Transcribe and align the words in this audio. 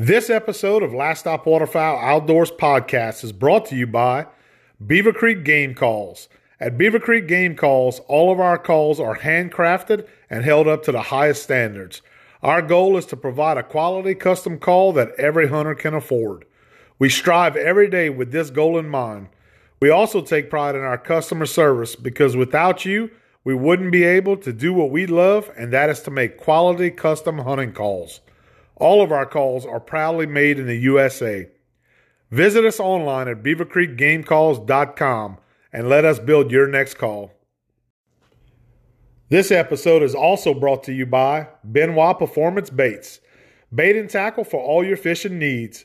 This 0.00 0.30
episode 0.30 0.84
of 0.84 0.94
Last 0.94 1.18
Stop 1.18 1.44
Waterfowl 1.44 1.98
Outdoors 1.98 2.52
podcast 2.52 3.24
is 3.24 3.32
brought 3.32 3.66
to 3.66 3.74
you 3.74 3.84
by 3.84 4.28
Beaver 4.86 5.12
Creek 5.12 5.42
Game 5.42 5.74
Calls. 5.74 6.28
At 6.60 6.78
Beaver 6.78 7.00
Creek 7.00 7.26
Game 7.26 7.56
Calls, 7.56 7.98
all 8.06 8.30
of 8.30 8.38
our 8.38 8.58
calls 8.58 9.00
are 9.00 9.18
handcrafted 9.18 10.06
and 10.30 10.44
held 10.44 10.68
up 10.68 10.84
to 10.84 10.92
the 10.92 11.02
highest 11.02 11.42
standards. 11.42 12.00
Our 12.44 12.62
goal 12.62 12.96
is 12.96 13.06
to 13.06 13.16
provide 13.16 13.56
a 13.56 13.64
quality 13.64 14.14
custom 14.14 14.60
call 14.60 14.92
that 14.92 15.10
every 15.18 15.48
hunter 15.48 15.74
can 15.74 15.94
afford. 15.94 16.44
We 17.00 17.08
strive 17.08 17.56
every 17.56 17.90
day 17.90 18.08
with 18.08 18.30
this 18.30 18.50
goal 18.50 18.78
in 18.78 18.88
mind. 18.88 19.30
We 19.80 19.90
also 19.90 20.20
take 20.20 20.48
pride 20.48 20.76
in 20.76 20.82
our 20.82 20.96
customer 20.96 21.46
service 21.46 21.96
because 21.96 22.36
without 22.36 22.84
you, 22.84 23.10
we 23.42 23.52
wouldn't 23.52 23.90
be 23.90 24.04
able 24.04 24.36
to 24.36 24.52
do 24.52 24.72
what 24.72 24.92
we 24.92 25.06
love, 25.06 25.50
and 25.56 25.72
that 25.72 25.90
is 25.90 26.02
to 26.02 26.12
make 26.12 26.36
quality 26.36 26.92
custom 26.92 27.38
hunting 27.38 27.72
calls. 27.72 28.20
All 28.78 29.02
of 29.02 29.10
our 29.10 29.26
calls 29.26 29.66
are 29.66 29.80
proudly 29.80 30.26
made 30.26 30.58
in 30.58 30.66
the 30.66 30.78
USA. 30.78 31.48
Visit 32.30 32.64
us 32.64 32.78
online 32.78 33.26
at 33.28 33.42
beavercreekgamecalls.com 33.42 35.38
and 35.72 35.88
let 35.88 36.04
us 36.04 36.18
build 36.18 36.50
your 36.50 36.68
next 36.68 36.94
call. 36.94 37.32
This 39.30 39.50
episode 39.50 40.02
is 40.02 40.14
also 40.14 40.54
brought 40.54 40.84
to 40.84 40.92
you 40.92 41.06
by 41.06 41.48
Benoit 41.64 42.18
Performance 42.18 42.70
Baits. 42.70 43.20
Bait 43.74 43.96
and 43.96 44.08
tackle 44.08 44.44
for 44.44 44.62
all 44.62 44.84
your 44.84 44.96
fishing 44.96 45.38
needs. 45.38 45.84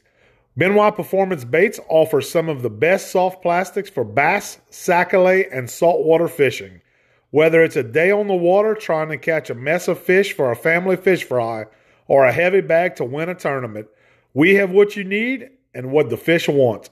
Benoit 0.55 0.95
Performance 0.95 1.43
Baits 1.43 1.79
offers 1.89 2.29
some 2.29 2.47
of 2.47 2.61
the 2.61 2.69
best 2.69 3.11
soft 3.11 3.41
plastics 3.41 3.89
for 3.89 4.03
bass, 4.03 4.59
sac-a-lait, 4.69 5.49
and 5.51 5.69
saltwater 5.69 6.27
fishing. 6.27 6.79
Whether 7.31 7.63
it's 7.63 7.75
a 7.75 7.83
day 7.83 8.11
on 8.11 8.27
the 8.27 8.35
water 8.35 8.75
trying 8.75 9.09
to 9.09 9.17
catch 9.17 9.49
a 9.49 9.55
mess 9.55 9.87
of 9.87 9.99
fish 9.99 10.33
for 10.33 10.51
a 10.51 10.55
family 10.55 10.95
fish 10.95 11.23
fry 11.23 11.65
or 12.07 12.25
a 12.25 12.31
heavy 12.31 12.61
bag 12.61 12.95
to 12.97 13.05
win 13.05 13.29
a 13.29 13.35
tournament, 13.35 13.87
we 14.33 14.55
have 14.55 14.71
what 14.71 14.95
you 14.95 15.03
need 15.03 15.49
and 15.73 15.91
what 15.91 16.09
the 16.09 16.17
fish 16.17 16.47
want. 16.47 16.89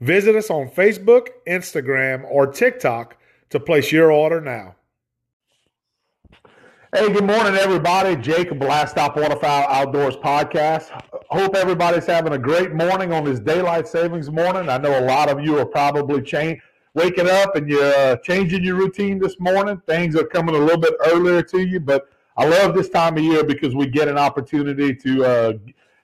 Visit 0.00 0.36
us 0.36 0.50
on 0.50 0.68
Facebook, 0.68 1.28
Instagram, 1.46 2.24
or 2.30 2.46
TikTok 2.46 3.16
to 3.50 3.58
place 3.58 3.90
your 3.90 4.12
order 4.12 4.40
now. 4.40 4.76
Hey, 6.94 7.12
good 7.12 7.24
morning, 7.24 7.54
everybody. 7.54 8.16
Jacob 8.16 8.62
Last 8.62 8.92
Stop 8.92 9.16
Waterfowl 9.16 9.66
Outdoors 9.68 10.16
podcast. 10.16 10.88
Hope 11.28 11.54
everybody's 11.54 12.06
having 12.06 12.32
a 12.32 12.38
great 12.38 12.72
morning 12.72 13.12
on 13.12 13.24
this 13.24 13.40
daylight 13.40 13.86
savings 13.86 14.30
morning. 14.30 14.70
I 14.70 14.78
know 14.78 14.98
a 14.98 15.04
lot 15.04 15.28
of 15.28 15.44
you 15.44 15.58
are 15.58 15.66
probably 15.66 16.22
cha- 16.22 16.54
waking 16.94 17.28
up 17.28 17.56
and 17.56 17.68
you're 17.68 17.94
uh, 17.94 18.16
changing 18.16 18.64
your 18.64 18.76
routine 18.76 19.18
this 19.18 19.38
morning. 19.38 19.82
Things 19.86 20.16
are 20.16 20.24
coming 20.24 20.54
a 20.54 20.58
little 20.58 20.80
bit 20.80 20.94
earlier 21.08 21.42
to 21.42 21.58
you, 21.58 21.78
but 21.78 22.08
I 22.38 22.44
love 22.44 22.72
this 22.72 22.88
time 22.88 23.16
of 23.16 23.24
year 23.24 23.42
because 23.42 23.74
we 23.74 23.88
get 23.88 24.06
an 24.06 24.16
opportunity 24.16 24.94
to 24.94 25.24
uh, 25.24 25.52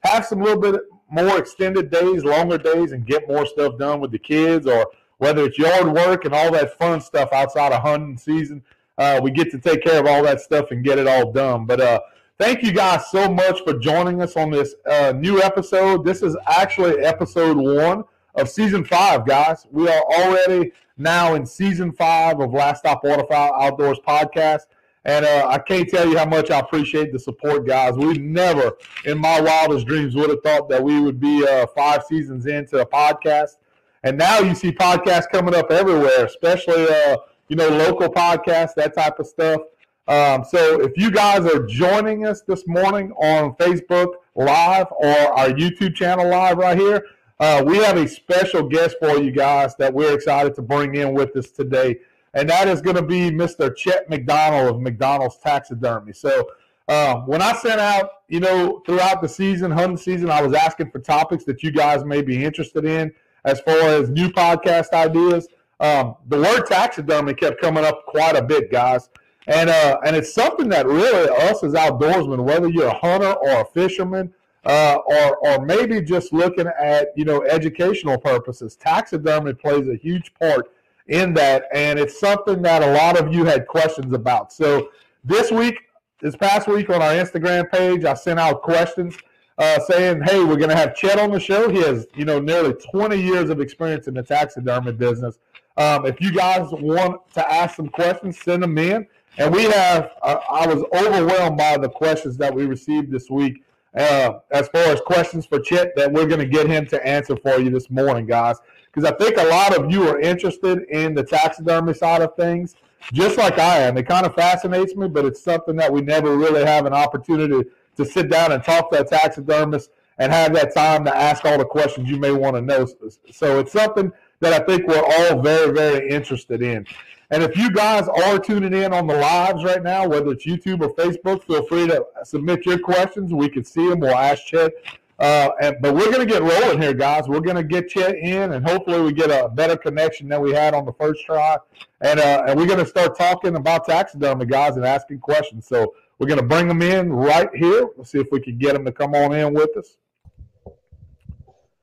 have 0.00 0.26
some 0.26 0.42
little 0.42 0.60
bit 0.60 0.80
more 1.08 1.38
extended 1.38 1.92
days, 1.92 2.24
longer 2.24 2.58
days, 2.58 2.90
and 2.90 3.06
get 3.06 3.28
more 3.28 3.46
stuff 3.46 3.78
done 3.78 4.00
with 4.00 4.10
the 4.10 4.18
kids, 4.18 4.66
or 4.66 4.84
whether 5.18 5.44
it's 5.44 5.56
yard 5.58 5.86
work 5.86 6.24
and 6.24 6.34
all 6.34 6.50
that 6.50 6.76
fun 6.76 7.00
stuff 7.00 7.32
outside 7.32 7.70
of 7.72 7.80
hunting 7.82 8.18
season. 8.18 8.64
Uh, 8.98 9.20
we 9.22 9.30
get 9.30 9.48
to 9.52 9.58
take 9.58 9.84
care 9.84 10.00
of 10.00 10.06
all 10.06 10.24
that 10.24 10.40
stuff 10.40 10.72
and 10.72 10.82
get 10.82 10.98
it 10.98 11.06
all 11.06 11.30
done. 11.30 11.66
But 11.66 11.80
uh, 11.80 12.00
thank 12.36 12.64
you 12.64 12.72
guys 12.72 13.12
so 13.12 13.32
much 13.32 13.60
for 13.62 13.78
joining 13.78 14.20
us 14.20 14.36
on 14.36 14.50
this 14.50 14.74
uh, 14.90 15.12
new 15.16 15.40
episode. 15.40 16.04
This 16.04 16.20
is 16.20 16.36
actually 16.48 16.98
episode 17.04 17.56
one 17.56 18.02
of 18.34 18.48
season 18.48 18.84
five, 18.84 19.24
guys. 19.24 19.68
We 19.70 19.88
are 19.88 20.02
already 20.02 20.72
now 20.96 21.34
in 21.34 21.46
season 21.46 21.92
five 21.92 22.40
of 22.40 22.52
Last 22.52 22.80
Stop 22.80 23.04
Waterfowl 23.04 23.54
Outdoors 23.62 24.00
podcast. 24.00 24.62
And 25.06 25.26
uh, 25.26 25.48
I 25.48 25.58
can't 25.58 25.88
tell 25.88 26.08
you 26.08 26.16
how 26.16 26.24
much 26.24 26.50
I 26.50 26.58
appreciate 26.58 27.12
the 27.12 27.18
support, 27.18 27.66
guys. 27.66 27.94
We 27.94 28.14
never, 28.14 28.72
in 29.04 29.18
my 29.18 29.40
wildest 29.40 29.86
dreams, 29.86 30.14
would 30.14 30.30
have 30.30 30.42
thought 30.42 30.68
that 30.70 30.82
we 30.82 30.98
would 31.00 31.20
be 31.20 31.46
uh, 31.46 31.66
five 31.76 32.04
seasons 32.04 32.46
into 32.46 32.78
a 32.78 32.86
podcast. 32.86 33.56
And 34.02 34.16
now 34.16 34.38
you 34.38 34.54
see 34.54 34.72
podcasts 34.72 35.30
coming 35.30 35.54
up 35.54 35.70
everywhere, 35.70 36.24
especially 36.24 36.86
uh, 36.88 37.18
you 37.48 37.56
know 37.56 37.68
local 37.68 38.08
podcasts, 38.08 38.74
that 38.76 38.94
type 38.94 39.18
of 39.18 39.26
stuff. 39.26 39.60
Um, 40.06 40.44
so 40.44 40.82
if 40.82 40.92
you 40.96 41.10
guys 41.10 41.46
are 41.46 41.66
joining 41.66 42.26
us 42.26 42.42
this 42.42 42.66
morning 42.66 43.12
on 43.12 43.54
Facebook 43.56 44.14
Live 44.34 44.86
or 44.90 45.08
our 45.08 45.48
YouTube 45.48 45.94
channel 45.94 46.28
live 46.28 46.58
right 46.58 46.78
here, 46.78 47.06
uh, 47.40 47.62
we 47.66 47.78
have 47.78 47.96
a 47.96 48.06
special 48.06 48.62
guest 48.62 48.96
for 49.00 49.18
you 49.18 49.30
guys 49.30 49.74
that 49.76 49.92
we're 49.92 50.14
excited 50.14 50.54
to 50.56 50.62
bring 50.62 50.94
in 50.94 51.14
with 51.14 51.34
us 51.36 51.50
today 51.50 51.98
and 52.34 52.48
that 52.50 52.68
is 52.68 52.82
going 52.82 52.96
to 52.96 53.02
be 53.02 53.30
Mr. 53.30 53.74
Chet 53.74 54.10
McDonald 54.10 54.74
of 54.74 54.80
McDonald's 54.80 55.38
Taxidermy. 55.38 56.12
So 56.12 56.48
uh, 56.88 57.20
when 57.20 57.40
I 57.40 57.54
sent 57.54 57.80
out, 57.80 58.10
you 58.28 58.40
know, 58.40 58.82
throughout 58.84 59.22
the 59.22 59.28
season, 59.28 59.70
hunting 59.70 59.96
season, 59.96 60.30
I 60.30 60.42
was 60.42 60.52
asking 60.52 60.90
for 60.90 60.98
topics 60.98 61.44
that 61.44 61.62
you 61.62 61.70
guys 61.70 62.04
may 62.04 62.20
be 62.20 62.44
interested 62.44 62.84
in 62.84 63.12
as 63.44 63.60
far 63.60 63.78
as 63.78 64.10
new 64.10 64.28
podcast 64.28 64.92
ideas. 64.92 65.48
Um, 65.80 66.16
the 66.28 66.40
word 66.40 66.64
taxidermy 66.66 67.34
kept 67.34 67.60
coming 67.60 67.84
up 67.84 68.04
quite 68.06 68.36
a 68.36 68.42
bit, 68.42 68.70
guys. 68.70 69.08
And 69.46 69.68
uh, 69.68 69.98
and 70.04 70.16
it's 70.16 70.32
something 70.32 70.68
that 70.70 70.86
really 70.86 71.28
us 71.50 71.62
as 71.62 71.74
outdoorsmen, 71.74 72.42
whether 72.42 72.68
you're 72.68 72.86
a 72.86 72.94
hunter 72.94 73.32
or 73.32 73.60
a 73.60 73.64
fisherman, 73.66 74.32
uh, 74.64 74.96
or 75.04 75.36
or 75.36 75.66
maybe 75.66 76.00
just 76.00 76.32
looking 76.32 76.66
at 76.66 77.08
you 77.14 77.26
know 77.26 77.44
educational 77.44 78.16
purposes, 78.16 78.74
taxidermy 78.74 79.52
plays 79.52 79.86
a 79.86 79.96
huge 79.96 80.32
part 80.40 80.70
in 81.08 81.34
that, 81.34 81.64
and 81.72 81.98
it's 81.98 82.18
something 82.18 82.62
that 82.62 82.82
a 82.82 82.92
lot 82.92 83.18
of 83.18 83.32
you 83.32 83.44
had 83.44 83.66
questions 83.66 84.12
about. 84.12 84.52
So 84.52 84.88
this 85.22 85.50
week, 85.50 85.78
this 86.20 86.36
past 86.36 86.66
week 86.68 86.88
on 86.90 87.02
our 87.02 87.12
Instagram 87.12 87.70
page, 87.70 88.04
I 88.04 88.14
sent 88.14 88.40
out 88.40 88.62
questions 88.62 89.16
uh, 89.58 89.78
saying, 89.80 90.22
"Hey, 90.22 90.42
we're 90.42 90.56
going 90.56 90.70
to 90.70 90.76
have 90.76 90.94
Chet 90.96 91.18
on 91.18 91.30
the 91.30 91.40
show. 91.40 91.68
He 91.68 91.78
has, 91.78 92.06
you 92.14 92.24
know, 92.24 92.40
nearly 92.40 92.74
20 92.90 93.20
years 93.20 93.50
of 93.50 93.60
experience 93.60 94.08
in 94.08 94.14
the 94.14 94.22
taxidermy 94.22 94.92
business. 94.92 95.38
Um, 95.76 96.06
if 96.06 96.20
you 96.20 96.32
guys 96.32 96.68
want 96.70 97.20
to 97.34 97.52
ask 97.52 97.76
some 97.76 97.88
questions, 97.88 98.38
send 98.40 98.62
them 98.62 98.78
in." 98.78 99.06
And 99.36 99.52
we 99.52 99.64
have, 99.64 100.12
uh, 100.22 100.38
I 100.48 100.66
was 100.66 100.84
overwhelmed 100.94 101.58
by 101.58 101.76
the 101.76 101.88
questions 101.88 102.36
that 102.36 102.54
we 102.54 102.66
received 102.66 103.10
this 103.10 103.28
week 103.28 103.64
uh, 103.96 104.38
as 104.50 104.68
far 104.68 104.84
as 104.84 105.00
questions 105.00 105.46
for 105.46 105.60
Chet 105.60 105.94
that 105.96 106.12
we're 106.12 106.26
going 106.26 106.40
to 106.40 106.46
get 106.46 106.66
him 106.66 106.86
to 106.86 107.06
answer 107.06 107.36
for 107.36 107.58
you 107.58 107.70
this 107.70 107.90
morning, 107.90 108.26
guys 108.26 108.56
because 108.94 109.10
I 109.10 109.16
think 109.16 109.36
a 109.36 109.44
lot 109.44 109.76
of 109.76 109.90
you 109.90 110.08
are 110.08 110.20
interested 110.20 110.84
in 110.88 111.14
the 111.14 111.24
taxidermy 111.24 111.94
side 111.94 112.22
of 112.22 112.36
things, 112.36 112.76
just 113.12 113.36
like 113.36 113.58
I 113.58 113.78
am. 113.80 113.96
It 113.96 114.06
kind 114.06 114.24
of 114.24 114.34
fascinates 114.34 114.94
me, 114.94 115.08
but 115.08 115.24
it's 115.24 115.42
something 115.42 115.74
that 115.76 115.92
we 115.92 116.00
never 116.00 116.36
really 116.36 116.64
have 116.64 116.86
an 116.86 116.92
opportunity 116.92 117.68
to 117.96 118.04
sit 118.04 118.30
down 118.30 118.52
and 118.52 118.62
talk 118.62 118.90
to 118.92 119.00
a 119.00 119.04
taxidermist 119.04 119.90
and 120.18 120.32
have 120.32 120.54
that 120.54 120.74
time 120.74 121.04
to 121.04 121.16
ask 121.16 121.44
all 121.44 121.58
the 121.58 121.64
questions 121.64 122.08
you 122.08 122.18
may 122.18 122.30
want 122.30 122.54
to 122.54 122.62
know. 122.62 122.86
So 123.32 123.58
it's 123.58 123.72
something 123.72 124.12
that 124.38 124.52
I 124.52 124.64
think 124.64 124.86
we're 124.86 125.02
all 125.02 125.42
very, 125.42 125.72
very 125.72 126.08
interested 126.08 126.62
in. 126.62 126.86
And 127.30 127.42
if 127.42 127.56
you 127.56 127.70
guys 127.70 128.08
are 128.08 128.38
tuning 128.38 128.74
in 128.74 128.92
on 128.92 129.06
the 129.06 129.14
lives 129.14 129.64
right 129.64 129.82
now, 129.82 130.06
whether 130.06 130.30
it's 130.32 130.46
YouTube 130.46 130.82
or 130.82 130.94
Facebook, 130.94 131.44
feel 131.44 131.64
free 131.66 131.86
to 131.88 132.04
submit 132.22 132.66
your 132.66 132.78
questions. 132.78 133.32
We 133.32 133.48
can 133.48 133.64
see 133.64 133.88
them. 133.88 134.00
We'll 134.00 134.14
ask 134.14 134.46
Chet 134.46 134.72
uh, 135.18 135.50
and, 135.60 135.76
but 135.80 135.94
we're 135.94 136.10
going 136.10 136.26
to 136.26 136.32
get 136.32 136.42
rolling 136.42 136.80
here, 136.80 136.92
guys. 136.92 137.28
We're 137.28 137.40
going 137.40 137.56
to 137.56 137.62
get 137.62 137.88
Chet 137.88 138.16
in, 138.16 138.52
and 138.52 138.66
hopefully 138.66 139.00
we 139.00 139.12
get 139.12 139.30
a 139.30 139.48
better 139.48 139.76
connection 139.76 140.28
than 140.28 140.40
we 140.40 140.52
had 140.52 140.74
on 140.74 140.84
the 140.84 140.92
first 140.92 141.24
try. 141.24 141.56
And 142.00 142.18
uh, 142.18 142.44
and 142.48 142.58
we're 142.58 142.66
going 142.66 142.80
to 142.80 142.86
start 142.86 143.16
talking 143.16 143.56
about 143.56 143.86
taxidermy, 143.86 144.46
guys, 144.46 144.76
and 144.76 144.84
asking 144.84 145.20
questions. 145.20 145.66
So 145.68 145.94
we're 146.18 146.26
going 146.26 146.40
to 146.40 146.46
bring 146.46 146.66
them 146.66 146.82
in 146.82 147.12
right 147.12 147.48
here. 147.54 147.88
Let's 147.96 148.10
see 148.10 148.18
if 148.18 148.26
we 148.32 148.40
can 148.40 148.58
get 148.58 148.72
them 148.72 148.84
to 148.84 148.92
come 148.92 149.14
on 149.14 149.32
in 149.32 149.54
with 149.54 149.76
us. 149.76 149.96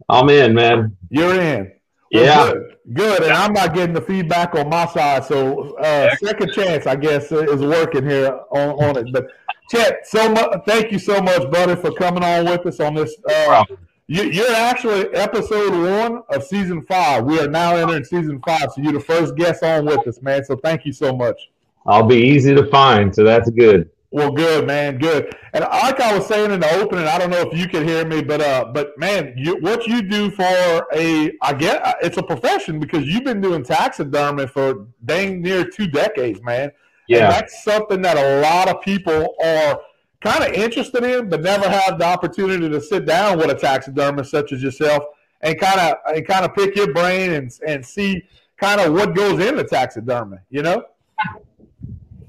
I'm 0.10 0.30
in, 0.30 0.54
man. 0.54 0.98
You're 1.10 1.40
in. 1.40 1.72
Yeah. 2.12 2.52
Good. 2.52 2.78
good. 2.94 3.24
And 3.24 3.32
I'm 3.32 3.54
not 3.54 3.74
getting 3.74 3.94
the 3.94 4.02
feedback 4.02 4.54
on 4.56 4.70
my 4.70 4.86
side. 4.88 5.26
So 5.26 5.76
uh, 5.78 6.14
second 6.18 6.52
chance, 6.52 6.86
I 6.86 6.96
guess, 6.96 7.32
is 7.32 7.62
working 7.62 8.08
here 8.08 8.40
on, 8.52 8.70
on 8.84 8.98
it. 8.98 9.14
But 9.14 9.28
Chet, 9.72 10.06
so 10.06 10.30
much. 10.30 10.62
Thank 10.68 10.92
you 10.92 11.00
so 11.00 11.22
much, 11.22 11.50
buddy, 11.50 11.76
for 11.76 11.94
coming 11.94 12.24
on 12.24 12.46
with 12.46 12.66
us 12.66 12.80
on 12.82 12.94
this. 12.94 13.16
Uh, 13.30 13.64
you, 14.08 14.44
are 14.44 14.56
actually 14.56 15.08
episode 15.14 15.72
one 15.72 16.24
of 16.30 16.44
season 16.44 16.82
five. 16.82 17.24
We 17.24 17.40
are 17.40 17.48
now 17.48 17.78
entering 17.78 18.04
season 18.04 18.42
five, 18.46 18.74
so 18.74 18.82
you're 18.82 18.92
the 18.92 19.00
first 19.00 19.36
guest 19.38 19.64
on 19.64 19.86
with 19.86 20.06
us, 20.06 20.22
man. 20.22 20.44
So 20.44 20.58
thank 20.58 20.86
you 20.86 20.92
so 20.92 21.16
much. 21.16 21.50
I'll 21.86 22.06
be 22.06 22.18
easy 22.18 22.54
to 22.54 22.68
find, 22.68 23.16
so 23.16 23.24
that's 23.24 23.50
good. 23.52 23.90
Well, 24.14 24.30
good 24.30 24.68
man, 24.68 24.98
good. 24.98 25.34
And 25.54 25.64
like 25.64 26.02
I 26.02 26.18
was 26.18 26.28
saying 26.28 26.52
in 26.52 26.60
the 26.60 26.70
opening, 26.82 27.08
I 27.08 27.18
don't 27.18 27.30
know 27.30 27.50
if 27.50 27.58
you 27.58 27.66
can 27.70 27.88
hear 27.88 28.06
me, 28.06 28.22
but 28.22 28.42
uh, 28.42 28.66
but 28.74 28.98
man, 28.98 29.34
you, 29.38 29.56
what 29.62 29.88
you 29.88 30.02
do 30.02 30.30
for 30.30 30.86
a, 30.94 31.32
I 31.42 31.54
get 31.54 31.82
it's 32.02 32.18
a 32.18 32.24
profession 32.24 32.78
because 32.78 33.06
you've 33.06 33.24
been 33.24 33.40
doing 33.40 33.64
taxidermy 33.64 34.48
for 34.48 34.88
dang 35.06 35.42
near 35.42 35.64
two 35.64 35.88
decades, 35.88 36.42
man. 36.44 36.74
Yeah. 37.08 37.20
And 37.20 37.32
that's 37.32 37.64
something 37.64 38.02
that 38.02 38.18
a 38.18 38.42
lot 38.42 38.68
of 38.68 38.82
people 38.82 39.34
are 39.44 39.80
kind 40.20 40.44
of 40.44 40.52
interested 40.52 41.06
in, 41.06 41.30
but 41.30 41.42
never 41.42 41.70
have 41.70 41.98
the 41.98 42.06
opportunity 42.06 42.68
to 42.68 42.82
sit 42.82 43.06
down 43.06 43.38
with 43.38 43.50
a 43.50 43.56
taxidermist 43.56 44.30
such 44.30 44.52
as 44.52 44.62
yourself 44.62 45.06
and 45.40 45.58
kind 45.58 45.80
of 45.80 45.96
and 46.14 46.28
kind 46.28 46.44
of 46.44 46.54
pick 46.54 46.76
your 46.76 46.94
brain 46.94 47.32
and 47.32 47.58
and 47.66 47.86
see 47.86 48.28
kind 48.58 48.82
of 48.82 48.92
what 48.92 49.16
goes 49.16 49.40
into 49.40 49.64
taxidermy. 49.64 50.38
You 50.50 50.64
know. 50.64 50.84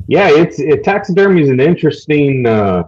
Yeah, 0.08 0.28
it's 0.30 0.58
it, 0.58 0.84
taxidermy 0.84 1.42
is 1.42 1.48
an 1.48 1.60
interesting 1.60 2.46
uh, 2.46 2.84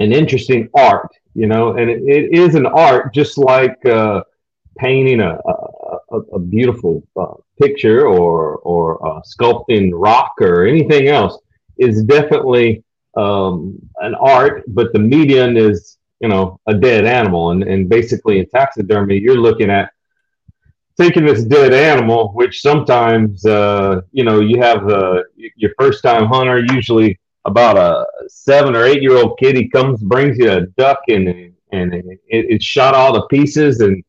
an 0.00 0.12
interesting 0.12 0.68
art, 0.74 1.08
you 1.34 1.46
know, 1.46 1.76
and 1.76 1.90
it, 1.90 2.02
it 2.02 2.32
is 2.32 2.54
an 2.54 2.66
art 2.66 3.14
just 3.14 3.38
like 3.38 3.84
uh, 3.86 4.22
painting 4.78 5.20
a, 5.20 5.38
a, 6.10 6.16
a 6.34 6.38
beautiful 6.38 7.06
uh, 7.16 7.34
picture 7.60 8.06
or 8.06 8.56
or 8.58 9.06
uh, 9.06 9.20
sculpting 9.22 9.90
rock 9.92 10.32
or 10.40 10.66
anything 10.66 11.08
else. 11.08 11.38
Is 11.76 12.02
definitely 12.02 12.82
um, 13.16 13.78
an 14.00 14.14
art, 14.16 14.64
but 14.66 14.92
the 14.92 14.98
medium 14.98 15.56
is 15.56 15.96
you 16.20 16.28
know 16.28 16.60
a 16.66 16.74
dead 16.74 17.04
animal, 17.06 17.50
and 17.50 17.62
and 17.62 17.88
basically 17.88 18.40
in 18.40 18.48
taxidermy 18.48 19.18
you're 19.18 19.36
looking 19.40 19.70
at 19.70 19.92
taking 21.00 21.24
this 21.24 21.44
dead 21.44 21.72
animal, 21.72 22.30
which 22.34 22.60
sometimes 22.60 23.44
uh, 23.44 24.00
you 24.12 24.24
know 24.24 24.40
you 24.40 24.60
have 24.60 24.88
uh, 24.88 25.22
your 25.36 25.72
first 25.78 26.02
time 26.02 26.26
hunter 26.26 26.64
usually 26.72 27.18
about 27.44 27.76
a 27.76 28.06
seven 28.28 28.74
or 28.76 28.84
eight 28.84 29.02
year 29.02 29.16
old 29.16 29.38
kid 29.38 29.56
he 29.56 29.68
comes 29.68 30.02
brings 30.02 30.36
you 30.38 30.50
a 30.50 30.66
duck 30.76 31.00
and 31.08 31.54
and 31.72 31.94
it, 31.94 32.20
it 32.28 32.62
shot 32.62 32.94
all 32.94 33.14
to 33.14 33.26
pieces 33.28 33.80
and 33.80 34.04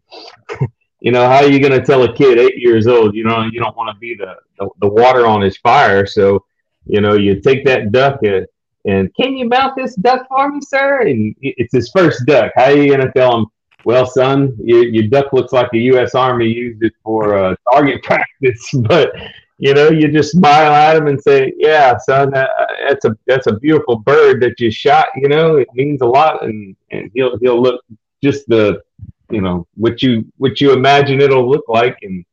you 0.99 1.11
know, 1.11 1.25
how 1.27 1.43
are 1.43 1.49
you 1.49 1.59
going 1.59 1.77
to 1.77 1.85
tell 1.85 2.03
a 2.03 2.13
kid 2.13 2.37
eight 2.37 2.57
years 2.57 2.87
old, 2.87 3.15
you 3.15 3.23
know, 3.23 3.43
you 3.43 3.59
don't 3.59 3.75
want 3.75 3.93
to 3.93 3.99
be 3.99 4.15
the, 4.15 4.35
the, 4.57 4.69
the, 4.81 4.87
water 4.87 5.25
on 5.25 5.41
his 5.41 5.57
fire. 5.57 6.05
So, 6.05 6.43
you 6.85 7.01
know, 7.01 7.13
you 7.13 7.39
take 7.39 7.65
that 7.65 7.91
duck 7.91 8.19
and, 8.23 8.45
and 8.85 9.13
can 9.15 9.35
you 9.35 9.47
mount 9.47 9.75
this 9.75 9.95
duck 9.95 10.27
for 10.27 10.49
me, 10.49 10.59
sir? 10.61 11.01
And 11.01 11.35
it's 11.41 11.73
his 11.73 11.89
first 11.91 12.25
duck. 12.25 12.51
How 12.55 12.65
are 12.65 12.75
you 12.75 12.87
going 12.87 13.05
to 13.05 13.11
tell 13.13 13.37
him, 13.37 13.45
well, 13.85 14.05
son, 14.05 14.55
your, 14.61 14.83
your 14.87 15.07
duck 15.07 15.33
looks 15.33 15.53
like 15.53 15.69
the 15.71 15.79
U.S. 15.93 16.15
Army 16.15 16.47
used 16.47 16.83
it 16.83 16.93
for 17.03 17.37
uh, 17.37 17.55
target 17.71 18.03
practice, 18.03 18.69
but 18.81 19.13
you 19.57 19.73
know, 19.73 19.89
you 19.89 20.09
just 20.09 20.31
smile 20.31 20.71
at 20.71 20.95
him 20.95 21.07
and 21.07 21.21
say, 21.21 21.53
"Yeah, 21.57 21.97
son, 21.97 22.31
that, 22.31 22.49
that's 22.87 23.05
a 23.05 23.17
that's 23.27 23.47
a 23.47 23.59
beautiful 23.59 23.97
bird 23.97 24.41
that 24.41 24.59
you 24.59 24.71
shot. 24.71 25.07
You 25.15 25.27
know, 25.27 25.57
it 25.57 25.67
means 25.73 26.01
a 26.01 26.05
lot." 26.05 26.43
And 26.43 26.75
and 26.91 27.11
he'll 27.13 27.37
he'll 27.39 27.61
look 27.61 27.83
just 28.23 28.47
the 28.47 28.81
you 29.29 29.41
know 29.41 29.67
what 29.75 30.01
you 30.01 30.25
what 30.37 30.59
you 30.59 30.73
imagine 30.73 31.21
it'll 31.21 31.49
look 31.49 31.65
like 31.67 31.97
and 32.01 32.25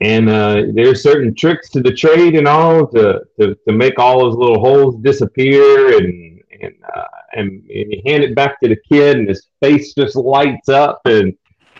and 0.00 0.28
uh, 0.28 0.62
there's 0.74 1.02
certain 1.02 1.34
tricks 1.34 1.70
to 1.70 1.80
the 1.80 1.92
trade 1.92 2.34
and 2.34 2.46
all 2.46 2.86
to, 2.88 3.22
to, 3.38 3.54
to 3.66 3.72
make 3.72 3.98
all 3.98 4.20
those 4.20 4.36
little 4.36 4.58
holes 4.58 4.96
disappear 5.02 5.98
and 5.98 6.40
and, 6.62 6.74
uh, 6.94 7.04
and 7.32 7.50
and 7.50 7.92
you 7.92 8.02
hand 8.06 8.22
it 8.24 8.34
back 8.34 8.60
to 8.60 8.68
the 8.68 8.76
kid 8.90 9.16
and 9.16 9.28
his 9.28 9.48
face 9.62 9.94
just 9.94 10.16
lights 10.16 10.68
up. 10.68 11.00
And 11.04 11.34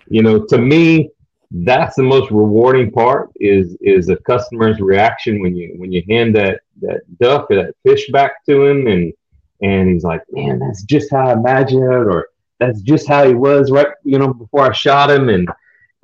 you 0.07 0.21
know 0.21 0.45
to 0.45 0.57
me 0.57 1.09
that's 1.51 1.95
the 1.95 2.03
most 2.03 2.29
rewarding 2.29 2.91
part 2.91 3.29
is 3.37 3.77
is 3.81 4.09
a 4.09 4.17
customer's 4.17 4.79
reaction 4.79 5.41
when 5.41 5.55
you 5.55 5.73
when 5.77 5.91
you 5.91 6.03
hand 6.09 6.35
that 6.35 6.59
that 6.81 7.01
duck 7.19 7.49
or 7.49 7.55
that 7.55 7.75
fish 7.83 8.09
back 8.11 8.43
to 8.45 8.65
him 8.65 8.87
and 8.87 9.13
and 9.61 9.89
he's 9.89 10.03
like 10.03 10.21
man 10.31 10.59
that's 10.59 10.83
just 10.83 11.11
how 11.11 11.29
I 11.29 11.33
imagine 11.33 11.81
it 11.83 11.85
or 11.85 12.27
that's 12.59 12.81
just 12.81 13.07
how 13.07 13.25
he 13.25 13.33
was 13.33 13.71
right 13.71 13.87
you 14.03 14.19
know 14.19 14.33
before 14.33 14.69
I 14.69 14.73
shot 14.73 15.09
him. 15.09 15.29
And 15.29 15.47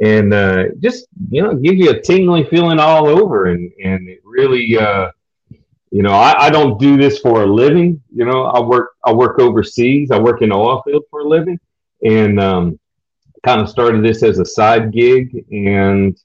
and 0.02 0.34
uh, 0.34 0.66
just 0.80 1.08
you 1.30 1.42
know 1.44 1.56
give 1.56 1.76
you 1.76 1.92
a 1.92 2.02
tingling 2.02 2.46
feeling 2.46 2.80
all 2.80 3.08
over 3.08 3.46
and 3.46 3.72
and 3.84 4.08
it 4.10 4.20
really 4.24 4.78
uh, 4.78 5.10
you 5.94 6.02
know 6.02 6.12
I, 6.12 6.48
I 6.48 6.50
don't 6.50 6.80
do 6.80 6.98
this 6.98 7.20
for 7.20 7.44
a 7.44 7.46
living 7.46 8.02
you 8.14 8.26
know 8.26 8.46
I 8.46 8.60
work 8.60 8.88
I 9.06 9.14
work 9.14 9.40
overseas 9.40 10.12
I 10.12 10.20
work 10.20 10.42
in 10.42 10.50
the 10.50 10.56
oil 10.56 10.82
field 10.84 11.04
for 11.10 11.22
a 11.22 11.28
living. 11.28 11.60
And 12.06 12.38
um, 12.40 12.80
kind 13.46 13.62
of 13.62 13.70
started 13.70 14.04
this 14.04 14.24
as 14.24 14.40
a 14.40 14.46
side 14.46 14.92
gig 14.92 15.46
and 15.52 16.18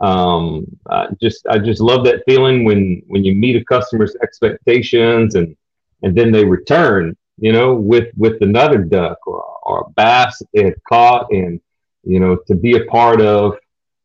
um, 0.00 0.66
I 0.90 1.06
just 1.20 1.46
I 1.46 1.58
just 1.58 1.80
love 1.80 2.04
that 2.06 2.22
feeling 2.26 2.64
when 2.64 3.02
when 3.06 3.24
you 3.24 3.34
meet 3.34 3.56
a 3.56 3.64
customer's 3.64 4.16
expectations 4.22 5.34
and 5.36 5.54
and 6.02 6.16
then 6.16 6.32
they 6.32 6.44
return 6.44 7.16
you 7.38 7.52
know 7.52 7.74
with 7.74 8.08
with 8.16 8.42
another 8.42 8.78
duck 8.78 9.18
or 9.26 9.42
or 9.62 9.92
bass 9.96 10.42
they 10.52 10.64
had 10.64 10.84
caught 10.88 11.26
and 11.30 11.60
you 12.02 12.18
know 12.18 12.36
to 12.48 12.54
be 12.54 12.76
a 12.76 12.84
part 12.86 13.20
of 13.20 13.56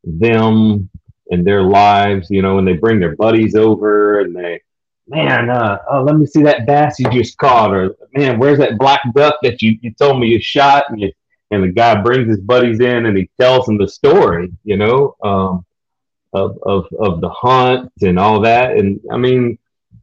them 0.04 0.90
and 1.32 1.46
their 1.46 1.64
lives 1.64 2.28
you 2.30 2.42
know 2.42 2.60
and 2.60 2.68
they 2.68 2.74
bring 2.74 3.00
their 3.00 3.16
buddies 3.16 3.56
over 3.56 4.22
and 4.22 4.36
they 4.36 4.62
man 5.08 5.50
uh, 5.50 5.78
oh 5.92 6.04
let 6.04 6.18
me 6.18 6.26
see 6.26 6.44
that 6.44 6.66
bass 6.66 7.00
you 7.00 7.10
just 7.12 7.38
caught 7.38 7.74
or 7.74 7.96
man 8.14 8.40
where's 8.40 8.58
that 8.60 8.78
black 8.78 9.02
duck 9.14 9.36
that 9.42 9.62
you, 9.62 9.78
you 9.82 9.94
told 9.94 10.20
me 10.20 10.28
you 10.28 10.42
shot? 10.42 10.86
And 10.90 11.00
you 11.00 11.12
and 11.52 11.64
the 11.64 11.70
guy 11.70 12.02
brings 12.02 12.28
his 12.28 12.42
buddies 12.42 12.80
in 12.80 13.06
and 13.06 13.18
he 13.18 13.30
tells 13.40 13.66
them 13.66 13.78
the 13.78 13.88
story 13.88 14.52
you 14.64 14.78
know 14.78 15.16
um, 15.24 15.66
of, 16.34 16.58
of 16.64 16.88
of 17.00 17.22
the 17.22 17.30
hunt 17.30 17.92
and 18.02 18.20
all 18.20 18.42
that. 18.42 18.78
And 18.78 19.00
i 19.12 19.18
mean 19.18 19.58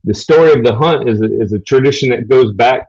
the 0.04 0.14
story 0.14 0.52
of 0.52 0.64
the 0.64 0.74
hunt 0.74 1.08
is 1.08 1.20
a, 1.22 1.40
is 1.40 1.52
a 1.52 1.58
tradition 1.58 2.10
that 2.10 2.28
goes 2.28 2.52
back 2.52 2.88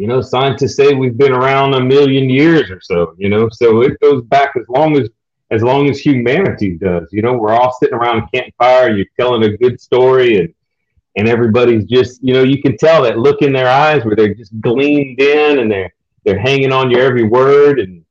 you 0.00 0.06
know, 0.06 0.22
scientists 0.22 0.76
say 0.76 0.94
we've 0.94 1.18
been 1.18 1.32
around 1.32 1.74
a 1.74 1.80
million 1.80 2.30
years 2.30 2.70
or 2.70 2.80
so, 2.80 3.14
you 3.18 3.28
know, 3.28 3.50
so 3.50 3.82
it 3.82 4.00
goes 4.00 4.22
back 4.24 4.52
as 4.56 4.66
long 4.68 4.98
as 4.98 5.10
as 5.50 5.62
long 5.62 5.90
as 5.90 5.98
humanity 5.98 6.78
does. 6.78 7.08
You 7.12 7.22
know, 7.22 7.34
we're 7.34 7.52
all 7.52 7.76
sitting 7.78 7.96
around 7.96 8.22
a 8.22 8.28
campfire, 8.32 8.96
you're 8.96 9.04
telling 9.18 9.42
a 9.44 9.56
good 9.58 9.80
story 9.80 10.38
and 10.38 10.54
and 11.16 11.28
everybody's 11.28 11.84
just, 11.84 12.22
you 12.22 12.34
know, 12.34 12.42
you 12.42 12.62
can 12.62 12.76
tell 12.76 13.02
that 13.02 13.18
look 13.18 13.42
in 13.42 13.52
their 13.52 13.68
eyes 13.68 14.04
where 14.04 14.16
they're 14.16 14.34
just 14.34 14.58
gleamed 14.60 15.20
in 15.20 15.58
and 15.58 15.70
they're 15.70 15.92
they're 16.24 16.38
hanging 16.38 16.72
on 16.72 16.90
your 16.90 17.00
every 17.00 17.24
word 17.24 17.80
and 17.80 18.04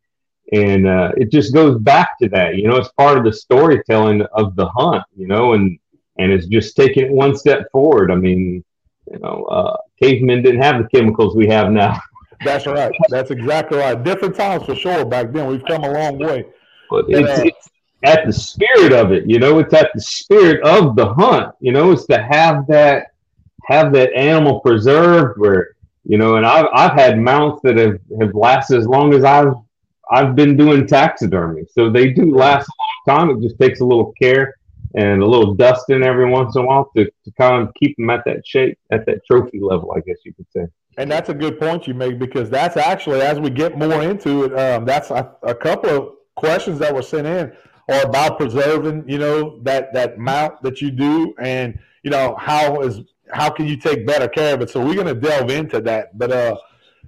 and 0.51 0.87
uh, 0.87 1.11
it 1.15 1.31
just 1.31 1.53
goes 1.53 1.79
back 1.79 2.17
to 2.19 2.27
that, 2.29 2.55
you 2.55 2.67
know, 2.67 2.75
it's 2.75 2.89
part 2.89 3.19
of 3.19 3.23
the 3.23 3.31
storytelling 3.31 4.23
of 4.33 4.55
the 4.55 4.67
hunt, 4.69 5.03
you 5.15 5.27
know, 5.27 5.53
and 5.53 5.77
and 6.17 6.31
it's 6.31 6.47
just 6.47 6.75
taking 6.75 7.05
it 7.05 7.11
one 7.11 7.35
step 7.35 7.71
forward. 7.71 8.11
I 8.11 8.15
mean, 8.15 8.63
you 9.11 9.19
know, 9.19 9.45
uh, 9.45 9.77
cavemen 10.01 10.41
didn't 10.41 10.61
have 10.61 10.81
the 10.81 10.89
chemicals 10.89 11.35
we 11.35 11.47
have 11.47 11.71
now. 11.71 11.99
That's 12.45 12.65
right. 12.65 12.91
That's 13.09 13.31
exactly 13.31 13.77
right. 13.77 14.01
Different 14.01 14.35
times 14.35 14.63
for 14.65 14.75
sure. 14.75 15.05
Back 15.05 15.31
then, 15.31 15.47
we've 15.47 15.63
come 15.65 15.83
a 15.83 15.91
long 15.91 16.17
way. 16.19 16.45
But 16.89 17.05
it's, 17.09 17.39
uh, 17.39 17.43
it's 17.45 17.69
at 18.03 18.25
the 18.25 18.33
spirit 18.33 18.93
of 18.93 19.11
it. 19.11 19.29
You 19.29 19.39
know, 19.39 19.59
it's 19.59 19.73
at 19.73 19.91
the 19.93 20.01
spirit 20.01 20.63
of 20.63 20.95
the 20.95 21.13
hunt. 21.13 21.53
You 21.59 21.71
know, 21.71 21.91
it's 21.91 22.05
to 22.07 22.21
have 22.21 22.67
that 22.67 23.07
have 23.65 23.93
that 23.93 24.13
animal 24.13 24.59
preserved 24.61 25.39
where 25.39 25.75
you 26.03 26.17
know. 26.17 26.35
And 26.35 26.45
I've 26.45 26.67
I've 26.73 26.93
had 26.93 27.19
mounts 27.19 27.61
that 27.63 27.77
have 27.77 27.99
have 28.21 28.33
lasted 28.35 28.79
as 28.79 28.87
long 28.87 29.13
as 29.13 29.23
I've 29.23 29.53
I've 30.11 30.35
been 30.35 30.57
doing 30.57 30.87
taxidermy. 30.87 31.65
So 31.71 31.89
they 31.89 32.11
do 32.11 32.35
last 32.35 32.67
a 32.67 33.11
long 33.11 33.17
time. 33.17 33.37
It 33.37 33.41
just 33.41 33.59
takes 33.59 33.79
a 33.79 33.85
little 33.85 34.13
care 34.19 34.55
and 34.95 35.21
a 35.21 35.25
little 35.25 35.53
dusting 35.53 36.03
every 36.03 36.29
once 36.29 36.55
in 36.55 36.63
a 36.63 36.65
while 36.65 36.89
to, 36.95 37.05
to 37.05 37.31
kind 37.37 37.61
of 37.61 37.73
keep 37.75 37.95
them 37.97 38.09
at 38.09 38.25
that 38.25 38.45
shape, 38.45 38.77
at 38.91 39.05
that 39.05 39.23
trophy 39.25 39.59
level, 39.59 39.93
I 39.95 39.99
guess 39.99 40.17
you 40.25 40.33
could 40.33 40.47
say. 40.51 40.65
And 40.97 41.09
that's 41.09 41.29
a 41.29 41.33
good 41.33 41.59
point 41.59 41.87
you 41.87 41.93
make 41.93 42.17
because 42.17 42.49
that's 42.49 42.75
actually, 42.75 43.21
as 43.21 43.39
we 43.39 43.49
get 43.49 43.77
more 43.77 44.01
into 44.01 44.45
it, 44.45 44.59
um, 44.59 44.85
that's 44.85 45.11
a, 45.11 45.35
a, 45.43 45.55
couple 45.55 45.89
of 45.89 46.13
questions 46.35 46.79
that 46.79 46.93
were 46.93 47.03
sent 47.03 47.27
in 47.27 47.53
are 47.89 48.03
about 48.03 48.37
preserving, 48.37 49.09
you 49.09 49.17
know, 49.17 49.59
that 49.63 49.93
that 49.93 50.17
mount 50.17 50.61
that 50.61 50.81
you 50.81 50.91
do, 50.91 51.33
and 51.39 51.77
you 52.03 52.11
know 52.11 52.35
how 52.39 52.81
is 52.81 53.01
how 53.31 53.49
can 53.49 53.67
you 53.67 53.77
take 53.77 54.05
better 54.05 54.27
care 54.27 54.53
of 54.53 54.61
it. 54.61 54.69
So 54.69 54.83
we're 54.83 54.95
going 54.95 55.07
to 55.07 55.15
delve 55.15 55.49
into 55.49 55.81
that, 55.81 56.17
but 56.17 56.31
uh, 56.31 56.55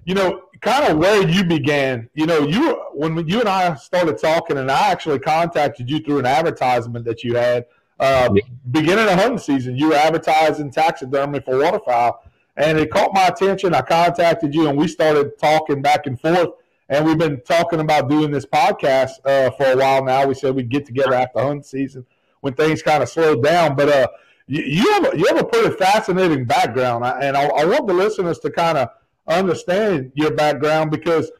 you 0.05 0.15
know, 0.15 0.43
kind 0.61 0.91
of 0.91 0.97
where 0.97 1.27
you 1.27 1.43
began. 1.43 2.09
You 2.13 2.25
know, 2.25 2.47
you 2.47 2.73
when 2.93 3.27
you 3.27 3.39
and 3.39 3.49
I 3.49 3.75
started 3.75 4.17
talking, 4.17 4.57
and 4.57 4.71
I 4.71 4.91
actually 4.91 5.19
contacted 5.19 5.89
you 5.89 5.99
through 5.99 6.19
an 6.19 6.25
advertisement 6.25 7.05
that 7.05 7.23
you 7.23 7.35
had. 7.35 7.65
Uh. 7.99 8.33
Beginning 8.71 9.05
of 9.05 9.19
hunting 9.19 9.37
season, 9.37 9.75
you 9.75 9.89
were 9.89 9.95
advertising 9.95 10.71
taxidermy 10.71 11.39
for 11.41 11.59
waterfowl, 11.59 12.23
and 12.57 12.79
it 12.79 12.89
caught 12.89 13.13
my 13.13 13.27
attention. 13.27 13.75
I 13.75 13.81
contacted 13.81 14.55
you, 14.55 14.67
and 14.67 14.77
we 14.77 14.87
started 14.87 15.37
talking 15.37 15.83
back 15.83 16.07
and 16.07 16.19
forth. 16.19 16.49
And 16.91 17.05
we've 17.05 17.17
been 17.17 17.41
talking 17.41 17.79
about 17.79 18.09
doing 18.09 18.31
this 18.31 18.45
podcast 18.45 19.11
uh, 19.25 19.49
for 19.51 19.71
a 19.71 19.77
while 19.77 20.03
now. 20.03 20.27
We 20.27 20.33
said 20.33 20.53
we'd 20.53 20.69
get 20.69 20.85
together 20.85 21.13
after 21.13 21.39
hunt 21.39 21.65
season 21.65 22.05
when 22.41 22.53
things 22.53 22.81
kind 22.81 23.01
of 23.01 23.07
slowed 23.07 23.41
down. 23.41 23.77
But 23.77 23.87
uh, 23.89 24.07
you, 24.45 24.61
you, 24.61 24.91
have 24.91 25.13
a, 25.13 25.17
you 25.17 25.25
have 25.27 25.39
a 25.39 25.45
pretty 25.45 25.73
fascinating 25.77 26.43
background, 26.43 27.05
and 27.05 27.37
I, 27.37 27.45
I 27.45 27.63
want 27.63 27.87
the 27.87 27.93
listeners 27.93 28.39
to 28.39 28.51
kind 28.51 28.77
of 28.77 28.89
understand 29.25 30.11
your 30.15 30.31
background 30.31 30.91
because 30.91 31.31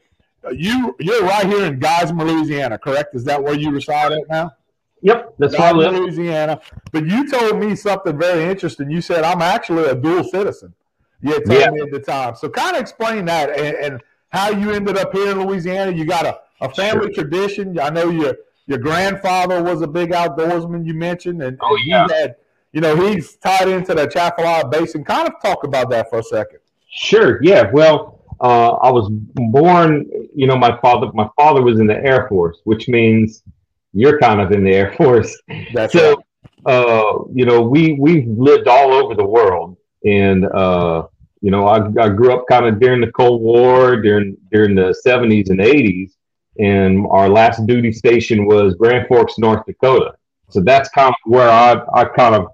you 0.52 0.96
you're 0.98 1.22
right 1.22 1.46
here 1.46 1.66
in 1.66 1.78
Geismar, 1.78 2.26
Louisiana, 2.26 2.78
correct? 2.78 3.14
Is 3.14 3.24
that 3.24 3.42
where 3.42 3.54
you 3.54 3.70
reside 3.70 4.12
at 4.12 4.28
now? 4.30 4.52
Yep, 5.02 5.34
that's 5.38 5.58
where 5.58 5.68
I 5.68 5.72
live. 5.72 5.92
Louisiana. 5.92 6.60
But 6.92 7.06
you 7.06 7.30
told 7.30 7.58
me 7.58 7.76
something 7.76 8.18
very 8.18 8.50
interesting. 8.50 8.90
You 8.90 9.02
said 9.02 9.22
I'm 9.22 9.42
actually 9.42 9.84
a 9.84 9.94
dual 9.94 10.24
citizen. 10.24 10.72
You 11.20 11.44
told 11.44 11.60
yeah. 11.60 11.70
me 11.70 11.82
at 11.82 11.90
the 11.90 12.00
time. 12.00 12.36
So 12.36 12.48
kind 12.48 12.74
of 12.74 12.80
explain 12.82 13.26
that 13.26 13.50
and, 13.50 13.76
and, 13.76 14.02
how 14.32 14.50
you 14.50 14.70
ended 14.70 14.96
up 14.96 15.12
here 15.12 15.30
in 15.30 15.46
Louisiana. 15.46 15.92
You 15.92 16.04
got 16.04 16.24
a, 16.26 16.40
a 16.60 16.72
family 16.74 17.12
sure. 17.12 17.24
tradition. 17.24 17.78
I 17.78 17.90
know 17.90 18.10
your 18.10 18.36
your 18.66 18.78
grandfather 18.78 19.62
was 19.62 19.82
a 19.82 19.86
big 19.86 20.10
outdoorsman. 20.10 20.86
You 20.86 20.94
mentioned, 20.94 21.42
and, 21.42 21.58
oh 21.60 21.76
yeah, 21.84 22.06
had, 22.10 22.36
you 22.72 22.80
know 22.80 22.96
he's 22.96 23.36
tied 23.36 23.68
into 23.68 23.94
the 23.94 24.02
Atchafalaya 24.02 24.68
Basin. 24.68 25.04
Kind 25.04 25.28
of 25.28 25.34
talk 25.42 25.64
about 25.64 25.90
that 25.90 26.08
for 26.10 26.18
a 26.20 26.22
second. 26.22 26.60
Sure. 26.88 27.42
Yeah. 27.42 27.70
Well, 27.70 28.24
uh, 28.40 28.72
I 28.72 28.90
was 28.90 29.08
born. 29.10 30.08
You 30.34 30.46
know, 30.46 30.56
my 30.56 30.78
father. 30.80 31.10
My 31.12 31.28
father 31.36 31.62
was 31.62 31.78
in 31.78 31.86
the 31.86 32.02
Air 32.04 32.26
Force, 32.28 32.58
which 32.64 32.88
means 32.88 33.42
you're 33.92 34.18
kind 34.18 34.40
of 34.40 34.50
in 34.52 34.64
the 34.64 34.72
Air 34.72 34.92
Force. 34.92 35.40
That's 35.74 35.92
so. 35.92 36.10
Right. 36.10 36.24
Uh, 36.64 37.24
you 37.34 37.44
know, 37.44 37.60
we 37.60 37.94
we've 37.98 38.28
lived 38.28 38.68
all 38.68 38.92
over 38.92 39.16
the 39.16 39.24
world, 39.24 39.76
and 40.04 40.46
uh, 40.46 41.08
you 41.42 41.50
know, 41.50 41.66
I, 41.66 41.84
I 42.00 42.08
grew 42.08 42.32
up 42.32 42.46
kind 42.48 42.66
of 42.66 42.80
during 42.80 43.00
the 43.00 43.12
Cold 43.12 43.42
War, 43.42 44.00
during 44.00 44.36
during 44.50 44.74
the 44.74 44.94
70s 45.06 45.50
and 45.50 45.60
80s, 45.60 46.12
and 46.58 47.06
our 47.10 47.28
last 47.28 47.66
duty 47.66 47.92
station 47.92 48.46
was 48.46 48.74
Grand 48.74 49.06
Forks, 49.08 49.38
North 49.38 49.66
Dakota. 49.66 50.14
So 50.50 50.60
that's 50.60 50.88
kind 50.90 51.08
of 51.08 51.14
where 51.24 51.48
I, 51.48 51.82
I 51.94 52.04
kind 52.04 52.34
of 52.34 52.46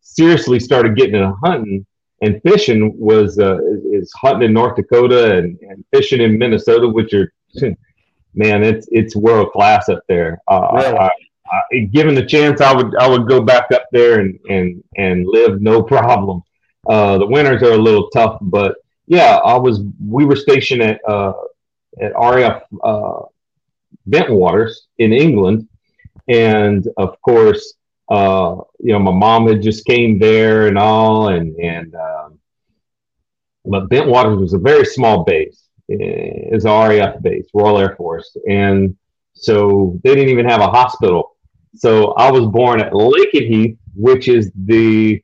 seriously 0.00 0.60
started 0.60 0.96
getting 0.96 1.16
into 1.16 1.34
hunting 1.44 1.84
and 2.22 2.40
fishing 2.42 2.98
was 2.98 3.38
uh, 3.38 3.58
is 3.92 4.12
hunting 4.14 4.48
in 4.48 4.52
North 4.52 4.76
Dakota 4.76 5.36
and, 5.36 5.58
and 5.60 5.84
fishing 5.92 6.20
in 6.20 6.38
Minnesota, 6.38 6.88
which 6.88 7.14
are 7.14 7.32
man, 8.34 8.62
it's 8.62 8.88
it's 8.90 9.16
world 9.16 9.52
class 9.52 9.88
up 9.88 10.02
there. 10.08 10.40
Uh, 10.48 10.68
really? 10.72 10.98
I, 10.98 11.10
I, 11.50 11.78
given 11.92 12.14
the 12.14 12.26
chance, 12.26 12.60
I 12.60 12.74
would 12.74 12.96
I 12.96 13.08
would 13.08 13.28
go 13.28 13.42
back 13.42 13.70
up 13.72 13.86
there 13.92 14.20
and 14.20 14.38
and 14.48 14.82
and 14.96 15.26
live 15.26 15.60
no 15.60 15.82
problem. 15.94 16.42
Uh, 16.88 17.18
the 17.18 17.26
winters 17.26 17.62
are 17.62 17.72
a 17.72 17.78
little 17.78 18.08
tough, 18.10 18.38
but 18.40 18.76
yeah, 19.06 19.36
I 19.44 19.56
was. 19.56 19.80
We 20.04 20.24
were 20.24 20.36
stationed 20.36 20.82
at 20.82 21.00
uh, 21.06 21.32
at 22.00 22.12
RAF 22.14 22.62
uh, 22.82 23.20
Bentwaters 24.08 24.72
in 24.98 25.12
England, 25.12 25.68
and 26.28 26.86
of 26.96 27.20
course, 27.22 27.74
uh, 28.08 28.56
you 28.80 28.92
know, 28.92 28.98
my 28.98 29.12
mom 29.12 29.48
had 29.48 29.62
just 29.62 29.84
came 29.84 30.18
there 30.18 30.66
and 30.66 30.78
all, 30.78 31.28
and 31.28 31.54
and 31.56 31.94
um, 31.94 32.38
but 33.64 33.88
Bentwaters 33.88 34.40
was 34.40 34.54
a 34.54 34.58
very 34.58 34.84
small 34.84 35.24
base, 35.24 35.68
is 35.88 36.64
a 36.64 36.68
RAF 36.68 37.20
base, 37.22 37.46
Royal 37.52 37.78
Air 37.78 37.96
Force, 37.96 38.36
and 38.48 38.96
so 39.34 39.98
they 40.02 40.14
didn't 40.14 40.30
even 40.30 40.48
have 40.48 40.60
a 40.60 40.68
hospital. 40.68 41.36
So 41.76 42.12
I 42.12 42.30
was 42.30 42.46
born 42.46 42.80
at 42.80 42.92
Lakenheath, 42.92 43.76
which 43.94 44.28
is 44.28 44.50
the 44.54 45.22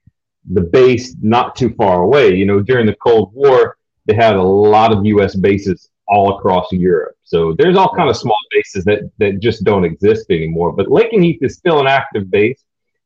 the 0.50 0.60
base 0.60 1.16
not 1.20 1.56
too 1.56 1.70
far 1.74 2.02
away. 2.02 2.34
You 2.34 2.46
know, 2.46 2.60
during 2.60 2.86
the 2.86 2.96
Cold 2.96 3.32
War, 3.34 3.76
they 4.06 4.14
had 4.14 4.36
a 4.36 4.42
lot 4.42 4.92
of 4.92 5.04
U.S. 5.06 5.34
bases 5.34 5.90
all 6.06 6.36
across 6.36 6.70
Europe. 6.70 7.16
So 7.22 7.54
there's 7.58 7.76
all 7.76 7.94
kind 7.94 8.10
of 8.10 8.16
small 8.16 8.38
bases 8.50 8.84
that 8.84 9.10
that 9.18 9.40
just 9.40 9.64
don't 9.64 9.84
exist 9.84 10.26
anymore. 10.30 10.72
But 10.72 10.86
Lakenheath 10.88 11.42
is 11.42 11.54
still 11.56 11.80
an 11.80 11.86
active 11.86 12.30
base, 12.30 12.62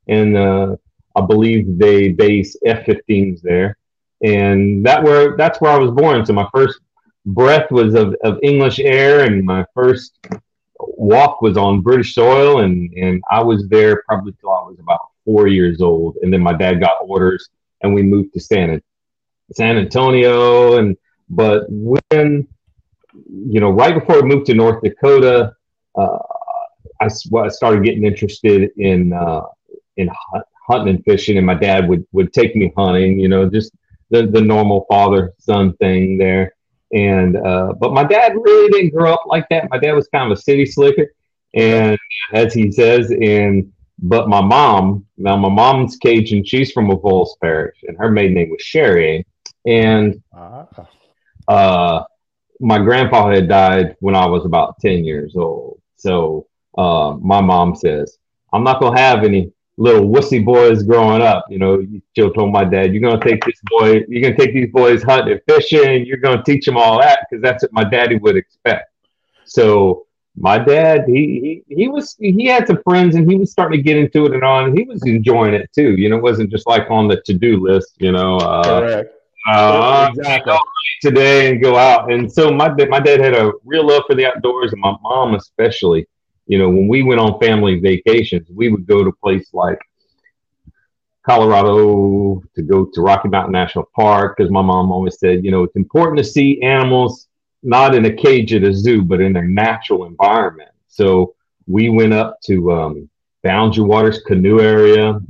and 0.09 0.37
uh, 0.37 0.77
I 1.17 1.21
believe 1.23 1.79
they 1.79 2.09
base 2.09 2.57
F-15s 2.65 3.41
there, 3.43 3.79
and 4.23 4.85
that 4.85 5.03
where 5.03 5.37
that's 5.37 5.61
where 5.61 5.71
I 5.71 5.79
was 5.79 5.93
born. 5.93 6.27
So 6.27 6.33
my 6.33 6.49
first 6.53 6.81
breath 7.27 7.71
was 7.71 7.95
of, 7.95 8.15
of 8.25 8.39
English 8.43 8.81
air, 8.81 9.25
and 9.25 9.45
my 9.45 9.65
first 9.75 10.19
walk 10.79 11.41
was 11.41 11.57
on 11.57 11.81
British 11.81 12.15
soil, 12.15 12.61
and 12.61 12.93
and 12.95 13.23
I 13.31 13.43
was 13.43 13.69
there 13.69 14.03
probably 14.07 14.35
till 14.41 14.51
I 14.51 14.63
was 14.63 14.79
about 14.81 15.01
four 15.29 15.47
years 15.47 15.83
old, 15.83 16.17
and 16.23 16.33
then 16.33 16.41
my 16.41 16.55
dad 16.55 16.81
got 16.81 16.97
orders, 17.03 17.49
and 17.83 17.93
we 17.93 18.03
moved 18.03 18.33
to 18.35 18.41
San 18.41 18.81
San 19.53 19.77
Antonio, 19.77 20.79
and 20.79 20.97
but 21.29 21.65
when 21.69 22.49
you 23.53 23.61
know 23.61 23.71
right 23.71 23.95
before 23.99 24.23
we 24.23 24.29
moved 24.29 24.47
to 24.47 24.55
North 24.55 24.83
Dakota. 24.83 25.53
Uh, 25.97 26.19
I, 27.01 27.07
I 27.07 27.49
started 27.49 27.85
getting 27.85 28.05
interested 28.05 28.71
in 28.77 29.13
uh, 29.13 29.43
in 29.97 30.09
hunting 30.67 30.97
and 30.97 31.05
fishing, 31.05 31.37
and 31.37 31.47
my 31.47 31.55
dad 31.55 31.89
would 31.89 32.07
would 32.13 32.33
take 32.33 32.57
me 32.57 32.73
hunting. 32.77 33.19
You 33.19 33.29
know, 33.29 33.49
just 33.49 33.73
the 34.11 34.27
the 34.27 34.41
normal 34.41 34.87
father 34.91 35.33
son 35.39 35.77
thing 35.77 36.19
there. 36.19 36.55
And 36.93 37.37
uh, 37.37 37.75
but 37.79 37.93
my 37.93 38.05
dad 38.05 38.33
really 38.35 38.71
didn't 38.71 38.95
grow 38.95 39.13
up 39.13 39.25
like 39.27 39.47
that. 39.51 39.69
My 39.71 39.79
dad 39.79 39.93
was 39.93 40.09
kind 40.09 40.33
of 40.33 40.39
a 40.39 40.41
city 40.41 40.65
slicker, 40.65 41.13
and 41.55 41.99
as 42.33 42.55
he 42.55 42.73
says, 42.73 43.11
and 43.11 43.71
but 43.99 44.29
my 44.29 44.41
mom, 44.41 45.07
now 45.17 45.37
my 45.37 45.49
mom's 45.49 45.97
Cajun, 45.97 46.45
she's 46.45 46.73
from 46.73 46.89
Avoyelles 46.89 47.39
Parish, 47.41 47.79
and 47.83 47.97
her 47.99 48.11
maiden 48.11 48.35
name 48.35 48.51
was 48.51 48.63
Sherry. 48.63 49.27
And 49.67 50.23
ah. 50.33 50.67
uh, 51.49 52.05
my 52.61 52.79
grandpa 52.79 53.31
had 53.31 53.49
died 53.49 53.97
when 54.01 54.15
I 54.15 54.27
was 54.27 54.45
about 54.45 54.79
10 54.81 55.05
years 55.05 55.35
old. 55.37 55.81
So 55.97 56.47
uh, 56.77 57.17
my 57.21 57.41
mom 57.41 57.75
says, 57.75 58.19
I'm 58.53 58.65
not 58.65 58.81
going 58.81 58.95
to 58.95 59.01
have 59.01 59.25
any 59.25 59.53
little 59.79 60.09
wussy 60.09 60.45
boys 60.45 60.83
growing 60.83 61.23
up. 61.23 61.47
You 61.49 61.59
know, 61.59 61.87
Joe 62.15 62.31
told 62.31 62.53
my 62.53 62.65
dad, 62.65 62.93
"You're 62.93 63.01
gonna 63.01 63.25
take 63.25 63.45
this 63.45 63.61
boy, 63.65 64.05
you're 64.09 64.21
gonna 64.21 64.37
take 64.37 64.53
these 64.53 64.71
boys 64.73 65.03
hunting, 65.03 65.35
and 65.35 65.43
fishing. 65.49 66.05
You're 66.05 66.19
gonna 66.19 66.43
teach 66.43 66.67
them 66.67 66.77
all 66.77 67.01
that 67.01 67.21
because 67.31 67.41
that's 67.43 67.63
what 67.63 67.73
my 67.73 67.85
daddy 67.85 68.17
would 68.17 68.37
expect." 68.37 68.91
So 69.45 70.08
my 70.41 70.59
dad, 70.59 71.05
he, 71.07 71.63
he 71.69 71.75
he 71.75 71.89
was 71.89 72.17
he 72.19 72.47
had 72.47 72.67
some 72.67 72.83
friends 72.83 73.15
and 73.15 73.31
he 73.31 73.37
was 73.37 73.51
starting 73.51 73.79
to 73.79 73.83
get 73.83 73.97
into 73.97 74.27
it 74.27 74.33
and 74.33 74.45
on. 74.45 74.77
He 74.77 74.85
was 74.85 75.03
enjoying 75.05 75.55
it 75.55 75.71
too. 75.75 75.93
You 75.97 76.09
know, 76.09 76.17
it 76.17 76.23
wasn't 76.23 76.51
just 76.51 76.67
like 76.67 76.91
on 76.91 77.09
the 77.09 77.21
to 77.23 77.35
do 77.35 77.61
list. 77.61 77.95
You 77.99 78.13
know, 78.13 78.37
uh, 78.39 78.81
correct. 78.81 79.15
Uh, 79.51 80.11
exactly. 80.11 80.57
Today 81.01 81.51
and 81.51 81.63
go 81.63 81.77
out, 81.77 82.13
and 82.13 82.31
so 82.31 82.51
my 82.51 82.69
my 82.89 83.01
dad 83.01 83.21
had 83.21 83.35
a 83.35 83.53
real 83.65 83.87
love 83.87 84.03
for 84.07 84.15
the 84.15 84.27
outdoors, 84.27 84.73
and 84.73 84.81
my 84.81 84.95
mom 85.03 85.35
especially 85.35 86.07
you 86.49 86.59
know, 86.59 86.69
when 86.71 86.89
we 86.89 87.03
went 87.03 87.21
on 87.21 87.39
family 87.39 87.79
vacations, 87.79 88.49
we 88.51 88.69
would 88.71 88.87
go 88.87 89.05
to 89.05 89.13
places 89.13 89.51
like 89.53 89.79
Colorado 91.25 92.43
to 92.57 92.63
go 92.63 92.87
to 92.87 93.01
Rocky 93.03 93.29
Mountain 93.29 93.53
National 93.53 93.89
Park 93.95 94.37
because 94.37 94.51
my 94.51 94.63
mom 94.63 94.91
always 94.91 95.19
said, 95.19 95.45
you 95.45 95.51
know, 95.51 95.63
it's 95.63 95.77
important 95.77 96.17
to 96.17 96.25
see 96.25 96.61
animals 96.63 97.29
not 97.63 97.95
in 97.95 98.05
a 98.05 98.13
cage 98.13 98.55
at 98.55 98.63
a 98.63 98.75
zoo, 98.75 99.03
but 99.03 99.21
in 99.21 99.33
their 99.33 99.47
natural 99.47 100.07
environment. 100.07 100.71
So 100.89 101.35
we 101.67 101.89
went 101.89 102.15
up 102.15 102.41
to 102.47 102.73
um, 102.73 103.11
Boundary 103.43 103.85
Waters 103.85 104.23
Canoe 104.27 104.61
area 104.61 105.21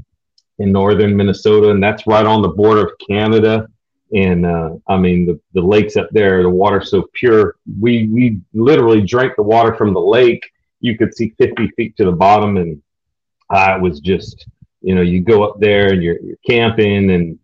in 0.59 0.73
northern 0.73 1.17
Minnesota, 1.17 1.71
and 1.71 1.83
that's 1.83 2.07
right 2.07 2.27
on 2.27 2.43
the 2.43 2.49
border 2.49 2.87
of 2.87 2.93
Canada. 3.09 3.69
And 4.15 4.47
uh, 4.47 4.77
I 4.87 4.97
mean, 4.97 5.27
the, 5.27 5.41
the 5.53 5.61
lakes 5.61 5.97
up 5.97 6.09
there, 6.13 6.43
the 6.43 6.49
water's 6.49 6.91
so 6.91 7.07
pure. 7.13 7.57
We 7.81 8.09
we 8.09 8.41
literally 8.55 9.03
drank 9.03 9.35
the 9.37 9.43
water 9.43 9.75
from 9.75 9.93
the 9.93 10.01
lake 10.01 10.51
you 10.81 10.97
could 10.97 11.15
see 11.15 11.35
50 11.39 11.69
feet 11.77 11.97
to 11.97 12.05
the 12.05 12.13
bottom 12.13 12.57
and 12.57 12.81
I 13.51 13.77
was 13.77 14.01
just, 14.01 14.47
you 14.81 14.95
know, 14.95 15.01
you 15.01 15.21
go 15.21 15.43
up 15.43 15.59
there 15.59 15.93
and 15.93 16.03
you're, 16.03 16.21
you're 16.21 16.37
camping 16.47 17.11
and 17.11 17.39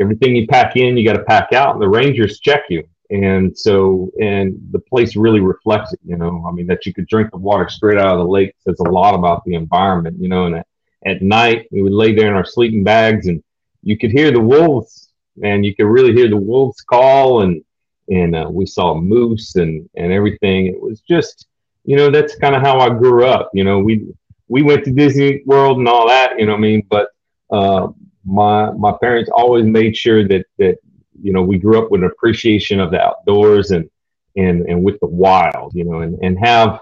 everything 0.00 0.34
you 0.34 0.46
pack 0.46 0.76
in, 0.76 0.96
you 0.96 1.04
got 1.04 1.16
to 1.16 1.24
pack 1.24 1.52
out 1.52 1.74
and 1.74 1.82
the 1.82 1.88
rangers 1.88 2.40
check 2.40 2.64
you. 2.68 2.84
And 3.10 3.56
so, 3.56 4.10
and 4.20 4.56
the 4.70 4.78
place 4.78 5.14
really 5.14 5.40
reflects 5.40 5.92
it, 5.92 6.00
you 6.04 6.16
know, 6.16 6.44
I 6.48 6.52
mean, 6.52 6.66
that 6.68 6.86
you 6.86 6.94
could 6.94 7.06
drink 7.06 7.30
the 7.30 7.36
water 7.36 7.68
straight 7.68 7.98
out 7.98 8.16
of 8.16 8.18
the 8.18 8.30
lake 8.30 8.54
says 8.58 8.80
a 8.80 8.90
lot 8.90 9.14
about 9.14 9.44
the 9.44 9.54
environment, 9.54 10.16
you 10.18 10.28
know, 10.28 10.46
and 10.46 10.56
at, 10.56 10.66
at 11.04 11.22
night 11.22 11.68
we 11.70 11.82
would 11.82 11.92
lay 11.92 12.14
there 12.14 12.28
in 12.28 12.34
our 12.34 12.44
sleeping 12.44 12.82
bags 12.82 13.26
and 13.26 13.42
you 13.82 13.98
could 13.98 14.10
hear 14.10 14.30
the 14.30 14.40
wolves 14.40 15.12
and 15.42 15.64
you 15.64 15.74
could 15.74 15.86
really 15.86 16.12
hear 16.12 16.28
the 16.28 16.36
wolves 16.36 16.80
call 16.80 17.42
and, 17.42 17.62
and 18.08 18.34
uh, 18.34 18.48
we 18.50 18.66
saw 18.66 18.94
moose 18.94 19.56
and, 19.56 19.88
and 19.96 20.12
everything. 20.12 20.66
It 20.66 20.80
was 20.80 21.00
just, 21.00 21.46
you 21.84 21.96
know, 21.96 22.10
that's 22.10 22.36
kind 22.36 22.54
of 22.54 22.62
how 22.62 22.78
I 22.78 22.88
grew 22.88 23.26
up. 23.26 23.50
You 23.52 23.64
know, 23.64 23.78
we 23.78 24.06
we 24.48 24.62
went 24.62 24.84
to 24.84 24.92
Disney 24.92 25.42
World 25.46 25.78
and 25.78 25.88
all 25.88 26.08
that. 26.08 26.38
You 26.38 26.46
know, 26.46 26.54
I 26.54 26.58
mean, 26.58 26.86
but 26.88 27.08
uh, 27.50 27.88
my 28.24 28.70
my 28.72 28.92
parents 29.00 29.30
always 29.34 29.64
made 29.64 29.96
sure 29.96 30.26
that 30.28 30.46
that 30.58 30.78
you 31.22 31.32
know 31.32 31.42
we 31.42 31.58
grew 31.58 31.82
up 31.82 31.90
with 31.90 32.02
an 32.02 32.10
appreciation 32.10 32.80
of 32.80 32.90
the 32.90 33.00
outdoors 33.00 33.70
and 33.70 33.88
and 34.36 34.66
and 34.68 34.82
with 34.82 34.98
the 35.00 35.06
wild. 35.06 35.74
You 35.74 35.84
know, 35.84 36.00
and 36.00 36.18
and 36.22 36.38
have 36.38 36.80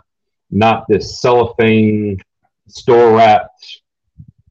not 0.51 0.87
this 0.89 1.21
cellophane 1.21 2.19
store 2.69 3.17
wrapped 3.17 3.81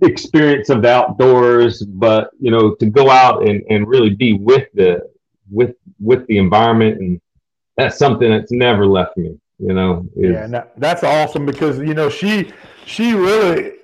experience 0.02 0.70
of 0.70 0.82
the 0.82 0.92
outdoors, 0.92 1.84
but 1.84 2.32
you 2.40 2.52
know, 2.52 2.74
to 2.76 2.86
go 2.88 3.10
out 3.10 3.48
and, 3.48 3.64
and 3.70 3.88
really 3.88 4.10
be 4.10 4.34
with 4.34 4.68
the 4.74 5.02
with 5.52 5.76
with 6.00 6.26
the 6.28 6.38
environment 6.38 7.00
and 7.00 7.22
that's 7.78 7.98
something 7.98 8.30
that's 8.30 8.52
never 8.52 8.86
left 8.86 9.18
me 9.18 9.38
you 9.60 9.74
know 9.74 10.08
is, 10.16 10.32
yeah 10.32 10.64
that's 10.78 11.04
awesome 11.04 11.46
because 11.46 11.78
you 11.80 11.94
know 11.94 12.10
she 12.10 12.52
she 12.86 13.14
really 13.14 13.74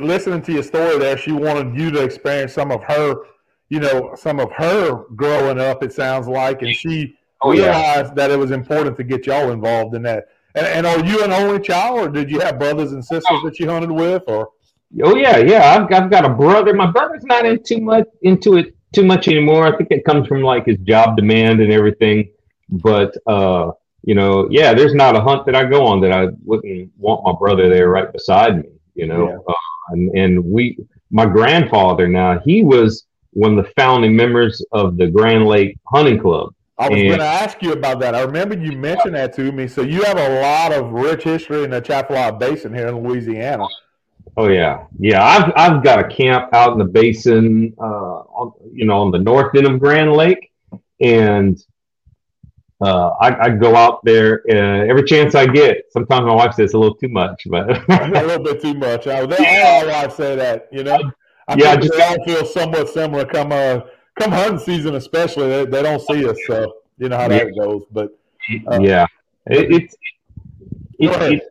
listening 0.00 0.42
to 0.42 0.52
your 0.52 0.62
story 0.62 0.98
there 0.98 1.16
she 1.16 1.32
wanted 1.32 1.74
you 1.78 1.90
to 1.90 2.02
experience 2.02 2.52
some 2.52 2.70
of 2.70 2.82
her 2.82 3.14
you 3.68 3.80
know 3.80 4.14
some 4.16 4.40
of 4.40 4.50
her 4.52 5.04
growing 5.16 5.58
up 5.58 5.82
it 5.82 5.92
sounds 5.92 6.26
like 6.26 6.62
and 6.62 6.74
she 6.74 7.16
oh, 7.42 7.52
realized 7.52 8.08
yeah. 8.08 8.14
that 8.14 8.30
it 8.30 8.38
was 8.38 8.50
important 8.50 8.96
to 8.96 9.04
get 9.04 9.26
y'all 9.26 9.50
involved 9.50 9.94
in 9.94 10.02
that 10.02 10.28
and, 10.54 10.66
and 10.66 10.86
are 10.86 11.04
you 11.04 11.22
an 11.24 11.32
only 11.32 11.60
child 11.60 11.98
or 11.98 12.08
did 12.08 12.30
you 12.30 12.40
have 12.40 12.58
brothers 12.58 12.92
and 12.92 13.04
sisters 13.04 13.40
that 13.42 13.58
you 13.58 13.68
hunted 13.68 13.90
with 13.90 14.22
or 14.28 14.50
oh 15.02 15.16
yeah 15.16 15.38
yeah 15.38 15.74
I've, 15.74 15.92
I've 15.92 16.10
got 16.10 16.24
a 16.24 16.30
brother 16.30 16.74
my 16.74 16.90
brother's 16.90 17.24
not 17.24 17.46
in 17.46 17.62
too 17.62 17.80
much 17.80 18.06
into 18.22 18.56
it 18.56 18.76
too 18.92 19.04
much 19.04 19.26
anymore 19.28 19.66
i 19.66 19.76
think 19.76 19.90
it 19.90 20.04
comes 20.04 20.28
from 20.28 20.42
like 20.42 20.66
his 20.66 20.78
job 20.78 21.16
demand 21.16 21.60
and 21.60 21.72
everything 21.72 22.30
but 22.70 23.16
uh 23.26 23.72
you 24.04 24.14
know, 24.14 24.48
yeah, 24.50 24.74
there's 24.74 24.94
not 24.94 25.16
a 25.16 25.20
hunt 25.20 25.46
that 25.46 25.54
I 25.54 25.64
go 25.64 25.86
on 25.86 26.00
that 26.02 26.12
I 26.12 26.28
wouldn't 26.44 26.90
want 26.98 27.24
my 27.24 27.32
brother 27.32 27.70
there 27.70 27.88
right 27.88 28.12
beside 28.12 28.58
me, 28.58 28.68
you 28.94 29.06
know. 29.06 29.28
Yeah. 29.28 29.38
Uh, 29.48 29.54
and, 29.90 30.18
and 30.18 30.44
we, 30.44 30.78
my 31.10 31.24
grandfather 31.24 32.06
now, 32.06 32.38
he 32.44 32.62
was 32.62 33.06
one 33.34 33.58
of 33.58 33.64
the 33.64 33.70
founding 33.76 34.16
members 34.16 34.64
of 34.72 34.96
the 34.96 35.08
Grand 35.08 35.46
Lake 35.46 35.78
Hunting 35.86 36.18
Club. 36.18 36.54
I 36.76 36.88
was 36.88 37.02
going 37.02 37.18
to 37.18 37.24
ask 37.24 37.62
you 37.62 37.72
about 37.72 38.00
that. 38.00 38.14
I 38.16 38.22
remember 38.22 38.56
you 38.56 38.72
mentioned 38.72 39.14
that 39.14 39.32
to 39.34 39.52
me. 39.52 39.68
So 39.68 39.82
you 39.82 40.02
have 40.02 40.18
a 40.18 40.40
lot 40.40 40.72
of 40.72 40.90
rich 40.90 41.22
history 41.22 41.62
in 41.62 41.70
the 41.70 41.76
Atchafalaya 41.76 42.32
Basin 42.32 42.74
here 42.74 42.88
in 42.88 43.06
Louisiana. 43.06 43.66
Oh 44.36 44.48
yeah, 44.48 44.86
yeah. 44.98 45.24
I've 45.24 45.52
I've 45.54 45.84
got 45.84 46.00
a 46.00 46.08
camp 46.08 46.52
out 46.52 46.72
in 46.72 46.78
the 46.78 46.84
basin, 46.84 47.72
uh, 47.78 47.84
on, 47.84 48.52
you 48.72 48.84
know, 48.84 48.98
on 49.02 49.12
the 49.12 49.18
north 49.18 49.54
end 49.54 49.66
of 49.66 49.78
Grand 49.78 50.12
Lake, 50.12 50.50
and 51.00 51.62
uh, 52.80 53.10
I, 53.20 53.44
I 53.44 53.48
go 53.50 53.76
out 53.76 54.04
there 54.04 54.42
uh, 54.50 54.86
every 54.88 55.04
chance 55.04 55.36
I 55.36 55.46
get. 55.46 55.84
Sometimes 55.90 56.26
my 56.26 56.34
wife 56.34 56.54
says 56.54 56.74
a 56.74 56.78
little 56.78 56.96
too 56.96 57.08
much, 57.08 57.46
but 57.46 57.70
a 57.88 58.08
little 58.08 58.42
bit 58.42 58.60
too 58.60 58.74
much. 58.74 59.06
I, 59.06 59.24
they, 59.24 59.62
all 59.62 59.86
wives 59.86 60.16
say 60.16 60.34
that, 60.36 60.68
you 60.72 60.82
know. 60.82 60.98
I 61.48 61.56
Yeah, 61.56 61.76
just- 61.76 61.92
they 61.92 62.02
all 62.02 62.24
feel 62.24 62.44
somewhat 62.46 62.88
similar. 62.88 63.24
Come 63.24 63.52
uh, 63.52 63.80
come 64.18 64.32
hunting 64.32 64.58
season, 64.58 64.94
especially 64.94 65.48
they, 65.48 65.64
they 65.66 65.82
don't 65.82 66.00
see 66.00 66.28
us, 66.28 66.36
so 66.46 66.76
you 66.98 67.08
know 67.08 67.16
how 67.16 67.28
that 67.28 67.54
goes. 67.58 67.82
But 67.90 68.16
Uh, 68.68 68.78
yeah, 68.80 69.06
it, 69.46 69.72
it's 69.72 69.96
Go 71.02 71.10
it, 71.12 71.32
it, 71.32 71.42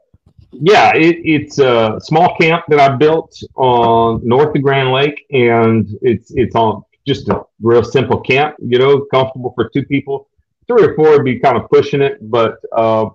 yeah, 0.51 0.93
it, 0.95 1.17
it's 1.23 1.57
a 1.59 2.00
small 2.01 2.35
camp 2.38 2.65
that 2.67 2.79
I 2.79 2.95
built 2.95 3.35
on 3.55 4.21
north 4.23 4.55
of 4.55 4.62
Grand 4.62 4.91
Lake, 4.91 5.25
and 5.31 5.88
it's 6.01 6.31
it's 6.35 6.55
on 6.55 6.83
just 7.05 7.27
a 7.29 7.41
real 7.62 7.83
simple 7.83 8.19
camp. 8.19 8.55
You 8.59 8.77
know, 8.77 9.01
comfortable 9.12 9.51
for 9.55 9.69
two 9.69 9.83
people. 9.83 10.27
Three 10.67 10.83
or 10.85 10.95
four 10.95 11.12
would 11.12 11.25
be 11.25 11.39
kind 11.39 11.57
of 11.57 11.69
pushing 11.69 12.01
it, 12.01 12.17
but 12.21 12.57
uh, 12.71 13.09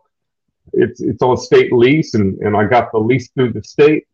it's 0.72 1.00
it's 1.00 1.22
on 1.22 1.36
state 1.36 1.72
lease, 1.72 2.14
and 2.14 2.38
and 2.40 2.56
I 2.56 2.64
got 2.64 2.90
the 2.92 2.98
lease 2.98 3.30
through 3.30 3.52
the 3.52 3.62
state. 3.62 4.07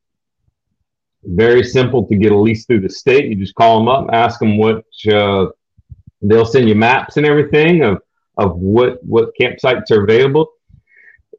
Very 1.27 1.65
simple 1.65 2.07
to 2.07 2.17
get 2.17 2.33
a 2.33 2.37
lease 2.37 2.67
through 2.67 2.81
the 2.81 2.89
state. 2.89 3.27
You 3.27 3.37
just 3.37 3.55
call 3.55 3.79
them 3.79 3.89
up, 3.89 4.09
ask 4.13 4.39
them 4.39 4.59
what. 4.59 4.85
Uh, 5.11 5.47
they'll 6.25 6.47
send 6.47 6.69
you 6.69 6.75
maps 6.75 7.17
and 7.17 7.27
everything 7.27 7.83
of 7.83 8.01
of 8.37 8.57
what 8.57 9.03
what 9.05 9.31
campsites 9.41 9.91
are 9.91 10.03
available 10.03 10.49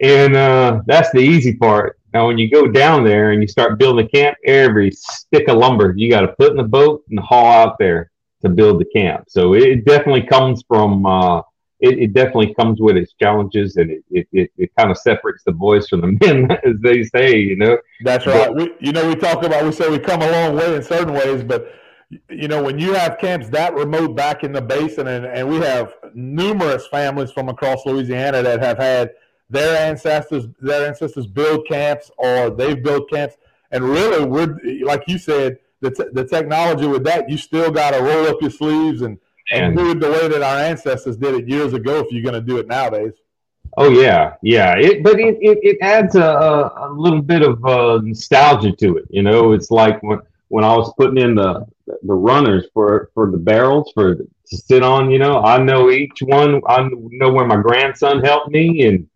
and 0.02 0.36
uh, 0.36 0.82
that's 0.86 1.12
the 1.12 1.20
easy 1.20 1.56
part 1.56 2.00
now 2.14 2.28
when 2.28 2.38
you 2.38 2.50
go 2.50 2.68
down 2.68 3.04
there 3.04 3.32
and 3.32 3.42
you 3.42 3.48
start 3.48 3.80
building 3.80 4.06
a 4.06 4.10
camp 4.10 4.38
every 4.46 4.92
stick 4.92 5.48
of 5.48 5.58
lumber 5.58 5.94
you 5.98 6.10
got 6.10 6.22
to 6.22 6.34
put 6.40 6.52
in 6.52 6.58
the 6.58 6.64
boat 6.64 7.04
and 7.10 7.20
haul 7.20 7.52
out 7.52 7.78
there 7.80 8.12
to 8.42 8.50
build 8.50 8.80
the 8.80 8.86
camp 8.86 9.26
so 9.28 9.54
it 9.54 9.84
definitely 9.86 10.22
comes 10.22 10.64
from 10.68 11.06
uh, 11.06 11.42
it, 11.86 12.00
it 12.00 12.14
definitely 12.14 12.54
comes 12.56 12.80
with 12.82 12.98
its 12.98 13.14
challenges 13.14 13.78
and 13.78 13.92
it, 13.92 14.04
it, 14.10 14.28
it, 14.32 14.52
it 14.58 14.72
kind 14.78 14.90
of 14.90 14.98
separates 14.98 15.44
the 15.44 15.52
boys 15.52 15.88
from 15.88 16.02
the 16.02 16.08
men 16.26 16.52
as 16.66 16.80
they 16.82 17.04
say 17.04 17.38
you 17.38 17.56
know 17.56 17.78
That's 18.04 18.26
right. 18.26 18.54
We, 18.54 18.74
you 18.80 18.92
know, 18.92 19.08
we 19.08 19.16
talk 19.16 19.44
about 19.44 19.64
we 19.64 19.72
say 19.72 19.90
we 19.90 20.00
come 20.00 20.22
a 20.22 20.32
long 20.32 20.56
way 20.56 20.76
in 20.76 20.84
certain 20.84 21.14
ways, 21.14 21.44
but 21.44 21.74
you 22.30 22.48
know, 22.48 22.62
when 22.62 22.78
you 22.78 22.94
have 22.94 23.18
camps 23.18 23.50
that 23.50 23.74
remote 23.74 24.16
back 24.16 24.44
in 24.44 24.52
the 24.52 24.62
basin, 24.62 25.08
and, 25.08 25.26
and 25.26 25.48
we 25.50 25.58
have 25.58 25.94
numerous 26.14 26.86
families 26.88 27.32
from 27.32 27.50
across 27.50 27.86
Louisiana 27.86 28.44
that 28.44 28.62
have 28.62 28.78
had 28.78 29.12
their 29.50 29.78
ancestors 29.78 30.48
their 30.60 30.88
ancestors 30.88 31.28
build 31.28 31.68
camps 31.68 32.10
or 32.18 32.50
they've 32.50 32.82
built 32.82 33.10
camps, 33.10 33.36
and 33.72 33.84
really, 33.84 34.26
we're 34.26 34.58
like 34.84 35.04
you 35.08 35.18
said, 35.18 35.58
the 35.82 35.92
t- 35.92 36.10
the 36.14 36.26
technology 36.26 36.88
with 36.88 37.04
that, 37.06 37.30
you 37.30 37.38
still 37.38 37.72
got 37.72 37.92
to 37.92 38.02
roll 38.02 38.28
up 38.28 38.42
your 38.42 38.52
sleeves 38.52 39.02
and 39.02 39.18
and 39.52 39.66
And- 39.66 39.78
do 39.78 39.92
it 39.92 40.00
the 40.00 40.12
way 40.12 40.28
that 40.28 40.42
our 40.42 40.60
ancestors 40.60 41.18
did 41.18 41.36
it 41.36 41.48
years 41.48 41.74
ago. 41.74 42.00
If 42.00 42.12
you're 42.12 42.24
going 42.24 42.36
to 42.36 42.42
do 42.42 42.58
it 42.58 42.68
nowadays, 42.68 43.14
Oh 43.78 43.90
yeah, 43.90 44.36
yeah. 44.42 44.76
It, 44.78 45.04
but 45.04 45.20
it, 45.20 45.38
it, 45.42 45.60
it 45.62 45.78
adds 45.82 46.16
a, 46.16 46.22
a, 46.22 46.90
little 46.94 47.22
bit 47.22 47.42
of 47.42 47.64
uh, 47.66 48.00
nostalgia 48.02 48.72
to 48.72 48.98
it. 48.98 49.06
You 49.10 49.22
know, 49.22 49.52
it's 49.52 49.70
like 49.70 50.02
when 50.02 50.20
when 50.48 50.64
I 50.64 50.76
was 50.76 50.94
putting 50.98 51.18
in 51.18 51.36
the 51.36 51.66
the 51.86 52.14
runners 52.14 52.66
for 52.74 53.10
for 53.14 53.30
the 53.30 53.38
barrels 53.38 53.92
for 53.94 54.16
to 54.16 54.28
sit 54.58 54.82
on. 54.84 55.12
You 55.12 55.20
know, 55.20 55.40
I 55.42 55.58
know 55.62 55.90
each 55.92 56.22
one. 56.22 56.62
I 56.68 56.88
know 56.92 57.32
where 57.32 57.46
my 57.46 57.58
grandson 57.58 58.24
helped 58.24 58.50
me, 58.50 58.86
and 58.86 59.08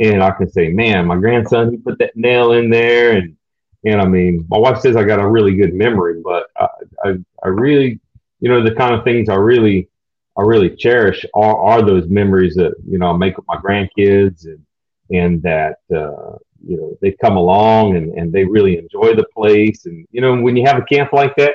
and 0.00 0.22
I 0.22 0.32
can 0.32 0.50
say, 0.50 0.70
man, 0.70 1.06
my 1.06 1.16
grandson 1.16 1.70
he 1.70 1.76
put 1.76 1.98
that 1.98 2.16
nail 2.16 2.52
in 2.52 2.70
there, 2.70 3.12
and 3.12 3.36
and 3.84 4.00
I 4.00 4.06
mean, 4.06 4.46
my 4.48 4.58
wife 4.58 4.80
says 4.80 4.96
I 4.96 5.04
got 5.04 5.20
a 5.20 5.28
really 5.28 5.54
good 5.54 5.74
memory, 5.74 6.20
but 6.24 6.48
I 6.56 6.66
I, 7.04 7.14
I 7.44 7.48
really, 7.48 8.00
you 8.40 8.48
know, 8.48 8.62
the 8.62 8.74
kind 8.74 8.94
of 8.94 9.04
things 9.04 9.28
I 9.28 9.34
really 9.36 9.88
I 10.36 10.42
really 10.42 10.74
cherish 10.76 11.24
are, 11.34 11.56
are 11.56 11.82
those 11.82 12.08
memories 12.08 12.54
that 12.56 12.74
you 12.86 12.98
know 12.98 13.06
I 13.06 13.16
make 13.16 13.36
with 13.36 13.46
my 13.48 13.56
grandkids 13.56 14.44
and 14.44 14.64
and 15.10 15.42
that 15.42 15.78
uh, 15.94 16.36
you 16.64 16.76
know 16.76 16.96
they 17.00 17.12
come 17.12 17.36
along 17.36 17.96
and, 17.96 18.12
and 18.14 18.32
they 18.32 18.44
really 18.44 18.78
enjoy 18.78 19.14
the 19.14 19.24
place. 19.34 19.86
And 19.86 20.06
you 20.10 20.20
know 20.20 20.40
when 20.40 20.56
you 20.56 20.64
have 20.66 20.78
a 20.78 20.84
camp 20.84 21.12
like 21.12 21.34
that 21.36 21.54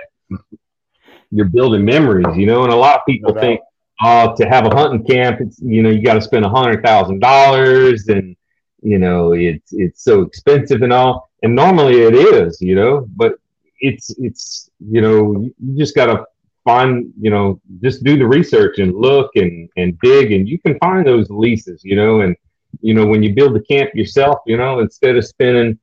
you're 1.31 1.49
building 1.49 1.83
memories 1.83 2.35
you 2.35 2.45
know 2.45 2.63
and 2.63 2.73
a 2.73 2.75
lot 2.75 2.95
of 2.97 3.01
people 3.07 3.33
No 3.33 3.39
think 3.39 3.61
uh, 4.03 4.33
to 4.35 4.45
have 4.45 4.65
a 4.65 4.75
hunting 4.75 5.03
camp 5.05 5.39
it's 5.41 5.59
you 5.61 5.81
know 5.81 5.89
you 5.89 6.01
got 6.03 6.13
to 6.13 6.21
spend 6.21 6.45
a 6.45 6.49
hundred 6.49 6.83
thousand 6.83 7.19
dollars 7.19 8.07
and 8.07 8.35
you 8.81 8.97
know 8.99 9.33
it's 9.33 9.71
it's 9.73 10.03
so 10.03 10.21
expensive 10.21 10.81
and 10.81 10.93
all. 10.93 11.29
And 11.43 11.55
normally 11.55 12.01
it 12.01 12.15
is 12.15 12.59
you 12.61 12.75
know 12.75 13.07
but 13.15 13.33
it's 13.79 14.13
it's 14.17 14.69
you 14.79 15.01
know 15.01 15.33
you 15.33 15.53
you 15.59 15.77
just 15.77 15.95
got 15.95 16.07
to 16.07 16.25
find 16.63 17.11
you 17.19 17.29
know 17.29 17.59
just 17.81 18.03
do 18.03 18.17
the 18.17 18.25
research 18.25 18.79
and 18.79 18.95
look 18.95 19.31
and 19.35 19.69
and 19.77 19.97
dig 19.99 20.31
and 20.31 20.47
you 20.47 20.59
can 20.59 20.77
find 20.79 21.05
those 21.05 21.29
leases 21.29 21.83
you 21.83 21.95
know 21.95 22.21
and 22.21 22.35
you 22.81 22.93
know 22.93 23.05
when 23.05 23.21
you 23.21 23.33
build 23.33 23.53
the 23.53 23.59
camp 23.61 23.93
yourself 23.93 24.39
you 24.45 24.57
know 24.57 24.79
instead 24.79 25.15
of 25.15 25.25
spending 25.25 25.77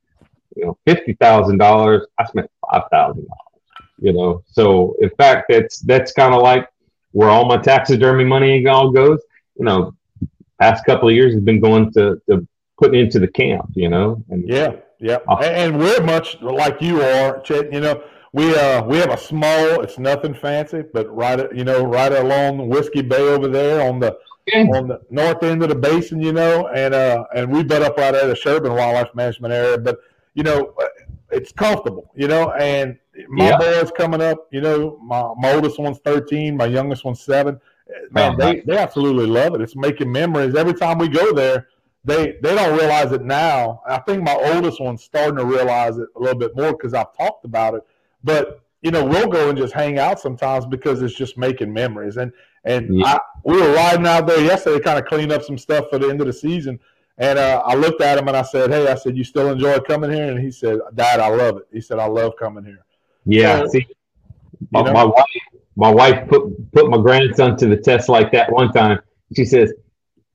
you 0.57 0.65
know 0.65 0.79
fifty 0.87 1.13
thousand 1.15 1.59
dollars 1.59 2.07
i 2.19 2.25
spent 2.25 2.51
five 2.71 2.83
thousand 2.91 3.27
dollars 3.27 3.65
you 3.99 4.13
know 4.13 4.43
so 4.47 4.97
in 5.01 5.11
fact 5.11 5.47
that's 5.49 5.81
that's 5.81 6.13
kind 6.13 6.35
of 6.35 6.43
like 6.43 6.67
where 7.13 7.29
all 7.29 7.45
my 7.45 7.59
taxidermy 7.59 8.25
money 8.25 8.67
all 8.67 8.91
goes 8.91 9.21
you 9.59 9.65
know 9.65 9.95
past 10.61 10.85
couple 10.85 11.09
of 11.09 11.15
years 11.15 11.35
has 11.35 11.43
been 11.43 11.61
going 11.61 11.93
to 11.93 12.21
to 12.29 12.47
putting 12.79 13.01
into 13.01 13.19
the 13.19 13.29
camp 13.29 13.71
you 13.75 13.89
know 13.89 14.23
and 14.31 14.49
Yeah, 14.49 14.77
yeah, 14.99 15.19
and, 15.29 15.45
and 15.45 15.79
we're 15.79 16.03
much 16.03 16.41
like 16.43 16.81
you 16.83 17.01
are, 17.03 17.41
Chet. 17.41 17.73
You 17.73 17.81
know, 17.81 18.03
we 18.33 18.55
uh 18.57 18.85
we 18.85 18.99
have 18.99 19.11
a 19.11 19.17
small. 19.19 19.81
It's 19.81 19.99
nothing 19.99 20.35
fancy, 20.35 20.83
but 20.93 21.15
right, 21.15 21.53
you 21.55 21.65
know, 21.65 21.85
right 21.85 22.13
along 22.13 22.69
Whiskey 22.69 23.03
Bay 23.03 23.21
over 23.29 23.49
there 23.49 23.87
on 23.89 23.99
the 24.01 24.17
on 24.75 24.89
the 24.89 25.01
north 25.11 25.43
end 25.43 25.63
of 25.63 25.69
the 25.69 25.75
basin. 25.75 26.21
You 26.21 26.33
know, 26.33 26.69
and 26.69 26.95
uh 26.95 27.25
and 27.35 27.51
we 27.51 27.63
bet 27.63 27.83
up 27.83 27.97
right 27.97 28.15
at 28.15 28.27
the 28.27 28.37
Sherburne 28.37 28.75
Wildlife 28.75 29.15
Management 29.15 29.53
area. 29.53 29.79
But 29.79 29.99
you 30.35 30.43
know, 30.43 30.75
it's 31.31 31.53
comfortable. 31.53 32.11
You 32.15 32.29
know, 32.29 32.53
and 32.53 32.99
my 33.29 33.51
Yeah. 33.51 33.59
boys 33.59 33.91
coming 33.97 34.21
up. 34.23 34.47
You 34.53 34.61
know, 34.61 34.99
my 35.03 35.33
my 35.39 35.53
oldest 35.55 35.79
one's 35.79 35.99
thirteen, 35.99 36.57
my 36.57 36.67
youngest 36.67 37.05
one's 37.05 37.21
seven. 37.21 37.61
Man, 38.13 38.35
Oh, 38.35 38.37
they, 38.37 38.61
they 38.61 38.77
absolutely 38.79 39.27
love 39.27 39.55
it. 39.55 39.61
It's 39.61 39.75
making 39.75 40.13
memories 40.13 40.55
every 40.55 40.75
time 40.75 40.99
we 40.99 41.09
go 41.09 41.33
there 41.33 41.67
they 42.05 42.37
they 42.41 42.55
don't 42.55 42.79
realize 42.79 43.13
it 43.13 43.23
now. 43.23 43.83
I 43.87 43.99
think 43.99 44.23
my 44.23 44.35
oldest 44.35 44.81
one's 44.81 45.03
starting 45.03 45.37
to 45.37 45.45
realize 45.45 45.99
it 45.99 46.09
a 46.17 46.19
little 46.19 46.39
bit 46.39 46.57
more 46.57 46.73
because 46.73 46.95
I've 46.95 47.15
talked 47.17 47.45
about 47.45 47.75
it. 47.75 47.83
But 48.25 48.61
you 48.83 48.91
know, 48.91 49.05
we'll 49.05 49.29
go 49.29 49.51
and 49.51 49.59
just 49.59 49.75
hang 49.75 49.99
out 49.99 50.19
sometimes 50.19 50.65
because 50.65 51.03
it's 51.03 51.15
just 51.15 51.37
making 51.37 51.73
memories. 51.73 52.17
And 52.17 52.33
and 52.65 52.99
Yeah. 52.99 53.07
I, 53.07 53.19
we 53.45 53.61
were 53.61 53.73
riding 53.73 54.07
out 54.07 54.27
there 54.27 54.41
yesterday, 54.41 54.79
to 54.79 54.85
kind 54.85 54.99
of 54.99 55.05
clean 55.07 55.31
up 55.33 55.43
some 55.43 55.59
stuff 55.59 55.87
for 55.91 55.99
the 55.99 56.09
end 56.09 56.21
of 56.21 56.27
the 56.27 56.33
season. 56.33 56.79
And 57.19 57.39
uh, 57.39 57.63
I 57.67 57.75
looked 57.75 58.01
at 58.01 58.17
him 58.19 58.29
and 58.29 58.37
I 58.37 58.43
said, 58.43 58.71
"Hey, 58.71 58.89
I 58.89 58.95
said, 58.95 59.17
you 59.17 59.25
still 59.25 59.51
enjoy 59.51 59.79
coming 59.81 60.11
here?" 60.11 60.31
And 60.31 60.41
he 60.41 60.51
said, 60.51 60.79
"Dad, 60.95 61.21
I 61.21 61.29
love 61.29 61.59
it." 61.59 61.67
He 61.73 61.81
said, 61.81 61.99
"I 61.99 62.07
love 62.07 62.33
coming 62.39 62.65
here." 62.65 62.85
yeah 63.27 63.61
So, 63.61 63.67
see 63.69 63.87
You 64.61 64.67
my, 64.71 64.83
know? 64.83 64.93
my 64.93 65.05
wife 65.05 65.25
my 65.77 65.91
wife 65.91 66.29
put 66.29 66.73
put 66.73 66.89
my 66.89 66.97
grandson 66.99 67.57
to 67.59 67.67
the 67.67 67.77
test 67.77 68.09
like 68.09 68.33
that 68.33 68.51
one 68.51 68.73
time 68.73 68.99
she 69.37 69.45
says 69.45 69.73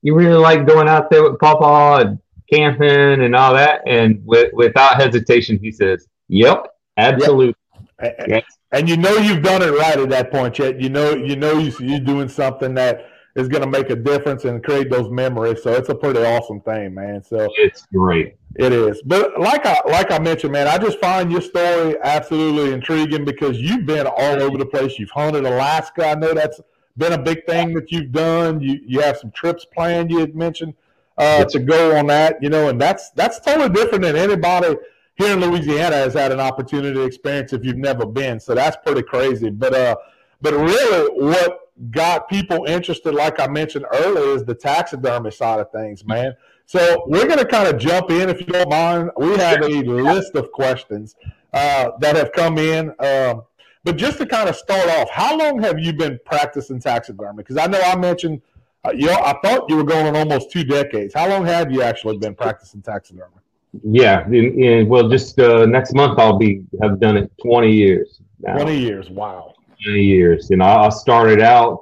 you 0.03 0.13
really 0.15 0.35
like 0.35 0.67
going 0.67 0.87
out 0.87 1.09
there 1.09 1.23
with 1.23 1.39
papa 1.39 2.05
and 2.05 2.19
camping 2.51 3.23
and 3.23 3.35
all 3.35 3.53
that 3.55 3.81
and 3.87 4.21
with, 4.25 4.53
without 4.53 5.01
hesitation 5.01 5.57
he 5.59 5.71
says 5.71 6.07
yep 6.27 6.67
absolutely 6.97 7.47
And, 7.47 7.55
yes. 8.01 8.43
and 8.71 8.89
you 8.89 8.97
know 8.97 9.15
you've 9.17 9.43
done 9.43 9.61
it 9.61 9.71
right 9.71 9.97
at 9.97 10.09
that 10.09 10.31
point, 10.31 10.55
Chet. 10.55 10.81
You 10.81 10.89
know 10.89 11.15
you 11.15 11.35
know 11.35 11.57
you, 11.57 11.73
you're 11.79 11.99
doing 11.99 12.29
something 12.29 12.73
that 12.75 13.07
is 13.35 13.47
going 13.47 13.63
to 13.63 13.69
make 13.69 13.89
a 13.89 13.95
difference 13.95 14.45
and 14.45 14.63
create 14.63 14.89
those 14.89 15.09
memories. 15.09 15.61
So 15.61 15.73
it's 15.73 15.89
a 15.89 15.95
pretty 15.95 16.19
awesome 16.19 16.61
thing, 16.61 16.93
man. 16.93 17.21
So 17.23 17.47
it's 17.57 17.85
great 17.93 18.37
it 18.55 18.71
is. 18.71 19.01
But 19.05 19.39
like 19.39 19.65
I 19.65 19.79
like 19.85 20.11
I 20.11 20.19
mentioned, 20.19 20.53
man, 20.53 20.67
I 20.67 20.77
just 20.77 20.99
find 20.99 21.31
your 21.31 21.41
story 21.41 21.95
absolutely 22.01 22.73
intriguing 22.73 23.25
because 23.25 23.59
you've 23.59 23.85
been 23.85 24.07
all 24.07 24.41
over 24.41 24.57
the 24.57 24.65
place. 24.65 24.97
You've 24.97 25.11
hunted 25.11 25.45
Alaska. 25.45 26.07
I 26.07 26.15
know 26.15 26.33
that's 26.33 26.61
been 26.97 27.13
a 27.13 27.21
big 27.21 27.45
thing 27.45 27.73
that 27.73 27.91
you've 27.91 28.11
done. 28.11 28.61
You 28.61 28.79
you 28.85 29.01
have 29.01 29.17
some 29.17 29.31
trips 29.31 29.65
planned. 29.65 30.09
You 30.09 30.19
had 30.19 30.35
mentioned 30.35 30.73
uh, 31.17 31.45
to 31.45 31.59
go 31.59 31.97
on 31.97 32.07
that. 32.07 32.41
You 32.41 32.49
know, 32.49 32.69
and 32.69 32.79
that's 32.79 33.11
that's 33.11 33.39
totally 33.39 33.69
different 33.69 34.03
than 34.03 34.15
anybody 34.15 34.75
here 35.15 35.33
in 35.33 35.39
Louisiana 35.39 35.95
has 35.95 36.13
had 36.13 36.31
an 36.31 36.39
opportunity 36.39 36.93
to 36.93 37.03
experience 37.03 37.53
if 37.53 37.63
you've 37.65 37.77
never 37.77 38.05
been. 38.05 38.39
So 38.39 38.53
that's 38.53 38.77
pretty 38.85 39.01
crazy. 39.01 39.49
But 39.49 39.73
uh, 39.73 39.95
but 40.41 40.53
really, 40.53 41.25
what 41.25 41.71
got 41.91 42.29
people 42.29 42.65
interested, 42.65 43.13
like 43.13 43.39
I 43.39 43.47
mentioned 43.47 43.85
earlier, 43.93 44.35
is 44.35 44.43
the 44.43 44.55
taxidermy 44.55 45.31
side 45.31 45.59
of 45.59 45.71
things, 45.71 46.05
man. 46.05 46.33
So 46.65 47.05
we're 47.07 47.27
going 47.27 47.39
to 47.39 47.45
kind 47.45 47.67
of 47.67 47.79
jump 47.79 48.09
in, 48.09 48.29
if 48.29 48.39
you 48.39 48.47
don't 48.47 48.69
mind. 48.69 49.11
We 49.17 49.37
have 49.37 49.61
a 49.61 49.67
list 49.67 50.35
of 50.35 50.51
questions 50.51 51.15
uh, 51.53 51.91
that 51.99 52.15
have 52.15 52.31
come 52.31 52.57
in. 52.57 52.93
Um, 52.99 53.43
but 53.83 53.97
just 53.97 54.17
to 54.17 54.25
kind 54.25 54.49
of 54.49 54.55
start 54.55 54.89
off, 54.89 55.09
how 55.11 55.37
long 55.37 55.61
have 55.61 55.79
you 55.79 55.93
been 55.93 56.19
practicing 56.25 56.79
taxidermy? 56.79 57.37
Because 57.37 57.57
I 57.57 57.67
know 57.67 57.79
I 57.79 57.95
mentioned, 57.95 58.41
uh, 58.83 58.91
you 58.91 59.05
know, 59.05 59.13
I 59.13 59.37
thought 59.43 59.69
you 59.69 59.75
were 59.75 59.83
going 59.83 60.07
on 60.07 60.15
almost 60.15 60.51
two 60.51 60.63
decades. 60.63 61.13
How 61.13 61.29
long 61.29 61.45
have 61.45 61.71
you 61.71 61.83
actually 61.83 62.17
been 62.17 62.33
practicing 62.33 62.81
taxidermy? 62.81 63.35
Yeah, 63.83 64.25
in, 64.27 64.61
in, 64.61 64.87
well, 64.87 65.09
just 65.09 65.39
uh, 65.39 65.65
next 65.65 65.93
month 65.93 66.19
I'll 66.19 66.37
be 66.37 66.63
have 66.81 66.99
done 66.99 67.17
it 67.17 67.31
20 67.41 67.71
years. 67.71 68.21
Now. 68.39 68.55
20 68.55 68.77
years, 68.77 69.09
wow. 69.09 69.53
20 69.83 70.01
years, 70.01 70.51
and 70.51 70.61
I, 70.61 70.85
I 70.85 70.89
started 70.89 71.41
out. 71.41 71.81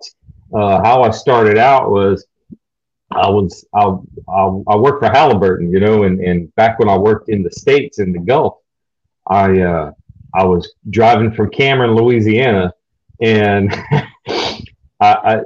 Uh, 0.53 0.83
how 0.83 1.01
I 1.01 1.09
started 1.09 1.57
out 1.57 1.89
was 1.89 2.25
I 3.11 3.29
was 3.29 3.65
I, 3.73 3.85
I, 4.29 4.73
I 4.73 4.75
worked 4.75 5.03
for 5.03 5.09
Halliburton, 5.11 5.71
you 5.71 5.79
know, 5.79 6.03
and, 6.03 6.19
and 6.19 6.53
back 6.55 6.79
when 6.79 6.89
I 6.89 6.97
worked 6.97 7.29
in 7.29 7.43
the 7.43 7.51
states 7.51 7.99
in 7.99 8.11
the 8.11 8.19
Gulf, 8.19 8.57
I 9.27 9.61
uh, 9.61 9.91
I 10.33 10.45
was 10.45 10.73
driving 10.89 11.31
from 11.33 11.49
Cameron, 11.49 11.95
Louisiana, 11.95 12.73
and 13.21 13.73
I, 13.91 14.57
I, 14.99 15.41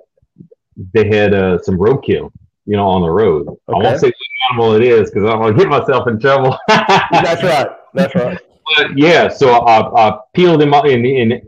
they 0.94 1.08
had 1.08 1.34
uh, 1.34 1.62
some 1.62 1.78
roadkill, 1.78 2.32
you 2.66 2.78
know, 2.78 2.88
on 2.88 3.02
the 3.02 3.10
road. 3.10 3.48
Okay. 3.48 3.60
I 3.70 3.76
won't 3.76 4.00
say 4.00 4.12
animal 4.50 4.74
it 4.74 4.84
is 4.84 5.10
because 5.10 5.30
I'm 5.30 5.40
gonna 5.40 5.58
get 5.58 5.68
myself 5.68 6.08
in 6.08 6.20
trouble. 6.20 6.58
That's 6.68 7.44
right. 7.44 7.68
That's 7.94 8.16
right. 8.16 8.40
But 8.76 8.98
yeah, 8.98 9.30
so 9.30 9.52
I, 9.52 10.10
I 10.10 10.20
peeled 10.34 10.62
him 10.62 10.74
up, 10.74 10.86
and, 10.86 11.06
and 11.06 11.42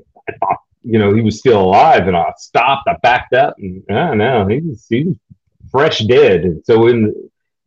you 0.83 0.97
know, 0.99 1.13
he 1.13 1.21
was 1.21 1.39
still 1.39 1.61
alive, 1.61 2.07
and 2.07 2.15
I 2.15 2.31
stopped. 2.37 2.87
I 2.87 2.95
backed 3.03 3.33
up, 3.33 3.55
and 3.57 3.83
I 3.89 4.07
don't 4.07 4.17
know, 4.17 4.47
he 4.47 4.61
was, 4.61 4.85
he 4.89 5.03
was 5.03 5.17
fresh 5.71 5.99
dead. 5.99 6.43
And 6.43 6.63
so 6.65 6.87
in, 6.87 7.13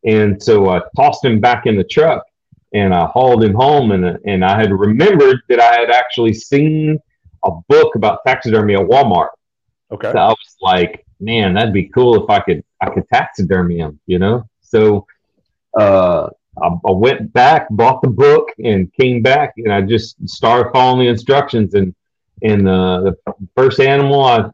and 0.05 0.43
so 0.43 0.71
I 0.71 0.81
tossed 0.97 1.25
him 1.25 1.41
back 1.41 1.67
in 1.67 1.77
the 1.77 1.85
truck, 1.85 2.25
and 2.73 2.95
I 2.95 3.07
hauled 3.07 3.45
him 3.45 3.55
home, 3.55 3.93
and 3.93 4.19
and 4.25 4.45
I 4.45 4.59
had 4.59 4.73
remembered 4.73 5.41
that 5.49 5.61
I 5.61 5.81
had 5.81 5.91
actually 5.91 6.33
seen 6.33 6.99
a 7.45 7.51
book 7.69 7.95
about 7.95 8.21
taxidermy 8.27 8.75
at 8.75 8.81
Walmart. 8.81 9.29
Okay. 9.91 10.11
So 10.11 10.19
I 10.19 10.29
was 10.29 10.57
like, 10.63 11.05
man, 11.21 11.55
that'd 11.55 11.75
be 11.75 11.89
cool 11.89 12.23
if 12.23 12.31
I 12.31 12.41
could 12.41 12.65
I 12.81 12.91
could 12.91 13.09
taxidermy 13.13 13.79
him, 13.79 14.01
you 14.07 14.19
know. 14.19 14.45
So 14.63 15.07
uh, 15.79 16.29
I, 16.63 16.67
I, 16.67 16.91
went 16.91 17.33
back, 17.33 17.67
bought 17.71 18.03
the 18.03 18.09
book, 18.09 18.51
and 18.63 18.93
came 18.95 19.23
back, 19.23 19.55
and 19.57 19.73
I 19.73 19.81
just 19.81 20.17
started 20.29 20.71
following 20.73 21.07
the 21.07 21.11
instructions. 21.11 21.75
And 21.75 21.95
and 22.43 22.69
uh, 22.69 23.01
the 23.01 23.17
first 23.57 23.81
animal 23.81 24.25
I 24.25 24.51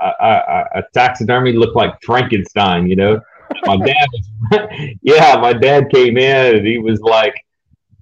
I, 0.00 0.08
I, 0.20 0.78
I 0.78 0.82
taxidermy 0.92 1.52
looked 1.52 1.76
like 1.76 1.94
Frankenstein, 2.02 2.88
you 2.88 2.96
know. 2.96 3.20
my 3.64 3.76
dad, 3.86 4.08
was, 4.12 4.60
yeah, 5.02 5.36
my 5.36 5.52
dad 5.52 5.90
came 5.90 6.18
in 6.18 6.56
and 6.56 6.66
he 6.66 6.78
was 6.78 7.00
like, 7.00 7.34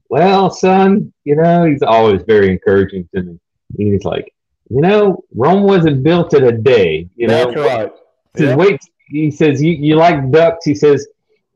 "Well, 0.09 0.51
son, 0.51 1.13
you 1.25 1.37
know, 1.37 1.65
he's 1.65 1.83
always 1.83 2.23
very 2.23 2.51
encouraging 2.51 3.09
to 3.15 3.23
me. 3.23 3.39
He's 3.77 4.05
like, 4.05 4.33
you 4.71 4.81
know, 4.81 5.25
Rome 5.35 5.65
wasn't 5.65 6.03
built 6.03 6.33
in 6.33 6.45
a 6.45 6.53
day. 6.53 7.09
You 7.17 7.27
know, 7.27 7.47
that's 7.47 7.57
right. 7.57 7.93
He 8.35 8.45
says, 8.45 8.57
wait, 8.57 8.81
he 9.09 9.31
says, 9.31 9.61
you, 9.61 9.73
you 9.73 9.97
like 9.97 10.31
ducks? 10.31 10.65
He 10.65 10.75
says, 10.77 11.09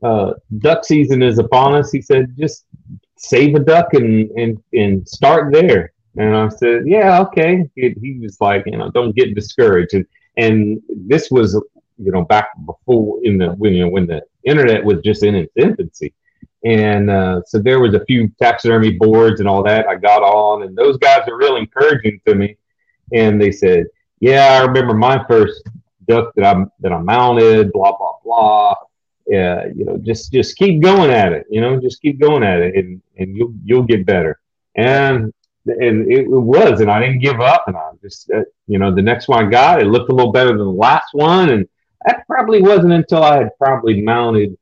uh, 0.05 0.35
duck 0.59 0.85
season 0.85 1.23
is 1.23 1.38
upon 1.38 1.75
us. 1.75 1.90
He 1.93 2.03
said, 2.03 2.35
just 2.38 2.67
save 3.17 3.55
a 3.55 3.61
duck 3.61 3.95
and 3.95 4.31
and 4.33 4.62
and 4.75 5.09
start 5.09 5.53
there. 5.53 5.93
And 6.17 6.37
I 6.37 6.49
said, 6.49 6.85
yeah, 6.87 7.21
okay. 7.23 7.69
He, 7.75 7.95
he 8.01 8.19
was 8.21 8.40
like, 8.40 8.64
you 8.67 8.77
know, 8.79 8.90
don't 8.90 9.17
get 9.17 9.35
discouraged. 9.35 9.95
And 9.95 10.07
and 10.37 10.83
this 10.88 11.31
was, 11.31 11.55
you 11.99 12.12
know, 12.12 12.25
back 12.25 12.49
before 12.67 13.21
in 13.25 13.38
the 13.38 13.49
when 13.51 13.73
you 13.75 13.85
know 13.85 13.90
when 13.90 14.07
the 14.07 14.23
internet 14.45 14.85
was 14.85 15.01
just 15.03 15.25
in 15.25 15.35
its 15.35 15.53
infancy. 15.57 16.14
And 16.64 17.11
uh, 17.11 17.43
so 17.47 17.59
there 17.59 17.81
was 17.81 17.95
a 17.95 18.05
few 18.07 18.29
taxidermy 18.40 18.93
boards 18.93 19.40
and 19.40 19.49
all 19.49 19.62
that 19.64 19.87
I 19.87 19.97
got 19.97 20.23
on, 20.23 20.62
and 20.62 20.77
those 20.77 20.97
guys 20.99 21.29
are 21.29 21.37
real 21.37 21.57
encouraging 21.57 22.21
to 22.27 22.35
me. 22.35 22.57
And 23.12 23.40
they 23.40 23.53
said, 23.53 23.87
"Yeah, 24.21 24.61
I 24.61 24.67
remember 24.67 24.95
my 24.95 25.25
first 25.29 25.62
duck 26.09 26.33
that 26.37 26.45
I 26.57 26.64
that 26.81 26.93
I 26.93 27.01
mounted, 27.01 27.73
blah 27.73 27.97
blah 27.97 28.14
blah. 28.25 28.75
Yeah, 29.27 29.67
you 29.75 29.85
know, 29.85 29.97
just 29.97 30.33
just 30.33 30.57
keep 30.57 30.83
going 30.83 31.11
at 31.11 31.33
it. 31.33 31.47
You 31.51 31.61
know, 31.61 31.81
just 31.81 32.03
keep 32.03 32.21
going 32.21 32.43
at 32.43 32.61
it, 32.61 32.75
and 32.77 33.01
and 33.17 33.37
you'll 33.37 33.55
you'll 33.65 33.83
get 33.83 34.05
better." 34.05 34.39
And 34.77 35.33
and 35.67 36.11
it, 36.13 36.29
was, 36.29 36.81
and 36.81 36.91
I 36.91 37.01
didn't 37.01 37.21
give 37.21 37.41
up, 37.41 37.65
and 37.67 37.77
I 37.77 37.91
just 38.03 38.31
uh, 38.31 38.43
you 38.67 38.79
know 38.79 38.95
the 38.95 39.03
next 39.03 39.29
one 39.29 39.47
I 39.47 39.49
got, 39.49 39.81
it 39.81 39.87
looked 39.87 40.11
a 40.11 40.15
little 40.15 40.33
better 40.33 40.51
than 40.51 40.59
the 40.59 40.65
last 40.65 41.09
one, 41.13 41.51
and 41.51 41.67
that 42.05 42.27
probably 42.27 42.61
wasn't 42.61 42.93
until 42.93 43.23
I 43.23 43.39
had 43.39 43.51
probably 43.59 44.03
mounted 44.03 44.59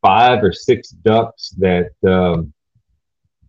five 0.00 0.44
or 0.44 0.52
six 0.52 0.90
ducks 0.90 1.50
that 1.58 1.90
um, 2.06 2.52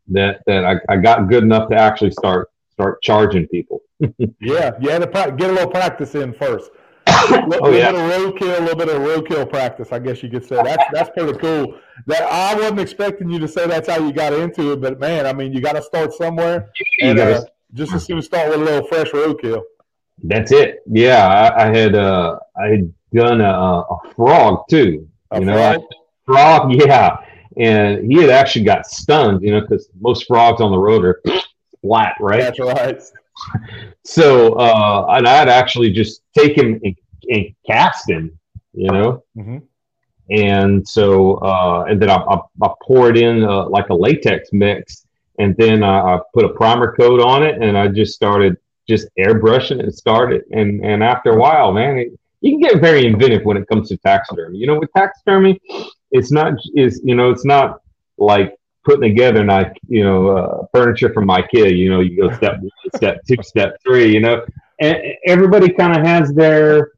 that 0.08 0.42
that 0.48 0.66
I, 0.66 0.80
I 0.90 0.98
got 0.98 1.30
good 1.30 1.44
enough 1.44 1.70
to 1.70 1.76
actually 1.76 2.12
start 2.12 2.50
start 2.72 3.02
charging 3.02 3.48
people. 3.48 3.82
yeah, 4.40 4.72
you 4.80 4.90
had 4.90 5.02
to 5.02 5.36
get 5.38 5.50
a 5.50 5.54
little 5.54 5.70
practice 5.70 6.16
in 6.16 6.34
first. 6.34 6.72
A 7.08 7.46
little, 7.48 7.68
oh, 7.68 7.72
yeah. 7.72 7.90
of 7.90 7.96
roadkill, 7.96 8.58
a 8.58 8.62
little 8.62 8.76
bit 8.76 8.90
of 8.90 9.02
roadkill 9.02 9.50
practice, 9.50 9.92
I 9.92 10.00
guess 10.00 10.22
you 10.22 10.30
could 10.30 10.46
say. 10.46 10.62
That's 10.62 10.84
that's 10.92 11.10
pretty 11.10 11.38
cool. 11.40 11.80
That 12.06 12.24
I 12.24 12.56
wasn't 12.56 12.80
expecting 12.80 13.30
you 13.30 13.40
to 13.40 13.48
say 13.48 13.68
that's 13.68 13.88
how 13.88 14.06
you 14.06 14.12
got 14.12 14.34
into 14.34 14.74
it, 14.74 14.82
but 14.82 15.00
man, 15.00 15.26
I 15.26 15.34
mean, 15.34 15.54
you 15.54 15.62
got 15.62 15.74
to 15.74 15.82
start 15.82 16.14
somewhere. 16.14 16.70
You 16.80 17.10
And, 17.10 17.20
uh, 17.20 17.44
just 17.74 17.94
as 17.94 18.06
soon 18.06 18.18
as 18.18 18.26
start 18.26 18.50
with 18.50 18.62
a 18.62 18.64
little 18.64 18.88
fresh 18.88 19.12
roadkill. 19.12 19.64
That's 20.24 20.52
it. 20.52 20.82
Yeah, 20.88 21.28
I, 21.28 21.68
I 21.68 21.78
had 21.78 21.96
uh, 21.96 22.40
I 22.60 22.68
had 22.68 22.94
done 23.14 23.42
a, 23.42 23.52
a 23.52 24.14
frog 24.16 24.64
too. 24.70 25.08
A 25.32 25.40
you 25.40 25.46
know, 25.46 25.54
frog? 25.56 25.84
frog, 26.26 26.74
yeah. 26.86 27.18
And 27.58 28.12
he 28.12 28.22
had 28.22 28.30
actually 28.30 28.66
got 28.66 28.86
stunned, 28.86 29.42
you 29.42 29.52
know, 29.52 29.62
because 29.62 29.90
most 30.00 30.28
frogs 30.28 30.62
on 30.62 30.72
the 30.72 30.78
road 30.78 31.04
are 31.04 31.22
flat, 31.82 32.16
right? 32.20 32.42
That's 32.42 32.60
right. 32.60 33.02
So, 34.04 34.54
uh, 34.54 35.06
and 35.10 35.28
I'd 35.28 35.50
actually 35.50 35.92
just 35.92 36.22
take 36.38 36.58
him 36.58 36.80
and, 36.84 36.96
and 37.30 37.56
cast 37.66 38.10
him, 38.10 38.38
you 38.74 38.92
know. 38.92 39.24
Mm-hmm. 39.38 39.58
And 40.30 40.88
so, 40.88 41.36
uh, 41.36 41.86
and 41.88 42.02
then 42.02 42.10
I, 42.10 42.16
I, 42.16 42.40
I 42.62 42.70
pour 42.84 43.10
it 43.10 43.18
in 43.18 43.44
uh, 43.44 43.70
like 43.70 43.90
a 43.90 43.94
latex 43.94 44.50
mix, 44.52 45.06
and 45.40 45.56
then 45.58 45.84
I, 45.84 46.16
I 46.16 46.20
put 46.34 46.46
a 46.46 46.50
primer 46.50 46.96
coat 46.96 47.22
on 47.22 47.44
it, 47.44 47.62
and 47.62 47.78
I 47.78 47.88
just 47.88 48.14
started 48.14 48.58
just 48.88 49.08
airbrushing 49.18 49.80
it 49.80 49.86
and 49.86 49.94
started. 49.94 50.44
And 50.52 50.84
and 50.84 51.04
after 51.04 51.32
a 51.32 51.38
while, 51.38 51.72
man, 51.72 51.98
it, 51.98 52.20
you 52.42 52.52
can 52.52 52.60
get 52.60 52.82
very 52.82 53.06
inventive 53.06 53.44
when 53.46 53.58
it 53.58 53.68
comes 53.68 53.90
to 53.90 53.98
taxidermy. 53.98 54.58
You 54.58 54.68
know, 54.68 54.80
with 54.80 54.90
taxidermy, 54.96 55.60
it's 56.12 56.32
not 56.32 56.54
is 56.76 57.02
you 57.04 57.16
know 57.16 57.30
it's 57.30 57.46
not 57.46 57.82
like 58.18 58.57
putting 58.88 59.10
together 59.10 59.44
like 59.44 59.78
you 59.88 60.04
know 60.04 60.30
uh, 60.30 60.66
furniture 60.74 61.14
from 61.14 61.28
IKEA. 61.28 61.76
You 61.78 61.90
know, 61.90 62.00
you 62.00 62.16
go 62.22 62.34
step 62.36 62.60
one, 62.60 62.72
step 62.96 63.22
two, 63.28 63.42
step 63.44 63.78
three. 63.86 64.12
You 64.14 64.22
know, 64.22 64.46
and 64.80 64.98
everybody 65.26 65.70
kind 65.70 65.98
of 65.98 66.06
has 66.06 66.34
their 66.34 66.92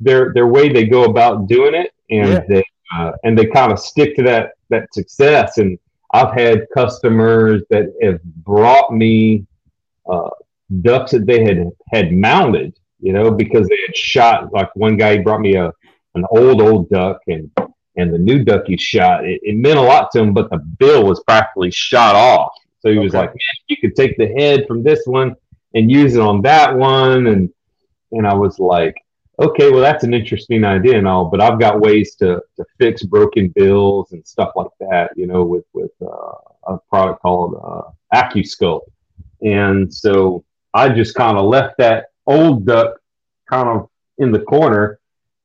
their 0.00 0.32
their 0.32 0.46
way 0.46 0.72
they 0.72 0.86
go 0.86 1.04
about 1.04 1.46
doing 1.46 1.74
it, 1.74 1.92
and 2.10 2.28
yeah. 2.28 2.44
they 2.48 2.64
uh, 2.94 3.12
and 3.24 3.38
they 3.38 3.46
kind 3.46 3.72
of 3.72 3.78
stick 3.78 4.16
to 4.16 4.22
that 4.24 4.52
that 4.70 4.92
success. 4.92 5.58
And 5.58 5.78
I've 6.12 6.34
had 6.34 6.66
customers 6.74 7.62
that 7.70 7.92
have 8.02 8.22
brought 8.22 8.92
me 8.92 9.46
uh, 10.10 10.30
ducks 10.80 11.12
that 11.12 11.26
they 11.26 11.44
had 11.44 11.70
had 11.92 12.12
mounted 12.12 12.74
you 13.00 13.12
know, 13.12 13.30
because 13.30 13.66
they 13.68 13.78
had 13.86 13.96
shot 13.96 14.52
like 14.52 14.74
one 14.74 14.96
guy 14.96 15.18
brought 15.18 15.40
me 15.40 15.54
a 15.54 15.72
an 16.14 16.24
old 16.30 16.60
old 16.60 16.88
duck 16.88 17.20
and 17.28 17.50
and 17.98 18.14
the 18.14 18.18
new 18.18 18.44
duck 18.44 18.62
he 18.66 18.76
shot 18.76 19.26
it, 19.26 19.40
it 19.42 19.56
meant 19.56 19.78
a 19.78 19.82
lot 19.82 20.10
to 20.12 20.20
him, 20.20 20.32
but 20.32 20.48
the 20.50 20.58
bill 20.58 21.04
was 21.04 21.20
practically 21.24 21.70
shot 21.70 22.14
off. 22.14 22.52
So 22.80 22.90
he 22.90 22.98
was 22.98 23.12
like, 23.12 23.30
man, 23.30 23.56
you 23.66 23.76
could 23.76 23.96
take 23.96 24.16
the 24.16 24.28
head 24.38 24.64
from 24.66 24.82
this 24.82 25.02
one 25.04 25.34
and 25.74 25.90
use 25.90 26.14
it 26.14 26.20
on 26.20 26.40
that 26.42 26.74
one, 26.74 27.26
and 27.26 27.50
and 28.12 28.26
I 28.26 28.34
was 28.34 28.58
like, 28.58 28.96
okay, 29.38 29.70
well 29.70 29.80
that's 29.80 30.04
an 30.04 30.14
interesting 30.14 30.64
idea 30.64 30.96
and 30.96 31.06
all, 31.06 31.26
but 31.26 31.42
I've 31.42 31.58
got 31.58 31.80
ways 31.80 32.14
to 32.16 32.40
to 32.56 32.64
fix 32.78 33.02
broken 33.02 33.52
bills 33.54 34.12
and 34.12 34.26
stuff 34.26 34.52
like 34.56 34.70
that, 34.80 35.10
you 35.16 35.26
know, 35.26 35.42
with 35.42 35.64
with 35.74 35.90
uh, 36.00 36.72
a 36.72 36.78
product 36.88 37.20
called 37.20 37.60
uh, 37.62 37.90
and 39.42 39.92
so 39.92 40.44
I 40.74 40.88
just 40.88 41.14
kind 41.14 41.36
of 41.36 41.46
left 41.46 41.78
that 41.78 42.06
old 42.26 42.66
duck 42.66 42.96
kind 43.48 43.68
of 43.68 43.88
in 44.18 44.32
the 44.32 44.40
corner 44.40 45.00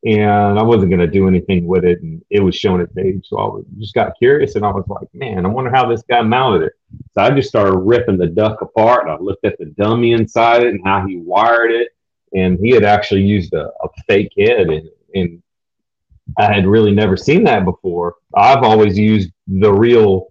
and 0.06 0.60
I 0.60 0.64
wasn't 0.64 0.90
going 0.90 1.00
to 1.00 1.08
do 1.08 1.28
anything 1.28 1.66
with 1.66 1.86
it. 1.86 2.02
And 2.02 2.22
it 2.30 2.42
was 2.42 2.56
showing 2.56 2.82
its 2.82 2.98
age. 2.98 3.26
So 3.28 3.38
I 3.38 3.46
was, 3.46 3.66
just 3.78 3.94
got 3.94 4.18
curious 4.18 4.56
and 4.56 4.66
I 4.66 4.72
was 4.72 4.84
like, 4.88 5.08
man, 5.14 5.46
I 5.46 5.50
wonder 5.50 5.72
how 5.72 5.88
this 5.88 6.04
guy 6.04 6.22
mounted 6.22 6.64
it. 6.64 6.74
So 7.14 7.22
I 7.22 7.32
just 7.32 7.48
started 7.48 7.78
ripping 7.78 8.18
the 8.18 8.28
duck 8.28 8.62
apart. 8.62 9.08
I 9.08 9.18
looked 9.18 9.46
at 9.46 9.58
the 9.58 9.66
dummy 9.66 10.12
inside 10.12 10.64
it 10.64 10.74
and 10.74 10.82
how 10.86 11.08
he 11.08 11.18
wired 11.18 11.72
it. 11.72 11.90
And 12.34 12.60
he 12.60 12.72
had 12.72 12.84
actually 12.84 13.22
used 13.22 13.54
a, 13.54 13.68
a 13.68 13.90
fake 14.08 14.34
head. 14.38 14.68
And, 14.70 14.90
and 15.16 15.44
I 16.38 16.52
had 16.52 16.66
really 16.66 16.92
never 16.92 17.16
seen 17.16 17.46
that 17.46 17.64
before. 17.64 18.16
I've 18.36 18.64
always 18.64 18.98
used 18.98 19.32
the 19.48 19.72
real 19.72 20.28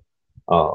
uh, 0.49 0.73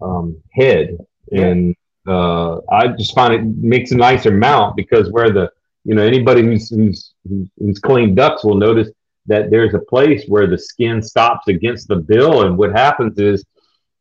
um, 0.00 0.40
head. 0.52 0.96
And 1.32 1.76
uh, 2.06 2.60
I 2.70 2.88
just 2.88 3.14
find 3.14 3.34
it 3.34 3.44
makes 3.44 3.90
a 3.90 3.96
nicer 3.96 4.30
mount 4.30 4.76
because 4.76 5.10
where 5.10 5.30
the 5.30 5.50
you 5.84 5.94
know 5.94 6.02
anybody 6.02 6.42
who's 6.42 6.68
who's 6.68 7.13
who's 7.28 7.78
cleaned 7.78 8.16
ducks 8.16 8.44
will 8.44 8.56
notice 8.56 8.90
that 9.26 9.50
there's 9.50 9.74
a 9.74 9.78
place 9.78 10.24
where 10.28 10.46
the 10.46 10.58
skin 10.58 11.02
stops 11.02 11.48
against 11.48 11.88
the 11.88 11.96
bill, 11.96 12.42
and 12.46 12.56
what 12.56 12.72
happens 12.72 13.18
is 13.18 13.44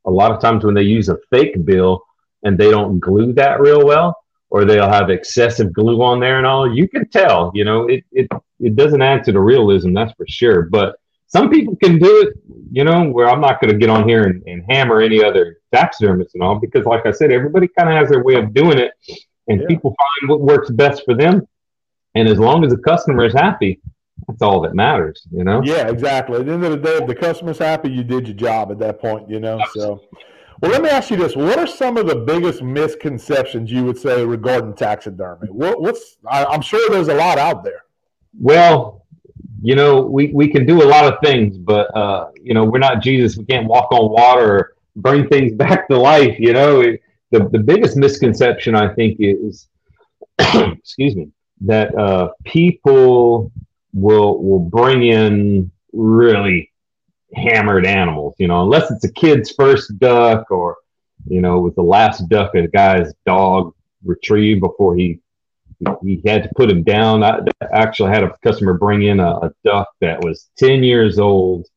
a 0.05 0.12
lot 0.12 0.31
of 0.31 0.41
times 0.41 0.63
when 0.63 0.73
they 0.73 0.83
use 0.83 1.09
a 1.09 1.17
fake 1.29 1.63
bill 1.65 2.03
and 2.43 2.57
they 2.57 2.69
don't 2.69 2.99
glue 2.99 3.33
that 3.33 3.62
real 3.62 3.86
well, 3.86 4.17
or 4.49 4.65
they'll 4.65 4.89
have 4.89 5.09
excessive 5.09 5.73
glue 5.73 6.01
on 6.03 6.19
there 6.19 6.38
and 6.38 6.45
all, 6.45 6.71
you 6.71 6.88
can 6.88 7.07
tell. 7.09 7.51
You 7.53 7.63
know, 7.63 7.88
it 7.88 8.03
it 8.12 8.27
it 8.59 8.75
doesn't 8.75 9.01
add 9.01 9.23
to 9.25 9.31
the 9.31 9.39
realism, 9.39 9.93
that's 9.93 10.13
for 10.13 10.25
sure. 10.27 10.63
But 10.63 10.95
some 11.27 11.49
people 11.49 11.75
can 11.75 11.97
do 11.97 12.21
it, 12.21 12.36
you 12.71 12.83
know, 12.83 13.09
where 13.09 13.27
I'm 13.27 13.41
not 13.41 13.59
going 13.59 13.73
to 13.73 13.79
get 13.79 13.89
on 13.89 14.07
here 14.07 14.25
and, 14.25 14.43
and, 14.45 14.63
hammer 14.69 15.01
any 15.01 15.23
other 15.23 15.57
taxidermists 15.73 16.36
and 16.36 16.43
all, 16.43 16.59
because 16.59 16.86
like 16.86 17.07
I 17.07 17.12
said, 17.12 17.31
everybody 17.31 17.67
kind 17.67 17.89
of 17.89 17.95
has 17.95 18.09
their 18.09 18.23
way 18.23 18.36
of 18.36 18.53
doing 18.53 18.77
it, 18.77 18.91
and 19.47 19.62
yeah. 19.62 19.67
people 19.67 19.95
find 19.97 20.29
what 20.29 20.41
works 20.41 20.69
best 20.69 21.03
for 21.05 21.15
them. 21.15 21.47
And 22.15 22.28
as 22.28 22.39
long 22.39 22.63
as 22.63 22.71
the 22.71 22.78
customer 22.78 23.26
is 23.26 23.34
happy, 23.34 23.80
that's 24.28 24.41
all 24.41 24.62
that 24.62 24.76
matters, 24.76 25.26
you 25.32 25.43
know? 25.43 25.62
Yeah, 25.63 25.89
exactly. 25.89 26.39
At 26.39 26.45
the 26.45 26.54
end 26.54 26.63
of 26.63 26.71
the 26.71 26.78
day, 26.78 26.97
if 26.97 27.08
the 27.08 27.15
customer's 27.15 27.58
happy, 27.58 27.89
you 27.89 28.04
did 28.04 28.28
your 28.28 28.36
job 28.36 28.71
at 28.71 28.80
that 28.80 28.99
point, 28.99 29.30
you 29.30 29.39
know? 29.39 29.60
So, 29.73 30.02
well, 30.62 30.71
let 30.71 30.82
me 30.82 30.89
ask 30.89 31.10
you 31.10 31.17
this. 31.17 31.36
What 31.36 31.58
are 31.58 31.67
some 31.67 31.97
of 31.97 32.08
the 32.08 32.15
biggest 32.15 32.62
misconceptions 32.62 33.71
you 33.71 33.84
would 33.84 33.97
say 33.97 34.23
regarding 34.23 34.76
taxidermy? 34.76 35.49
What, 35.49 35.82
what's, 35.82 36.17
I, 36.30 36.45
I'm 36.45 36.62
sure 36.62 36.89
there's 36.89 37.10
a 37.10 37.15
lot 37.15 37.38
out 37.38 37.63
there. 37.63 37.84
Well, 38.39 39.06
you 39.62 39.76
know, 39.76 40.02
we, 40.02 40.28
we 40.34 40.47
can 40.47 40.65
do 40.65 40.84
a 40.84 40.88
lot 40.88 41.12
of 41.12 41.19
things, 41.23 41.58
but, 41.58 41.95
uh, 41.95 42.30
you 42.41 42.54
know, 42.54 42.65
we're 42.65 42.80
not 42.80 43.02
Jesus. 43.02 43.38
We 43.38 43.45
can't 43.45 43.67
walk 43.67 43.91
on 43.91 44.12
water 44.12 44.56
or 44.56 44.73
bring 44.95 45.28
things 45.28 45.54
back 45.56 45.88
to 45.89 45.97
life. 45.97 46.38
You 46.39 46.54
know, 46.54 46.82
it, 46.82 47.02
the, 47.32 47.49
the 47.49 47.60
biggest 47.60 47.97
misconception, 47.97 48.76
I 48.76 48.93
think, 48.93 49.17
is, 49.19 49.67
excuse 50.39 51.15
me, 51.15 51.30
that 51.62 51.96
uh, 51.96 52.30
people 52.44 53.52
will 53.94 54.42
will 54.44 54.60
bring 54.60 55.04
in 55.04 55.72
really 55.92 56.72
hammered 57.36 57.86
animals, 57.86 58.36
you 58.38 58.48
know, 58.48 58.63
unless 58.63 58.92
it's 58.92 59.04
a 59.06 59.12
kid's 59.12 59.52
first 59.52 59.98
duck 60.00 60.50
or, 60.52 60.78
you 61.28 61.42
know, 61.42 61.60
with 61.60 61.76
the 61.76 61.84
last 61.84 62.28
duck 62.30 62.56
a 62.56 62.68
guy's 62.68 63.13
dog 63.26 63.74
retrieved 64.04 64.62
before 64.62 64.96
he 64.96 65.20
he 66.02 66.22
had 66.26 66.44
to 66.44 66.50
put 66.56 66.70
him 66.70 66.84
down. 66.84 67.24
I 67.24 67.39
actually 67.74 68.12
had 68.12 68.24
a 68.24 68.38
customer 68.44 68.74
bring 68.74 69.04
in 69.04 69.20
a, 69.20 69.32
a 69.38 69.52
duck 69.66 69.89
that 70.00 70.24
was 70.24 70.50
10 70.58 70.84
years 70.84 71.20
old 71.20 71.68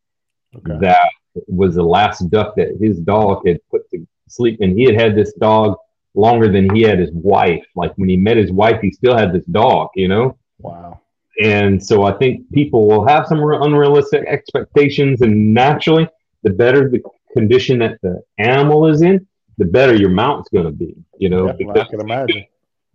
okay. 0.54 0.78
that 0.80 1.08
was 1.48 1.74
the 1.74 1.82
last 1.82 2.30
duck 2.30 2.54
that 2.56 2.76
his 2.80 2.98
dog 3.00 3.46
had 3.46 3.58
put 3.70 3.88
to 3.90 4.06
sleep. 4.28 4.60
And 4.60 4.78
he 4.78 4.84
had 4.84 5.00
had 5.00 5.16
this 5.16 5.32
dog 5.34 5.76
longer 6.16 6.50
than 6.50 6.74
he 6.74 6.82
had 6.82 6.98
his 6.98 7.10
wife. 7.12 7.64
Like 7.74 7.92
when 7.96 8.08
he 8.08 8.16
met 8.16 8.36
his 8.36 8.50
wife, 8.50 8.80
he 8.80 8.90
still 8.90 9.16
had 9.16 9.32
this 9.32 9.44
dog, 9.44 9.90
you 9.94 10.08
know? 10.08 10.36
Wow. 10.58 11.00
And 11.40 11.82
so 11.84 12.04
I 12.04 12.12
think 12.12 12.50
people 12.52 12.88
will 12.88 13.06
have 13.06 13.26
some 13.26 13.40
unrealistic 13.40 14.24
expectations, 14.26 15.20
and 15.20 15.52
naturally, 15.52 16.08
the 16.42 16.50
better 16.50 16.88
the 16.88 17.02
condition 17.36 17.78
that 17.80 18.00
the 18.02 18.22
animal 18.38 18.86
is 18.86 19.02
in, 19.02 19.26
the 19.58 19.66
better 19.66 19.94
your 19.94 20.10
mount's 20.10 20.48
going 20.48 20.64
to 20.64 20.72
be. 20.72 20.94
You 21.18 21.28
know, 21.28 21.54
yeah, 21.58 21.72
I 21.72 21.84
can 21.84 22.00
imagine. 22.00 22.46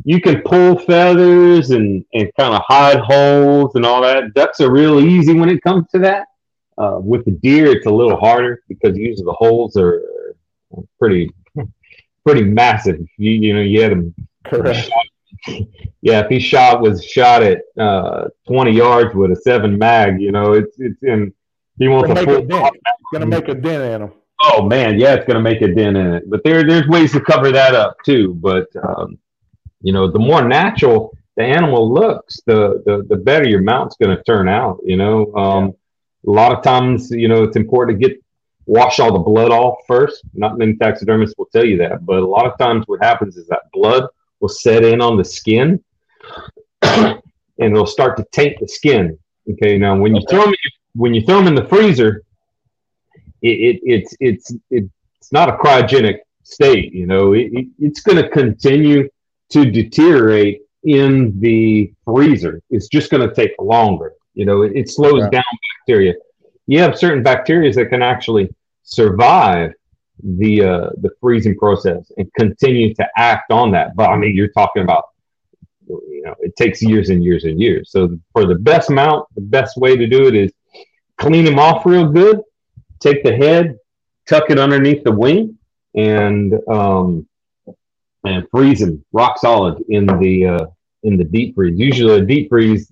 You 0.04 0.20
can 0.20 0.42
pull 0.42 0.80
feathers 0.80 1.70
and, 1.70 2.04
and 2.16 2.32
kind 2.36 2.56
of 2.56 2.64
hide 2.66 3.00
holes 3.00 3.76
and 3.76 3.86
all 3.86 4.02
that. 4.02 4.34
Ducks 4.34 4.60
are 4.60 4.72
real 4.72 5.00
easy 5.00 5.34
when 5.34 5.50
it 5.50 5.62
comes 5.62 5.88
to 5.92 6.00
that. 6.00 6.28
Uh, 6.80 6.98
with 7.00 7.24
the 7.26 7.32
deer, 7.32 7.68
it's 7.68 7.86
a 7.86 7.92
little 7.92 8.18
harder 8.18 8.64
because 8.68 8.98
usually 8.98 9.26
the 9.26 9.34
holes 9.34 9.78
are 9.78 10.02
pretty 10.98 11.32
pretty 12.26 12.44
massive. 12.44 13.00
You 13.18 13.32
you 13.32 13.54
know 13.54 13.62
you 13.62 13.82
had 13.82 13.92
them 13.92 14.16
correct 14.46 14.90
yeah, 16.02 16.22
if 16.22 16.30
he 16.30 16.40
shot 16.40 16.82
was 16.82 17.04
shot 17.04 17.44
at 17.44 17.62
uh, 17.80 18.28
20 18.48 18.72
yards 18.72 19.16
with 19.16 19.32
a 19.32 19.36
seven 19.36 19.78
mag, 19.78 20.22
you 20.22 20.32
know, 20.32 20.54
it's 20.54 20.80
it's 20.80 21.02
in. 21.04 21.34
He 21.80 21.88
wants 21.88 22.10
to 22.14 22.26
pull. 22.26 22.48
It's 22.48 23.12
gonna 23.14 23.26
make 23.26 23.48
a 23.48 23.56
dent 23.56 23.84
in 23.84 24.02
him. 24.04 24.12
Oh 24.44 24.64
man, 24.64 25.00
yeah, 25.00 25.16
it's 25.16 25.26
gonna 25.26 25.42
make 25.42 25.62
a 25.62 25.74
dent 25.74 25.98
in 25.98 26.14
it. 26.14 26.30
But 26.30 26.44
there 26.44 26.64
there's 26.68 26.88
ways 26.88 27.12
to 27.14 27.22
cover 27.22 27.52
that 27.52 27.74
up 27.74 27.98
too. 28.06 28.36
But 28.36 28.68
um, 28.84 29.18
you 29.82 29.94
know, 29.94 30.12
the 30.12 30.20
more 30.20 30.48
natural 30.48 31.18
the 31.38 31.44
animal 31.44 31.92
looks, 31.92 32.40
the 32.46 32.84
the, 32.86 33.06
the 33.10 33.16
better 33.16 33.48
your 33.48 33.62
mount's 33.62 33.96
gonna 34.00 34.22
turn 34.24 34.48
out. 34.48 34.80
You 34.86 34.98
know, 34.98 35.34
um, 35.34 35.66
yeah. 35.66 36.32
a 36.32 36.34
lot 36.34 36.56
of 36.56 36.64
times, 36.64 37.10
you 37.10 37.28
know, 37.28 37.44
it's 37.44 37.56
important 37.56 38.00
to 38.00 38.08
get 38.08 38.21
wash 38.66 39.00
all 39.00 39.12
the 39.12 39.20
blood 39.20 39.52
off 39.52 39.80
first. 39.88 40.24
Not 40.34 40.58
many 40.58 40.76
taxidermists 40.76 41.38
will 41.38 41.50
tell 41.52 41.66
you 41.66 41.78
that, 41.78 42.06
but 42.06 42.18
a 42.18 42.28
lot 42.28 42.46
of 42.46 42.58
times 42.58 42.88
what 42.88 43.04
happens 43.04 43.38
is 43.38 43.48
that 43.48 43.72
blood 43.72 44.08
will 44.40 44.50
set 44.50 44.84
in 44.84 45.02
on 45.02 45.18
the 45.18 45.26
skin 45.26 45.84
and 46.82 47.22
it'll 47.60 47.86
start 47.86 48.18
to 48.18 48.26
taint 48.32 48.60
the 48.60 48.68
skin. 48.68 49.18
Okay, 49.50 49.78
now 49.78 49.98
when 49.98 50.16
you 50.16 50.22
okay. 50.22 50.36
throw 50.36 50.46
them, 50.46 50.54
when 50.94 51.14
you 51.14 51.22
throw 51.22 51.38
them 51.38 51.48
in 51.48 51.56
the 51.56 51.68
freezer, 51.68 52.24
it, 53.42 53.48
it 53.48 53.80
it's 53.84 54.16
it's 54.20 54.54
it's 54.70 55.32
not 55.32 55.50
a 55.50 55.54
cryogenic 55.54 56.20
state. 56.44 56.94
You 56.94 57.08
know, 57.08 57.34
it, 57.34 57.52
it, 57.54 57.68
it's 57.80 58.02
going 58.02 58.22
to 58.22 58.30
continue 58.30 59.10
to 59.50 59.70
deteriorate 59.70 60.62
in 60.84 61.40
the 61.40 61.94
freezer. 62.06 62.62
It's 62.70 62.88
just 62.88 63.12
going 63.12 63.28
to 63.28 63.34
take 63.34 63.52
longer. 63.60 64.14
You 64.34 64.46
know, 64.46 64.62
it, 64.62 64.74
it 64.76 64.90
slows 64.90 65.28
down 65.30 65.44
bacteria. 65.80 66.14
You 66.68 66.80
have 66.80 66.98
certain 66.98 67.24
bacteria 67.24 67.72
that 67.74 67.88
can 67.88 68.02
actually 68.02 68.50
survive 68.84 69.74
the 70.24 70.64
uh, 70.64 70.90
the 71.02 71.10
freezing 71.20 71.58
process 71.58 72.12
and 72.18 72.32
continue 72.34 72.94
to 72.96 73.08
act 73.18 73.52
on 73.52 73.72
that. 73.72 73.96
But 73.96 74.10
I 74.10 74.18
mean, 74.18 74.36
you're 74.36 74.50
talking 74.50 74.84
about 74.84 75.06
you 75.88 76.22
know 76.24 76.36
it 76.40 76.56
takes 76.56 76.82
years 76.82 77.10
and 77.10 77.24
years 77.24 77.44
and 77.44 77.60
years. 77.60 77.92
So 77.92 78.18
for 78.34 78.46
the 78.46 78.56
best 78.56 78.90
mount, 78.90 79.28
the 79.36 79.42
best 79.42 79.78
way 79.78 79.96
to 79.98 80.08
do 80.08 80.28
it 80.28 80.36
is 80.36 80.52
clean 81.18 81.46
them 81.46 81.60
off 81.60 81.86
real 81.86 82.08
good. 82.08 82.42
Take 83.00 83.24
the 83.24 83.36
head, 83.36 83.78
tuck 84.28 84.50
it 84.50 84.60
underneath 84.60 85.04
the 85.04 85.12
wing, 85.12 85.58
and 85.96 86.54
um, 86.70 87.28
and 88.24 88.48
freeze 88.52 88.80
them 88.80 89.04
rock 89.12 89.38
solid 89.40 89.84
in 89.90 90.06
the 90.06 90.46
uh, 90.46 90.66
in 91.04 91.18
the 91.18 91.24
deep 91.24 91.56
freeze. 91.56 91.80
Usually 91.80 92.20
a 92.20 92.26
deep 92.26 92.50
freeze. 92.50 92.92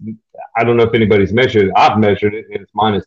I 0.58 0.63
don't 0.63 0.77
know 0.77 0.84
if 0.84 0.95
anybody's 0.95 1.32
measured. 1.32 1.71
I've 1.75 1.99
measured 1.99 2.34
it, 2.34 2.45
and 2.51 2.62
it's 2.62 2.71
minus 2.73 3.05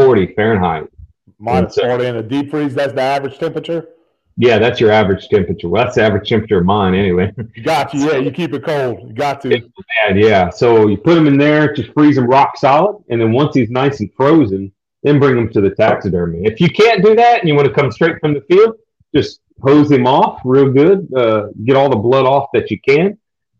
40 0.00 0.34
Fahrenheit. 0.34 0.90
Minus 1.38 1.74
so, 1.74 1.82
40 1.82 2.06
in 2.06 2.16
a 2.16 2.22
deep 2.22 2.50
freeze, 2.50 2.74
that's 2.74 2.92
the 2.92 3.00
average 3.00 3.38
temperature? 3.38 3.88
Yeah, 4.36 4.58
that's 4.58 4.80
your 4.80 4.90
average 4.90 5.28
temperature. 5.28 5.68
Well, 5.68 5.84
that's 5.84 5.96
the 5.96 6.02
average 6.02 6.28
temperature 6.28 6.58
of 6.58 6.64
mine 6.64 6.94
anyway. 6.94 7.32
got 7.64 7.92
you. 7.92 8.10
Yeah, 8.10 8.18
you 8.18 8.30
keep 8.30 8.54
it 8.54 8.64
cold. 8.64 9.08
You 9.08 9.14
got 9.14 9.40
to. 9.42 9.48
Bad, 9.50 10.18
yeah. 10.18 10.48
So 10.50 10.86
you 10.86 10.96
put 10.96 11.14
them 11.14 11.26
in 11.26 11.36
there, 11.36 11.74
just 11.74 11.92
freeze 11.92 12.16
them 12.16 12.26
rock 12.26 12.56
solid. 12.56 13.02
And 13.10 13.20
then 13.20 13.32
once 13.32 13.54
he's 13.54 13.70
nice 13.70 14.00
and 14.00 14.10
frozen, 14.14 14.72
then 15.02 15.18
bring 15.18 15.36
them 15.36 15.50
to 15.52 15.60
the 15.60 15.70
taxidermy. 15.70 16.46
If 16.46 16.60
you 16.60 16.70
can't 16.70 17.04
do 17.04 17.14
that 17.16 17.40
and 17.40 17.48
you 17.48 17.54
want 17.54 17.68
to 17.68 17.74
come 17.74 17.90
straight 17.90 18.18
from 18.20 18.34
the 18.34 18.40
field, 18.42 18.76
just 19.14 19.40
hose 19.62 19.90
him 19.90 20.06
off 20.06 20.40
real 20.44 20.70
good. 20.70 21.12
Uh, 21.14 21.48
get 21.64 21.76
all 21.76 21.90
the 21.90 21.96
blood 21.96 22.24
off 22.24 22.48
that 22.54 22.70
you 22.70 22.80
can. 22.80 23.18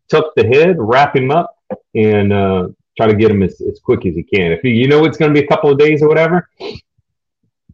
Tuck 0.08 0.34
the 0.34 0.46
head, 0.46 0.76
wrap 0.78 1.14
him 1.14 1.30
up, 1.30 1.58
and 1.94 2.32
uh, 2.32 2.68
try 2.96 3.06
to 3.06 3.14
get 3.14 3.30
him 3.30 3.42
as, 3.42 3.60
as 3.60 3.80
quick 3.80 4.06
as 4.06 4.14
you 4.14 4.24
can. 4.24 4.52
If 4.52 4.64
you, 4.64 4.70
you 4.70 4.88
know 4.88 5.04
it's 5.04 5.16
going 5.16 5.32
to 5.32 5.40
be 5.40 5.44
a 5.44 5.48
couple 5.48 5.70
of 5.70 5.78
days 5.78 6.02
or 6.02 6.08
whatever, 6.08 6.48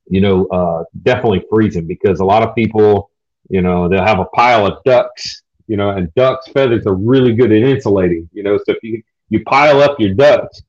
you 0.08 0.20
know, 0.20 0.46
uh, 0.46 0.84
definitely 1.02 1.44
freezing 1.50 1.86
because 1.86 2.20
a 2.20 2.24
lot 2.24 2.42
of 2.42 2.54
people, 2.54 3.10
you 3.48 3.62
know, 3.62 3.88
they'll 3.88 4.04
have 4.04 4.20
a 4.20 4.26
pile 4.26 4.66
of 4.66 4.82
ducks, 4.84 5.42
you 5.66 5.76
know, 5.76 5.90
and 5.90 6.14
ducks' 6.14 6.48
feathers 6.48 6.86
are 6.86 6.94
really 6.94 7.34
good 7.34 7.52
at 7.52 7.62
insulating, 7.62 8.28
you 8.32 8.42
know. 8.42 8.56
So 8.58 8.72
if 8.72 8.82
you, 8.82 9.02
you 9.30 9.42
pile 9.44 9.80
up 9.80 9.98
your 9.98 10.14
ducks, 10.14 10.62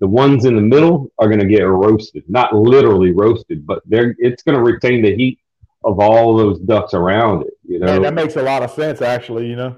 the 0.00 0.06
ones 0.06 0.44
in 0.44 0.54
the 0.54 0.62
middle 0.62 1.10
are 1.18 1.28
going 1.28 1.40
to 1.40 1.46
get 1.46 1.62
roasted, 1.62 2.24
not 2.28 2.54
literally 2.54 3.12
roasted, 3.12 3.66
but 3.66 3.82
they're 3.86 4.14
it's 4.18 4.42
going 4.42 4.56
to 4.56 4.62
retain 4.62 5.02
the 5.02 5.14
heat 5.14 5.40
of 5.84 6.00
all 6.00 6.36
those 6.36 6.60
ducks 6.60 6.94
around 6.94 7.42
it. 7.42 7.54
You 7.64 7.80
know, 7.80 7.86
Man, 7.86 8.02
that 8.02 8.14
makes 8.14 8.36
a 8.36 8.42
lot 8.42 8.62
of 8.62 8.70
sense, 8.70 9.02
actually. 9.02 9.48
You 9.48 9.56
know. 9.56 9.76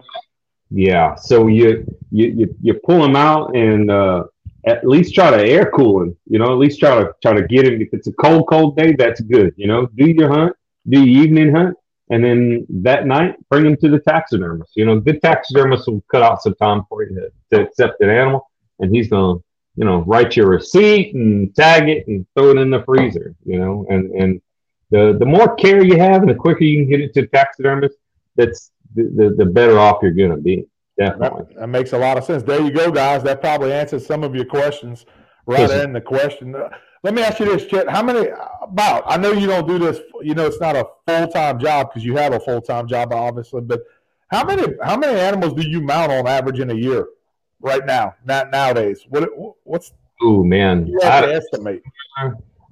Yeah. 0.71 1.15
So 1.17 1.49
you 1.49 1.85
you 2.11 2.27
you, 2.29 2.57
you 2.61 2.75
pull 2.85 3.03
them 3.03 3.17
out 3.17 3.57
and 3.57 3.91
uh, 3.91 4.25
at 4.67 4.87
least 4.87 5.15
try 5.15 5.31
to 5.31 5.45
air 5.45 5.71
cool 5.75 6.03
him. 6.03 6.17
You 6.27 6.39
know, 6.39 6.53
at 6.53 6.59
least 6.59 6.79
try 6.81 7.03
to 7.03 7.13
try 7.23 7.33
to 7.35 7.47
get 7.47 7.67
him. 7.67 7.81
If 7.81 7.89
it's 7.93 8.07
a 8.07 8.13
cold, 8.13 8.49
cold 8.49 8.77
day, 8.77 8.93
that's 8.93 9.21
good. 9.21 9.53
You 9.57 9.67
know, 9.67 9.87
do 9.87 10.09
your 10.09 10.29
hunt, 10.29 10.55
do 10.89 11.01
your 11.03 11.25
evening 11.25 11.55
hunt, 11.55 11.77
and 12.11 12.23
then 12.23 12.67
that 12.71 13.07
night 13.07 13.37
bring 13.49 13.67
him 13.67 13.77
to 13.79 13.89
the 13.89 14.01
taxidermist. 14.01 14.73
You 14.77 14.87
know, 14.87 15.01
good 15.01 15.21
taxidermist 15.23 15.89
will 15.89 16.05
cut 16.11 16.23
out 16.23 16.43
some 16.43 16.55
time 16.55 16.85
for 16.89 17.03
you 17.03 17.15
to, 17.17 17.57
to 17.57 17.63
accept 17.65 18.01
an 18.01 18.11
animal, 18.11 18.49
and 18.79 18.95
he's 18.95 19.09
gonna, 19.09 19.41
you 19.75 19.85
know, 19.85 20.03
write 20.03 20.37
your 20.37 20.49
receipt 20.49 21.15
and 21.15 21.55
tag 21.57 21.89
it 21.89 22.07
and 22.07 22.27
throw 22.35 22.51
it 22.51 22.59
in 22.59 22.71
the 22.71 22.83
freezer. 22.85 23.35
You 23.45 23.59
know, 23.59 23.87
and 23.91 24.11
and 24.13 24.41
the 24.91 25.17
the 25.19 25.27
more 25.27 25.57
care 25.57 25.83
you 25.83 25.99
have 25.99 26.23
and 26.23 26.31
the 26.31 26.35
quicker 26.35 26.63
you 26.63 26.83
can 26.83 26.89
get 26.89 27.01
it 27.01 27.13
to 27.15 27.23
the 27.23 27.29
taxidermist, 27.29 27.97
that's 28.37 28.71
the, 28.95 29.35
the, 29.37 29.45
better 29.45 29.79
off 29.79 29.99
you're 30.03 30.13
gonna 30.13 30.37
be. 30.37 30.67
Definitely. 30.99 31.45
That, 31.49 31.61
that, 31.61 31.67
makes 31.69 31.93
a 31.93 31.99
lot 31.99 32.19
of 32.19 32.25
sense. 32.25 32.43
There 32.43 32.61
you 32.61 32.71
go, 32.71 32.91
guys. 32.91 33.23
That 33.23 33.41
probably 33.41 33.73
answers 33.73 34.07
some 34.07 34.23
of 34.23 34.35
your 34.35 34.45
questions 34.45 35.07
right 35.47 35.71
in 35.71 35.93
the 35.93 36.01
question. 36.01 36.55
Uh, 36.55 36.69
let 37.03 37.15
me 37.15 37.23
ask 37.23 37.41
you 37.41 37.47
this, 37.47 37.65
Chet. 37.67 37.89
How 37.89 38.03
many, 38.03 38.29
about, 38.63 39.05
I 39.07 39.17
know 39.17 39.33
you 39.33 39.47
don't 39.47 39.67
do 39.67 39.79
this, 39.79 40.01
you 40.23 40.35
know, 40.35 40.47
it's 40.47 40.61
not 40.61 40.77
a 40.77 40.87
full 41.07 41.29
time 41.29 41.59
job 41.59 41.89
because 41.89 42.05
you 42.05 42.17
have 42.17 42.35
a 42.35 42.41
full 42.41 42.61
time 42.61 42.87
job, 42.87 43.13
obviously, 43.13 43.63
but 43.63 43.81
how 44.31 44.45
many, 44.45 44.75
how 44.83 44.97
many 44.97 45.19
animals 45.19 45.55
do 45.55 45.69
you 45.69 45.81
mount 45.81 46.13
on 46.13 46.27
average 46.27 46.61
in 46.61 46.71
a 46.71 46.75
year 46.75 47.07
right 47.61 47.85
now, 47.85 48.15
not 48.25 48.51
nowadays? 48.51 49.07
What, 49.09 49.31
what's, 49.65 49.93
oh 50.23 50.45
man, 50.45 50.87
you 50.87 51.01
have 51.03 51.25
to 51.25 51.35
estimate? 51.35 51.83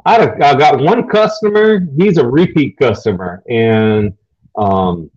I 0.04 0.26
got 0.36 0.78
one 0.80 1.08
customer, 1.08 1.80
he's 1.96 2.18
a 2.18 2.26
repeat 2.26 2.76
customer, 2.78 3.42
and 3.48 4.14
um, 4.56 5.10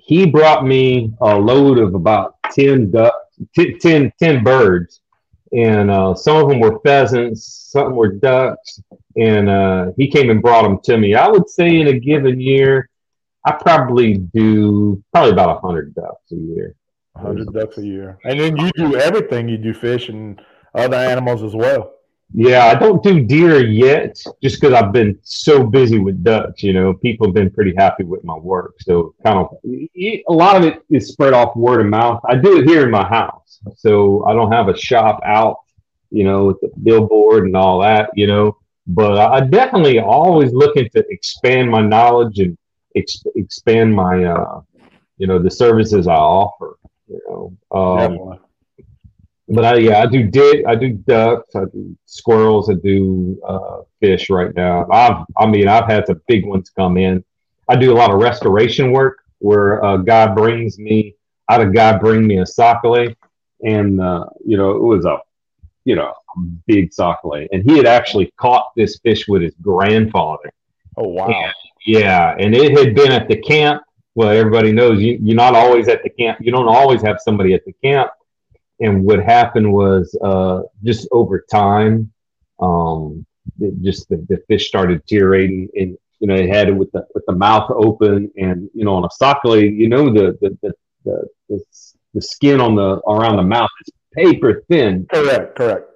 he 0.00 0.26
brought 0.26 0.64
me 0.64 1.12
a 1.20 1.36
load 1.38 1.78
of 1.78 1.94
about 1.94 2.36
10 2.52 2.90
ducks, 2.90 3.14
10, 3.56 4.12
10 4.18 4.44
birds. 4.44 5.00
and 5.52 5.90
uh, 5.90 6.14
some 6.14 6.36
of 6.36 6.48
them 6.48 6.60
were 6.60 6.80
pheasants, 6.80 7.44
some 7.72 7.94
were 7.94 8.12
ducks, 8.12 8.80
and 9.16 9.48
uh, 9.48 9.90
he 9.96 10.08
came 10.08 10.30
and 10.30 10.40
brought 10.42 10.62
them 10.62 10.78
to 10.84 10.96
me. 10.96 11.14
I 11.14 11.28
would 11.28 11.48
say 11.48 11.80
in 11.80 11.88
a 11.88 11.98
given 11.98 12.40
year, 12.40 12.88
I 13.44 13.52
probably 13.52 14.14
do 14.18 15.02
probably 15.12 15.32
about 15.32 15.60
hundred 15.60 15.94
ducks 15.94 16.30
a 16.32 16.36
year. 16.36 16.74
Hundred 17.16 17.52
ducks 17.52 17.78
a 17.78 17.84
year, 17.84 18.18
and 18.24 18.38
then 18.38 18.56
you 18.56 18.70
do 18.76 18.96
everything. 18.96 19.48
You 19.48 19.58
do 19.58 19.74
fish 19.74 20.08
and 20.08 20.40
other 20.74 20.96
animals 20.96 21.42
as 21.42 21.54
well. 21.54 21.94
Yeah, 22.32 22.66
I 22.66 22.74
don't 22.74 23.02
do 23.02 23.24
deer 23.24 23.66
yet, 23.66 24.22
just 24.40 24.60
because 24.60 24.72
I've 24.72 24.92
been 24.92 25.18
so 25.22 25.64
busy 25.64 25.98
with 25.98 26.22
ducks. 26.22 26.62
You 26.62 26.72
know, 26.72 26.94
people 26.94 27.26
have 27.26 27.34
been 27.34 27.50
pretty 27.50 27.74
happy 27.76 28.04
with 28.04 28.22
my 28.22 28.36
work, 28.36 28.74
so 28.80 29.14
kind 29.24 29.38
of 29.38 29.48
a 29.64 30.32
lot 30.32 30.56
of 30.56 30.64
it 30.64 30.82
is 30.90 31.08
spread 31.08 31.32
off 31.32 31.56
word 31.56 31.80
of 31.80 31.86
mouth. 31.86 32.20
I 32.28 32.36
do 32.36 32.58
it 32.58 32.68
here 32.68 32.84
in 32.84 32.90
my 32.90 33.06
house, 33.06 33.60
so 33.76 34.24
I 34.26 34.32
don't 34.32 34.52
have 34.52 34.68
a 34.68 34.76
shop 34.76 35.20
out, 35.24 35.56
you 36.10 36.22
know, 36.22 36.46
with 36.46 36.60
the 36.60 36.70
billboard 36.82 37.46
and 37.46 37.56
all 37.56 37.80
that. 37.80 38.10
You 38.14 38.28
know, 38.28 38.56
but 38.86 39.18
I 39.18 39.40
definitely 39.40 39.98
always 39.98 40.52
looking 40.52 40.88
to 40.90 41.04
expand 41.08 41.68
my 41.68 41.80
knowledge 41.80 42.38
and 42.38 42.56
ex- 42.94 43.24
expand 43.34 43.92
my, 43.92 44.24
uh, 44.24 44.60
you 45.18 45.26
know, 45.26 45.40
the 45.40 45.50
services 45.50 46.06
I 46.06 46.14
offer. 46.14 46.76
You 47.08 47.20
know, 47.28 47.76
um, 47.76 48.38
but 49.50 49.64
I 49.64 49.76
yeah 49.78 50.00
I 50.00 50.06
do 50.06 50.22
dig 50.22 50.64
I 50.64 50.74
do 50.76 50.90
ducks 50.90 51.54
I 51.54 51.64
do 51.64 51.96
squirrels 52.06 52.70
I 52.70 52.74
do 52.74 53.38
uh, 53.46 53.82
fish 54.00 54.30
right 54.30 54.54
now. 54.54 54.86
I've 54.90 55.24
I 55.36 55.46
mean 55.46 55.68
I've 55.68 55.86
had 55.86 56.06
some 56.06 56.22
big 56.28 56.46
ones 56.46 56.70
come 56.70 56.96
in. 56.96 57.24
I 57.68 57.76
do 57.76 57.92
a 57.92 57.96
lot 57.96 58.10
of 58.10 58.20
restoration 58.20 58.92
work 58.92 59.18
where 59.38 59.80
a 59.80 60.02
guy 60.02 60.28
brings 60.28 60.78
me 60.78 61.14
I 61.48 61.54
had 61.54 61.62
a 61.62 61.70
guy 61.70 61.98
bring 61.98 62.26
me 62.26 62.38
a 62.38 62.46
sac-a-lait 62.46 63.16
and 63.62 64.00
uh, 64.00 64.26
you 64.46 64.56
know 64.56 64.70
it 64.70 64.82
was 64.82 65.04
a 65.04 65.18
you 65.84 65.96
know 65.96 66.14
a 66.36 66.40
big 66.66 66.92
sac-a-lait 66.92 67.48
and 67.52 67.68
he 67.68 67.76
had 67.76 67.86
actually 67.86 68.32
caught 68.36 68.70
this 68.76 68.98
fish 69.00 69.26
with 69.26 69.42
his 69.42 69.54
grandfather. 69.60 70.52
Oh 70.96 71.08
wow! 71.08 71.26
And, 71.26 71.52
yeah, 71.86 72.36
and 72.38 72.54
it 72.54 72.78
had 72.78 72.94
been 72.94 73.10
at 73.10 73.28
the 73.28 73.36
camp. 73.36 73.82
Well, 74.14 74.30
everybody 74.30 74.72
knows 74.72 75.00
you, 75.00 75.18
you're 75.22 75.36
not 75.36 75.54
always 75.54 75.88
at 75.88 76.02
the 76.02 76.10
camp. 76.10 76.38
You 76.40 76.50
don't 76.50 76.68
always 76.68 77.00
have 77.02 77.18
somebody 77.20 77.54
at 77.54 77.64
the 77.64 77.72
camp 77.82 78.10
and 78.80 79.04
what 79.04 79.22
happened 79.22 79.70
was 79.70 80.16
uh, 80.22 80.62
just 80.82 81.06
over 81.12 81.44
time, 81.50 82.10
um, 82.60 83.24
it 83.60 83.74
just 83.82 84.08
the, 84.08 84.16
the, 84.28 84.42
fish 84.48 84.68
started 84.68 85.02
deteriorating, 85.02 85.68
and 85.76 85.98
you 86.18 86.26
know 86.26 86.34
it 86.34 86.48
had 86.48 86.68
it 86.68 86.72
with 86.72 86.90
the 86.92 87.06
with 87.14 87.24
the 87.26 87.34
mouth 87.34 87.70
open, 87.70 88.30
and 88.38 88.70
you 88.74 88.84
know 88.84 88.94
on 88.94 89.04
a 89.04 89.10
sac-a-lait, 89.10 89.74
you 89.74 89.88
know 89.88 90.12
the 90.12 90.38
the, 90.40 90.58
the 90.62 90.72
the, 91.04 91.28
the 91.48 91.64
the 92.14 92.22
skin 92.22 92.60
on 92.60 92.74
the 92.74 93.00
around 93.06 93.36
the 93.36 93.42
mouth 93.42 93.70
is 93.86 93.92
paper 94.14 94.64
thin. 94.70 95.06
Correct, 95.12 95.56
correct. 95.56 95.90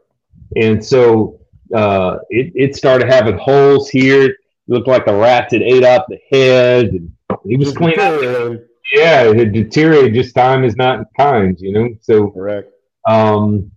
And 0.57 0.85
so 0.85 1.41
uh, 1.75 2.19
it 2.29 2.53
it 2.55 2.77
started 2.77 3.09
having 3.09 3.39
holes 3.39 3.89
here. 3.89 4.25
It 4.27 4.37
looked 4.69 4.89
like 4.89 5.07
the 5.07 5.15
rats 5.15 5.53
had 5.53 5.63
ate 5.63 5.85
up 5.85 6.07
the 6.09 6.19
head, 6.31 6.89
and 6.89 7.11
he 7.47 7.57
was 7.57 7.75
cleaning. 7.75 8.61
Yeah, 8.93 9.31
it 9.31 9.53
deteriorated. 9.53 10.13
Just 10.15 10.35
time 10.35 10.63
is 10.63 10.77
not 10.77 11.07
kind, 11.17 11.59
you 11.59 11.73
know. 11.73 11.89
So 12.03 12.31
correct 12.31 12.74
um, 13.07 13.71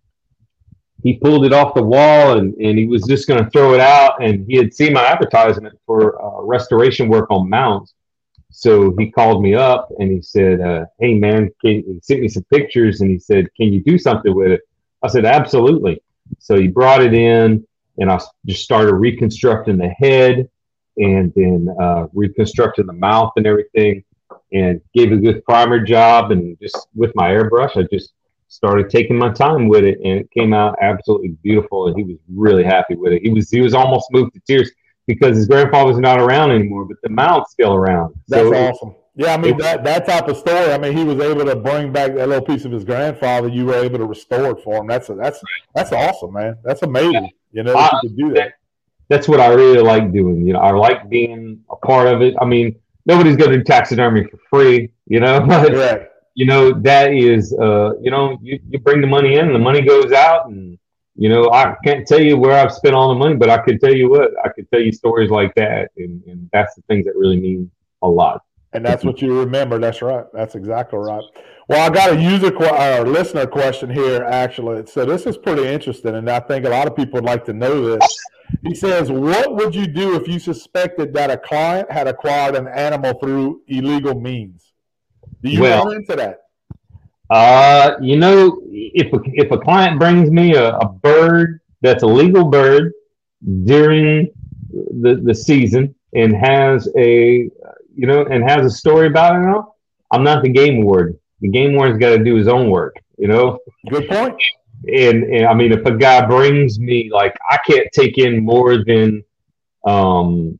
he 1.03 1.13
pulled 1.13 1.45
it 1.45 1.53
off 1.53 1.73
the 1.73 1.83
wall 1.83 2.37
and, 2.37 2.53
and 2.55 2.77
he 2.77 2.87
was 2.87 3.03
just 3.03 3.27
going 3.27 3.43
to 3.43 3.49
throw 3.51 3.73
it 3.73 3.79
out. 3.79 4.21
And 4.21 4.45
he 4.47 4.57
had 4.57 4.73
seen 4.73 4.93
my 4.93 5.05
advertisement 5.05 5.77
for 5.85 6.21
uh, 6.21 6.41
restoration 6.41 7.07
work 7.07 7.29
on 7.29 7.49
mounts. 7.49 7.93
So 8.51 8.95
he 8.97 9.11
called 9.11 9.43
me 9.43 9.53
up 9.53 9.89
and 9.99 10.11
he 10.11 10.21
said, 10.21 10.61
uh, 10.61 10.85
Hey, 10.99 11.13
man, 11.13 11.51
can, 11.61 11.83
he 11.83 11.99
sent 12.01 12.21
me 12.21 12.27
some 12.27 12.43
pictures 12.45 13.01
and 13.01 13.11
he 13.11 13.19
said, 13.19 13.47
Can 13.55 13.71
you 13.71 13.83
do 13.83 13.97
something 13.97 14.33
with 14.33 14.51
it? 14.51 14.61
I 15.03 15.07
said, 15.07 15.25
Absolutely. 15.25 16.01
So 16.39 16.59
he 16.59 16.67
brought 16.67 17.03
it 17.03 17.13
in 17.13 17.65
and 17.99 18.11
I 18.11 18.19
just 18.45 18.63
started 18.63 18.95
reconstructing 18.95 19.77
the 19.77 19.89
head 19.89 20.49
and 20.97 21.31
then 21.35 21.67
uh, 21.79 22.07
reconstructing 22.13 22.87
the 22.87 22.93
mouth 22.93 23.33
and 23.37 23.45
everything 23.45 24.03
and 24.51 24.81
gave 24.93 25.11
a 25.11 25.17
good 25.17 25.43
primer 25.45 25.79
job. 25.79 26.31
And 26.31 26.57
just 26.59 26.87
with 26.95 27.11
my 27.15 27.29
airbrush, 27.29 27.77
I 27.77 27.87
just 27.91 28.13
started 28.47 28.89
taking 28.89 29.17
my 29.17 29.31
time 29.31 29.67
with 29.67 29.83
it 29.83 29.99
and 30.03 30.19
it 30.19 30.31
came 30.31 30.53
out 30.53 30.77
absolutely 30.81 31.29
beautiful 31.43 31.87
and 31.87 31.97
he 31.97 32.03
was 32.03 32.17
really 32.33 32.63
happy 32.63 32.95
with 32.95 33.13
it. 33.13 33.21
He 33.21 33.29
was 33.29 33.49
he 33.49 33.61
was 33.61 33.73
almost 33.73 34.07
moved 34.11 34.33
to 34.33 34.41
tears 34.47 34.71
because 35.05 35.37
his 35.37 35.47
grandfather's 35.47 35.97
not 35.97 36.19
around 36.19 36.51
anymore 36.51 36.85
but 36.85 36.97
the 37.03 37.09
mount's 37.09 37.51
still 37.51 37.73
around. 37.73 38.15
That's 38.27 38.49
so 38.49 38.55
awesome. 38.55 38.95
Yeah 39.15 39.33
i 39.33 39.37
mean 39.37 39.55
it, 39.55 39.57
that 39.59 39.83
that 39.83 40.05
type 40.05 40.27
of 40.27 40.37
story 40.37 40.71
i 40.71 40.77
mean 40.77 40.95
he 40.95 41.03
was 41.03 41.19
able 41.19 41.43
to 41.43 41.55
bring 41.55 41.91
back 41.91 42.13
that 42.13 42.29
little 42.29 42.45
piece 42.45 42.65
of 42.65 42.71
his 42.71 42.85
grandfather 42.85 43.47
you 43.47 43.65
were 43.65 43.73
able 43.73 43.97
to 43.97 44.05
restore 44.05 44.51
it 44.51 44.63
for 44.63 44.77
him. 44.77 44.87
That's 44.87 45.09
a, 45.09 45.15
that's 45.15 45.41
that's 45.73 45.91
awesome 45.91 46.33
man. 46.33 46.57
That's 46.63 46.83
amazing 46.83 47.31
you 47.51 47.63
know 47.63 47.75
I, 47.75 47.89
you 48.03 48.09
could 48.09 48.17
do 48.17 48.33
that. 48.33 48.53
That's 49.09 49.27
what 49.27 49.39
i 49.39 49.47
really 49.47 49.79
like 49.79 50.13
doing 50.13 50.45
you 50.45 50.53
know 50.53 50.59
i 50.59 50.71
like 50.71 51.09
being 51.09 51.63
a 51.69 51.75
part 51.75 52.07
of 52.07 52.21
it. 52.21 52.35
I 52.39 52.45
mean 52.45 52.79
nobody's 53.05 53.35
going 53.35 53.51
to 53.51 53.57
do 53.57 53.63
taxidermy 53.63 54.25
for 54.25 54.37
free 54.49 54.91
you 55.07 55.19
know 55.19 55.39
right 55.45 56.07
you 56.37 56.45
know 56.45 56.71
that 56.71 57.11
is 57.13 57.51
uh, 57.53 57.97
you 57.99 58.11
know 58.11 58.37
you, 58.41 58.59
you 58.69 58.77
bring 58.79 59.01
the 59.01 59.07
money 59.07 59.33
in 59.33 59.47
and 59.47 59.55
the 59.55 59.65
money 59.69 59.81
goes 59.81 60.11
out 60.11 60.47
and 60.47 60.77
you 61.15 61.29
know 61.29 61.49
i 61.51 61.75
can't 61.83 62.07
tell 62.07 62.21
you 62.21 62.37
where 62.37 62.53
i've 62.53 62.71
spent 62.71 62.93
all 62.93 63.09
the 63.09 63.19
money 63.19 63.35
but 63.35 63.49
i 63.49 63.57
could 63.57 63.81
tell 63.81 63.93
you 63.93 64.07
what 64.07 64.29
i 64.45 64.49
could 64.49 64.69
tell 64.69 64.79
you 64.79 64.91
stories 64.91 65.31
like 65.31 65.53
that. 65.55 65.89
And, 65.97 66.23
and 66.27 66.47
that's 66.53 66.75
the 66.75 66.83
things 66.83 67.05
that 67.05 67.15
really 67.15 67.39
mean 67.39 67.71
a 68.03 68.07
lot. 68.07 68.43
And 68.73 68.85
that's 68.85 69.03
what 69.03 69.21
you 69.23 69.39
remember. 69.39 69.79
That's 69.79 70.01
right. 70.03 70.25
That's 70.33 70.53
exactly 70.53 70.99
right. 70.99 71.23
Well 71.69 71.89
i 71.89 71.91
got 71.93 72.11
a 72.11 72.21
user 72.21 72.51
qu- 72.51 72.65
or 72.65 73.07
listener 73.07 73.47
question 73.47 73.89
here 73.89 74.23
actually. 74.23 74.85
So 74.85 75.05
this 75.05 75.25
is 75.25 75.37
pretty 75.37 75.65
interesting 75.65 76.13
and 76.13 76.29
i 76.29 76.39
think 76.39 76.65
a 76.65 76.69
lot 76.69 76.87
of 76.87 76.95
people 76.95 77.15
would 77.15 77.25
like 77.25 77.45
to 77.45 77.53
know 77.53 77.97
this. 77.97 78.07
He 78.61 78.75
says 78.75 79.11
what 79.11 79.55
would 79.55 79.73
you 79.73 79.87
do 79.87 80.15
if 80.15 80.27
you 80.27 80.37
suspected 80.37 81.15
that 81.15 81.31
a 81.31 81.37
client 81.37 81.91
had 81.91 82.07
acquired 82.07 82.55
an 82.55 82.67
animal 82.67 83.13
through 83.15 83.63
illegal 83.67 84.13
means 84.19 84.66
do 85.47 85.53
you 85.53 85.61
well, 85.61 85.85
run 85.85 85.95
into 85.97 86.15
that? 86.15 86.41
Uh, 87.29 87.95
you 88.01 88.17
know, 88.17 88.61
if 88.65 89.11
a, 89.13 89.19
if 89.33 89.51
a 89.51 89.57
client 89.57 89.99
brings 89.99 90.29
me 90.29 90.55
a, 90.55 90.77
a 90.77 90.89
bird 90.89 91.59
that's 91.81 92.03
a 92.03 92.07
legal 92.07 92.45
bird 92.45 92.93
during 93.65 94.31
the, 94.71 95.19
the 95.23 95.33
season 95.33 95.93
and 96.13 96.35
has 96.35 96.89
a 96.97 97.49
you 97.95 98.07
know 98.07 98.25
and 98.25 98.43
has 98.49 98.65
a 98.65 98.69
story 98.69 99.07
about 99.07 99.41
it, 99.41 99.47
all, 99.47 99.77
I'm 100.11 100.23
not 100.23 100.43
the 100.43 100.49
game 100.49 100.83
warden. 100.83 101.19
The 101.41 101.49
game 101.49 101.75
warden's 101.75 101.99
got 101.99 102.11
to 102.11 102.23
do 102.23 102.35
his 102.35 102.47
own 102.47 102.69
work. 102.69 102.95
You 103.17 103.27
know. 103.27 103.59
Good 103.89 104.07
point. 104.07 104.35
And, 104.87 105.23
and 105.23 105.47
I 105.47 105.53
mean, 105.53 105.71
if 105.71 105.85
a 105.85 105.91
guy 105.91 106.25
brings 106.25 106.79
me 106.79 107.09
like 107.11 107.35
I 107.49 107.57
can't 107.67 107.87
take 107.91 108.17
in 108.17 108.43
more 108.43 108.83
than 108.83 109.23
um, 109.85 110.59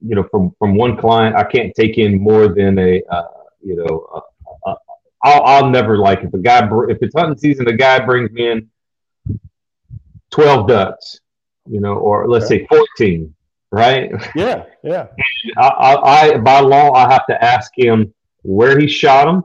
you 0.00 0.14
know, 0.14 0.24
from 0.30 0.54
from 0.58 0.74
one 0.74 0.96
client, 0.96 1.36
I 1.36 1.44
can't 1.44 1.74
take 1.74 1.98
in 1.98 2.20
more 2.20 2.48
than 2.48 2.78
a 2.78 3.02
uh, 3.10 3.28
you 3.62 3.76
know, 3.76 4.08
uh, 4.14 4.70
uh, 4.70 4.74
I'll, 5.22 5.42
I'll 5.42 5.70
never 5.70 5.98
like 5.98 6.22
if 6.22 6.32
a 6.32 6.38
guy 6.38 6.68
if 6.88 6.98
it's 7.00 7.14
hunting 7.14 7.38
season, 7.38 7.68
a 7.68 7.72
guy 7.72 8.04
brings 8.04 8.30
me 8.30 8.50
in 8.50 8.70
twelve 10.30 10.68
ducks, 10.68 11.20
you 11.66 11.80
know, 11.80 11.94
or 11.94 12.28
let's 12.28 12.48
say 12.48 12.66
fourteen, 12.66 13.34
right? 13.70 14.10
Yeah, 14.34 14.64
yeah. 14.82 15.08
I, 15.58 15.68
I, 15.68 16.32
I, 16.34 16.38
by 16.38 16.60
law 16.60 16.92
I 16.92 17.12
have 17.12 17.26
to 17.26 17.44
ask 17.44 17.70
him 17.76 18.12
where 18.42 18.78
he 18.78 18.88
shot 18.88 19.28
him. 19.28 19.44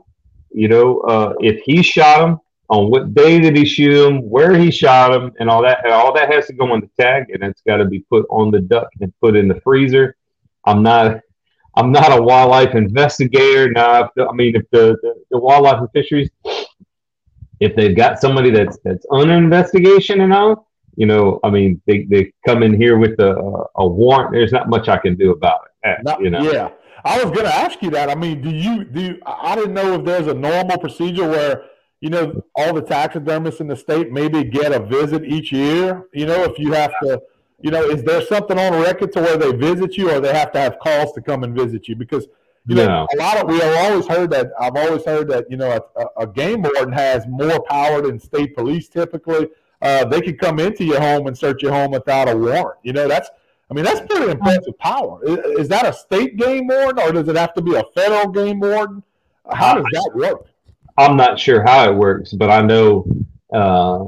You 0.50 0.68
know, 0.68 1.00
uh, 1.00 1.34
if 1.40 1.60
he 1.64 1.82
shot 1.82 2.26
him, 2.26 2.40
on 2.68 2.90
what 2.90 3.14
day 3.14 3.38
did 3.38 3.56
he 3.56 3.64
shoot 3.64 4.06
him, 4.06 4.28
where 4.28 4.56
he 4.56 4.70
shot 4.70 5.14
him, 5.14 5.32
and 5.38 5.48
all 5.48 5.62
that. 5.62 5.84
And 5.84 5.92
all 5.92 6.12
that 6.14 6.32
has 6.32 6.46
to 6.46 6.52
go 6.52 6.72
on 6.72 6.80
the 6.80 6.90
tag, 7.00 7.26
and 7.30 7.42
it's 7.42 7.62
got 7.62 7.76
to 7.76 7.84
be 7.84 8.00
put 8.00 8.26
on 8.30 8.50
the 8.50 8.60
duck 8.60 8.88
and 9.00 9.12
put 9.20 9.36
in 9.36 9.48
the 9.48 9.60
freezer. 9.60 10.16
I'm 10.64 10.82
not 10.82 11.20
I'm 11.76 11.92
not 11.92 12.16
a 12.16 12.20
wildlife 12.20 12.74
investigator. 12.74 13.70
Now, 13.70 14.10
I 14.18 14.32
mean, 14.32 14.56
if 14.56 14.62
the, 14.70 14.96
the, 15.02 15.22
the, 15.30 15.38
wildlife 15.38 15.80
and 15.80 15.90
fisheries, 15.92 16.30
if 17.60 17.76
they've 17.76 17.96
got 17.96 18.20
somebody 18.20 18.50
that's 18.50 18.78
that's 18.82 19.04
an 19.10 19.30
investigation 19.30 20.22
and 20.22 20.32
all, 20.32 20.68
you 20.96 21.06
know, 21.06 21.38
I 21.44 21.50
mean, 21.50 21.80
they, 21.86 22.04
they 22.04 22.32
come 22.46 22.62
in 22.62 22.74
here 22.74 22.98
with 22.98 23.18
a, 23.20 23.66
a 23.76 23.86
warrant. 23.86 24.32
There's 24.32 24.52
not 24.52 24.70
much 24.70 24.88
I 24.88 24.96
can 24.96 25.16
do 25.16 25.32
about 25.32 25.60
it. 25.66 25.88
Eh, 25.88 25.96
not, 26.02 26.20
you 26.22 26.30
know. 26.30 26.50
Yeah, 26.50 26.70
I 27.04 27.22
was 27.22 27.26
going 27.26 27.46
to 27.46 27.54
ask 27.54 27.82
you 27.82 27.90
that. 27.90 28.08
I 28.08 28.14
mean, 28.14 28.40
do 28.40 28.50
you 28.50 28.84
do? 28.84 29.00
You, 29.00 29.20
I 29.26 29.54
didn't 29.54 29.74
know 29.74 29.94
if 29.94 30.04
there's 30.04 30.26
a 30.26 30.34
normal 30.34 30.78
procedure 30.78 31.28
where 31.28 31.64
you 32.00 32.08
know 32.08 32.42
all 32.54 32.72
the 32.72 32.82
taxidermists 32.82 33.60
in 33.60 33.66
the 33.66 33.76
state 33.76 34.10
maybe 34.10 34.44
get 34.44 34.72
a 34.72 34.80
visit 34.80 35.24
each 35.24 35.52
year. 35.52 36.08
You 36.14 36.24
know, 36.24 36.44
if 36.44 36.58
you 36.58 36.72
have 36.72 36.92
to 37.02 37.20
you 37.60 37.70
know, 37.70 37.82
is 37.82 38.02
there 38.02 38.22
something 38.22 38.58
on 38.58 38.80
record 38.82 39.12
to 39.12 39.20
where 39.20 39.36
they 39.36 39.52
visit 39.52 39.96
you, 39.96 40.10
or 40.10 40.20
they 40.20 40.32
have 40.34 40.52
to 40.52 40.60
have 40.60 40.78
calls 40.78 41.12
to 41.12 41.20
come 41.20 41.42
and 41.42 41.54
visit 41.54 41.88
you? 41.88 41.96
Because 41.96 42.26
you 42.66 42.74
know, 42.74 42.86
no. 42.86 43.06
a 43.14 43.16
lot 43.16 43.36
of 43.38 43.48
we 43.48 43.58
have 43.60 43.90
always 43.90 44.06
heard 44.06 44.30
that. 44.30 44.50
I've 44.60 44.76
always 44.76 45.04
heard 45.04 45.28
that 45.28 45.50
you 45.50 45.56
know 45.56 45.78
a, 45.96 46.22
a 46.22 46.26
game 46.26 46.62
warden 46.62 46.92
has 46.92 47.26
more 47.26 47.62
power 47.64 48.02
than 48.02 48.18
state 48.18 48.54
police. 48.56 48.88
Typically, 48.88 49.48
uh, 49.82 50.04
they 50.04 50.20
can 50.20 50.36
come 50.36 50.58
into 50.58 50.84
your 50.84 51.00
home 51.00 51.26
and 51.26 51.36
search 51.36 51.62
your 51.62 51.72
home 51.72 51.92
without 51.92 52.28
a 52.28 52.36
warrant. 52.36 52.78
You 52.82 52.92
know, 52.92 53.08
that's 53.08 53.30
I 53.70 53.74
mean 53.74 53.84
that's 53.84 54.00
pretty 54.00 54.30
impressive 54.30 54.78
power. 54.78 55.24
Is, 55.24 55.38
is 55.60 55.68
that 55.68 55.86
a 55.86 55.92
state 55.92 56.36
game 56.36 56.66
warden, 56.66 56.98
or 57.00 57.12
does 57.12 57.28
it 57.28 57.36
have 57.36 57.54
to 57.54 57.62
be 57.62 57.74
a 57.74 57.84
federal 57.94 58.28
game 58.28 58.60
warden? 58.60 59.02
How 59.52 59.74
does 59.74 59.86
that 59.92 60.10
work? 60.14 60.46
I'm 60.98 61.16
not 61.16 61.38
sure 61.38 61.62
how 61.62 61.88
it 61.88 61.94
works, 61.94 62.32
but 62.32 62.50
I 62.50 62.62
know 62.62 63.06
uh, 63.52 64.04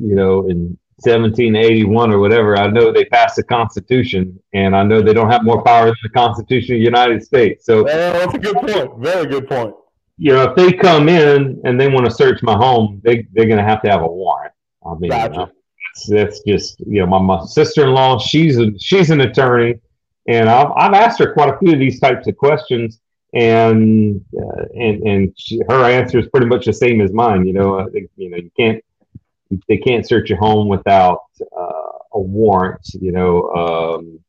you 0.00 0.14
know, 0.14 0.48
in 0.48 0.78
1781 1.00 2.12
or 2.12 2.18
whatever, 2.18 2.56
I 2.56 2.66
know 2.66 2.92
they 2.92 3.04
passed 3.04 3.36
the 3.36 3.44
Constitution, 3.44 4.38
and 4.52 4.74
I 4.74 4.82
know 4.82 5.00
they 5.00 5.14
don't 5.14 5.30
have 5.30 5.44
more 5.44 5.62
power 5.62 5.86
than 5.86 5.96
the 6.02 6.08
Constitution 6.08 6.74
of 6.74 6.80
the 6.80 6.84
United 6.84 7.22
States. 7.22 7.64
So 7.64 7.84
well, 7.84 8.12
that's 8.12 8.34
a 8.34 8.38
good 8.38 8.56
point. 8.56 8.98
Very 8.98 9.26
good 9.26 9.48
point. 9.48 9.74
You 10.16 10.32
know, 10.32 10.42
if 10.50 10.56
they 10.56 10.72
come 10.72 11.08
in 11.08 11.60
and 11.64 11.80
they 11.80 11.88
want 11.88 12.06
to 12.06 12.10
search 12.10 12.42
my 12.42 12.54
home, 12.54 13.00
they 13.04 13.26
they're 13.32 13.46
going 13.46 13.58
to 13.58 13.64
have 13.64 13.80
to 13.82 13.90
have 13.90 14.02
a 14.02 14.06
warrant. 14.08 14.52
I 14.84 14.94
mean, 14.94 15.10
gotcha. 15.10 15.32
you 15.32 15.38
know, 15.38 15.50
that's, 15.94 16.06
that's 16.08 16.40
just 16.40 16.80
you 16.80 17.00
know, 17.00 17.06
my, 17.06 17.20
my 17.20 17.44
sister-in-law, 17.44 18.18
she's 18.18 18.58
a 18.58 18.76
she's 18.78 19.10
an 19.10 19.20
attorney, 19.20 19.80
and 20.26 20.48
I've 20.48 20.72
I've 20.76 20.94
asked 20.94 21.20
her 21.20 21.32
quite 21.32 21.54
a 21.54 21.58
few 21.58 21.74
of 21.74 21.78
these 21.78 22.00
types 22.00 22.26
of 22.26 22.36
questions, 22.36 22.98
and 23.34 24.20
uh, 24.36 24.64
and 24.74 25.02
and 25.04 25.32
she, 25.38 25.60
her 25.68 25.84
answer 25.84 26.18
is 26.18 26.28
pretty 26.28 26.46
much 26.46 26.66
the 26.66 26.72
same 26.72 27.00
as 27.00 27.12
mine. 27.12 27.46
You 27.46 27.52
know, 27.52 27.78
uh, 27.78 27.86
you 28.16 28.30
know, 28.30 28.36
you 28.36 28.50
can't 28.58 28.82
they 29.68 29.78
can't 29.78 30.06
search 30.06 30.28
your 30.28 30.38
home 30.38 30.68
without 30.68 31.22
uh, 31.40 31.98
a 32.12 32.20
warrant. 32.20 32.86
You 32.94 33.12
know, 33.12 33.48
um, 33.50 34.20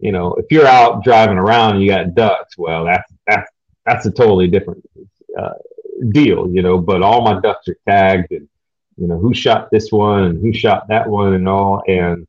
you 0.00 0.12
know, 0.12 0.34
if 0.34 0.46
you're 0.50 0.66
out 0.66 1.04
driving 1.04 1.38
around 1.38 1.74
and 1.74 1.82
you 1.82 1.90
got 1.90 2.14
ducks, 2.14 2.56
well, 2.58 2.84
that's 2.84 3.12
that's 3.26 3.50
that's 3.86 4.06
a 4.06 4.10
totally 4.10 4.48
different 4.48 4.84
uh, 5.38 5.54
deal. 6.10 6.48
You 6.50 6.62
know, 6.62 6.78
but 6.78 7.02
all 7.02 7.22
my 7.22 7.40
ducks 7.40 7.68
are 7.68 7.76
tagged 7.88 8.32
and 8.32 8.48
you 8.96 9.06
know 9.06 9.18
who 9.18 9.34
shot 9.34 9.70
this 9.70 9.90
one 9.90 10.24
and 10.24 10.40
who 10.40 10.52
shot 10.52 10.86
that 10.88 11.08
one 11.08 11.34
and 11.34 11.48
all 11.48 11.82
and 11.88 12.26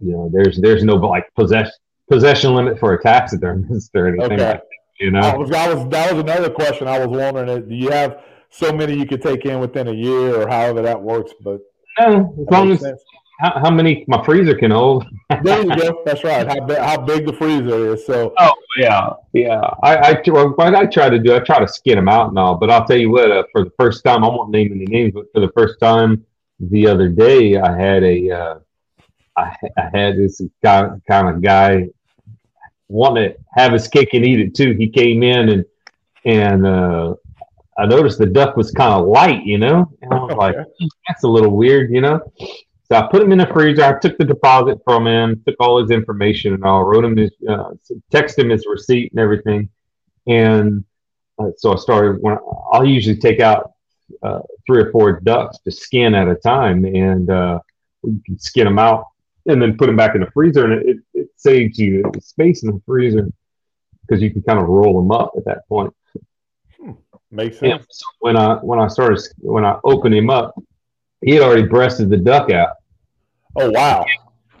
you 0.00 0.12
know 0.12 0.30
there's 0.32 0.60
there's 0.60 0.84
no 0.84 0.94
like 0.94 1.32
possession 1.34 1.72
possession 2.08 2.54
limit 2.54 2.78
for 2.78 2.94
a 2.94 3.02
taxidermist 3.02 3.90
or 3.94 4.08
anything 4.08 4.32
okay. 4.32 4.46
like 4.46 4.60
that, 4.60 4.66
you 5.00 5.10
know 5.10 5.22
that 5.22 5.38
was, 5.38 5.50
that 5.50 5.74
was 5.74 5.88
that 5.88 6.12
was 6.12 6.20
another 6.22 6.50
question 6.50 6.86
i 6.86 7.04
was 7.04 7.08
wondering 7.08 7.68
do 7.68 7.74
you 7.74 7.90
have 7.90 8.22
so 8.52 8.72
many 8.72 8.94
you 8.94 9.06
could 9.06 9.22
take 9.22 9.44
in 9.46 9.58
within 9.60 9.88
a 9.88 9.92
year 9.92 10.40
or 10.40 10.48
however 10.48 10.82
that 10.82 11.00
works. 11.00 11.32
But 11.40 11.60
no, 11.98 12.34
as 12.40 12.46
long 12.50 12.70
as 12.70 12.84
how, 13.40 13.58
how, 13.58 13.70
many 13.70 14.04
my 14.06 14.22
freezer 14.24 14.54
can 14.54 14.70
hold. 14.70 15.04
there 15.42 15.62
you 15.62 15.74
go. 15.74 16.02
That's 16.04 16.22
right. 16.22 16.46
How 16.46 16.60
big, 16.60 16.78
how 16.78 17.00
big 17.00 17.26
the 17.26 17.32
freezer 17.32 17.94
is. 17.94 18.06
So. 18.06 18.32
Oh 18.38 18.54
yeah, 18.76 19.10
yeah. 19.32 19.60
I 19.82 19.96
I, 19.96 20.22
what 20.30 20.74
I 20.74 20.86
try 20.86 21.08
to 21.08 21.18
do, 21.18 21.34
I 21.34 21.40
try 21.40 21.58
to 21.58 21.66
skin 21.66 21.96
them 21.96 22.08
out 22.08 22.28
and 22.28 22.38
all. 22.38 22.56
But 22.56 22.70
I'll 22.70 22.84
tell 22.84 22.98
you 22.98 23.10
what, 23.10 23.30
uh, 23.30 23.42
for 23.52 23.64
the 23.64 23.72
first 23.78 24.04
time, 24.04 24.22
I 24.22 24.28
won't 24.28 24.50
name 24.50 24.72
any 24.72 24.84
names, 24.84 25.12
but 25.14 25.24
for 25.34 25.40
the 25.40 25.50
first 25.56 25.80
time 25.80 26.24
the 26.60 26.86
other 26.86 27.08
day, 27.08 27.58
I 27.58 27.76
had 27.76 28.04
a. 28.04 28.30
Uh, 28.30 28.58
I, 29.34 29.56
I 29.78 29.90
had 29.94 30.18
this 30.18 30.42
kind 30.62 30.92
of, 30.92 31.00
kind 31.08 31.34
of 31.34 31.40
guy 31.40 31.88
want 32.88 33.16
to 33.16 33.34
have 33.54 33.72
his 33.72 33.88
cake 33.88 34.10
and 34.12 34.26
eat 34.26 34.40
it 34.40 34.54
too. 34.54 34.74
He 34.78 34.88
came 34.88 35.22
in 35.22 35.48
and 35.48 35.64
and 36.24 36.66
uh, 36.66 37.14
I 37.78 37.86
noticed 37.86 38.18
the 38.18 38.26
duck 38.26 38.56
was 38.56 38.70
kind 38.70 38.92
of 38.92 39.06
light, 39.06 39.44
you 39.44 39.58
know, 39.58 39.90
and 40.02 40.12
I 40.12 40.18
was 40.18 40.34
like, 40.36 40.56
that's 41.08 41.24
a 41.24 41.28
little 41.28 41.56
weird, 41.56 41.90
you 41.90 42.00
know. 42.00 42.20
So 42.84 42.96
I 42.96 43.08
put 43.10 43.22
him 43.22 43.32
in 43.32 43.38
the 43.38 43.46
freezer. 43.46 43.84
I 43.84 43.98
took 43.98 44.18
the 44.18 44.24
deposit 44.24 44.78
from 44.84 45.06
him, 45.06 45.42
took 45.46 45.56
all 45.60 45.80
his 45.80 45.90
information, 45.90 46.52
and 46.52 46.64
all 46.64 46.84
wrote 46.84 47.04
him 47.04 47.16
his, 47.16 47.30
uh, 47.48 47.70
text 48.10 48.38
him 48.38 48.50
his 48.50 48.66
receipt 48.68 49.12
and 49.12 49.20
everything. 49.20 49.70
And 50.26 50.84
uh, 51.38 51.50
so 51.56 51.72
I 51.72 51.76
started. 51.76 52.20
When 52.20 52.36
I'll 52.70 52.84
usually 52.84 53.16
take 53.16 53.40
out 53.40 53.72
uh, 54.22 54.40
three 54.66 54.82
or 54.82 54.90
four 54.90 55.20
ducks 55.20 55.58
to 55.60 55.70
skin 55.70 56.14
at 56.14 56.28
a 56.28 56.34
time, 56.34 56.84
and 56.84 57.30
uh, 57.30 57.60
you 58.02 58.20
can 58.26 58.38
skin 58.38 58.64
them 58.64 58.78
out 58.78 59.06
and 59.46 59.60
then 59.60 59.76
put 59.76 59.86
them 59.86 59.96
back 59.96 60.14
in 60.14 60.20
the 60.20 60.30
freezer, 60.30 60.70
and 60.70 60.86
it, 60.86 60.98
it 61.14 61.28
saves 61.36 61.78
you 61.78 62.04
space 62.20 62.62
in 62.62 62.72
the 62.72 62.82
freezer 62.84 63.28
because 64.02 64.22
you 64.22 64.30
can 64.30 64.42
kind 64.42 64.58
of 64.58 64.68
roll 64.68 65.00
them 65.00 65.10
up 65.10 65.32
at 65.36 65.44
that 65.46 65.66
point. 65.68 65.92
Makes 67.32 67.60
sense. 67.60 67.70
Yeah. 67.70 67.84
So 67.88 68.04
when 68.20 68.36
I 68.36 68.56
when 68.56 68.78
I 68.78 68.88
started 68.88 69.18
when 69.38 69.64
I 69.64 69.78
opened 69.84 70.14
him 70.14 70.28
up, 70.28 70.54
he 71.22 71.32
had 71.32 71.42
already 71.42 71.62
breasted 71.62 72.10
the 72.10 72.18
duck 72.18 72.50
out. 72.50 72.74
Oh 73.56 73.70
wow! 73.70 74.04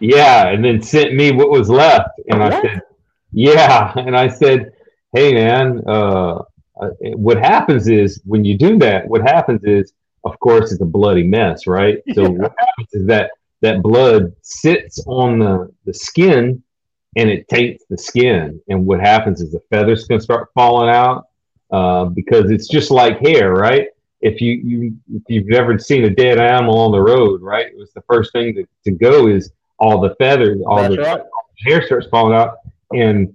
Yeah, 0.00 0.48
and 0.48 0.64
then 0.64 0.80
sent 0.80 1.14
me 1.14 1.32
what 1.32 1.50
was 1.50 1.68
left, 1.68 2.08
and 2.30 2.40
what? 2.40 2.54
I 2.54 2.62
said, 2.62 2.82
"Yeah," 3.30 3.92
and 3.96 4.16
I 4.16 4.26
said, 4.28 4.72
"Hey 5.14 5.34
man, 5.34 5.82
uh, 5.86 6.42
uh, 6.80 6.88
what 7.14 7.36
happens 7.36 7.88
is 7.88 8.22
when 8.24 8.42
you 8.42 8.56
do 8.56 8.78
that, 8.78 9.06
what 9.06 9.20
happens 9.20 9.64
is, 9.64 9.92
of 10.24 10.38
course, 10.38 10.72
it's 10.72 10.80
a 10.80 10.86
bloody 10.86 11.24
mess, 11.24 11.66
right? 11.66 11.98
So 12.14 12.22
yeah. 12.22 12.28
what 12.28 12.54
happens 12.58 12.88
is 12.94 13.06
that 13.06 13.32
that 13.60 13.82
blood 13.82 14.32
sits 14.40 14.98
on 15.06 15.40
the 15.40 15.70
the 15.84 15.92
skin, 15.92 16.62
and 17.16 17.28
it 17.28 17.48
taints 17.48 17.84
the 17.90 17.98
skin, 17.98 18.62
and 18.68 18.86
what 18.86 19.00
happens 19.00 19.42
is 19.42 19.52
the 19.52 19.60
feathers 19.68 20.06
can 20.06 20.20
start 20.20 20.48
falling 20.54 20.88
out." 20.88 21.26
Uh, 21.72 22.04
because 22.04 22.50
it's 22.50 22.68
just 22.68 22.90
like 22.90 23.18
hair, 23.20 23.54
right? 23.54 23.88
If 24.20 24.40
you, 24.40 24.52
you 24.52 24.96
if 25.12 25.22
you've 25.28 25.50
ever 25.52 25.78
seen 25.78 26.04
a 26.04 26.10
dead 26.10 26.38
animal 26.38 26.78
on 26.78 26.92
the 26.92 27.00
road, 27.00 27.42
right? 27.42 27.66
It 27.66 27.76
was 27.76 27.92
the 27.92 28.02
first 28.02 28.32
thing 28.32 28.54
to, 28.54 28.66
to 28.84 28.90
go 28.92 29.26
is 29.26 29.50
all 29.78 30.00
the 30.00 30.14
feathers, 30.16 30.60
all 30.64 30.88
the, 30.88 30.96
right. 30.98 31.22
hair 31.58 31.84
starts 31.84 32.06
falling 32.08 32.36
out, 32.36 32.58
and 32.92 33.34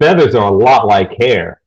feathers 0.00 0.34
are 0.34 0.52
a 0.52 0.54
lot 0.54 0.86
like 0.86 1.20
hair. 1.20 1.60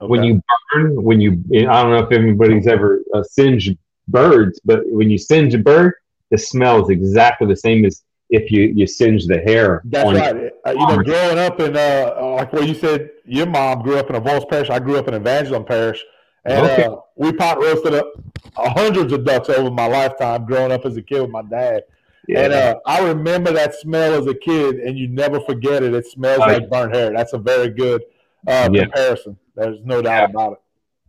Okay. 0.00 0.08
When 0.08 0.22
you 0.22 0.40
burn, 0.72 1.02
when 1.02 1.20
you 1.20 1.44
I 1.52 1.82
don't 1.82 1.90
know 1.90 2.06
if 2.08 2.12
anybody's 2.12 2.66
ever 2.66 3.02
uh, 3.12 3.22
singed 3.22 3.76
birds, 4.08 4.60
but 4.64 4.80
when 4.86 5.10
you 5.10 5.18
singe 5.18 5.54
a 5.54 5.58
bird, 5.58 5.94
the 6.30 6.38
smell 6.38 6.82
is 6.82 6.90
exactly 6.90 7.46
the 7.46 7.56
same 7.56 7.84
as 7.84 8.02
if 8.30 8.50
you 8.50 8.72
you 8.74 8.86
singe 8.86 9.26
the 9.26 9.38
hair. 9.38 9.82
That's 9.84 10.12
right. 10.12 10.52
Uh, 10.66 10.70
you 10.70 10.86
know, 10.86 11.02
growing 11.02 11.38
up 11.38 11.60
in 11.60 11.76
uh, 11.76 12.36
like 12.36 12.52
what 12.52 12.66
you 12.66 12.74
said, 12.74 13.10
your 13.24 13.46
mom 13.46 13.82
grew 13.82 13.98
up 13.98 14.10
in 14.10 14.16
Avoyelles 14.16 14.48
parish. 14.48 14.70
I 14.70 14.78
grew 14.78 14.96
up 14.96 15.08
in 15.08 15.14
Evangeline 15.14 15.64
parish, 15.64 16.02
and 16.44 16.66
okay. 16.66 16.84
uh, 16.84 16.96
we 17.16 17.32
pot 17.32 17.58
roasted 17.58 17.94
up 17.94 18.12
hundreds 18.56 19.12
of 19.12 19.24
ducks 19.24 19.48
over 19.48 19.70
my 19.70 19.86
lifetime 19.86 20.44
growing 20.44 20.72
up 20.72 20.84
as 20.84 20.96
a 20.96 21.02
kid 21.02 21.22
with 21.22 21.30
my 21.30 21.42
dad. 21.42 21.84
Yeah. 22.26 22.40
And 22.40 22.52
uh, 22.52 22.76
I 22.86 23.06
remember 23.06 23.52
that 23.52 23.74
smell 23.74 24.14
as 24.14 24.26
a 24.26 24.34
kid, 24.34 24.76
and 24.76 24.98
you 24.98 25.08
never 25.08 25.40
forget 25.40 25.82
it. 25.82 25.94
It 25.94 26.06
smells 26.06 26.38
like 26.38 26.70
burnt 26.70 26.94
hair. 26.94 27.12
That's 27.12 27.34
a 27.34 27.38
very 27.38 27.68
good 27.68 28.02
uh, 28.46 28.68
yeah. 28.72 28.82
comparison. 28.84 29.36
There's 29.54 29.78
no 29.84 30.00
doubt 30.00 30.20
yeah. 30.20 30.30
about 30.30 30.52
it. 30.52 30.58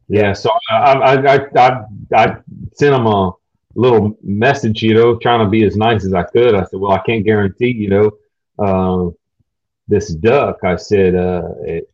Yeah. 0.08 0.34
So 0.34 0.52
I 0.70 0.76
I 0.76 1.36
I 1.36 1.40
I, 1.58 1.86
I 2.14 2.36
sent 2.74 2.96
him 2.96 3.06
a 3.06 3.32
little 3.76 4.18
message, 4.24 4.82
you 4.82 4.94
know, 4.94 5.16
trying 5.18 5.46
to 5.46 5.50
be 5.50 5.64
as 5.64 5.76
nice 5.76 6.06
as 6.06 6.14
I 6.14 6.24
could. 6.24 6.56
I 6.56 6.64
said, 6.66 6.80
well, 6.80 6.92
I 6.92 7.00
can't 7.00 7.26
guarantee, 7.26 7.72
you 7.72 7.90
know, 7.90 8.12
uh, 8.58 9.12
this 9.88 10.10
duck. 10.10 10.60
I 10.64 10.76
said, 10.76 11.16
uh, 11.16 11.50
it, 11.64 11.90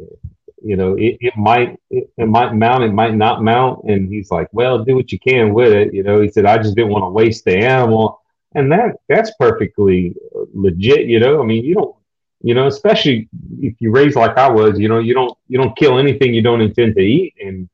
you 0.63 0.75
know, 0.75 0.93
it, 0.93 1.17
it 1.19 1.35
might 1.35 1.79
it, 1.89 2.09
it, 2.17 2.27
might 2.27 2.53
mount, 2.53 2.83
it 2.83 2.93
might 2.93 3.15
not 3.15 3.43
mount. 3.43 3.83
And 3.85 4.07
he's 4.07 4.31
like, 4.31 4.47
well, 4.51 4.83
do 4.83 4.95
what 4.95 5.11
you 5.11 5.19
can 5.19 5.53
with 5.53 5.73
it. 5.73 5.93
You 5.93 6.03
know, 6.03 6.21
he 6.21 6.29
said, 6.29 6.45
I 6.45 6.57
just 6.57 6.75
didn't 6.75 6.91
want 6.91 7.03
to 7.03 7.09
waste 7.09 7.45
the 7.45 7.57
animal. 7.57 8.21
And 8.53 8.71
that 8.71 8.97
that's 9.07 9.31
perfectly 9.39 10.13
legit. 10.53 11.07
You 11.07 11.19
know, 11.19 11.41
I 11.41 11.45
mean, 11.45 11.63
you 11.63 11.75
don't, 11.75 11.95
you 12.41 12.53
know, 12.53 12.67
especially 12.67 13.29
if 13.59 13.75
you 13.79 13.91
raise 13.91 14.15
like 14.15 14.37
I 14.37 14.49
was, 14.49 14.77
you 14.79 14.89
know, 14.89 14.99
you 14.99 15.13
don't 15.13 15.37
you 15.47 15.57
don't 15.57 15.75
kill 15.77 15.99
anything 15.99 16.33
you 16.33 16.41
don't 16.41 16.61
intend 16.61 16.95
to 16.95 17.01
eat. 17.01 17.33
And 17.39 17.69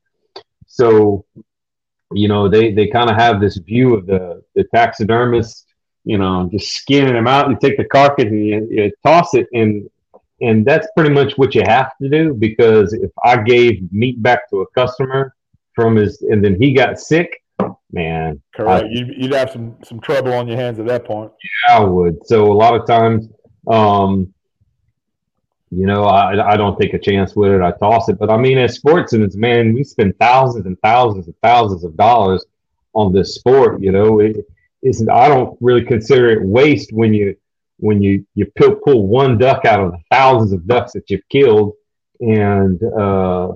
so 0.68 1.26
you 2.11 2.28
know, 2.28 2.47
they, 2.47 2.72
they 2.74 2.88
kind 2.88 3.09
of 3.09 3.15
have 3.18 3.41
this 3.41 3.57
view 3.57 3.93
of 3.93 4.05
the, 4.05 4.43
the 4.55 4.63
taxidermist, 4.65 5.65
you 6.05 6.18
know, 6.18 6.49
just 6.51 6.72
skinning 6.72 7.13
them 7.13 7.28
out. 7.28 7.47
and 7.47 7.59
take 7.59 7.78
the 7.78 7.86
carcass 7.86 8.26
and 8.26 8.47
you, 8.47 8.68
you 8.70 8.91
toss 9.05 9.34
it, 9.34 9.47
and 9.53 9.89
and 10.42 10.66
that's 10.66 10.88
pretty 10.96 11.14
much 11.14 11.34
what 11.38 11.56
you 11.56 11.64
have 11.66 11.92
to 12.02 12.10
do 12.10 12.34
because 12.34 12.94
if 12.94 13.12
I 13.24 13.42
gave 13.42 13.92
meat 13.92 14.22
back 14.22 14.50
to 14.50 14.62
a 14.62 14.68
customer 14.72 15.36
from 15.74 15.96
his, 15.96 16.22
and 16.22 16.44
then 16.44 16.56
he 16.60 16.74
got 16.74 17.00
sick, 17.00 17.44
man, 17.92 18.42
correct. 18.56 18.86
I, 18.86 18.90
you'd, 18.90 19.14
you'd 19.18 19.34
have 19.34 19.52
some 19.52 19.78
some 19.84 20.00
trouble 20.00 20.34
on 20.34 20.48
your 20.48 20.58
hands 20.58 20.80
at 20.80 20.88
that 20.88 21.06
point. 21.06 21.32
Yeah, 21.68 21.78
I 21.78 21.84
would. 21.84 22.26
So 22.26 22.52
a 22.52 22.54
lot 22.54 22.80
of 22.80 22.86
times, 22.86 23.30
um, 23.68 24.34
you 25.70 25.86
know, 25.86 26.04
I, 26.04 26.54
I 26.54 26.58
don't 26.58 26.80
take 26.80 26.94
a 26.94 27.00
chance 27.00 27.36
with 27.36 27.52
it. 27.52 27.62
I 27.62 27.72
toss 27.72 28.08
it. 28.10 28.18
But 28.20 28.30
I 28.30 28.38
mean, 28.38 28.58
as 28.58 28.76
sportsmen, 28.76 29.30
man, 29.36 29.74
we 29.74 29.84
spend 29.84 30.18
thousands 30.20 30.66
and 30.66 30.80
thousands 30.82 31.28
and 31.28 31.36
thousands 31.42 31.84
of 31.84 31.98
dollars 31.98 32.46
on 32.94 33.14
this 33.14 33.36
sport. 33.36 33.82
You 33.82 33.92
know, 33.92 34.20
it 34.20 34.38
isn't. 34.84 35.10
I 35.10 35.28
don't 35.28 35.58
really 35.62 35.84
consider 35.84 36.30
it 36.30 36.44
waste 36.44 36.94
when 36.94 37.14
you 37.14 37.36
when 37.78 38.01
you 38.01 38.25
you 38.36 38.51
pull, 38.57 38.75
pull 38.75 39.07
one 39.07 39.38
duck 39.38 39.65
out 39.65 39.80
of 39.80 39.91
the 39.91 39.99
thousands 40.11 40.53
of 40.53 40.67
ducks 40.67 40.93
that 40.93 41.09
you've 41.09 41.28
killed 41.30 41.73
and 42.19 42.82
uh, 42.84 43.53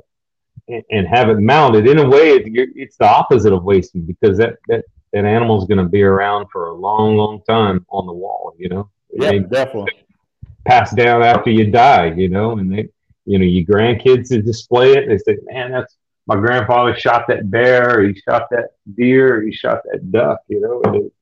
and 0.68 1.08
have 1.08 1.30
it 1.30 1.40
mounted. 1.40 1.88
In 1.88 2.00
a 2.00 2.08
way, 2.08 2.42
it's 2.46 2.98
the 2.98 3.08
opposite 3.08 3.54
of 3.54 3.64
wasting 3.64 4.04
because 4.04 4.38
that 4.38 4.58
that 4.68 4.86
that 5.14 5.26
animal 5.26 5.62
is 5.62 5.68
going 5.68 5.84
to 5.84 5.90
be 5.90 6.04
around 6.04 6.48
for 6.52 6.68
a 6.68 6.74
long, 6.74 7.18
long 7.18 7.42
time 7.48 7.86
on 7.90 8.06
the 8.06 8.14
wall. 8.14 8.54
You 8.58 8.70
know. 8.70 8.90
Yeah, 9.14 9.40
definitely 9.40 9.92
passed 10.66 10.96
down 10.96 11.24
after 11.24 11.50
you 11.50 11.72
die, 11.72 12.14
you 12.16 12.30
know, 12.30 12.58
and 12.58 12.72
they, 12.72 12.90
you 13.26 13.40
know, 13.40 13.46
your 13.46 13.66
grandkids 13.66 14.30
to 14.30 14.42
display 14.42 14.94
it. 14.94 15.08
They 15.08 15.18
say, 15.18 15.38
man, 15.46 15.72
that's 15.72 15.98
my 16.28 16.36
grandfather 16.36 16.96
shot 16.96 17.26
that 17.28 17.50
bear, 17.50 18.04
he 18.04 18.20
shot 18.20 18.48
that 18.52 18.72
deer, 18.96 19.42
he 19.42 19.52
shot 19.52 19.82
that 19.92 20.12
duck, 20.12 20.40
you 20.48 20.62
know, 20.62 20.82
and 20.86 20.96
it, 20.96 21.14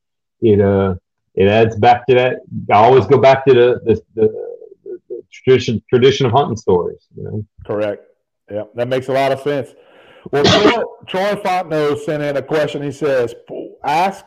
it, 0.42 0.60
uh, 0.60 0.94
it 1.40 1.48
adds 1.48 1.76
back 1.76 2.06
to 2.06 2.14
that. 2.14 2.40
I 2.70 2.74
always 2.74 3.06
go 3.06 3.18
back 3.18 3.46
to 3.46 3.54
the, 3.54 3.80
the, 3.84 4.02
the, 4.14 4.50
the 5.08 5.22
tradition, 5.32 5.82
tradition 5.88 6.26
of 6.26 6.32
hunting 6.32 6.56
stories, 6.56 7.06
you 7.16 7.22
know. 7.22 7.46
Correct. 7.64 8.04
Yeah, 8.50 8.64
that 8.74 8.88
makes 8.88 9.08
a 9.08 9.12
lot 9.12 9.32
of 9.32 9.40
sense. 9.40 9.70
Well, 10.30 10.44
Troy, 10.44 10.82
Troy 11.06 11.40
Fontenot 11.40 11.98
sent 12.00 12.22
in 12.22 12.36
a 12.36 12.42
question. 12.42 12.82
He 12.82 12.92
says, 12.92 13.34
ask 13.82 14.24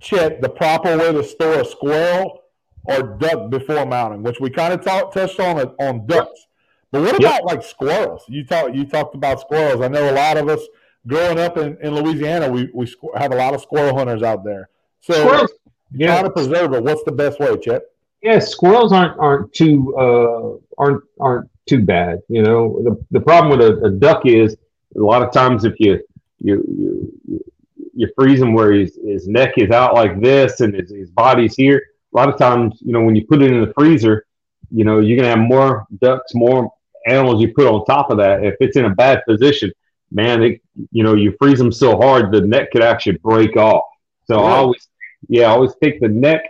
Chet, 0.00 0.42
the 0.42 0.48
proper 0.48 0.98
way 0.98 1.12
to 1.12 1.22
store 1.22 1.60
a 1.60 1.64
squirrel 1.64 2.40
or 2.84 3.18
duck 3.18 3.50
before 3.50 3.86
mounting, 3.86 4.24
which 4.24 4.40
we 4.40 4.50
kind 4.50 4.74
of 4.74 4.84
talk, 4.84 5.12
touched 5.12 5.38
on 5.38 5.58
on 5.78 6.06
ducks. 6.06 6.46
But 6.90 7.02
what 7.02 7.16
about 7.16 7.44
like 7.44 7.62
squirrels? 7.62 8.24
You 8.28 8.44
talked 8.44 8.74
you 8.74 8.84
talked 8.84 9.14
about 9.14 9.40
squirrels. 9.40 9.80
I 9.80 9.88
know 9.88 10.10
a 10.10 10.16
lot 10.16 10.36
of 10.36 10.48
us 10.48 10.60
growing 11.06 11.38
up 11.38 11.56
in, 11.56 11.76
in 11.80 11.94
Louisiana, 11.94 12.50
we, 12.50 12.70
we 12.74 12.92
have 13.16 13.32
a 13.32 13.36
lot 13.36 13.54
of 13.54 13.60
squirrel 13.60 13.96
hunters 13.96 14.22
out 14.22 14.44
there. 14.44 14.68
So 15.00 15.14
squirrels, 15.14 15.50
yeah. 15.94 16.16
how 16.16 16.22
to 16.22 16.30
preserve 16.30 16.74
it? 16.74 16.82
What's 16.82 17.04
the 17.04 17.12
best 17.12 17.38
way, 17.40 17.56
Chet? 17.58 17.82
Yeah, 18.22 18.38
squirrels 18.38 18.92
aren't 18.92 19.18
aren't 19.18 19.52
too 19.52 19.94
uh, 19.96 20.80
aren't 20.80 21.02
aren't 21.20 21.50
too 21.66 21.82
bad. 21.84 22.20
You 22.28 22.42
know, 22.42 22.82
the 22.82 23.04
the 23.10 23.20
problem 23.20 23.58
with 23.58 23.66
a, 23.66 23.86
a 23.86 23.90
duck 23.90 24.26
is 24.26 24.56
a 24.96 25.00
lot 25.00 25.22
of 25.22 25.32
times 25.32 25.64
if 25.64 25.74
you 25.78 26.00
you 26.38 26.64
you 27.26 27.44
you 27.94 28.08
freeze 28.16 28.40
him 28.40 28.54
where 28.54 28.72
his, 28.72 28.98
his 29.04 29.28
neck 29.28 29.54
is 29.58 29.70
out 29.70 29.94
like 29.94 30.20
this 30.20 30.60
and 30.60 30.74
his, 30.74 30.90
his 30.90 31.10
body's 31.10 31.54
here. 31.54 31.82
A 32.14 32.16
lot 32.16 32.28
of 32.28 32.38
times, 32.38 32.78
you 32.80 32.92
know, 32.92 33.02
when 33.02 33.16
you 33.16 33.26
put 33.26 33.42
it 33.42 33.50
in 33.52 33.60
the 33.60 33.72
freezer, 33.74 34.26
you 34.70 34.84
know, 34.84 35.00
you're 35.00 35.16
gonna 35.16 35.28
have 35.28 35.38
more 35.38 35.86
ducks, 36.00 36.34
more 36.34 36.72
animals 37.06 37.40
you 37.42 37.52
put 37.52 37.66
on 37.66 37.84
top 37.84 38.10
of 38.10 38.18
that. 38.18 38.44
If 38.44 38.54
it's 38.60 38.76
in 38.76 38.84
a 38.84 38.94
bad 38.94 39.22
position, 39.26 39.72
man, 40.10 40.42
it, 40.42 40.62
you 40.90 41.02
know, 41.02 41.14
you 41.14 41.34
freeze 41.38 41.58
them 41.58 41.72
so 41.72 41.96
hard 41.96 42.32
the 42.32 42.40
neck 42.40 42.70
could 42.70 42.82
actually 42.82 43.18
break 43.18 43.56
off. 43.56 43.84
So 44.26 44.40
yeah. 44.40 44.46
I 44.46 44.50
always, 44.56 44.88
yeah, 45.28 45.44
I 45.44 45.50
always 45.50 45.74
take 45.82 46.00
the 46.00 46.08
neck 46.08 46.44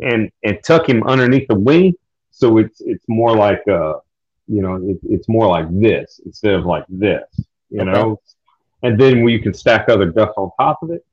and 0.00 0.30
and 0.42 0.58
tuck 0.64 0.88
him 0.88 1.02
underneath 1.04 1.48
the 1.48 1.58
wing, 1.58 1.94
so 2.30 2.58
it's 2.58 2.80
it's 2.80 3.04
more 3.08 3.36
like 3.36 3.66
uh, 3.68 3.94
you 4.46 4.62
know, 4.62 4.76
it, 4.76 4.98
it's 5.08 5.28
more 5.28 5.46
like 5.46 5.66
this 5.70 6.20
instead 6.24 6.54
of 6.54 6.64
like 6.64 6.84
this, 6.88 7.24
you 7.70 7.82
okay. 7.82 7.90
know. 7.90 8.20
And 8.82 9.00
then 9.00 9.28
you 9.28 9.40
can 9.40 9.54
stack 9.54 9.88
other 9.88 10.06
ducks 10.06 10.34
on 10.36 10.50
top 10.58 10.82
of 10.82 10.90
it, 10.90 11.04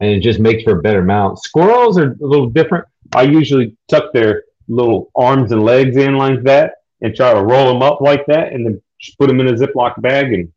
and 0.00 0.10
it 0.10 0.20
just 0.20 0.38
makes 0.38 0.62
for 0.62 0.78
a 0.78 0.82
better 0.82 1.02
mount. 1.02 1.38
Squirrels 1.40 1.98
are 1.98 2.12
a 2.12 2.26
little 2.26 2.48
different. 2.48 2.86
I 3.14 3.22
usually 3.22 3.76
tuck 3.88 4.12
their 4.12 4.44
little 4.68 5.10
arms 5.16 5.50
and 5.50 5.64
legs 5.64 5.96
in 5.96 6.16
like 6.16 6.42
that, 6.44 6.74
and 7.00 7.14
try 7.14 7.32
to 7.34 7.42
roll 7.42 7.72
them 7.72 7.82
up 7.82 8.00
like 8.00 8.26
that, 8.26 8.52
and 8.52 8.64
then 8.64 8.80
just 9.00 9.18
put 9.18 9.26
them 9.28 9.40
in 9.40 9.48
a 9.48 9.52
Ziploc 9.54 10.00
bag 10.00 10.32
and 10.32 10.52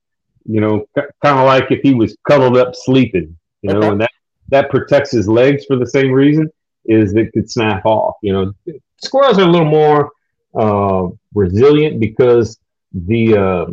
you 0.46 0.60
know, 0.60 0.86
kind 0.96 1.40
of 1.40 1.46
like 1.46 1.72
if 1.72 1.82
he 1.82 1.94
was 1.94 2.18
cuddled 2.28 2.58
up 2.58 2.76
sleeping, 2.76 3.38
you 3.62 3.74
know, 3.74 3.80
okay. 3.80 3.88
and 3.90 4.02
that 4.02 4.12
that 4.52 4.70
protects 4.70 5.12
his 5.12 5.28
legs 5.28 5.66
for 5.66 5.78
the 5.78 5.88
same 5.88 6.12
reason 6.12 6.50
is 6.86 7.16
it 7.16 7.32
could 7.34 7.50
snap 7.50 7.86
off. 7.86 8.16
You 8.22 8.34
know, 8.34 8.54
squirrels 9.04 9.40
are 9.40 9.44
a 9.44 9.52
little 9.52 9.68
more 9.68 10.12
uh, 10.54 11.08
resilient 11.34 12.00
because 12.00 12.60
the 12.94 13.38
uh, 13.38 13.66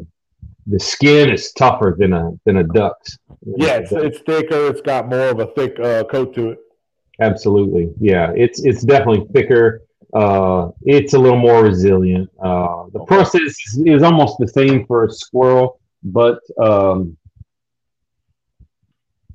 the 0.67 0.79
skin 0.79 1.31
is 1.31 1.53
tougher 1.53 1.97
than 1.99 2.13
a 2.13 2.33
than 2.45 2.59
a 2.59 2.65
duck's. 2.65 3.19
Yeah, 3.45 3.79
it's, 3.79 3.93
it's 3.93 4.19
thicker. 4.21 4.69
It's 4.69 4.81
got 4.81 5.09
more 5.09 5.29
of 5.29 5.41
a 5.41 5.47
thick 5.49 5.79
uh, 5.81 6.05
coat 6.05 6.35
to 6.35 6.51
it. 6.51 6.59
Absolutely, 7.21 7.93
yeah. 8.01 8.33
It's 8.37 8.65
it's 8.65 8.83
definitely 8.83 9.27
thicker. 9.33 9.83
Uh, 10.15 10.71
it's 10.83 11.13
a 11.15 11.19
little 11.19 11.39
more 11.39 11.65
resilient. 11.65 12.31
Uh, 12.43 12.85
the 12.93 13.01
process 13.01 13.57
is, 13.77 14.03
almost 14.03 14.39
the 14.39 14.49
same 14.49 14.87
for 14.87 15.05
a 15.05 15.11
squirrel, 15.11 15.81
but 16.03 16.41
um, 16.59 17.15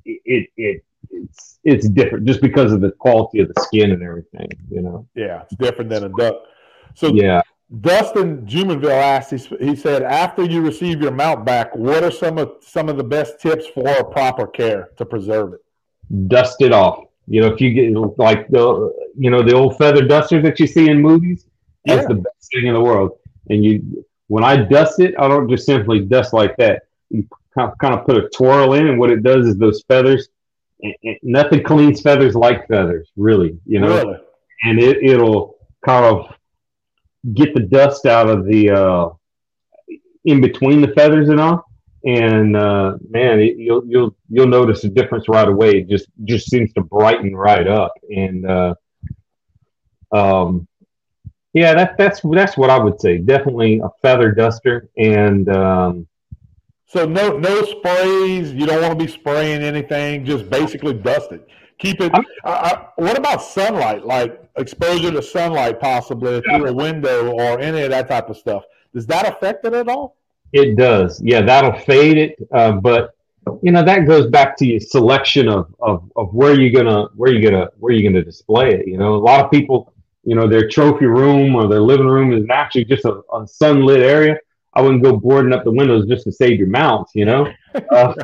it, 0.04 0.48
it 0.56 0.84
it's 1.22 1.58
it's 1.64 1.88
different 1.88 2.26
just 2.26 2.40
because 2.40 2.72
of 2.72 2.80
the 2.80 2.90
quality 2.92 3.40
of 3.40 3.48
the 3.48 3.60
skin 3.62 3.92
and 3.92 4.02
everything. 4.02 4.48
You 4.70 4.82
know. 4.82 5.08
Yeah, 5.14 5.42
it's 5.42 5.56
different 5.56 5.90
than 5.90 6.04
a 6.04 6.08
duck. 6.08 6.36
So 6.94 7.08
yeah. 7.08 7.42
Dustin 7.80 8.46
Jumonville 8.46 8.90
asked. 8.90 9.30
He, 9.30 9.56
he 9.58 9.74
said, 9.74 10.02
after 10.02 10.44
you 10.44 10.60
receive 10.60 11.00
your 11.00 11.10
mount 11.10 11.44
back, 11.44 11.74
what 11.74 12.04
are 12.04 12.10
some 12.10 12.38
of 12.38 12.52
some 12.60 12.88
of 12.88 12.96
the 12.96 13.04
best 13.04 13.40
tips 13.40 13.66
for 13.68 14.04
proper 14.04 14.46
care 14.46 14.90
to 14.96 15.04
preserve 15.04 15.54
it? 15.54 15.60
Dust 16.28 16.60
it 16.60 16.72
off. 16.72 17.04
You 17.26 17.40
know, 17.40 17.48
if 17.48 17.60
you 17.60 17.72
get 17.72 18.18
like 18.18 18.48
the 18.48 18.92
you 19.16 19.30
know 19.30 19.42
the 19.42 19.54
old 19.54 19.78
feather 19.78 20.06
dusters 20.06 20.42
that 20.44 20.60
you 20.60 20.66
see 20.66 20.88
in 20.90 21.00
movies, 21.00 21.46
that's 21.84 22.02
yeah. 22.02 22.08
the 22.08 22.14
best 22.16 22.50
thing 22.52 22.66
in 22.66 22.74
the 22.74 22.80
world. 22.80 23.18
And 23.48 23.64
you 23.64 24.04
when 24.28 24.44
I 24.44 24.56
dust 24.56 25.00
it, 25.00 25.14
I 25.18 25.28
don't 25.28 25.48
just 25.48 25.66
simply 25.66 26.00
dust 26.00 26.32
like 26.32 26.56
that. 26.58 26.82
You 27.10 27.26
kind 27.56 27.94
of 27.94 28.04
put 28.04 28.16
a 28.16 28.28
twirl 28.30 28.74
in, 28.74 28.88
and 28.88 28.98
what 28.98 29.10
it 29.10 29.22
does 29.22 29.46
is 29.46 29.56
those 29.56 29.82
feathers. 29.88 30.28
Nothing 31.22 31.62
cleans 31.62 32.00
feathers 32.00 32.34
like 32.34 32.68
feathers, 32.68 33.10
really. 33.16 33.58
You 33.66 33.80
know, 33.80 33.96
really? 33.96 34.18
and 34.64 34.78
it 34.80 35.02
it'll 35.02 35.56
kind 35.84 36.04
of 36.04 36.34
get 37.34 37.54
the 37.54 37.60
dust 37.60 38.06
out 38.06 38.28
of 38.28 38.44
the 38.44 38.70
uh, 38.70 39.08
in 40.24 40.40
between 40.40 40.80
the 40.80 40.88
feathers 40.88 41.28
and 41.28 41.40
all. 41.40 41.64
And 42.06 42.56
uh, 42.56 42.98
man, 43.08 43.40
it, 43.40 43.56
you'll 43.56 43.84
you'll 43.86 44.14
you'll 44.28 44.46
notice 44.46 44.84
a 44.84 44.88
difference 44.88 45.28
right 45.28 45.48
away. 45.48 45.78
It 45.78 45.88
just 45.88 46.06
just 46.24 46.50
seems 46.50 46.72
to 46.74 46.82
brighten 46.82 47.34
right 47.34 47.66
up. 47.66 47.92
And 48.14 48.46
uh, 48.46 48.74
um, 50.12 50.68
yeah, 51.54 51.72
that, 51.74 51.96
that's 51.96 52.20
that's 52.22 52.56
what 52.56 52.68
I 52.68 52.78
would 52.78 53.00
say. 53.00 53.18
Definitely 53.18 53.80
a 53.82 53.88
feather 54.02 54.32
duster, 54.32 54.90
and 54.98 55.48
um, 55.48 56.06
so 56.94 57.04
no 57.06 57.36
no 57.36 57.62
sprays. 57.64 58.54
You 58.54 58.66
don't 58.66 58.80
want 58.80 58.98
to 58.98 59.04
be 59.04 59.10
spraying 59.10 59.62
anything. 59.62 60.24
Just 60.24 60.48
basically 60.48 60.94
dust 60.94 61.32
it. 61.32 61.46
Keep 61.78 62.00
it. 62.00 62.12
Uh, 62.44 62.84
what 62.96 63.18
about 63.18 63.42
sunlight? 63.42 64.06
Like 64.06 64.40
exposure 64.56 65.10
to 65.10 65.20
sunlight, 65.20 65.80
possibly 65.80 66.40
yeah. 66.46 66.56
through 66.58 66.68
a 66.68 66.72
window 66.72 67.32
or 67.32 67.60
any 67.60 67.82
of 67.82 67.90
that 67.90 68.08
type 68.08 68.30
of 68.30 68.36
stuff. 68.36 68.62
Does 68.94 69.06
that 69.06 69.28
affect 69.28 69.66
it 69.66 69.74
at 69.74 69.88
all? 69.88 70.16
It 70.52 70.76
does. 70.76 71.20
Yeah, 71.20 71.42
that'll 71.42 71.78
fade 71.80 72.16
it. 72.16 72.36
Uh, 72.52 72.72
but 72.72 73.10
you 73.60 73.72
know 73.72 73.84
that 73.84 74.06
goes 74.06 74.30
back 74.30 74.56
to 74.58 74.64
your 74.64 74.80
selection 74.80 75.48
of, 75.48 75.74
of, 75.80 76.10
of 76.16 76.32
where 76.32 76.58
you're 76.58 76.72
gonna 76.72 77.08
where 77.16 77.32
you're 77.32 77.50
gonna 77.50 77.68
where 77.78 77.92
you're 77.92 78.10
gonna 78.10 78.24
display 78.24 78.70
it. 78.70 78.86
You 78.86 78.96
know, 78.96 79.14
a 79.16 79.22
lot 79.30 79.44
of 79.44 79.50
people 79.50 79.92
you 80.24 80.34
know, 80.34 80.48
their 80.48 80.68
trophy 80.68 81.06
room 81.06 81.54
or 81.54 81.68
their 81.68 81.80
living 81.80 82.06
room 82.06 82.32
is 82.32 82.46
actually 82.50 82.86
just 82.86 83.04
a, 83.04 83.20
a 83.32 83.46
sunlit 83.46 84.00
area, 84.00 84.38
I 84.74 84.80
wouldn't 84.80 85.02
go 85.02 85.16
boarding 85.16 85.52
up 85.52 85.64
the 85.64 85.70
windows 85.70 86.06
just 86.06 86.24
to 86.24 86.32
save 86.32 86.58
your 86.58 86.68
mounts, 86.68 87.12
you 87.14 87.24
know. 87.24 87.48
Uh, 87.90 88.14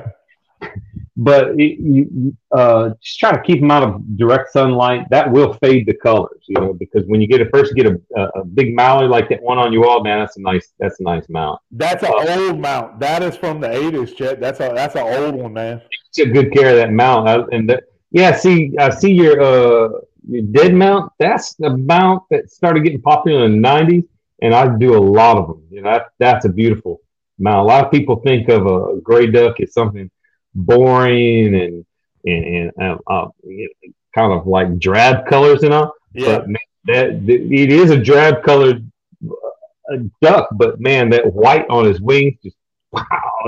but 1.17 1.59
it, 1.59 1.79
you 1.81 2.37
uh, 2.53 2.91
just 3.03 3.19
try 3.19 3.33
to 3.33 3.43
keep 3.43 3.61
them 3.61 3.71
out 3.71 3.83
of 3.83 4.17
direct 4.17 4.53
sunlight. 4.53 5.07
That 5.11 5.31
will 5.31 5.55
fade 5.55 5.87
the 5.87 5.95
colors, 5.95 6.45
you 6.47 6.61
know, 6.61 6.73
because 6.73 7.05
when 7.07 7.21
you 7.21 7.27
get 7.27 7.41
a 7.41 7.47
first 7.47 7.75
get 7.75 7.87
a, 7.87 8.01
a, 8.17 8.23
a 8.41 8.45
big 8.45 8.77
mallard 8.77 9.11
like 9.11 9.29
that 9.31 9.43
one 9.43 9.59
on 9.59 9.73
your 9.73 9.83
wall, 9.83 10.05
man, 10.05 10.21
that's 10.21 10.37
a 10.37 10.41
nice 10.41 10.73
that's 10.79 11.01
a 11.01 11.03
nice 11.03 11.29
mount. 11.29 11.61
That's 11.73 12.05
an 12.05 12.11
uh, 12.13 12.37
old 12.39 12.61
mount. 12.61 13.01
That 13.01 13.23
is 13.23 13.37
from 13.37 13.61
the 13.61 13.71
eighties, 13.71 14.13
Chet. 14.15 14.41
That's 14.41 14.61
a 14.61 14.73
that's 14.75 14.95
an 14.95 15.03
old 15.03 15.35
one, 15.35 15.53
man. 15.53 15.83
Take 16.13 16.33
good 16.33 16.53
care 16.53 16.71
of 16.71 16.77
that 16.77 16.93
mount, 16.93 17.29
I, 17.29 17.41
and 17.51 17.69
the, 17.69 17.83
yeah. 18.13 18.37
See, 18.37 18.73
I 18.79 18.91
see 18.91 19.13
your 19.13 19.41
uh 19.41 19.89
your 20.29 20.43
dead 20.43 20.75
mount, 20.75 21.13
that's 21.19 21.55
the 21.55 21.77
mount 21.77 22.23
that 22.31 22.51
started 22.51 22.85
getting 22.85 23.01
popular 23.01 23.45
in 23.45 23.61
the 23.61 23.69
90s, 23.69 24.07
and 24.43 24.55
I 24.55 24.77
do 24.79 24.97
a 24.97 24.99
lot 24.99 25.37
of 25.37 25.47
them. 25.49 25.63
You 25.71 25.83
know, 25.83 25.93
that, 25.93 26.07
that's 26.19 26.45
a 26.45 26.49
beautiful 26.49 27.01
mount. 27.39 27.61
A 27.61 27.63
lot 27.63 27.85
of 27.85 27.91
people 27.91 28.17
think 28.21 28.49
of 28.49 28.67
a 28.67 29.01
gray 29.01 29.27
duck 29.27 29.61
as 29.61 29.73
something 29.73 30.11
boring 30.55 31.55
and 31.55 31.85
and, 32.25 32.73
and 32.77 32.99
uh, 33.07 33.29
kind 34.15 34.33
of 34.33 34.47
like 34.47 34.79
drab 34.79 35.27
colors 35.27 35.63
and 35.63 35.73
all. 35.73 35.93
Yeah. 36.13 36.39
But 36.39 36.49
man, 36.49 36.59
that, 36.85 37.27
that 37.27 37.53
it 37.53 37.73
is 37.73 37.91
a 37.91 37.97
drab 37.97 38.43
colored 38.43 38.91
uh, 39.25 39.97
duck, 40.21 40.49
but 40.53 40.81
man, 40.81 41.11
that 41.11 41.33
white 41.33 41.67
on 41.71 41.87
his 41.87 42.01
wings 42.01 42.35
just 42.43 42.57
wow, 42.93 43.05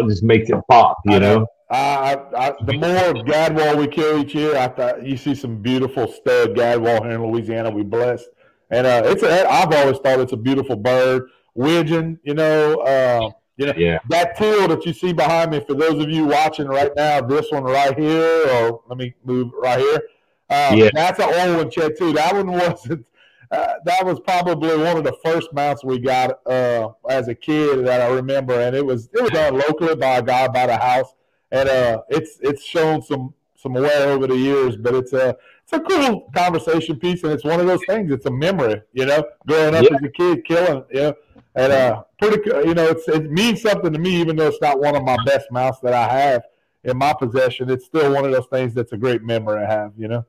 just 0.08 0.22
makes 0.22 0.48
it 0.48 0.56
pop. 0.68 0.98
You 1.04 1.20
know. 1.20 1.46
I, 1.70 2.18
I, 2.36 2.52
the 2.66 2.74
more 2.74 3.24
gadwall 3.24 3.78
we 3.78 3.86
kill 3.86 4.20
each 4.20 4.34
year, 4.34 4.58
I 4.58 4.68
thought 4.68 5.06
you 5.06 5.16
see 5.16 5.34
some 5.34 5.56
beautiful 5.62 6.06
stud 6.06 6.54
gadwall 6.54 7.02
here 7.02 7.12
in 7.12 7.26
Louisiana. 7.26 7.70
We 7.70 7.82
blessed, 7.82 8.28
and 8.72 8.86
uh, 8.86 9.02
it's 9.04 9.22
a. 9.22 9.48
I've 9.48 9.72
always 9.72 9.98
thought 9.98 10.18
it's 10.20 10.32
a 10.32 10.36
beautiful 10.36 10.76
bird. 10.76 11.28
Widgeon, 11.54 12.18
you 12.24 12.34
know, 12.34 12.80
uh, 12.80 13.30
you 13.56 13.66
know 13.66 13.74
yeah. 13.76 13.98
that 14.08 14.36
teal 14.36 14.66
that 14.68 14.84
you 14.84 14.92
see 14.92 15.12
behind 15.12 15.52
me. 15.52 15.60
For 15.60 15.74
those 15.74 16.02
of 16.02 16.10
you 16.10 16.24
watching 16.24 16.66
right 16.66 16.90
now, 16.96 17.20
this 17.20 17.50
one 17.50 17.64
right 17.64 17.96
here, 17.96 18.48
or 18.48 18.82
let 18.88 18.98
me 18.98 19.14
move 19.24 19.52
right 19.56 19.78
here. 19.78 20.02
Uh, 20.50 20.74
yeah. 20.74 20.90
that's 20.92 21.20
an 21.20 21.48
old 21.48 21.56
one, 21.58 21.70
Chet. 21.70 21.96
Too. 21.96 22.12
That 22.12 22.34
one 22.34 22.50
wasn't. 22.52 23.06
Uh, 23.50 23.74
that 23.84 24.04
was 24.04 24.18
probably 24.18 24.76
one 24.78 24.96
of 24.96 25.04
the 25.04 25.14
first 25.22 25.52
mounts 25.52 25.84
we 25.84 25.98
got 25.98 26.44
uh, 26.46 26.88
as 27.08 27.28
a 27.28 27.34
kid 27.34 27.86
that 27.86 28.00
I 28.00 28.08
remember, 28.08 28.58
and 28.58 28.74
it 28.74 28.84
was 28.84 29.10
it 29.12 29.20
was 29.20 29.30
done 29.30 29.54
locally 29.58 29.94
by 29.94 30.16
a 30.16 30.22
guy 30.22 30.48
by 30.48 30.66
the 30.66 30.78
house 30.78 31.14
and 31.52 31.68
uh, 31.68 32.02
it's 32.08 32.38
it's 32.40 32.64
shown 32.64 33.02
some 33.02 33.32
some 33.54 33.74
wear 33.74 34.08
over 34.08 34.26
the 34.26 34.36
years, 34.36 34.76
but 34.76 34.94
it's 34.94 35.12
a 35.12 35.36
it's 35.72 35.84
a 35.84 35.88
cool 35.88 36.30
conversation 36.34 36.98
piece, 36.98 37.22
and 37.22 37.32
it's 37.32 37.44
one 37.44 37.60
of 37.60 37.66
those 37.66 37.80
things. 37.86 38.10
It's 38.10 38.26
a 38.26 38.30
memory, 38.30 38.82
you 38.92 39.06
know, 39.06 39.24
growing 39.46 39.74
up 39.74 39.84
yeah. 39.84 39.96
as 39.96 40.02
a 40.02 40.08
kid, 40.08 40.44
killing, 40.44 40.84
you 40.90 41.00
know, 41.00 41.14
and 41.54 41.72
uh, 41.72 42.02
pretty, 42.20 42.40
you 42.66 42.74
know, 42.74 42.88
it's 42.88 43.08
it 43.08 43.30
means 43.30 43.62
something 43.62 43.92
to 43.92 43.98
me, 43.98 44.16
even 44.16 44.36
though 44.36 44.48
it's 44.48 44.60
not 44.60 44.80
one 44.80 44.94
of 44.94 45.04
my 45.04 45.16
best 45.24 45.50
mounts 45.50 45.80
that 45.80 45.94
I 45.94 46.08
have 46.08 46.42
in 46.84 46.96
my 46.96 47.12
possession. 47.12 47.70
It's 47.70 47.86
still 47.86 48.12
one 48.12 48.24
of 48.24 48.32
those 48.32 48.46
things 48.46 48.74
that's 48.74 48.92
a 48.92 48.96
great 48.96 49.22
memory 49.22 49.64
I 49.64 49.70
have, 49.70 49.92
you 49.96 50.08
know. 50.08 50.24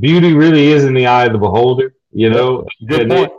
Beauty 0.00 0.34
really 0.34 0.68
is 0.68 0.84
in 0.84 0.94
the 0.94 1.06
eye 1.06 1.26
of 1.26 1.32
the 1.32 1.38
beholder, 1.38 1.94
you 2.12 2.30
know. 2.30 2.66
Good 2.86 3.08
point. 3.08 3.32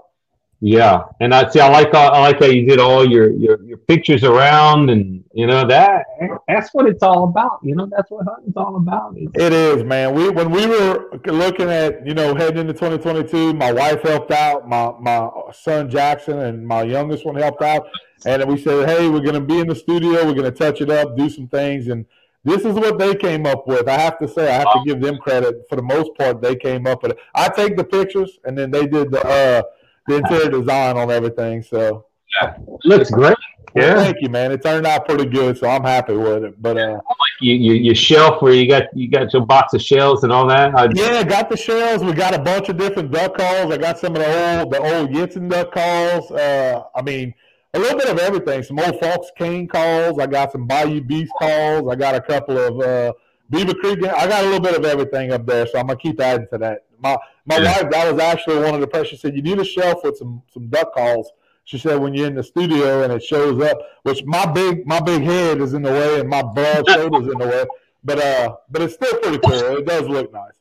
Yeah, 0.62 1.04
and 1.22 1.34
I 1.34 1.50
see. 1.50 1.62
I 1.62 1.70
like 1.70 1.94
I 1.96 2.20
like 2.20 2.40
how 2.40 2.48
you 2.48 2.68
did 2.68 2.80
all 2.80 3.10
your, 3.10 3.32
your 3.32 3.64
your 3.64 3.78
pictures 3.78 4.26
around, 4.26 4.90
and 4.90 5.24
you 5.34 5.48
know 5.48 5.66
that 5.66 6.06
that's 6.50 6.74
what 6.74 6.86
it's 6.86 7.02
all 7.02 7.24
about. 7.24 7.60
You 7.64 7.76
know, 7.76 7.86
that's 7.90 8.12
what 8.12 8.28
hunting's 8.28 8.58
all 8.58 8.76
about. 8.76 9.14
It's, 9.16 9.32
it 9.42 9.54
is, 9.54 9.86
man. 9.86 10.14
We 10.14 10.30
when 10.30 10.52
we 10.52 10.68
were 10.68 11.18
looking 11.28 11.70
at 11.70 12.06
you 12.06 12.14
know 12.14 12.36
heading 12.36 12.58
into 12.58 12.74
2022, 12.74 13.54
my 13.54 13.72
wife 13.72 14.02
helped 14.02 14.32
out, 14.32 14.68
my 14.68 14.92
my 15.00 15.30
son 15.54 15.90
Jackson 15.90 16.40
and 16.40 16.68
my 16.68 16.84
youngest 16.84 17.26
one 17.26 17.36
helped 17.36 17.62
out, 17.62 17.88
and 18.26 18.44
we 18.44 18.58
said, 18.62 18.90
hey, 18.90 19.08
we're 19.08 19.22
to 19.22 19.40
be 19.40 19.60
in 19.60 19.68
the 19.68 19.76
studio, 19.76 20.26
we're 20.26 20.44
to 20.44 20.52
touch 20.52 20.82
it 20.82 20.90
up, 20.90 21.16
do 21.16 21.30
some 21.30 21.48
things, 21.48 21.88
and 21.88 22.06
this 22.44 22.66
is 22.66 22.74
what 22.74 23.00
they 23.00 23.16
came 23.16 23.46
up 23.46 23.66
with. 23.66 23.88
I 23.88 23.98
have 23.98 24.20
to 24.20 24.28
say, 24.28 24.50
I 24.50 24.60
have 24.60 24.74
to 24.74 24.84
give 24.86 25.00
them 25.00 25.20
credit 25.20 25.56
for 25.70 25.78
the 25.78 25.84
most 25.84 26.12
part. 26.18 26.42
They 26.42 26.58
came 26.58 26.86
up 26.86 27.02
with 27.04 27.14
it. 27.14 27.18
I 27.34 27.48
take 27.48 27.78
the 27.78 27.84
pictures, 27.86 28.40
and 28.44 28.58
then 28.58 28.72
they 28.72 28.88
did 28.88 29.10
the. 29.12 29.26
uh 29.26 29.62
the 30.10 30.18
interior 30.18 30.50
design 30.50 30.98
on 30.98 31.10
everything. 31.10 31.62
So 31.62 32.06
yeah, 32.42 32.56
looks 32.84 33.10
great. 33.12 33.38
Yeah, 33.76 33.94
well, 33.94 34.06
thank 34.06 34.18
you, 34.22 34.30
man. 34.30 34.52
It 34.52 34.64
turned 34.64 34.88
out 34.88 35.08
pretty 35.08 35.26
good, 35.26 35.58
so 35.58 35.70
I'm 35.70 35.84
happy 35.84 36.16
with 36.16 36.44
it. 36.44 36.62
But 36.62 36.78
uh, 36.78 36.94
like 36.94 37.04
you, 37.40 37.54
you, 37.54 37.74
your 37.74 37.96
shelf 37.96 38.42
where 38.42 38.54
you 38.54 38.68
got 38.68 38.86
you 38.96 39.10
got 39.10 39.32
your 39.32 39.46
box 39.46 39.74
of 39.74 39.82
shells 39.82 40.24
and 40.24 40.34
all 40.34 40.48
that. 40.48 40.74
I, 40.76 40.90
yeah, 40.94 41.24
got 41.24 41.50
the 41.50 41.58
shells. 41.58 42.04
We 42.04 42.14
got 42.14 42.34
a 42.34 42.40
bunch 42.40 42.70
of 42.70 42.78
different 42.78 43.12
duck 43.12 43.38
calls. 43.38 43.72
I 43.72 43.78
got 43.78 44.00
some 44.00 44.16
of 44.16 44.22
the 44.22 44.60
old 44.60 44.74
the 44.74 44.80
old 44.80 45.12
Yentzen 45.12 45.50
duck 45.50 45.72
calls. 45.72 46.32
Uh, 46.32 46.84
I 46.96 47.02
mean, 47.04 47.34
a 47.76 47.80
little 47.80 47.98
bit 47.98 48.10
of 48.10 48.18
everything. 48.18 48.64
Some 48.64 48.80
old 48.80 49.00
Faulk's 49.00 49.32
Game 49.38 49.68
calls. 49.68 50.18
I 50.18 50.26
got 50.26 50.52
some 50.52 50.66
Bayou 50.66 51.02
Beast 51.02 51.32
calls. 51.40 51.88
I 51.92 51.96
got 51.96 52.16
a 52.16 52.22
couple 52.22 52.58
of 52.58 52.80
uh, 52.80 53.14
Beaver 53.52 53.76
Creek. 53.76 54.04
I 54.04 54.28
got 54.28 54.44
a 54.44 54.48
little 54.48 54.62
bit 54.62 54.76
of 54.76 54.86
everything 54.86 55.32
up 55.32 55.46
there, 55.46 55.68
so 55.68 55.78
I'm 55.78 55.88
gonna 55.88 56.00
keep 56.00 56.20
adding 56.20 56.48
to 56.52 56.58
that. 56.58 56.86
My 57.00 57.18
my 57.50 57.58
yeah. 57.58 57.82
wife, 57.82 57.92
that 57.92 58.14
was 58.14 58.22
actually 58.22 58.60
one 58.60 58.76
of 58.76 58.80
the 58.80 58.88
pressures. 58.88 59.10
She 59.10 59.18
said 59.18 59.36
you 59.36 59.42
need 59.42 59.60
a 59.60 59.66
shelf 59.66 60.04
with 60.04 60.18
some 60.18 60.44
some 60.54 60.68
duck 60.68 60.94
calls. 60.94 61.32
She 61.66 61.80
said 61.80 62.00
when 62.00 62.14
you're 62.14 62.28
in 62.28 62.36
the 62.36 62.44
studio 62.44 63.04
and 63.04 63.12
it 63.12 63.24
shows 63.24 63.62
up, 63.62 63.80
which 64.04 64.24
my 64.24 64.46
big 64.46 64.86
my 64.86 65.00
big 65.00 65.24
head 65.24 65.60
is 65.60 65.74
in 65.74 65.82
the 65.82 65.92
way 65.92 66.20
and 66.20 66.30
my 66.30 66.44
broad 66.44 66.88
shoulders 66.88 67.32
in 67.32 67.40
the 67.40 67.48
way, 67.48 67.66
but 68.04 68.20
uh, 68.20 68.56
but 68.70 68.84
it's 68.84 68.94
still 68.94 69.18
pretty 69.20 69.40
cool. 69.40 69.78
It 69.78 69.86
does 69.86 70.08
look 70.08 70.32
nice. 70.32 70.54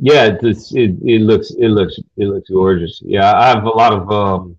Yeah, 0.00 0.36
it's, 0.42 0.74
it 0.74 0.96
it 1.04 1.20
looks 1.20 1.52
it 1.52 1.68
looks 1.68 1.98
it 2.16 2.26
looks 2.26 2.50
gorgeous. 2.50 3.00
Yeah, 3.04 3.32
I 3.32 3.46
have 3.46 3.64
a 3.64 3.70
lot 3.70 3.92
of 3.92 4.10
um, 4.10 4.56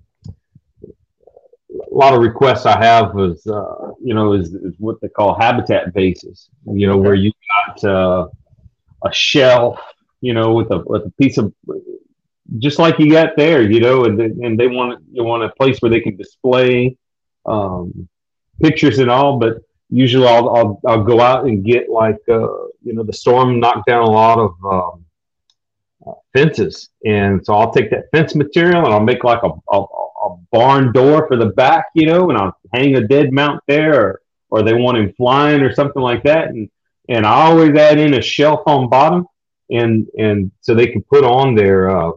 a 1.74 1.94
lot 1.94 2.14
of 2.14 2.22
requests 2.22 2.66
I 2.66 2.82
have 2.82 3.20
is 3.20 3.46
uh, 3.48 3.92
you 4.02 4.14
know 4.14 4.32
is, 4.32 4.54
is 4.54 4.76
what 4.80 5.02
they 5.02 5.10
call 5.10 5.38
habitat 5.38 5.94
bases. 5.94 6.50
You 6.66 6.88
know 6.88 6.98
where 6.98 7.16
you 7.16 7.34
got 7.68 7.84
uh, 7.84 8.28
a 9.04 9.14
shelf 9.14 9.78
you 10.22 10.34
know, 10.34 10.53
with 10.53 10.72
a 10.72 10.80
with 10.86 11.05
a 11.05 11.11
piece 11.11 11.38
of 11.38 11.53
just 12.57 12.80
like 12.80 12.99
you 12.99 13.11
got 13.11 13.36
there, 13.36 13.61
you 13.61 13.80
know, 13.80 14.05
and 14.05 14.20
and 14.20 14.59
they 14.59 14.68
want 14.68 15.03
you 15.11 15.24
want 15.24 15.43
a 15.43 15.49
place 15.49 15.80
where 15.80 15.89
they 15.89 15.99
can 15.99 16.16
display 16.16 16.97
um, 17.45 18.07
pictures 18.61 18.99
and 18.99 19.09
all. 19.09 19.39
But 19.39 19.57
usually, 19.89 20.28
I'll, 20.28 20.49
I'll 20.49 20.82
I'll 20.86 21.03
go 21.03 21.20
out 21.22 21.45
and 21.45 21.63
get 21.63 21.89
like 21.89 22.20
uh, 22.30 22.47
you 22.84 22.93
know 22.93 23.03
the 23.03 23.13
storm 23.13 23.59
knocked 23.59 23.88
down 23.88 24.03
a 24.03 24.09
lot 24.09 24.39
of 24.39 24.55
um, 24.66 25.05
uh, 26.07 26.13
fences, 26.34 26.89
and 27.05 27.43
so 27.45 27.55
I'll 27.55 27.72
take 27.72 27.89
that 27.91 28.05
fence 28.11 28.36
material 28.36 28.86
and 28.86 28.93
I'll 28.93 28.99
make 28.99 29.24
like 29.24 29.41
a, 29.43 29.49
a, 29.72 29.82
a 29.82 30.38
barn 30.51 30.91
door 30.93 31.28
for 31.28 31.38
the 31.38 31.47
back, 31.47 31.88
you 31.95 32.05
know, 32.05 32.30
and 32.30 32.38
I'll 32.38 32.55
hang 32.74 32.95
a 32.95 33.07
dead 33.07 33.34
mount 33.34 33.61
there, 33.68 33.99
or, 33.99 34.22
or 34.49 34.61
they 34.61 34.74
want 34.74 34.97
him 34.97 35.13
flying 35.18 35.61
or 35.61 35.74
something 35.74 36.01
like 36.01 36.24
that, 36.24 36.49
and 36.49 36.70
and 37.09 37.26
I 37.26 37.45
always 37.45 37.76
add 37.76 37.97
in 37.97 38.13
a 38.13 38.22
shelf 38.22 38.61
on 38.68 38.89
bottom 38.89 39.28
and 39.70 40.07
and 40.18 40.51
so 40.61 40.74
they 40.74 40.88
can 40.88 41.01
put 41.03 41.24
on 41.24 41.55
their 41.55 41.89
uh, 41.89 42.11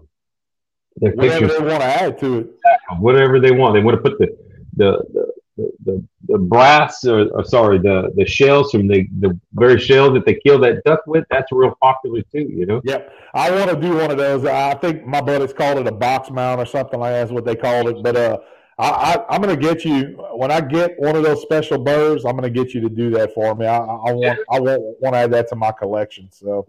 their 0.96 1.12
whatever 1.12 1.40
pictures, 1.40 1.58
they 1.58 1.64
want 1.64 1.80
to 1.80 1.86
add 1.86 2.18
to 2.18 2.38
it, 2.38 2.50
whatever 2.98 3.40
they 3.40 3.50
want. 3.50 3.74
They 3.74 3.82
want 3.82 4.02
to 4.02 4.10
put 4.10 4.18
the 4.18 4.36
the 4.76 5.28
the, 5.56 5.72
the, 5.84 6.04
the 6.28 6.38
brass 6.38 7.04
or, 7.04 7.28
or, 7.30 7.44
sorry 7.44 7.78
the 7.78 8.12
the 8.14 8.24
shells 8.24 8.70
from 8.70 8.86
the 8.86 9.08
the 9.18 9.38
very 9.54 9.78
shells 9.78 10.12
that 10.14 10.24
they 10.24 10.34
kill 10.34 10.58
that 10.60 10.84
duck 10.84 11.00
with. 11.06 11.24
That's 11.30 11.50
real 11.50 11.76
popular 11.82 12.22
too. 12.22 12.48
You 12.48 12.66
know. 12.66 12.80
Yep, 12.84 13.12
I 13.34 13.50
want 13.50 13.70
to 13.70 13.76
do 13.76 13.96
one 13.96 14.10
of 14.10 14.18
those. 14.18 14.44
I 14.44 14.74
think 14.74 15.04
my 15.04 15.20
buddies 15.20 15.52
called 15.52 15.78
it 15.78 15.86
a 15.86 15.92
box 15.92 16.30
mount 16.30 16.60
or 16.60 16.66
something 16.66 17.00
like 17.00 17.12
that's 17.12 17.32
what 17.32 17.44
they 17.44 17.56
called 17.56 17.88
it. 17.88 18.02
But 18.02 18.16
uh, 18.16 18.38
I, 18.78 19.24
I 19.28 19.34
am 19.34 19.40
gonna 19.40 19.56
get 19.56 19.84
you 19.84 20.16
when 20.34 20.52
I 20.52 20.60
get 20.60 20.98
one 20.98 21.16
of 21.16 21.24
those 21.24 21.42
special 21.42 21.78
birds. 21.78 22.24
I'm 22.24 22.36
gonna 22.36 22.50
get 22.50 22.72
you 22.72 22.80
to 22.82 22.88
do 22.88 23.10
that 23.10 23.34
for 23.34 23.54
me. 23.56 23.66
I, 23.66 23.78
I 23.78 24.12
want 24.12 24.22
yeah. 24.22 24.36
I 24.50 24.60
want 24.60 24.80
want 25.00 25.14
to 25.14 25.18
add 25.18 25.32
that 25.32 25.48
to 25.48 25.56
my 25.56 25.72
collection. 25.72 26.28
So 26.30 26.64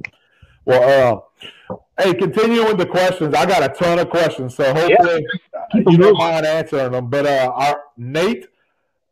well, 0.66 1.26
uh, 1.70 1.76
hey, 2.00 2.14
continuing 2.14 2.68
with 2.68 2.78
the 2.78 2.86
questions, 2.86 3.34
I 3.34 3.46
got 3.46 3.64
a 3.64 3.74
ton 3.74 4.00
of 4.00 4.10
questions, 4.10 4.56
so 4.56 4.64
hopefully 4.74 5.26
yeah. 5.54 5.82
you 5.88 5.98
don't 5.98 6.18
mind 6.18 6.46
answering 6.46 6.92
them. 6.92 7.10
But 7.10 7.26
uh, 7.26 7.52
our 7.56 7.82
Nate 7.98 8.48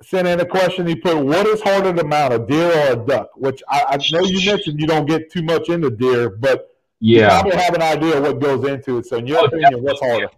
sent 0.02 0.28
in 0.28 0.40
a 0.40 0.46
question. 0.46 0.88
He 0.88 0.96
put, 0.96 1.18
"What 1.18 1.48
is 1.48 1.62
harder 1.62 1.94
to 1.94 2.04
mount, 2.04 2.34
a 2.34 2.40
deer 2.40 2.72
or 2.72 2.94
a 2.94 2.96
duck?" 2.96 3.30
Which 3.36 3.62
I, 3.70 3.84
I 3.90 3.98
know 4.12 4.22
you 4.22 4.46
mentioned 4.46 4.80
you 4.80 4.88
don't 4.88 5.06
get 5.06 5.32
too 5.32 5.44
much 5.44 5.70
into 5.70 5.90
deer, 5.90 6.30
but 6.30 6.76
yeah, 7.00 7.38
you 7.38 7.42
probably 7.42 7.58
have 7.58 7.74
an 7.76 7.82
idea 7.82 8.22
what 8.22 8.40
goes 8.40 8.68
into 8.68 8.98
it. 8.98 9.06
So, 9.06 9.18
in 9.18 9.28
your 9.28 9.42
oh, 9.42 9.46
opinion, 9.46 9.84
what's 9.84 10.00
harder? 10.00 10.30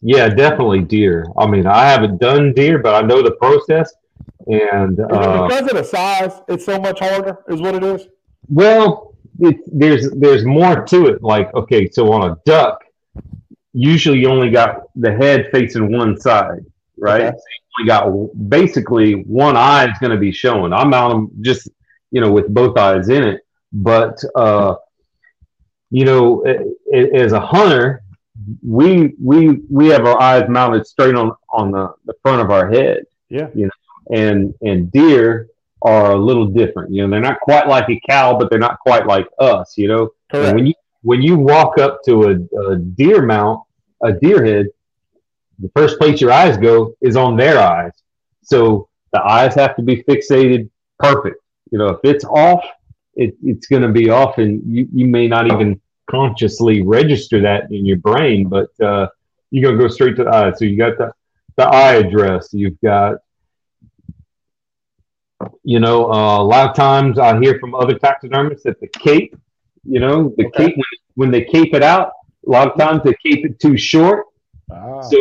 Yeah, 0.00 0.28
definitely 0.28 0.80
deer. 0.80 1.26
I 1.38 1.46
mean, 1.46 1.66
I 1.66 1.88
haven't 1.88 2.20
done 2.20 2.52
deer, 2.52 2.78
but 2.78 2.94
I 2.94 3.06
know 3.06 3.22
the 3.22 3.32
process. 3.32 3.92
And 4.48 4.98
uh, 4.98 5.46
because 5.46 5.70
of 5.70 5.76
the 5.76 5.84
size, 5.84 6.40
it's 6.48 6.64
so 6.64 6.80
much 6.80 6.98
harder, 6.98 7.38
is 7.48 7.60
what 7.60 7.76
it 7.76 7.84
is. 7.84 8.08
Well, 8.48 9.11
it, 9.40 9.56
there's 9.66 10.10
there's 10.10 10.44
more 10.44 10.84
to 10.84 11.06
it. 11.06 11.22
Like 11.22 11.52
okay, 11.54 11.88
so 11.90 12.12
on 12.12 12.30
a 12.30 12.36
duck, 12.44 12.84
usually 13.72 14.20
you 14.20 14.28
only 14.28 14.50
got 14.50 14.84
the 14.94 15.12
head 15.12 15.48
facing 15.52 15.92
one 15.92 16.18
side, 16.20 16.64
right? 16.96 17.22
Okay. 17.22 17.36
So 17.36 17.44
you 17.84 17.92
only 17.92 18.28
got 18.28 18.48
basically 18.48 19.22
one 19.24 19.56
eye 19.56 19.90
is 19.90 19.98
going 19.98 20.12
to 20.12 20.18
be 20.18 20.32
showing. 20.32 20.72
I'm 20.72 20.92
out 20.94 21.28
just 21.40 21.68
you 22.10 22.20
know 22.20 22.30
with 22.30 22.52
both 22.52 22.76
eyes 22.76 23.08
in 23.08 23.22
it, 23.22 23.40
but 23.72 24.18
uh, 24.34 24.76
you 25.90 26.04
know 26.04 26.44
as 27.14 27.32
a 27.32 27.40
hunter, 27.40 28.02
we 28.66 29.14
we 29.22 29.60
we 29.70 29.88
have 29.88 30.04
our 30.06 30.20
eyes 30.20 30.48
mounted 30.48 30.86
straight 30.86 31.14
on 31.14 31.32
on 31.50 31.70
the, 31.70 31.92
the 32.06 32.14
front 32.22 32.40
of 32.42 32.50
our 32.50 32.70
head. 32.70 33.04
Yeah, 33.28 33.48
you 33.54 33.66
know, 33.66 34.16
and 34.16 34.54
and 34.62 34.92
deer 34.92 35.48
are 35.84 36.12
a 36.12 36.16
little 36.16 36.46
different. 36.46 36.92
You 36.92 37.02
know, 37.02 37.10
they're 37.10 37.20
not 37.20 37.40
quite 37.40 37.66
like 37.66 37.88
a 37.88 38.00
cow, 38.08 38.38
but 38.38 38.50
they're 38.50 38.58
not 38.58 38.78
quite 38.80 39.06
like 39.06 39.26
us. 39.38 39.76
You 39.76 39.88
know, 39.88 40.10
when 40.54 40.66
you 40.66 40.74
when 41.02 41.22
you 41.22 41.36
walk 41.36 41.78
up 41.78 42.02
to 42.04 42.24
a, 42.24 42.70
a 42.70 42.76
deer 42.76 43.22
mount, 43.22 43.62
a 44.02 44.12
deer 44.12 44.44
head, 44.44 44.66
the 45.58 45.70
first 45.76 45.98
place 45.98 46.20
your 46.20 46.32
eyes 46.32 46.56
go 46.56 46.94
is 47.00 47.16
on 47.16 47.36
their 47.36 47.58
eyes. 47.58 47.92
So 48.42 48.88
the 49.12 49.22
eyes 49.22 49.54
have 49.54 49.76
to 49.76 49.82
be 49.82 50.02
fixated 50.04 50.70
perfect. 50.98 51.40
You 51.70 51.78
know, 51.78 51.88
if 51.88 51.98
it's 52.04 52.24
off, 52.24 52.64
it, 53.14 53.34
it's 53.42 53.66
going 53.66 53.82
to 53.82 53.88
be 53.88 54.10
off, 54.10 54.38
and 54.38 54.62
you, 54.64 54.88
you 54.92 55.06
may 55.06 55.26
not 55.26 55.46
even 55.46 55.80
consciously 56.10 56.82
register 56.82 57.40
that 57.42 57.70
in 57.70 57.84
your 57.84 57.98
brain, 57.98 58.48
but 58.48 58.68
uh, 58.80 59.08
you're 59.50 59.62
going 59.62 59.78
to 59.78 59.82
go 59.82 59.88
straight 59.88 60.16
to 60.16 60.24
the 60.24 60.30
eye. 60.30 60.52
So 60.52 60.64
you 60.64 60.76
got 60.76 60.98
the, 60.98 61.12
the 61.56 61.64
eye 61.64 61.94
address, 61.94 62.50
you've 62.52 62.80
got 62.80 63.16
you 65.64 65.80
know, 65.80 66.12
uh, 66.12 66.38
a 66.40 66.44
lot 66.44 66.70
of 66.70 66.76
times 66.76 67.18
I 67.18 67.38
hear 67.40 67.58
from 67.58 67.74
other 67.74 67.98
taxidermists 67.98 68.64
that 68.64 68.80
the 68.80 68.88
cape, 68.88 69.36
you 69.84 70.00
know, 70.00 70.34
the 70.36 70.46
okay. 70.46 70.66
cape 70.66 70.76
when, 70.76 70.84
when, 71.14 71.30
they 71.30 71.44
cape 71.44 71.74
it 71.74 71.82
out, 71.82 72.12
a 72.46 72.50
lot 72.50 72.68
of 72.68 72.78
times 72.78 73.02
they 73.04 73.14
cape 73.24 73.44
it 73.44 73.58
too 73.60 73.76
short. 73.76 74.26
Ah. 74.70 75.00
So, 75.00 75.16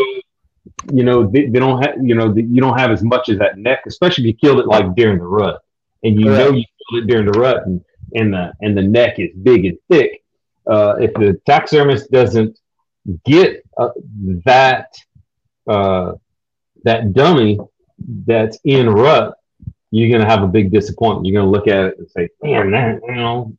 you 0.91 1.03
know, 1.03 1.27
they, 1.27 1.47
they 1.47 1.59
don't 1.59 1.81
have, 1.81 1.95
you 2.01 2.15
know, 2.15 2.33
the, 2.33 2.43
you 2.43 2.61
don't 2.61 2.77
have 2.77 2.91
as 2.91 3.03
much 3.03 3.29
as 3.29 3.37
that 3.39 3.57
neck, 3.57 3.83
especially 3.87 4.23
if 4.23 4.27
you 4.27 4.33
killed 4.35 4.59
it 4.59 4.67
like 4.67 4.95
during 4.95 5.17
the 5.19 5.25
rut, 5.25 5.61
and 6.03 6.19
you 6.19 6.25
know 6.25 6.51
you 6.51 6.63
killed 6.89 7.03
it 7.03 7.07
during 7.07 7.25
the 7.25 7.39
rut, 7.39 7.65
and 7.65 7.83
and 8.13 8.33
the 8.33 8.53
and 8.61 8.77
the 8.77 8.81
neck 8.81 9.19
is 9.19 9.29
big 9.41 9.65
and 9.65 9.77
thick. 9.89 10.23
Uh, 10.67 10.95
if 10.99 11.13
the 11.15 11.39
taxidermist 11.45 12.11
doesn't 12.11 12.57
get 13.25 13.63
uh, 13.77 13.89
that 14.45 14.93
uh, 15.67 16.13
that 16.83 17.13
dummy 17.13 17.59
that's 18.25 18.57
in 18.63 18.89
rut 18.89 19.35
you're 19.91 20.09
going 20.09 20.21
to 20.21 20.27
have 20.27 20.43
a 20.43 20.47
big 20.47 20.71
disappointment. 20.71 21.25
You're 21.25 21.41
going 21.41 21.51
to 21.51 21.57
look 21.57 21.67
at 21.67 21.85
it 21.85 21.99
and 21.99 22.09
say, 22.09 22.29
"Man, 22.41 22.71
that 22.71 23.01
you 23.07 23.15
know, 23.15 23.55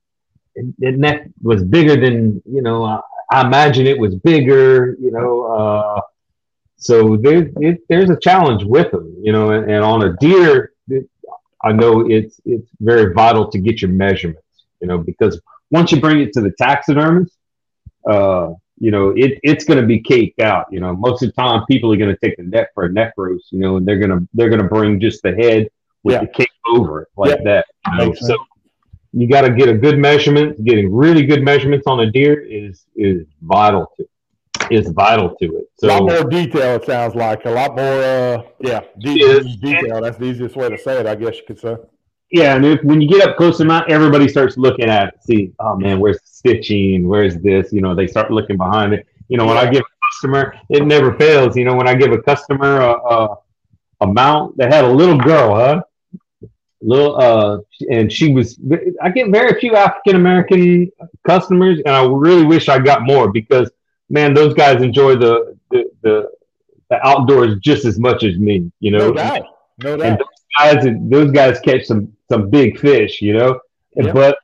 that 0.78 0.96
neck 0.96 1.28
was 1.42 1.62
bigger 1.62 2.00
than 2.00 2.42
you 2.44 2.62
know. 2.62 2.84
I, 2.84 3.00
I 3.30 3.46
imagine 3.46 3.86
it 3.86 3.98
was 3.98 4.14
bigger." 4.14 4.96
You 4.98 5.10
know, 5.10 5.42
uh, 5.42 6.00
so 6.76 7.16
there's 7.16 7.52
it, 7.60 7.82
there's 7.88 8.10
a 8.10 8.18
challenge 8.18 8.64
with 8.64 8.90
them. 8.90 9.14
You 9.22 9.32
know, 9.32 9.50
and, 9.50 9.70
and 9.70 9.84
on 9.84 10.02
a 10.02 10.16
deer, 10.16 10.72
it, 10.88 11.08
I 11.62 11.72
know 11.72 12.08
it's 12.08 12.40
it's 12.46 12.68
very 12.80 13.12
vital 13.12 13.50
to 13.50 13.58
get 13.58 13.82
your 13.82 13.90
measurements. 13.90 14.42
You 14.80 14.88
know, 14.88 14.98
because 14.98 15.40
once 15.70 15.92
you 15.92 16.00
bring 16.00 16.20
it 16.20 16.32
to 16.32 16.40
the 16.40 16.52
taxidermist, 16.58 17.36
uh, 18.08 18.52
you 18.78 18.90
know, 18.90 19.10
it, 19.10 19.38
it's 19.42 19.64
going 19.64 19.80
to 19.80 19.86
be 19.86 20.00
caped 20.00 20.40
out. 20.40 20.66
You 20.70 20.80
know, 20.80 20.94
most 20.96 21.22
of 21.22 21.28
the 21.28 21.40
time 21.40 21.64
people 21.66 21.92
are 21.92 21.96
going 21.96 22.14
to 22.14 22.26
take 22.26 22.38
the 22.38 22.42
neck 22.42 22.70
for 22.74 22.84
a 22.84 22.92
neck 22.92 23.12
roast, 23.18 23.52
you 23.52 23.60
know, 23.60 23.76
and 23.76 23.86
they're 23.86 23.98
going 23.98 24.10
to, 24.10 24.26
they're 24.34 24.48
going 24.48 24.62
to 24.62 24.68
bring 24.68 24.98
just 24.98 25.22
the 25.22 25.32
head 25.32 25.68
with 26.04 26.14
yeah. 26.14 26.20
the 26.20 26.26
cape 26.28 26.48
over 26.68 27.02
it 27.02 27.08
like 27.16 27.30
yeah. 27.30 27.44
that. 27.44 27.66
You 27.92 27.98
know? 27.98 28.14
So 28.14 28.36
you 29.12 29.28
got 29.28 29.42
to 29.42 29.50
get 29.50 29.68
a 29.68 29.74
good 29.74 29.98
measurement. 29.98 30.64
Getting 30.64 30.92
really 30.92 31.26
good 31.26 31.42
measurements 31.42 31.86
on 31.86 32.00
a 32.00 32.10
deer 32.10 32.40
is 32.40 32.86
is 32.96 33.26
vital 33.42 33.86
to. 33.96 34.06
is 34.70 34.88
vital 34.90 35.34
to 35.40 35.56
it. 35.58 35.70
So, 35.78 35.88
a 35.88 35.88
lot 35.88 36.02
more 36.02 36.30
detail. 36.30 36.76
It 36.76 36.86
sounds 36.86 37.14
like 37.14 37.44
a 37.44 37.50
lot 37.50 37.76
more. 37.76 38.02
Uh, 38.02 38.42
yeah, 38.60 38.80
de- 38.98 39.42
detail. 39.58 40.00
That's 40.00 40.18
the 40.18 40.24
easiest 40.24 40.56
way 40.56 40.68
to 40.70 40.78
say 40.78 41.00
it, 41.00 41.06
I 41.06 41.14
guess 41.14 41.36
you 41.36 41.42
could 41.46 41.58
say. 41.58 41.76
Yeah, 42.30 42.56
and 42.56 42.64
if, 42.64 42.82
when 42.82 43.02
you 43.02 43.08
get 43.08 43.28
up 43.28 43.36
close 43.36 43.58
to 43.58 43.64
mount, 43.64 43.90
everybody 43.90 44.26
starts 44.28 44.56
looking 44.56 44.88
at 44.88 45.08
it. 45.08 45.14
See, 45.22 45.52
oh 45.58 45.76
man, 45.76 46.00
where's 46.00 46.16
the 46.16 46.26
stitching? 46.26 47.06
Where's 47.06 47.36
this? 47.36 47.72
You 47.72 47.82
know, 47.82 47.94
they 47.94 48.06
start 48.06 48.30
looking 48.30 48.56
behind 48.56 48.94
it. 48.94 49.06
You 49.28 49.36
know, 49.36 49.46
when 49.46 49.58
I 49.58 49.68
give 49.68 49.82
a 49.82 50.06
customer, 50.06 50.54
it 50.70 50.86
never 50.86 51.14
fails. 51.18 51.56
You 51.56 51.66
know, 51.66 51.74
when 51.74 51.88
I 51.88 51.94
give 51.94 52.12
a 52.12 52.22
customer 52.22 52.80
a, 52.80 52.92
a, 52.92 53.36
a 54.00 54.06
mount 54.06 54.56
that 54.56 54.72
had 54.72 54.84
a 54.84 54.88
little 54.88 55.18
girl, 55.18 55.54
huh? 55.54 55.82
Little, 56.84 57.16
uh, 57.20 57.58
and 57.90 58.12
she 58.12 58.32
was. 58.32 58.58
I 59.00 59.10
get 59.10 59.30
very 59.30 59.58
few 59.60 59.76
African 59.76 60.16
American 60.16 60.90
customers, 61.26 61.78
and 61.86 61.94
I 61.94 62.04
really 62.04 62.44
wish 62.44 62.68
I 62.68 62.78
got 62.80 63.02
more 63.02 63.30
because 63.30 63.70
man, 64.10 64.34
those 64.34 64.52
guys 64.54 64.82
enjoy 64.82 65.16
the 65.16 65.56
the, 65.70 65.90
the, 66.02 66.30
the 66.90 67.06
outdoors 67.06 67.58
just 67.60 67.84
as 67.84 67.98
much 67.98 68.24
as 68.24 68.36
me. 68.36 68.70
You 68.80 68.90
know, 68.90 69.08
no 69.08 69.12
doubt, 69.12 69.46
no 69.82 69.96
doubt. 69.96 70.06
And 70.06 70.18
those 70.18 70.82
guys, 70.82 70.96
those 71.10 71.30
guys 71.30 71.60
catch 71.60 71.84
some 71.84 72.12
some 72.28 72.50
big 72.50 72.78
fish. 72.78 73.22
You 73.22 73.34
know, 73.38 73.60
Yep. 73.96 74.14
but 74.14 74.38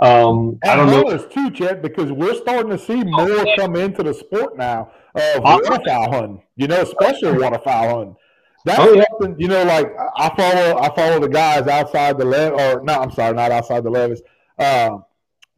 um, 0.00 0.58
I 0.64 0.76
don't 0.76 0.86
know. 0.86 1.16
too, 1.26 1.50
Chet, 1.50 1.82
because 1.82 2.10
we're 2.12 2.34
starting 2.34 2.70
to 2.70 2.78
see 2.78 3.02
more 3.04 3.44
come 3.56 3.76
into 3.76 4.02
the 4.02 4.14
sport 4.14 4.56
now 4.56 4.90
of 5.14 5.22
Oh, 5.44 5.60
waterfowl 5.60 6.12
hunting. 6.12 6.42
You 6.56 6.68
know, 6.68 6.80
especially 6.82 7.38
waterfowl 7.38 7.88
hunting. 7.88 8.16
That's 8.64 8.78
Oh, 8.80 8.92
yeah. 8.92 9.04
something. 9.20 9.40
You 9.40 9.48
know, 9.48 9.62
like 9.64 9.90
I 10.16 10.28
follow, 10.36 10.78
I 10.80 10.94
follow 10.94 11.18
the 11.18 11.28
guys 11.28 11.66
outside 11.66 12.18
the 12.18 12.24
lev, 12.24 12.52
or 12.52 12.82
no, 12.84 12.94
I'm 12.94 13.10
sorry, 13.10 13.34
not 13.34 13.50
outside 13.50 13.84
the 13.84 13.90
levis. 13.90 14.20
Um, 14.58 15.04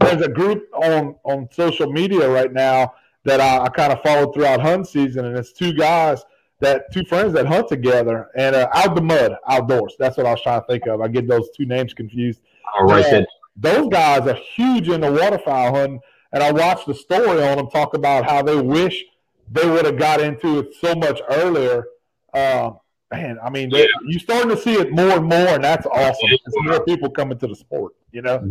there's 0.01 0.23
a 0.23 0.29
group 0.29 0.65
on 0.75 1.17
on 1.25 1.49
social 1.53 1.91
media 1.91 2.29
right 2.29 2.53
now 2.53 2.95
that 3.25 3.41
I, 3.41 3.65
I 3.65 3.69
kind 3.71 3.93
of 3.93 4.01
followed 4.03 4.35
throughout 4.35 4.61
hunt 4.61 4.87
season, 4.89 5.25
and 5.25 5.37
it's 5.37 5.53
two 5.53 5.73
guys 5.73 6.25
that 6.61 6.93
two 6.93 7.05
friends 7.05 7.33
that 7.35 7.47
hunt 7.47 7.69
together 7.69 8.29
and 8.37 8.55
uh, 8.55 8.69
out 8.75 8.95
the 8.95 9.03
mud 9.03 9.37
outdoors. 9.49 9.95
That's 9.99 10.17
what 10.17 10.27
I 10.27 10.31
was 10.33 10.43
trying 10.43 10.61
to 10.61 10.67
think 10.69 10.87
of. 10.87 11.01
I 11.01 11.09
get 11.09 11.27
those 11.29 11.49
two 11.57 11.67
names 11.67 11.93
confused 11.95 12.41
write 12.83 13.05
Yeah. 13.07 13.21
that. 13.21 13.29
those 13.57 13.89
guys 13.89 14.27
are 14.29 14.35
huge 14.55 14.89
in 14.89 15.01
the 15.01 15.11
waterfowl 15.11 15.75
hunting, 15.75 16.01
and 16.33 16.43
I 16.43 16.53
watched 16.53 16.87
the 16.87 16.95
story 16.95 17.43
on 17.43 17.57
them 17.57 17.69
talk 17.69 17.95
about 17.95 18.25
how 18.25 18.43
they 18.43 18.61
wish 18.61 19.05
they 19.51 19.69
would 19.69 19.85
have 19.87 19.99
got 19.99 20.21
into 20.21 20.61
it 20.61 20.75
so 20.81 20.95
much 20.95 21.21
earlier. 21.29 21.85
Um, 22.33 22.79
man, 23.13 23.39
I 23.43 23.51
mean, 23.51 23.71
they, 23.71 23.87
you're 24.07 24.21
starting 24.21 24.51
to 24.51 24.57
see 24.57 24.75
it 24.75 24.93
more 24.93 25.11
and 25.11 25.27
more, 25.27 25.49
and 25.57 25.63
that's 25.65 25.87
awesome. 25.87 26.29
It's 26.31 26.43
more 26.63 26.85
people 26.85 27.11
coming 27.11 27.39
to 27.39 27.47
the 27.47 27.55
sport, 27.55 27.95
you 28.13 28.23
know. 28.23 28.49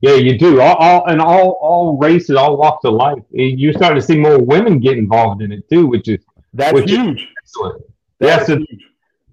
Yeah, 0.00 0.14
you 0.14 0.38
do. 0.38 0.60
All, 0.60 0.76
all 0.76 1.06
and 1.06 1.20
all 1.20 1.58
all 1.60 1.96
races, 1.98 2.36
all 2.36 2.56
walks 2.56 2.84
of 2.84 2.94
life. 2.94 3.18
Eh, 3.36 3.54
you're 3.56 3.72
starting 3.72 4.00
to 4.00 4.06
see 4.06 4.16
more 4.16 4.38
women 4.38 4.78
get 4.78 4.96
involved 4.96 5.42
in 5.42 5.50
it 5.50 5.68
too, 5.68 5.86
which 5.86 6.06
is 6.08 6.20
That's 6.54 6.72
Which 6.72 6.90
is- 6.90 6.96
huge. 6.96 7.28
excellent. 7.42 7.82
That's 8.20 8.46
huge. 8.48 8.84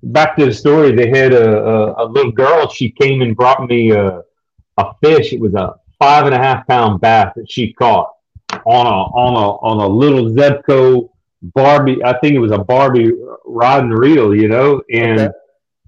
back 0.03 0.35
to 0.37 0.45
the 0.45 0.53
story, 0.53 0.91
they 0.91 1.09
had 1.09 1.33
a, 1.33 1.59
a, 1.63 2.05
a 2.05 2.05
little 2.05 2.31
girl. 2.31 2.67
She 2.69 2.89
came 2.91 3.21
and 3.21 3.35
brought 3.35 3.67
me 3.67 3.91
a, 3.91 4.21
a 4.77 4.85
fish. 5.03 5.33
It 5.33 5.39
was 5.39 5.53
a 5.53 5.75
five 5.99 6.25
and 6.25 6.33
a 6.33 6.37
half 6.39 6.65
pound 6.67 6.99
bass 6.99 7.33
that 7.35 7.49
she 7.49 7.71
caught 7.73 8.09
on 8.65 8.85
a 8.87 8.89
on 8.89 9.33
a 9.35 9.47
on 9.69 9.77
a 9.81 9.87
little 9.87 10.25
Zebco 10.31 11.09
Barbie. 11.53 12.03
I 12.03 12.17
think 12.19 12.35
it 12.35 12.39
was 12.39 12.51
a 12.51 12.57
Barbie 12.57 13.11
rod 13.45 13.83
and 13.83 13.97
reel, 13.97 14.33
you 14.35 14.47
know. 14.47 14.81
And 14.91 15.19
Okay. 15.19 15.33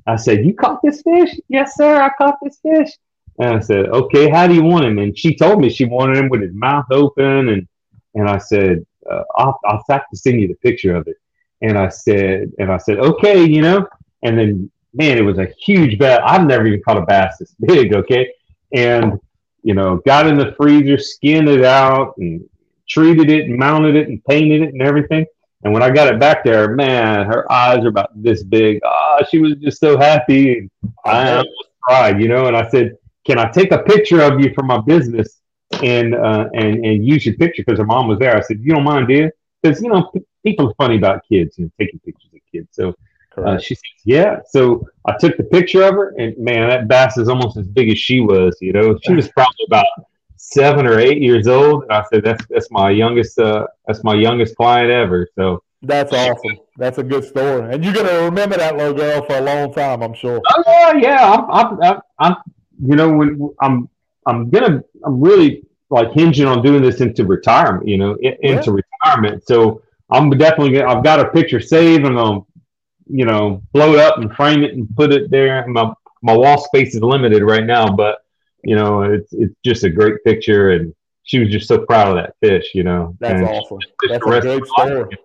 I 0.05 0.15
said, 0.15 0.45
"You 0.45 0.53
caught 0.53 0.81
this 0.83 1.01
fish?" 1.01 1.31
Yes, 1.49 1.75
sir. 1.75 2.01
I 2.01 2.09
caught 2.17 2.37
this 2.41 2.59
fish. 2.59 2.91
And 3.39 3.55
I 3.57 3.59
said, 3.59 3.87
"Okay, 3.89 4.29
how 4.29 4.47
do 4.47 4.53
you 4.53 4.63
want 4.63 4.85
him?" 4.85 4.97
And 4.99 5.17
she 5.17 5.35
told 5.35 5.59
me 5.59 5.69
she 5.69 5.85
wanted 5.85 6.17
him 6.17 6.29
with 6.29 6.41
his 6.41 6.53
mouth 6.53 6.85
open. 6.91 7.49
And 7.49 7.67
and 8.15 8.27
I 8.29 8.37
said, 8.37 8.85
uh, 9.09 9.23
"I'll 9.35 9.59
I'll 9.65 9.83
have 9.89 10.09
to 10.09 10.17
send 10.17 10.41
you 10.41 10.47
the 10.47 10.55
picture 10.55 10.95
of 10.95 11.07
it." 11.07 11.17
And 11.61 11.77
I 11.77 11.89
said, 11.89 12.51
and 12.59 12.71
I 12.71 12.77
said, 12.77 12.99
"Okay, 12.99 13.43
you 13.43 13.61
know." 13.61 13.87
And 14.23 14.37
then, 14.37 14.71
man, 14.93 15.17
it 15.17 15.21
was 15.21 15.37
a 15.37 15.47
huge 15.65 15.97
bass. 15.99 16.21
I've 16.23 16.45
never 16.47 16.65
even 16.67 16.81
caught 16.83 16.97
a 16.97 17.05
bass 17.05 17.37
this 17.37 17.55
big. 17.61 17.93
Okay, 17.93 18.31
and 18.73 19.19
you 19.63 19.73
know, 19.73 19.97
got 20.05 20.27
in 20.27 20.37
the 20.37 20.53
freezer, 20.57 20.97
skinned 20.97 21.49
it 21.49 21.63
out, 21.65 22.15
and 22.17 22.41
treated 22.87 23.29
it, 23.29 23.45
and 23.45 23.57
mounted 23.57 23.95
it, 23.95 24.07
and 24.07 24.23
painted 24.25 24.61
it, 24.61 24.73
and 24.73 24.81
everything. 24.81 25.25
And 25.63 25.73
when 25.73 25.81
I 25.81 25.89
got 25.89 26.07
it 26.07 26.19
back 26.19 26.43
there, 26.43 26.75
man, 26.75 27.25
her 27.25 27.51
eyes 27.51 27.83
are 27.83 27.87
about 27.87 28.11
this 28.21 28.43
big. 28.43 28.79
Ah, 28.85 29.23
she 29.29 29.39
was 29.39 29.55
just 29.55 29.79
so 29.79 29.97
happy. 29.97 30.59
And 30.59 30.69
I 31.05 31.31
almost 31.31 31.69
cried, 31.81 32.21
you 32.21 32.27
know. 32.27 32.45
And 32.45 32.55
I 32.55 32.69
said, 32.69 32.97
"Can 33.25 33.39
I 33.39 33.49
take 33.49 33.71
a 33.71 33.79
picture 33.79 34.21
of 34.21 34.39
you 34.39 34.53
for 34.53 34.63
my 34.63 34.79
business 34.79 35.41
and 35.83 36.13
uh, 36.13 36.49
and 36.53 36.85
and 36.85 37.05
use 37.05 37.25
your 37.25 37.35
picture?" 37.35 37.63
Because 37.65 37.79
her 37.79 37.85
mom 37.85 38.07
was 38.07 38.19
there. 38.19 38.37
I 38.37 38.41
said, 38.41 38.59
"You 38.61 38.73
don't 38.73 38.83
mind, 38.83 39.07
dear?" 39.07 39.33
Because 39.61 39.81
you 39.81 39.89
know, 39.89 40.11
people 40.45 40.69
are 40.69 40.73
funny 40.75 40.97
about 40.97 41.21
kids, 41.27 41.57
you 41.57 41.65
know, 41.65 41.71
taking 41.79 41.99
pictures 41.99 42.29
of 42.33 42.39
kids. 42.51 42.67
So 42.71 42.93
uh, 43.43 43.57
she 43.57 43.73
says, 43.73 43.83
"Yeah." 44.05 44.39
So 44.49 44.87
I 45.05 45.17
took 45.17 45.37
the 45.37 45.43
picture 45.43 45.83
of 45.83 45.95
her, 45.95 46.13
and 46.19 46.37
man, 46.37 46.69
that 46.69 46.87
bass 46.87 47.17
is 47.17 47.29
almost 47.29 47.57
as 47.57 47.67
big 47.67 47.89
as 47.89 47.97
she 47.97 48.21
was. 48.21 48.57
You 48.61 48.73
know, 48.73 48.97
she 49.03 49.13
was 49.15 49.27
probably 49.29 49.65
about 49.67 49.85
seven 50.51 50.85
or 50.85 50.99
eight 50.99 51.21
years 51.21 51.47
old. 51.47 51.83
And 51.83 51.93
I 51.93 52.03
said, 52.09 52.23
"That's 52.23 52.45
that's 52.47 52.69
my 52.71 52.89
youngest. 52.89 53.37
Uh, 53.39 53.67
that's 53.85 54.03
my 54.03 54.15
youngest 54.15 54.55
client 54.55 54.91
ever." 54.91 55.27
So. 55.35 55.61
That's 55.83 56.11
awesome. 56.11 56.57
That's 56.77 56.97
a 56.97 57.03
good 57.03 57.23
story, 57.23 57.71
and 57.71 57.85
you're 57.85 57.93
gonna 57.93 58.23
remember 58.23 58.57
that 58.57 58.77
little 58.77 58.95
girl 58.95 59.23
for 59.23 59.37
a 59.37 59.41
long 59.41 59.71
time, 59.71 60.01
I'm 60.01 60.15
sure. 60.15 60.41
Oh 60.43 60.63
yeah, 60.65 60.93
yeah. 60.95 61.31
I'm, 61.31 61.51
I'm, 61.51 61.81
I'm, 61.83 62.01
I'm 62.17 62.35
you 62.83 62.95
know, 62.95 63.11
when 63.11 63.49
I'm, 63.61 63.87
I'm 64.25 64.49
gonna, 64.49 64.81
I'm 65.05 65.21
really 65.21 65.63
like 65.91 66.11
hinging 66.13 66.45
on 66.45 66.63
doing 66.63 66.81
this 66.81 66.99
into 66.99 67.25
retirement. 67.25 67.87
You 67.87 67.97
know, 67.97 68.17
into 68.41 68.71
retirement. 68.71 69.45
So 69.47 69.83
I'm 70.09 70.31
definitely, 70.31 70.73
gonna, 70.79 70.91
I've 70.91 71.03
got 71.03 71.19
a 71.19 71.29
picture 71.29 71.59
saved, 71.59 72.07
and 72.07 72.17
I'm, 72.17 72.43
you 73.05 73.25
know, 73.25 73.61
blow 73.71 73.93
it 73.93 73.99
up 73.99 74.17
and 74.17 74.35
frame 74.35 74.63
it 74.63 74.73
and 74.73 74.89
put 74.95 75.13
it 75.13 75.29
there. 75.29 75.65
My, 75.67 75.93
my 76.23 76.35
wall 76.35 76.57
space 76.57 76.95
is 76.95 77.01
limited 77.01 77.43
right 77.43 77.63
now, 77.63 77.95
but 77.95 78.23
you 78.63 78.75
know, 78.75 79.03
it's, 79.03 79.33
it's 79.33 79.55
just 79.63 79.83
a 79.83 79.89
great 79.89 80.23
picture, 80.23 80.71
and 80.71 80.93
she 81.23 81.39
was 81.39 81.49
just 81.49 81.67
so 81.67 81.85
proud 81.85 82.09
of 82.09 82.15
that 82.15 82.35
fish. 82.41 82.71
You 82.73 82.83
know, 82.83 83.15
That's 83.19 83.39
and 83.39 83.43
awesome. 83.49 83.79
That's 84.01 84.15
a 84.15 84.19
great 84.19 84.37
of 84.37 84.43
her 84.43 84.57
life. 84.59 84.67
story. 84.67 85.17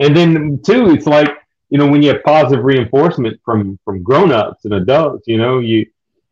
And 0.00 0.16
then 0.16 0.60
too, 0.64 0.90
it's 0.90 1.06
like 1.06 1.30
you 1.68 1.78
know 1.78 1.86
when 1.86 2.02
you 2.02 2.08
have 2.12 2.22
positive 2.24 2.64
reinforcement 2.64 3.40
from 3.44 3.78
from 3.84 4.02
grown-ups 4.02 4.64
and 4.64 4.74
adults, 4.74 5.24
you 5.26 5.38
know, 5.38 5.58
you 5.58 5.86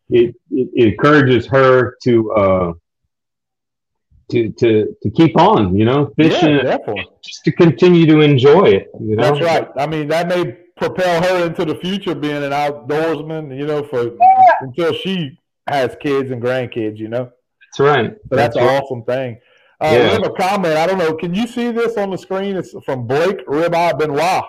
it 0.09 0.35
it, 0.51 0.69
it 0.73 0.93
encourages 0.93 1.45
her 1.47 1.95
to 2.03 2.31
uh 2.31 2.73
to 4.31 4.51
to 4.51 4.95
to 5.01 5.09
keep 5.11 5.37
on, 5.37 5.75
you 5.75 5.85
know, 5.85 6.11
fishing 6.15 6.59
Yeah, 6.63 6.77
just 7.23 7.43
to 7.45 7.51
continue 7.51 8.05
to 8.05 8.21
enjoy 8.21 8.65
it. 8.65 8.91
You 8.99 9.15
know, 9.15 9.23
That's 9.23 9.41
right. 9.41 9.67
I 9.77 9.87
mean, 9.87 10.07
that 10.09 10.27
may 10.27 10.57
propel 10.77 11.21
her 11.21 11.45
into 11.45 11.65
the 11.65 11.75
future 11.75 12.15
being 12.15 12.43
an 12.43 12.51
outdoorsman, 12.51 13.57
you 13.57 13.65
know, 13.65 13.83
for 13.83 14.11
until 14.61 14.93
she 14.93 15.37
has 15.73 15.95
kids 16.01 16.31
and 16.31 16.41
grandkids, 16.41 16.97
you 16.97 17.07
know. 17.07 17.31
That's 17.77 17.79
right. 17.79 18.15
So 18.29 18.35
that's 18.35 18.55
an 18.55 18.63
right. 18.65 18.81
awesome 18.81 19.03
thing. 19.03 19.39
Uh, 19.81 19.89
Yeah. 19.93 20.03
We 20.05 20.09
have 20.09 20.25
a 20.25 20.29
comment. 20.31 20.75
I 20.77 20.85
don't 20.87 20.97
know. 20.97 21.13
Can 21.15 21.33
you 21.33 21.47
see 21.47 21.71
this 21.71 21.97
on 21.97 22.09
the 22.11 22.17
screen? 22.17 22.55
It's 22.55 22.73
from 22.85 23.07
Blake 23.07 23.45
Ribeye 23.47 23.97
Benoit. 23.97 24.43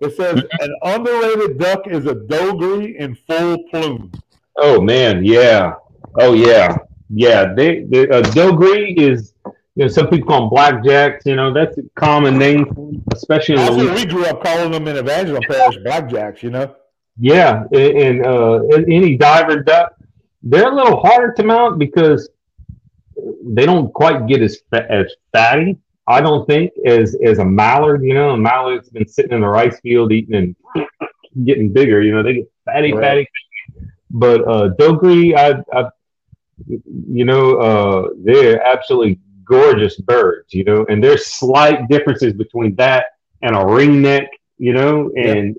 It 0.00 0.16
says 0.16 0.36
Mm-hmm. 0.36 0.62
an 0.64 0.76
underrated 0.82 1.58
duck 1.58 1.86
is 1.88 2.06
a 2.06 2.14
dos 2.14 2.52
gris 2.58 2.94
in 2.98 3.14
full 3.26 3.58
plume. 3.70 4.12
Oh 4.56 4.80
man, 4.80 5.24
yeah. 5.24 5.74
Oh 6.16 6.34
yeah, 6.34 6.76
yeah. 7.10 7.52
They 7.54 7.84
the 7.84 8.08
uh, 8.10 8.22
Dos 8.22 8.52
gris 8.56 8.94
is. 8.96 9.34
You 9.76 9.84
know, 9.84 9.88
some 9.88 10.08
people 10.08 10.26
call 10.26 10.40
them 10.40 10.50
blackjacks. 10.50 11.20
You 11.24 11.36
know, 11.36 11.52
that's 11.54 11.78
a 11.78 11.82
common 11.94 12.36
name, 12.36 13.04
especially 13.12 13.54
in 13.54 13.60
That's 13.60 13.76
what 13.76 13.94
we 13.94 14.04
grew 14.06 14.24
up 14.26 14.42
calling 14.42 14.72
them 14.72 14.88
in 14.88 14.96
Evangeline 14.96 15.42
Parish, 15.48 15.76
blackjacks. 15.86 16.42
You 16.42 16.50
know. 16.50 16.74
Yeah, 17.16 17.62
and, 17.72 17.96
and 17.98 18.26
uh, 18.26 18.60
and 18.74 18.92
any 18.92 19.16
diver 19.16 19.62
duck, 19.62 19.94
they're 20.42 20.70
a 20.70 20.74
little 20.74 21.00
harder 21.00 21.32
to 21.34 21.42
mount 21.42 21.78
because 21.78 22.28
they 23.44 23.66
don't 23.66 23.92
quite 23.92 24.26
get 24.26 24.42
as 24.42 24.62
as 24.72 25.06
fatty. 25.32 25.76
I 26.06 26.20
don't 26.20 26.46
think 26.46 26.72
as 26.86 27.16
as 27.24 27.38
a 27.38 27.44
mallard. 27.44 28.02
You 28.04 28.14
know, 28.14 28.30
a 28.30 28.36
mallard's 28.36 28.88
been 28.88 29.08
sitting 29.08 29.32
in 29.32 29.40
the 29.40 29.48
rice 29.48 29.78
field 29.80 30.12
eating 30.12 30.34
and 30.34 30.56
getting 31.44 31.72
bigger. 31.72 32.02
You 32.02 32.14
know, 32.14 32.22
they 32.22 32.34
get 32.34 32.52
fatty, 32.64 32.92
Right. 32.92 33.02
fatty. 33.02 33.28
But 34.10 34.46
uh, 34.48 34.68
dos 34.78 34.98
gris, 34.98 35.34
I, 35.36 35.62
I, 35.72 35.90
you 36.66 37.24
know, 37.24 37.56
uh, 37.58 38.08
they're 38.24 38.62
absolutely 38.64 39.18
gorgeous 39.44 39.96
birds. 39.98 40.54
You 40.54 40.64
know, 40.64 40.86
and 40.88 41.02
there's 41.02 41.26
slight 41.26 41.88
differences 41.88 42.32
between 42.32 42.74
that 42.76 43.06
and 43.42 43.54
a 43.54 43.60
ringneck. 43.60 44.28
You 44.58 44.72
know, 44.72 45.10
Yeah. 45.14 45.32
and 45.32 45.56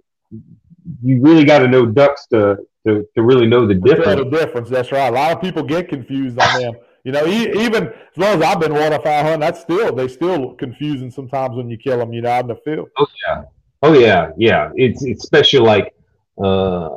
you 1.04 1.22
really 1.22 1.46
got 1.46 1.60
to 1.60 1.68
know 1.68 1.86
ducks 1.86 2.26
to, 2.28 2.58
to 2.88 3.08
to 3.16 3.22
really 3.22 3.48
know 3.48 3.68
the 3.68 3.76
difference. 3.76 4.22
the 4.22 4.30
difference. 4.30 4.70
That's 4.70 4.92
right. 4.92 5.08
A 5.08 5.12
lot 5.12 5.32
of 5.32 5.42
people 5.42 5.64
get 5.64 5.90
confused 5.90 6.40
on 6.40 6.62
them. 6.62 6.74
You 7.04 7.14
know, 7.14 7.26
even 7.26 7.88
as 7.88 8.18
long 8.18 8.36
as 8.36 8.42
I've 8.42 8.60
been 8.60 8.74
waterfowl 8.74 9.24
hunting, 9.24 9.40
that's 9.40 9.62
still 9.62 9.96
they 9.96 10.08
still 10.08 10.54
confusing 10.56 11.10
sometimes 11.10 11.56
when 11.56 11.70
you 11.70 11.78
kill 11.78 11.98
them. 11.98 12.14
You 12.14 12.22
know, 12.22 12.30
out 12.30 12.42
in 12.42 12.48
the 12.48 12.58
field. 12.58 12.90
Oh 12.98 13.08
yeah, 13.26 13.44
oh 13.84 13.94
yeah, 13.94 14.32
yeah. 14.38 14.72
It's 14.76 15.04
it's 15.04 15.24
especially 15.24 15.62
like 15.62 15.94
uh, 16.44 16.90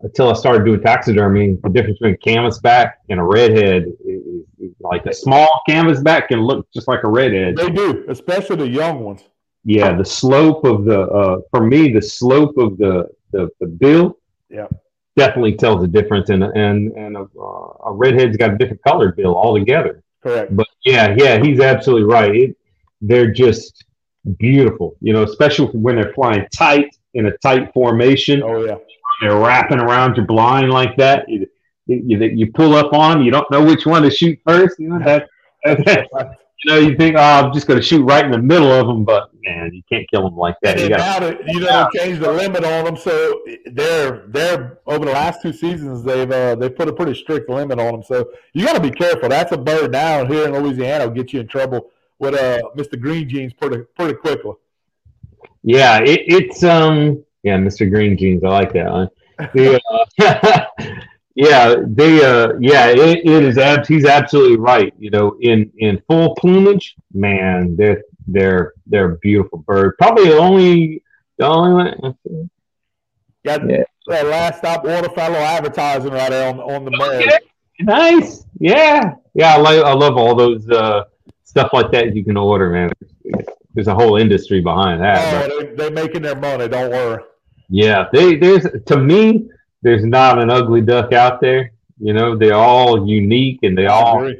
until 0.00 0.30
I 0.30 0.34
started 0.34 0.64
doing 0.64 0.80
taxidermy, 0.80 1.58
the 1.62 1.68
difference 1.70 1.98
between 1.98 2.14
a 2.14 2.18
canvasback 2.18 2.92
and 3.08 3.20
a 3.20 3.22
redhead 3.22 3.84
is, 4.04 4.44
is 4.58 4.72
like 4.80 5.04
a 5.06 5.12
small 5.12 5.62
canvasback 5.68 6.28
can 6.28 6.40
look 6.40 6.66
just 6.72 6.88
like 6.88 7.04
a 7.04 7.08
redhead. 7.08 7.56
They 7.56 7.70
do, 7.70 8.04
especially 8.08 8.56
the 8.56 8.68
young 8.68 9.00
ones. 9.00 9.24
Yeah, 9.64 9.96
the 9.96 10.04
slope 10.04 10.64
of 10.64 10.84
the 10.84 11.00
uh, 11.00 11.40
for 11.50 11.64
me, 11.66 11.92
the 11.92 12.02
slope 12.02 12.56
of 12.58 12.76
the 12.76 13.08
the, 13.32 13.48
the 13.60 13.66
bill, 13.66 14.18
yeah, 14.50 14.68
definitely 15.16 15.56
tells 15.56 15.82
a 15.84 15.86
difference. 15.86 16.30
And 16.30 16.44
and 16.44 16.92
and 16.92 17.16
a, 17.16 17.26
a 17.84 17.92
redhead's 17.92 18.36
got 18.36 18.52
a 18.54 18.58
different 18.58 18.82
colored 18.82 19.16
bill 19.16 19.36
altogether. 19.36 20.02
Correct. 20.22 20.54
But 20.56 20.66
yeah, 20.84 21.14
yeah, 21.16 21.42
he's 21.42 21.60
absolutely 21.60 22.04
right. 22.04 22.34
It, 22.34 22.56
they're 23.00 23.30
just 23.30 23.84
beautiful, 24.38 24.96
you 25.00 25.12
know, 25.12 25.22
especially 25.22 25.66
when 25.66 25.96
they're 25.96 26.14
flying 26.14 26.46
tight 26.50 26.96
in 27.14 27.26
a 27.26 27.36
tight 27.38 27.72
formation. 27.74 28.42
Oh 28.42 28.64
yeah, 28.64 28.76
they're 29.20 29.36
wrapping 29.38 29.78
around 29.78 30.16
your 30.16 30.26
blind 30.26 30.70
like 30.70 30.96
that. 30.96 31.28
You, 31.28 31.46
you, 31.86 32.18
you 32.18 32.52
pull 32.52 32.74
up 32.74 32.92
on, 32.92 33.22
you 33.22 33.30
don't 33.30 33.50
know 33.50 33.62
which 33.62 33.84
one 33.84 34.02
to 34.02 34.10
shoot 34.10 34.38
first. 34.46 34.78
You 34.78 34.88
know 34.88 34.98
that, 35.04 35.28
that 35.64 36.08
you 36.64 36.70
know 36.70 36.78
you 36.78 36.96
think, 36.96 37.16
oh, 37.16 37.20
I'm 37.20 37.52
just 37.52 37.66
going 37.66 37.78
to 37.78 37.84
shoot 37.84 38.04
right 38.04 38.24
in 38.24 38.30
the 38.30 38.38
middle 38.38 38.72
of 38.72 38.86
them, 38.86 39.04
but 39.04 39.30
man, 39.42 39.70
you 39.72 39.82
can't 39.88 40.08
kill 40.10 40.22
them 40.22 40.36
like 40.36 40.56
that. 40.62 40.80
You 40.80 40.88
got 40.88 41.22
now 41.22 41.28
you 41.46 41.60
know 41.60 41.88
change 41.94 42.20
the 42.20 42.32
limit 42.32 42.64
on 42.64 42.84
them, 42.84 42.96
so 42.96 43.42
they're 43.66 44.24
they're 44.28 44.78
over 44.86 45.04
the 45.04 45.12
last 45.12 45.42
two 45.42 45.52
seasons 45.52 46.02
they've 46.02 46.30
uh, 46.30 46.54
they 46.54 46.68
put 46.68 46.88
a 46.88 46.92
pretty 46.92 47.14
strict 47.14 47.50
limit 47.50 47.78
on 47.78 47.92
them. 47.92 48.02
So 48.02 48.30
you 48.54 48.64
got 48.64 48.74
to 48.74 48.80
be 48.80 48.90
careful. 48.90 49.28
That's 49.28 49.52
a 49.52 49.58
bird 49.58 49.92
now 49.92 50.24
here 50.24 50.46
in 50.46 50.52
Louisiana 50.54 51.06
will 51.06 51.14
get 51.14 51.32
you 51.32 51.40
in 51.40 51.48
trouble 51.48 51.90
with 52.18 52.34
uh 52.34 52.62
Mr. 52.76 53.00
Green 53.00 53.28
Jeans 53.28 53.52
pretty 53.52 53.82
pretty 53.96 54.14
quickly. 54.14 54.54
Yeah, 55.62 56.00
it, 56.00 56.22
it's 56.26 56.62
um 56.64 57.24
yeah, 57.42 57.58
Mr. 57.58 57.90
Green 57.90 58.16
Jeans. 58.16 58.42
I 58.42 58.48
like 58.48 58.72
that 58.72 58.90
one. 58.90 59.10
The, 59.52 59.80
uh, 60.20 60.64
Yeah, 61.34 61.76
they 61.86 62.24
uh 62.24 62.52
yeah, 62.60 62.88
it, 62.88 62.98
it 62.98 63.44
is 63.44 63.58
abs 63.58 63.88
he's 63.88 64.04
absolutely 64.04 64.56
right. 64.56 64.92
You 64.98 65.10
know, 65.10 65.36
in 65.40 65.70
in 65.78 66.00
full 66.06 66.34
plumage, 66.36 66.94
man, 67.12 67.74
they're 67.76 68.02
they're 68.28 68.72
they're 68.86 69.12
a 69.12 69.18
beautiful 69.18 69.58
bird. 69.58 69.96
Probably 69.98 70.28
the 70.28 70.38
only 70.38 71.02
the 71.38 71.46
only 71.46 71.72
one 71.72 72.18
Got 73.44 73.68
yeah. 73.68 73.82
that 74.06 74.26
last 74.26 74.58
stop 74.58 74.84
waterfowl 74.84 75.34
advertising 75.34 76.12
right 76.12 76.30
there 76.30 76.50
on 76.50 76.60
on 76.60 76.84
the 76.84 76.92
bird. 76.92 77.22
Okay. 77.24 77.38
Nice. 77.80 78.46
Yeah. 78.60 79.14
Yeah, 79.34 79.56
I 79.56 79.58
like 79.58 79.82
I 79.82 79.92
love 79.92 80.16
all 80.16 80.36
those 80.36 80.68
uh 80.70 81.04
stuff 81.42 81.70
like 81.72 81.90
that 81.90 82.14
you 82.14 82.24
can 82.24 82.36
order, 82.36 82.70
man. 82.70 82.90
There's 83.74 83.88
a 83.88 83.94
whole 83.94 84.16
industry 84.16 84.60
behind 84.60 85.02
that. 85.02 85.50
Oh, 85.50 85.60
they, 85.60 85.74
they're 85.74 85.90
making 85.90 86.22
their 86.22 86.36
money, 86.36 86.68
don't 86.68 86.90
worry. 86.90 87.22
Yeah, 87.68 88.06
they 88.12 88.36
there's 88.36 88.66
to 88.86 88.96
me 88.96 89.48
there's 89.84 90.04
not 90.04 90.40
an 90.40 90.50
ugly 90.50 90.80
duck 90.80 91.12
out 91.12 91.40
there. 91.40 91.70
You 92.00 92.14
know, 92.14 92.36
they're 92.36 92.54
all 92.54 93.06
unique 93.06 93.60
and 93.62 93.78
they 93.78 93.86
all. 93.86 94.32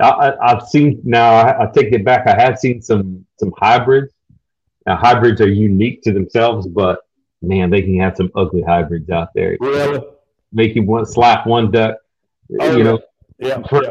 I, 0.00 0.32
have 0.40 0.62
seen 0.62 1.00
now. 1.04 1.34
I, 1.34 1.64
I, 1.64 1.70
take 1.70 1.92
it 1.92 2.04
back. 2.04 2.26
I 2.26 2.40
have 2.40 2.58
seen 2.58 2.80
some 2.80 3.26
some 3.36 3.52
hybrids. 3.58 4.14
Now, 4.86 4.96
hybrids 4.96 5.40
are 5.42 5.48
unique 5.48 6.02
to 6.02 6.12
themselves, 6.12 6.66
but 6.66 7.00
man, 7.42 7.68
they 7.68 7.82
can 7.82 7.98
have 8.00 8.16
some 8.16 8.30
ugly 8.34 8.62
hybrids 8.62 9.10
out 9.10 9.28
there. 9.34 9.58
Really? 9.60 10.00
Make 10.52 10.74
you 10.74 10.84
want 10.84 11.08
slap 11.08 11.46
one 11.46 11.70
duck. 11.70 11.96
Oh, 12.60 12.76
you 12.76 12.84
know, 12.84 13.00
yeah, 13.38 13.62
for, 13.68 13.84
yeah. 13.84 13.90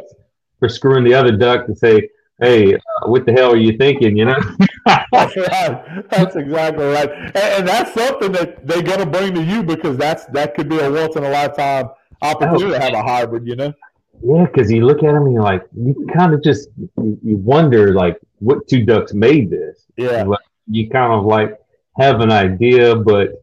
for 0.60 0.68
screwing 0.68 1.04
the 1.04 1.14
other 1.14 1.32
duck 1.32 1.68
to 1.68 1.76
say, 1.76 2.10
"Hey, 2.42 2.74
uh, 2.74 2.80
what 3.06 3.26
the 3.26 3.32
hell 3.32 3.54
are 3.54 3.58
you 3.58 3.78
thinking?" 3.78 4.18
You 4.18 4.26
know. 4.26 4.40
that's 4.86 5.36
right. 5.38 6.10
That's 6.10 6.36
exactly 6.36 6.86
right. 6.86 7.10
And, 7.12 7.38
and, 7.38 7.68
that's 7.68 7.94
something 7.94 8.32
that 8.34 8.66
they're 8.66 8.82
to 8.82 9.06
bring 9.06 9.34
to 9.36 9.44
you 9.44 9.64
because 9.64 9.98
that's 9.98 10.26
that 10.28 10.56
could 10.56 10.70
be 10.70 10.80
a 10.80 10.92
once 10.92 11.16
in 11.16 11.24
a 11.24 11.30
lifetime 11.30 11.90
opportunity 12.22 12.66
oh, 12.66 12.72
to 12.72 12.80
have 12.80 12.94
a 12.94 13.04
hybrid. 13.04 13.48
You 13.48 13.56
know. 13.56 13.74
Yeah, 14.22 14.46
because 14.46 14.72
you 14.72 14.86
look 14.86 14.98
at 14.98 15.14
them 15.14 15.24
and 15.24 15.34
you're 15.34 15.44
like, 15.44 15.64
you 15.76 16.08
kind 16.14 16.34
of 16.34 16.44
just 16.44 16.70
you 16.78 17.38
wonder 17.38 17.94
like 17.94 18.20
what 18.40 18.68
two 18.68 18.86
ducks 18.86 19.14
made 19.14 19.50
this. 19.50 19.86
Yeah. 19.96 20.26
You 20.68 20.90
kind 20.90 21.14
of 21.14 21.26
like 21.26 21.58
have 21.98 22.20
an 22.22 22.32
idea, 22.32 22.96
but 22.96 23.42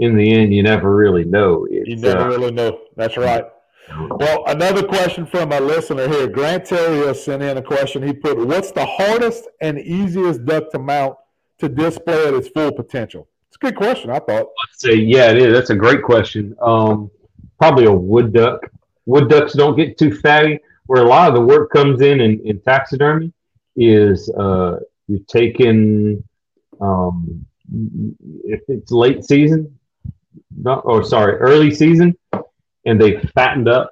in 0.00 0.16
the 0.16 0.32
end, 0.32 0.54
you 0.54 0.62
never 0.62 0.94
really 0.94 1.24
know. 1.24 1.66
It's, 1.70 1.88
you 1.88 1.96
never 1.96 2.22
uh, 2.22 2.28
really 2.28 2.52
know. 2.52 2.80
That's 2.96 3.16
right. 3.16 3.44
Well, 3.96 4.44
another 4.46 4.82
question 4.82 5.26
from 5.26 5.52
a 5.52 5.60
listener 5.60 6.08
here. 6.08 6.26
Grant 6.28 6.64
Terrio 6.64 7.14
sent 7.14 7.42
in 7.42 7.56
a 7.56 7.62
question. 7.62 8.02
He 8.02 8.12
put, 8.12 8.38
"What's 8.38 8.72
the 8.72 8.84
hardest 8.84 9.48
and 9.60 9.78
easiest 9.78 10.44
duck 10.44 10.70
to 10.72 10.78
mount 10.78 11.16
to 11.58 11.68
display 11.68 12.28
at 12.28 12.34
its 12.34 12.48
full 12.48 12.72
potential?" 12.72 13.28
It's 13.48 13.56
a 13.56 13.66
good 13.66 13.76
question. 13.76 14.10
I 14.10 14.18
thought. 14.18 14.46
I'd 14.46 14.78
say, 14.78 14.94
yeah, 14.94 15.30
it 15.30 15.38
is. 15.38 15.52
That's 15.52 15.70
a 15.70 15.74
great 15.74 16.02
question. 16.02 16.54
Um, 16.60 17.10
probably 17.58 17.86
a 17.86 17.92
wood 17.92 18.32
duck. 18.32 18.60
Wood 19.06 19.28
ducks 19.28 19.54
don't 19.54 19.76
get 19.76 19.98
too 19.98 20.14
fatty. 20.16 20.60
Where 20.86 21.02
a 21.02 21.08
lot 21.08 21.28
of 21.28 21.34
the 21.34 21.40
work 21.40 21.70
comes 21.70 22.00
in 22.00 22.20
in, 22.20 22.40
in 22.46 22.60
taxidermy 22.60 23.32
is 23.76 24.30
uh, 24.30 24.78
you're 25.06 25.20
taking 25.28 26.22
um, 26.80 27.44
if 28.44 28.60
it's 28.68 28.90
late 28.90 29.24
season, 29.24 29.78
not, 30.56 30.82
or 30.84 31.04
sorry, 31.04 31.36
early 31.36 31.74
season, 31.74 32.16
and 32.88 33.00
they 33.00 33.18
fattened 33.34 33.68
up 33.68 33.90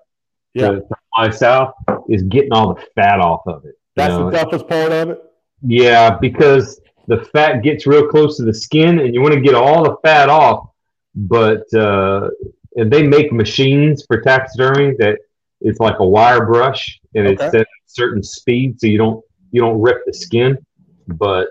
yeah. 0.55 0.71
to, 0.73 0.83
fly 1.15 1.31
south 1.31 1.75
is 2.09 2.23
getting 2.25 2.53
all 2.53 2.75
the 2.75 2.83
fat 2.95 3.21
off 3.21 3.43
of 3.47 3.65
it. 3.65 3.75
That's 3.95 4.13
know? 4.13 4.31
the 4.31 4.39
toughest 4.39 4.69
part 4.69 4.93
of 4.93 5.11
it. 5.11 5.23
Yeah, 5.63 6.19
because 6.19 6.81
the 7.09 7.25
fat 7.33 7.63
gets 7.63 7.87
real 7.87 8.09
close 8.09 8.37
to 8.39 8.45
the 8.45 8.55
skin, 8.55 8.99
and 9.01 9.15
you 9.15 9.21
want 9.21 9.35
to 9.35 9.41
get 9.41 9.55
all 9.55 9.85
the 9.85 9.97
fat 10.03 10.29
off. 10.29 10.71
But 11.15 11.73
uh, 11.75 12.29
they 12.77 13.07
make 13.07 13.33
machines 13.33 14.05
for 14.07 14.21
taxidermy 14.21 14.95
that 14.99 15.19
it's 15.61 15.81
like 15.81 15.99
a 15.99 16.07
wire 16.07 16.45
brush, 16.45 17.01
and 17.15 17.27
okay. 17.27 17.35
it's 17.35 17.55
at 17.55 17.63
a 17.63 17.67
certain 17.87 18.23
speed, 18.23 18.81
so 18.81 18.87
you 18.87 18.99
don't 18.99 19.25
you 19.51 19.61
don't 19.61 19.81
rip 19.81 20.05
the 20.05 20.13
skin, 20.13 20.59
but 21.07 21.49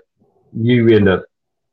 you 0.52 0.88
end 0.88 1.08
up 1.08 1.24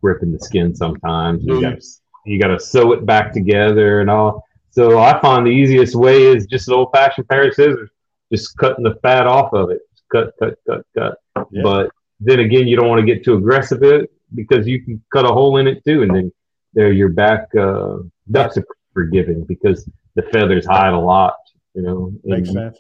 ripping 0.02 0.32
the 0.32 0.40
skin 0.40 0.76
sometimes. 0.76 1.44
You 1.44 1.62
got 1.62 1.78
you 2.26 2.42
got 2.42 2.48
to 2.48 2.60
sew 2.60 2.94
it 2.94 3.06
back 3.06 3.34
together 3.34 4.02
and 4.02 4.10
all. 4.10 4.44
So 4.74 5.00
I 5.00 5.22
find 5.22 5.46
the 5.46 5.52
easiest 5.52 5.94
way 5.94 6.24
is 6.24 6.48
just 6.48 6.68
an 6.68 6.74
old 6.74 6.90
fashioned 6.92 7.30
pair 7.30 7.48
of 7.48 7.54
scissors, 7.54 7.92
just 8.32 8.58
cutting 8.58 8.84
the 8.84 8.96
fat 9.04 9.28
off 9.28 9.54
of 9.54 9.70
it. 9.70 9.82
Cut, 10.12 10.34
cut, 10.40 10.56
cut, 10.68 10.84
cut. 10.98 11.18
Yeah. 11.52 11.62
But 11.62 11.92
then 12.20 12.40
again, 12.40 12.68
you 12.68 12.76
don't 12.76 12.90
want 12.90 13.00
to 13.00 13.06
get 13.06 13.24
too 13.24 13.36
aggressive 13.36 13.82
with 13.82 13.92
it 13.92 14.12
because 14.34 14.68
you 14.68 14.84
can 14.84 15.00
cut 15.14 15.26
a 15.26 15.28
hole 15.28 15.58
in 15.58 15.68
it 15.68 15.86
too, 15.86 16.02
and 16.02 16.16
then 16.16 16.32
there 16.74 16.92
your 16.92 17.10
back 17.10 17.54
uh, 17.56 17.98
ducks 18.32 18.58
are 18.58 18.66
forgiving 18.96 19.44
because 19.44 19.88
the 20.16 20.24
feathers 20.24 20.66
hide 20.66 20.94
a 20.94 21.00
lot. 21.00 21.36
You 21.76 21.84
know, 21.84 22.14
makes 22.24 22.50
and, 22.50 22.58
sense. 22.58 22.80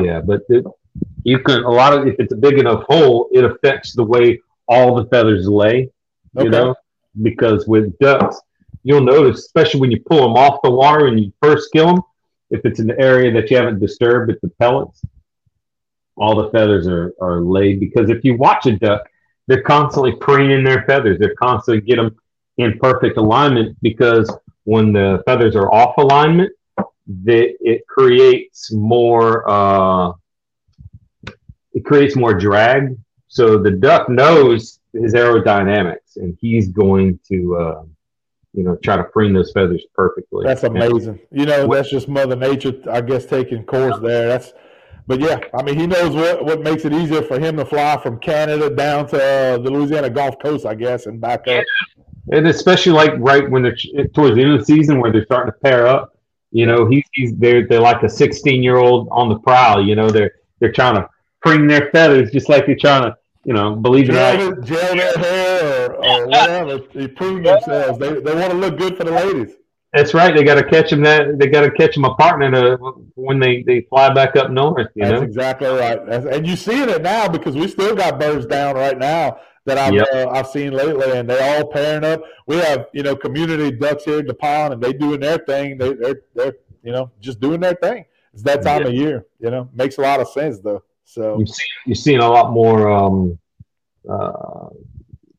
Yeah, 0.00 0.20
but 0.20 0.42
it, 0.48 0.64
you 1.24 1.40
can 1.40 1.64
a 1.64 1.70
lot 1.70 1.92
of 1.92 2.06
if 2.06 2.20
it's 2.20 2.32
a 2.32 2.36
big 2.36 2.58
enough 2.58 2.84
hole, 2.88 3.28
it 3.32 3.44
affects 3.44 3.94
the 3.94 4.04
way 4.04 4.40
all 4.68 4.94
the 4.94 5.06
feathers 5.06 5.48
lay. 5.48 5.90
You 6.34 6.42
okay. 6.42 6.50
know, 6.50 6.76
because 7.20 7.66
with 7.66 7.98
ducks, 7.98 8.40
you'll 8.86 9.00
notice, 9.00 9.40
especially 9.40 9.80
when 9.80 9.90
you 9.90 10.00
pull 10.06 10.22
them 10.22 10.36
off 10.36 10.60
the 10.62 10.70
water 10.70 11.08
and 11.08 11.18
you 11.18 11.32
first 11.42 11.72
kill 11.72 11.86
them, 11.86 12.02
if 12.50 12.64
it's 12.64 12.78
an 12.78 12.92
area 13.00 13.32
that 13.32 13.50
you 13.50 13.56
haven't 13.56 13.80
disturbed 13.80 14.28
with 14.28 14.40
the 14.42 14.48
pellets, 14.60 15.04
all 16.16 16.36
the 16.36 16.50
feathers 16.50 16.86
are, 16.86 17.12
are 17.20 17.40
laid. 17.40 17.80
Because 17.80 18.10
if 18.10 18.24
you 18.24 18.36
watch 18.36 18.66
a 18.66 18.78
duck, 18.78 19.02
they're 19.48 19.62
constantly 19.62 20.12
preening 20.12 20.62
their 20.62 20.84
feathers. 20.84 21.18
They're 21.18 21.34
constantly 21.34 21.80
get 21.80 21.96
them 21.96 22.16
in 22.58 22.78
perfect 22.78 23.16
alignment 23.16 23.76
because 23.82 24.32
when 24.62 24.92
the 24.92 25.20
feathers 25.26 25.56
are 25.56 25.72
off 25.74 25.98
alignment, 25.98 26.52
that 27.24 27.56
it 27.60 27.84
creates 27.88 28.72
more 28.72 29.48
uh, 29.50 30.12
it 31.72 31.84
creates 31.84 32.14
more 32.14 32.34
drag. 32.34 32.96
So 33.26 33.58
the 33.58 33.72
duck 33.72 34.08
knows 34.08 34.78
his 34.92 35.12
aerodynamics, 35.14 36.16
and 36.16 36.38
he's 36.40 36.68
going 36.68 37.18
to 37.28 37.56
uh, 37.56 37.82
you 38.56 38.62
know, 38.62 38.74
try 38.76 38.96
to 38.96 39.04
preen 39.04 39.34
those 39.34 39.52
feathers 39.52 39.84
perfectly. 39.94 40.44
That's 40.44 40.64
amazing. 40.64 41.20
You 41.30 41.44
know, 41.44 41.68
that's 41.68 41.90
just 41.90 42.08
Mother 42.08 42.34
Nature, 42.34 42.72
I 42.90 43.02
guess, 43.02 43.26
taking 43.26 43.64
course 43.64 43.98
there. 44.00 44.26
That's, 44.28 44.54
but 45.06 45.20
yeah, 45.20 45.38
I 45.54 45.62
mean, 45.62 45.78
he 45.78 45.86
knows 45.86 46.16
what, 46.16 46.42
what 46.42 46.62
makes 46.62 46.86
it 46.86 46.94
easier 46.94 47.20
for 47.20 47.38
him 47.38 47.58
to 47.58 47.66
fly 47.66 47.98
from 47.98 48.18
Canada 48.18 48.74
down 48.74 49.08
to 49.08 49.16
uh, 49.22 49.58
the 49.58 49.70
Louisiana 49.70 50.08
Gulf 50.08 50.38
Coast, 50.40 50.64
I 50.64 50.74
guess, 50.74 51.04
and 51.04 51.20
back 51.20 51.46
up. 51.46 51.64
And 52.32 52.48
especially 52.48 52.92
like 52.92 53.12
right 53.18 53.48
when 53.48 53.62
they're 53.62 53.76
towards 54.14 54.36
the 54.36 54.42
end 54.42 54.54
of 54.54 54.60
the 54.60 54.64
season 54.64 55.00
where 55.00 55.12
they're 55.12 55.26
starting 55.26 55.52
to 55.52 55.58
pair 55.58 55.86
up, 55.86 56.18
you 56.50 56.64
know, 56.64 56.88
he's, 56.88 57.04
he's 57.12 57.36
they're 57.36 57.68
they're 57.68 57.80
like 57.80 58.02
a 58.02 58.08
16 58.08 58.62
year 58.62 58.76
old 58.76 59.06
on 59.12 59.28
the 59.28 59.38
prowl. 59.40 59.86
You 59.86 59.94
know, 59.94 60.10
they're 60.10 60.32
they're 60.58 60.72
trying 60.72 60.96
to 60.96 61.08
preen 61.40 61.68
their 61.68 61.90
feathers 61.90 62.32
just 62.32 62.48
like 62.48 62.66
they're 62.66 62.74
trying 62.74 63.02
to 63.02 63.16
you 63.46 63.52
know, 63.52 63.76
believe 63.76 64.10
it 64.10 64.12
or 64.12 64.14
not. 64.14 64.64
Gel 64.64 64.96
their 64.96 65.18
hair 65.18 65.55
or, 65.86 66.04
or 66.04 66.26
whatever. 66.26 66.78
they 66.94 67.08
prove 67.08 67.44
themselves. 67.44 67.98
They, 67.98 68.20
they 68.20 68.34
want 68.34 68.52
to 68.52 68.58
look 68.58 68.78
good 68.78 68.96
for 68.96 69.04
the 69.04 69.12
ladies. 69.12 69.56
That's 69.92 70.12
right. 70.12 70.34
They 70.34 70.44
got 70.44 70.56
to 70.56 70.64
catch 70.64 70.90
them. 70.90 71.02
That 71.02 71.38
they 71.38 71.46
got 71.46 71.62
to 71.62 71.70
catch 71.70 71.94
them 71.94 72.04
a 72.04 72.14
partner 72.16 72.50
to, 72.50 72.76
when 73.14 73.38
they, 73.38 73.62
they 73.62 73.82
fly 73.82 74.12
back 74.12 74.36
up 74.36 74.50
north. 74.50 74.88
You 74.94 75.04
That's 75.04 75.12
know? 75.12 75.22
exactly 75.22 75.68
right. 75.68 76.04
That's, 76.06 76.26
and 76.26 76.46
you're 76.46 76.56
seeing 76.56 76.88
it 76.88 77.02
now 77.02 77.28
because 77.28 77.56
we 77.56 77.66
still 77.68 77.94
got 77.94 78.20
birds 78.20 78.46
down 78.46 78.74
right 78.74 78.98
now 78.98 79.38
that 79.64 79.78
I've 79.78 79.94
yep. 79.94 80.06
uh, 80.12 80.30
I've 80.30 80.48
seen 80.48 80.72
lately, 80.72 81.10
and 81.12 81.28
they're 81.28 81.58
all 81.58 81.70
pairing 81.70 82.04
up. 82.04 82.22
We 82.46 82.56
have 82.56 82.86
you 82.92 83.02
know 83.02 83.16
community 83.16 83.70
ducks 83.76 84.04
here 84.04 84.20
at 84.20 84.26
the 84.26 84.34
pond, 84.34 84.74
and 84.74 84.82
they 84.82 84.92
doing 84.92 85.20
their 85.20 85.38
thing. 85.38 85.78
They, 85.78 85.94
they're 85.94 86.22
they're 86.34 86.54
you 86.82 86.92
know 86.92 87.10
just 87.20 87.40
doing 87.40 87.60
their 87.60 87.74
thing. 87.74 88.04
It's 88.32 88.42
that 88.42 88.62
time 88.62 88.80
yep. 88.80 88.88
of 88.88 88.94
year. 88.94 89.26
You 89.40 89.50
know, 89.50 89.68
makes 89.74 89.98
a 89.98 90.02
lot 90.02 90.20
of 90.20 90.28
sense 90.28 90.60
though. 90.60 90.82
So 91.04 91.38
you 91.38 91.46
see, 91.46 91.64
you're 91.86 91.94
seeing 91.94 92.20
a 92.20 92.28
lot 92.28 92.52
more 92.52 92.90
um, 92.90 93.38
uh, 94.08 94.68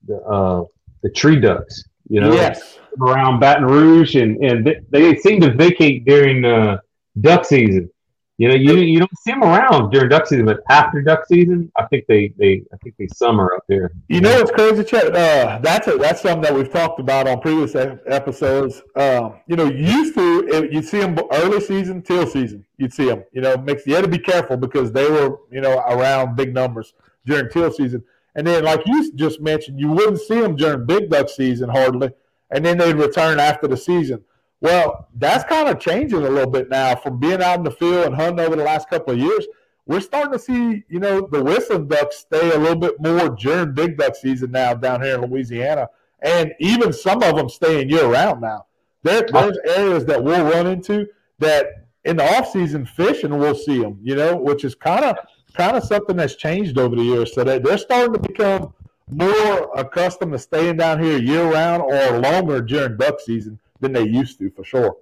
the 0.08 0.22
uh, 0.22 0.64
the 1.04 1.10
tree 1.10 1.40
ducks. 1.40 1.84
You 2.10 2.22
know, 2.22 2.34
yes, 2.34 2.80
around 3.02 3.40
Baton 3.40 3.66
Rouge, 3.66 4.16
and 4.16 4.44
and 4.44 4.66
they, 4.66 4.80
they 4.90 5.16
seem 5.18 5.42
to 5.42 5.54
vacate 5.54 6.06
during 6.06 6.46
uh, 6.46 6.78
duck 7.20 7.46
season. 7.46 7.90
You 8.38 8.50
know, 8.50 8.54
you 8.54 8.76
you 8.78 9.00
don't 9.00 9.18
see 9.20 9.32
them 9.32 9.42
around 9.42 9.90
during 9.90 10.10
duck 10.10 10.28
season, 10.28 10.46
but 10.46 10.60
after 10.70 11.02
duck 11.02 11.26
season, 11.26 11.72
I 11.76 11.86
think 11.88 12.06
they 12.08 12.34
they 12.38 12.62
I 12.72 12.78
think 12.84 12.96
they 13.00 13.08
summer 13.08 13.52
up 13.56 13.64
here. 13.68 13.92
You 14.10 14.22
know 14.22 14.36
what's 14.36 14.52
crazy, 14.52 14.84
Chad? 14.84 15.16
Uh, 15.16 15.58
that's 15.62 15.88
a, 15.88 15.98
that's 15.98 16.22
something 16.22 16.44
that 16.44 16.54
we've 16.54 16.72
talked 16.72 17.00
about 17.00 17.28
on 17.28 17.42
previous 17.42 17.74
episodes. 17.76 18.84
Um, 18.96 19.38
you 19.48 19.56
know, 19.56 19.66
used 19.66 20.14
to 20.16 20.70
you'd 20.72 20.86
see 20.86 21.00
them 21.00 21.18
early 21.32 21.60
season, 21.60 22.04
teal 22.04 22.28
season. 22.28 22.64
You'd 22.78 22.94
see 22.94 23.06
them. 23.06 23.24
You 23.32 23.42
know, 23.42 23.58
makes 23.58 23.88
you 23.88 23.96
had 23.96 24.04
to 24.04 24.08
be 24.08 24.20
careful 24.20 24.56
because 24.56 24.92
they 24.92 25.10
were 25.10 25.40
you 25.52 25.62
know 25.62 25.80
around 25.80 26.36
big 26.36 26.54
numbers 26.54 26.94
during 27.26 27.50
teal 27.50 27.72
season, 27.72 28.04
and 28.38 28.46
then 28.46 28.64
like 28.64 28.84
you 28.86 29.12
just 29.14 29.42
mentioned, 29.42 29.80
you 29.80 29.92
wouldn't 29.92 30.22
see 30.22 30.40
them 30.40 30.56
during 30.56 30.86
big 30.86 31.10
duck 31.10 31.28
season 31.28 31.70
hardly, 31.70 32.12
and 32.52 32.64
then 32.64 32.78
they'd 32.78 32.96
return 32.96 33.40
after 33.40 33.68
the 33.68 33.76
season. 33.76 34.24
Well, 34.62 35.08
that's 35.16 35.44
kind 35.44 35.68
of 35.68 35.80
changing 35.80 36.24
a 36.24 36.30
little 36.30 36.50
bit 36.50 36.70
now 36.70 36.96
from 36.96 37.20
being 37.20 37.42
out 37.42 37.58
in 37.58 37.64
the 37.64 37.72
field 37.72 38.06
and 38.06 38.16
hunting 38.16 38.46
over 38.46 38.56
the 38.56 38.64
last 38.64 38.90
couple 38.90 39.14
of 39.14 39.20
years. 39.20 39.46
We're 39.88 40.02
starting 40.02 40.34
to 40.34 40.40
see, 40.40 40.84
you 40.88 41.00
know, 41.00 41.28
the 41.32 41.44
whistling 41.44 41.88
ducks 41.88 42.18
stay 42.18 42.52
a 42.52 42.58
little 42.58 42.76
bit 42.76 42.96
more 43.00 43.30
during 43.30 43.74
big 43.74 43.98
duck 43.98 44.16
season 44.16 44.52
now 44.52 44.74
down 44.74 45.02
here 45.02 45.16
in 45.16 45.30
Louisiana. 45.30 45.90
And 46.22 46.54
even 46.60 46.94
some 46.94 47.24
of 47.24 47.36
them 47.36 47.50
staying 47.50 47.90
year 47.90 48.08
round 48.08 48.42
now. 48.42 48.66
There, 49.04 49.26
there's 49.32 49.58
areas 49.66 50.06
that 50.06 50.24
we'll 50.24 50.44
run 50.44 50.68
into 50.68 51.08
that 51.40 51.88
in 52.04 52.18
the 52.18 52.38
off 52.38 52.52
season 52.52 52.86
fishing 52.86 53.38
we'll 53.38 53.56
see 53.56 53.80
them, 53.80 54.00
you 54.02 54.16
know, 54.16 54.36
which 54.36 54.64
is 54.64 54.76
kind 54.76 55.06
of 55.06 55.18
kind 55.54 55.78
of 55.78 55.84
something 55.84 56.16
that's 56.16 56.36
changed 56.36 56.78
over 56.78 56.96
the 56.96 57.04
years. 57.04 57.34
So 57.34 57.44
that 57.44 57.64
they're 57.64 57.78
starting 57.78 58.14
to 58.14 58.20
become 58.20 58.74
more 59.10 59.72
accustomed 59.76 60.34
to 60.34 60.40
staying 60.40 60.78
down 60.78 61.02
here 61.02 61.18
year 61.18 61.50
round 61.52 61.82
or 61.82 62.20
longer 62.20 62.62
during 62.62 62.98
duck 62.98 63.20
season 63.20 63.60
than 63.80 63.94
they 63.94 64.04
used 64.04 64.40
to, 64.40 64.50
for 64.52 64.64
sure. 64.64 64.98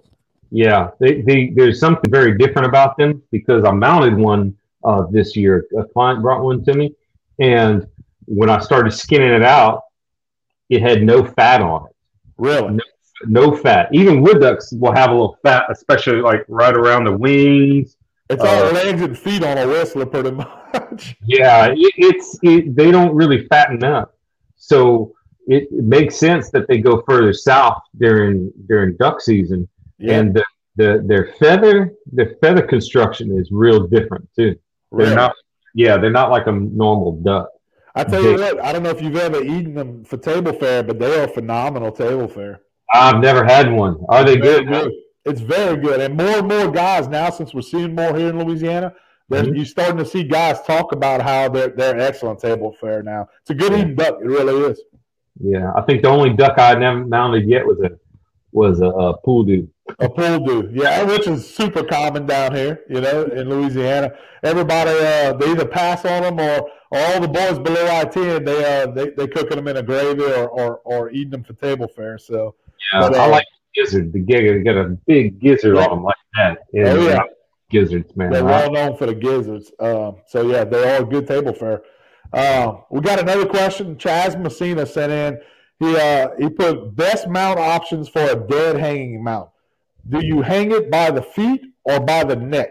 Yeah, 0.50 0.90
they, 1.00 1.22
they, 1.22 1.50
there's 1.54 1.80
something 1.80 2.10
very 2.10 2.38
different 2.38 2.68
about 2.68 2.96
them 2.96 3.22
because 3.32 3.64
I 3.64 3.72
mounted 3.72 4.16
one 4.16 4.56
uh, 4.84 5.06
this 5.10 5.34
year. 5.34 5.66
A 5.76 5.84
client 5.84 6.22
brought 6.22 6.42
one 6.42 6.64
to 6.64 6.74
me, 6.74 6.94
and 7.40 7.86
when 8.26 8.48
I 8.48 8.60
started 8.60 8.92
skinning 8.92 9.32
it 9.32 9.42
out, 9.42 9.82
it 10.68 10.82
had 10.82 11.02
no 11.02 11.24
fat 11.24 11.60
on 11.60 11.86
it. 11.86 11.96
Really? 12.38 12.74
No, 12.74 12.82
no 13.26 13.56
fat. 13.56 13.88
Even 13.92 14.22
wood 14.22 14.40
ducks 14.40 14.72
will 14.72 14.92
have 14.92 15.10
a 15.10 15.12
little 15.12 15.38
fat, 15.42 15.64
especially 15.70 16.20
like 16.20 16.44
right 16.48 16.74
around 16.74 17.04
the 17.04 17.16
wings. 17.16 17.96
It's 18.28 18.42
all 18.42 18.64
uh, 18.64 18.72
legs 18.72 19.02
and 19.02 19.16
feet 19.16 19.44
on 19.44 19.56
a 19.56 19.66
whistler, 19.66 20.06
pretty 20.06 20.32
much. 20.32 21.16
Yeah, 21.26 21.68
it, 21.68 21.94
it's 21.96 22.38
it, 22.42 22.76
they 22.76 22.90
don't 22.90 23.14
really 23.14 23.46
fatten 23.46 23.82
up. 23.82 24.14
So 24.56 25.14
it, 25.46 25.64
it, 25.70 25.84
makes 25.84 26.16
sense 26.16 26.50
that 26.50 26.68
they 26.68 26.78
go 26.78 27.02
further 27.08 27.32
south 27.32 27.82
during 27.98 28.52
during 28.66 28.96
duck 28.96 29.20
season, 29.20 29.68
yeah. 29.98 30.18
and 30.18 30.34
the, 30.34 30.44
the 30.76 31.04
their 31.06 31.32
feather 31.38 31.94
their 32.12 32.36
feather 32.42 32.62
construction 32.62 33.38
is 33.38 33.50
real 33.50 33.86
different 33.86 34.28
too. 34.36 34.56
They're 34.92 35.14
not 35.14 35.34
yeah 35.74 35.96
they're 35.96 36.10
not 36.10 36.30
like 36.30 36.46
a 36.46 36.52
normal 36.52 37.12
duck. 37.22 37.48
I 37.94 38.04
tell 38.04 38.22
you 38.22 38.34
what, 38.34 38.62
I 38.62 38.72
don't 38.72 38.82
know 38.82 38.90
if 38.90 39.00
you've 39.00 39.16
ever 39.16 39.42
eaten 39.42 39.72
them 39.72 40.04
for 40.04 40.18
table 40.18 40.52
fare, 40.52 40.82
but 40.82 40.98
they 40.98 41.18
are 41.18 41.28
phenomenal 41.28 41.90
table 41.90 42.28
fare. 42.28 42.60
I've 42.92 43.20
never 43.20 43.44
had 43.44 43.72
one. 43.72 43.96
Are 44.10 44.24
they 44.24 44.36
good? 44.36 44.68
good? 44.68 44.92
It's 45.26 45.40
very 45.40 45.76
good, 45.76 46.00
and 46.00 46.16
more 46.16 46.38
and 46.38 46.48
more 46.48 46.70
guys 46.70 47.08
now, 47.08 47.30
since 47.30 47.52
we're 47.52 47.62
seeing 47.62 47.94
more 47.94 48.16
here 48.16 48.30
in 48.30 48.38
Louisiana, 48.42 48.94
mm-hmm. 49.30 49.54
you're 49.54 49.64
starting 49.64 49.98
to 49.98 50.06
see 50.06 50.22
guys 50.22 50.62
talk 50.62 50.92
about 50.92 51.20
how 51.20 51.48
they're 51.48 51.68
they're 51.68 51.98
excellent 51.98 52.38
table 52.40 52.76
fare 52.80 53.02
now. 53.02 53.28
It's 53.40 53.50
a 53.50 53.54
good 53.54 53.72
eating 53.72 53.96
duck. 53.96 54.18
It 54.20 54.26
really 54.26 54.70
is. 54.70 54.80
Yeah, 55.40 55.72
I 55.76 55.82
think 55.82 56.02
the 56.02 56.08
only 56.08 56.32
duck 56.32 56.58
I 56.58 56.74
never 56.74 57.04
mounted 57.04 57.48
yet 57.48 57.66
was 57.66 57.80
a 57.80 57.90
was 58.52 58.80
a, 58.80 58.86
a 58.86 59.18
poule 59.18 59.44
d'eau. 59.44 59.68
A 59.98 60.08
poule 60.08 60.38
d'eau, 60.38 60.68
yeah, 60.72 61.02
which 61.02 61.26
is 61.26 61.52
super 61.54 61.82
common 61.84 62.24
down 62.24 62.54
here, 62.54 62.84
you 62.88 63.00
know, 63.00 63.24
in 63.24 63.48
Louisiana. 63.50 64.12
Everybody, 64.42 64.90
uh, 64.90 65.32
they 65.34 65.50
either 65.50 65.66
pass 65.66 66.04
on 66.04 66.22
them 66.22 66.40
or, 66.40 66.70
or 66.90 66.98
all 66.98 67.20
the 67.20 67.28
boys 67.28 67.58
below 67.58 67.86
I 67.90 68.04
ten, 68.04 68.44
they 68.44 68.82
uh, 68.82 68.86
they 68.92 69.10
they 69.10 69.26
cooking 69.26 69.56
them 69.56 69.68
in 69.68 69.76
a 69.76 69.82
gravy 69.82 70.22
or, 70.22 70.48
or, 70.48 70.80
or 70.84 71.10
eating 71.10 71.30
them 71.30 71.44
for 71.44 71.52
table 71.52 71.88
fare. 71.88 72.16
So 72.16 72.54
yeah, 72.92 73.00
but, 73.00 73.14
uh, 73.14 73.22
I 73.22 73.26
like 73.26 73.44
gizzard. 73.76 74.12
The 74.12 74.20
gizzard 74.20 74.64
got 74.64 74.76
a 74.76 74.96
big 75.06 75.40
gizzard 75.40 75.76
yeah. 75.76 75.84
on 75.84 75.90
them 75.90 76.04
like 76.04 76.16
that. 76.34 76.58
Yeah, 76.72 76.92
oh 76.92 77.06
yeah, 77.06 77.22
gizzards, 77.70 78.16
man. 78.16 78.30
They're 78.30 78.44
well 78.44 78.70
known 78.70 78.96
for 78.96 79.06
the 79.06 79.14
gizzards. 79.14 79.70
Uh, 79.78 80.12
so 80.26 80.42
yeah, 80.48 80.64
they 80.64 80.82
are 80.88 81.00
all 81.00 81.04
good 81.04 81.26
table 81.26 81.52
fare. 81.52 81.82
Uh, 82.32 82.78
we 82.90 83.00
got 83.00 83.18
another 83.18 83.46
question. 83.46 83.96
Chaz 83.96 84.38
Messina 84.38 84.86
sent 84.86 85.12
in. 85.12 85.40
He 85.78 85.96
uh, 85.96 86.30
he 86.38 86.48
put 86.48 86.96
best 86.96 87.28
mount 87.28 87.58
options 87.58 88.08
for 88.08 88.22
a 88.22 88.36
dead 88.36 88.78
hanging 88.78 89.22
mount. 89.22 89.50
Do 90.08 90.24
you 90.24 90.40
hang 90.40 90.70
it 90.70 90.90
by 90.90 91.10
the 91.10 91.22
feet 91.22 91.62
or 91.84 92.00
by 92.00 92.24
the 92.24 92.36
neck? 92.36 92.70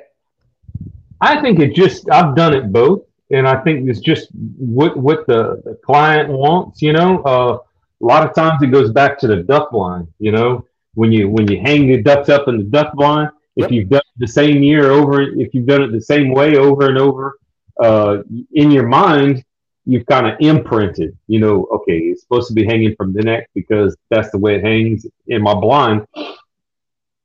I 1.22 1.42
think 1.42 1.60
it 1.60 1.76
just 1.76 2.10
I've 2.10 2.36
done 2.36 2.54
it 2.54 2.72
both, 2.72 3.04
and 3.32 3.48
I 3.48 3.62
think 3.64 3.90
it's 3.90 4.00
just 4.00 4.30
what 4.34 4.98
what 4.98 5.28
the, 5.28 5.62
the 5.64 5.76
client 5.86 6.30
wants. 6.30 6.82
You 6.82 6.94
know, 6.94 7.22
uh, 7.24 7.58
a 8.02 8.06
lot 8.06 8.28
of 8.28 8.34
times 8.34 8.62
it 8.62 8.68
goes 8.68 8.92
back 8.92 9.20
to 9.20 9.28
the 9.28 9.38
duck 9.38 9.72
blind. 9.72 10.08
You 10.20 10.32
know, 10.32 10.66
when 10.96 11.12
you 11.12 11.30
when 11.30 11.48
you 11.48 11.60
hang 11.62 11.88
the 11.88 12.02
ducks 12.02 12.30
up 12.30 12.48
in 12.48 12.58
the 12.58 12.64
duck 12.64 12.94
blind, 12.94 13.30
if 13.56 13.64
yep. 13.64 13.72
you've 13.72 13.90
done 13.90 14.02
it 14.02 14.20
the 14.20 14.28
same 14.28 14.64
year 14.64 14.92
over, 14.92 15.22
if 15.22 15.54
you've 15.54 15.66
done 15.66 15.84
it 15.84 15.92
the 15.92 16.02
same 16.02 16.32
way 16.32 16.58
over 16.58 16.90
and 16.90 16.98
over, 16.98 17.38
uh, 17.82 18.18
in 18.54 18.72
your 18.72 18.88
mind, 18.88 19.44
you've 19.86 20.06
kind 20.06 20.28
of 20.28 20.36
imprinted, 20.40 21.18
you 21.28 21.40
know, 21.40 21.68
okay, 21.72 21.98
it's 21.98 22.22
supposed 22.22 22.48
to 22.48 22.54
be 22.54 22.66
hanging 22.66 22.96
from 22.96 23.14
the 23.14 23.22
neck 23.22 23.50
because 23.54 23.96
that's 24.10 24.32
the 24.32 24.38
way 24.38 24.56
it 24.56 24.64
hangs 24.64 25.06
in 25.28 25.42
my 25.42 25.54
blind. 25.54 26.06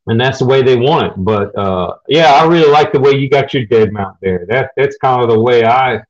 And 0.06 0.20
that's 0.20 0.38
the 0.38 0.46
way 0.46 0.62
they 0.62 0.76
want 0.76 1.06
it. 1.06 1.12
But 1.16 1.56
uh, 1.56 1.96
yeah, 2.08 2.32
I 2.32 2.46
really 2.46 2.70
like 2.70 2.92
the 2.92 3.00
way 3.00 3.12
you 3.12 3.28
got 3.28 3.54
your 3.54 3.66
dead 3.66 3.92
mount 3.92 4.16
there. 4.20 4.44
That 4.48 4.72
that's 4.76 4.96
kind 4.96 5.22
of 5.22 5.28
the 5.28 5.38
way 5.38 5.64
I 5.64 6.02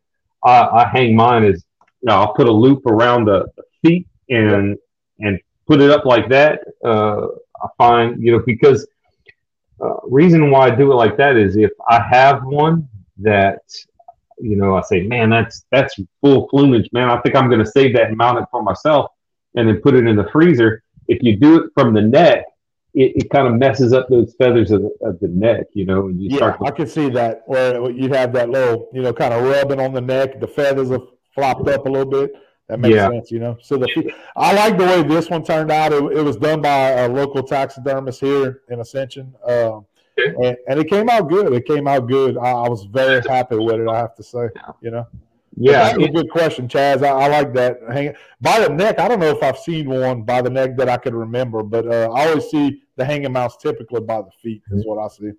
I, 0.43 0.85
I 0.85 0.89
hang 0.91 1.15
mine 1.17 1.45
is 1.45 1.65
you 2.01 2.07
know, 2.07 2.15
I'll 2.15 2.35
put 2.35 2.49
a 2.49 2.53
loop 2.53 2.87
around 2.87 3.27
the 3.27 3.47
feet 3.83 4.07
and 4.29 4.79
and 5.19 5.39
put 5.67 5.81
it 5.81 5.91
up 5.91 6.05
like 6.05 6.29
that. 6.31 6.61
Uh, 6.85 7.27
I 7.63 7.69
find, 7.79 8.23
you 8.23 8.33
know, 8.33 8.43
because 8.45 8.87
uh, 9.81 9.97
reason 10.05 10.51
why 10.51 10.67
I 10.67 10.71
do 10.71 10.93
it 10.93 10.95
like 10.95 11.17
that 11.17 11.37
is 11.37 11.57
if 11.57 11.71
I 11.89 12.03
have 12.11 12.43
one 12.45 12.89
that 13.19 13.61
you 14.41 14.57
know, 14.57 14.77
I 14.77 14.83
say, 14.83 15.03
man, 15.03 15.31
that's 15.31 15.65
that's 15.71 15.97
full 16.21 16.49
plumage, 16.49 16.89
man. 16.93 17.09
I 17.09 17.21
think 17.21 17.37
I'm 17.37 17.49
going 17.49 17.65
to 17.65 17.71
save 17.71 17.95
that 17.95 18.07
and 18.09 18.17
mount 18.17 18.39
it 18.39 18.47
for 18.51 18.63
myself, 18.63 19.11
and 19.55 19.69
then 19.69 19.81
put 19.81 19.95
it 19.95 20.07
in 20.07 20.17
the 20.17 20.29
freezer. 20.33 20.83
If 21.09 21.23
you 21.23 21.37
do 21.37 21.65
it 21.65 21.71
from 21.75 21.93
the 21.93 22.03
neck, 22.03 22.45
it, 22.95 23.13
it 23.17 23.31
kind 23.31 23.47
of 23.47 23.55
messes 23.55 23.93
up 23.93 24.09
those 24.09 24.35
feathers 24.39 24.71
of 24.71 24.83
the, 24.83 24.91
of 25.03 25.21
the 25.21 25.29
neck, 25.29 25.67
you 25.75 25.85
know. 25.85 26.07
And 26.07 26.21
you 26.21 26.31
yeah, 26.31 26.37
start 26.37 26.59
to- 26.59 26.67
I 26.67 26.71
can 26.71 26.87
see 26.87 27.11
that 27.11 27.43
where 27.47 27.91
you'd 27.91 28.15
have 28.15 28.33
that 28.33 28.51
little, 28.51 28.89
you 28.93 29.03
know, 29.03 29.13
kind 29.13 29.35
of 29.35 29.45
rubbing 29.45 29.81
on 29.81 29.93
the 29.93 30.01
neck. 30.01 30.41
The 30.41 30.49
feathers 30.49 30.91
are 30.91 31.03
flopped 31.35 31.69
up 31.69 31.87
a 31.87 31.89
little 31.89 32.11
bit. 32.11 32.33
That 32.71 32.79
makes 32.79 32.95
yeah. 32.95 33.09
sense, 33.09 33.33
you 33.33 33.41
know. 33.41 33.59
So 33.61 33.77
the 33.77 34.13
I 34.37 34.53
like 34.53 34.79
the 34.79 34.85
way 34.85 35.03
this 35.03 35.29
one 35.29 35.43
turned 35.43 35.73
out. 35.73 35.93
It, 35.93 36.05
it 36.19 36.23
was 36.23 36.37
done 36.37 36.63
by 36.63 36.91
a 36.91 37.09
local 37.09 37.43
taxidermist 37.43 38.21
here 38.21 38.63
in 38.69 38.79
Ascension. 38.79 39.35
Uh, 39.45 39.81
and, 40.17 40.57
and, 40.69 40.79
it 40.79 40.89
came 40.89 41.09
out 41.09 41.29
good. 41.29 41.53
It 41.53 41.67
came 41.67 41.89
out 41.89 42.07
good. 42.07 42.39
I, 42.39 42.53
I, 42.53 42.69
was 42.69 42.85
very 42.85 43.23
happy 43.29 43.57
with 43.57 43.81
it. 43.81 43.89
I 43.89 43.99
have 43.99 44.15
to 44.15 44.23
say, 44.23 44.51
you 44.81 44.93
know. 44.93 45.05
Yeah, 45.57 45.97
that's 45.97 45.99
a 45.99 46.09
good 46.09 46.31
question, 46.31 46.69
Chaz. 46.69 47.03
I, 47.03 47.09
I, 47.09 47.27
like 47.27 47.53
that. 47.55 47.79
Hang 47.91 48.15
by 48.41 48.61
the 48.61 48.69
neck. 48.69 49.01
I 49.01 49.09
don't 49.09 49.19
know 49.19 49.31
if 49.31 49.43
I've 49.43 49.59
seen 49.59 49.89
one 49.89 50.23
by 50.23 50.41
the 50.41 50.51
neck 50.51 50.77
that 50.77 50.89
I 50.89 50.97
could 50.97 51.15
remember, 51.15 51.65
but 51.65 51.89
uh, 51.89 52.13
I 52.13 52.29
always 52.29 52.49
see 52.51 52.83
the 52.95 53.05
hanging 53.05 53.33
mounts 53.33 53.57
typically 53.57 54.01
by 54.01 54.23
the 54.23 54.31
feet. 54.41 54.63
Is 54.71 54.87
what 54.87 55.05
I 55.05 55.09
see. 55.09 55.33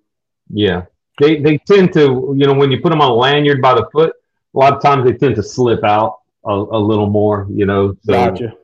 Yeah, 0.50 0.84
they 1.18 1.40
they 1.40 1.56
tend 1.56 1.94
to 1.94 2.34
you 2.36 2.46
know 2.46 2.52
when 2.52 2.70
you 2.70 2.82
put 2.82 2.90
them 2.90 3.00
on 3.00 3.10
a 3.10 3.14
lanyard 3.14 3.62
by 3.62 3.74
the 3.74 3.88
foot, 3.90 4.12
a 4.54 4.58
lot 4.58 4.74
of 4.74 4.82
times 4.82 5.06
they 5.06 5.16
tend 5.16 5.36
to 5.36 5.42
slip 5.42 5.82
out 5.82 6.18
a, 6.44 6.52
a 6.52 6.80
little 6.80 7.10
more. 7.10 7.46
You 7.50 7.66
know. 7.66 7.94
So, 8.02 8.12
gotcha. 8.12 8.54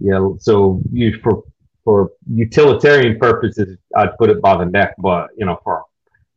Yeah, 0.00 0.28
so 0.38 0.80
you 0.92 1.18
for 1.22 1.42
for 1.84 2.12
utilitarian 2.30 3.18
purposes, 3.18 3.78
I'd 3.96 4.16
put 4.18 4.30
it 4.30 4.40
by 4.40 4.56
the 4.56 4.66
neck, 4.66 4.94
but 4.98 5.30
you 5.36 5.46
know, 5.46 5.58
for 5.64 5.84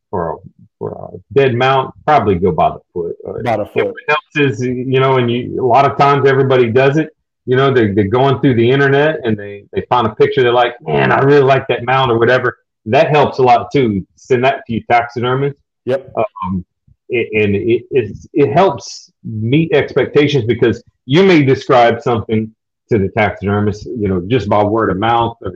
for 0.09 0.33
a, 0.33 0.37
for 0.77 0.91
a 0.91 1.33
dead 1.33 1.55
mount, 1.55 1.95
probably 2.05 2.35
go 2.35 2.51
by 2.51 2.69
the 2.69 2.79
foot. 2.93 3.15
By 3.43 3.55
a 3.55 3.65
foot. 3.65 3.95
Else 4.09 4.19
is, 4.35 4.61
you 4.61 4.99
know, 4.99 5.17
and 5.17 5.31
you 5.31 5.63
a 5.63 5.65
lot 5.65 5.89
of 5.89 5.97
times 5.97 6.29
everybody 6.29 6.71
does 6.71 6.97
it. 6.97 7.15
You 7.45 7.55
know, 7.55 7.73
they're, 7.73 7.95
they're 7.95 8.07
going 8.07 8.39
through 8.39 8.55
the 8.55 8.69
internet 8.69 9.19
and 9.23 9.37
they, 9.37 9.65
they 9.73 9.81
find 9.89 10.05
a 10.05 10.13
picture. 10.15 10.43
They're 10.43 10.53
like, 10.53 10.75
man, 10.81 11.11
I 11.11 11.19
really 11.21 11.41
like 11.41 11.67
that 11.69 11.83
mount 11.83 12.11
or 12.11 12.19
whatever. 12.19 12.59
That 12.85 13.09
helps 13.09 13.39
a 13.39 13.43
lot 13.43 13.71
too. 13.71 14.05
Send 14.15 14.43
that 14.43 14.63
to 14.67 14.73
your 14.73 14.83
taxidermist. 14.89 15.57
Yep. 15.85 16.13
Um, 16.15 16.65
it, 17.09 17.29
and 17.43 17.55
it, 17.55 17.83
it, 17.89 18.17
it 18.33 18.53
helps 18.53 19.10
meet 19.23 19.71
expectations 19.73 20.45
because 20.45 20.83
you 21.05 21.23
may 21.23 21.43
describe 21.43 22.01
something 22.01 22.53
to 22.89 22.97
the 22.97 23.09
taxidermist, 23.09 23.85
you 23.85 24.07
know, 24.07 24.21
just 24.27 24.49
by 24.49 24.63
word 24.63 24.89
of 24.89 24.97
mouth, 24.97 25.37
or 25.41 25.53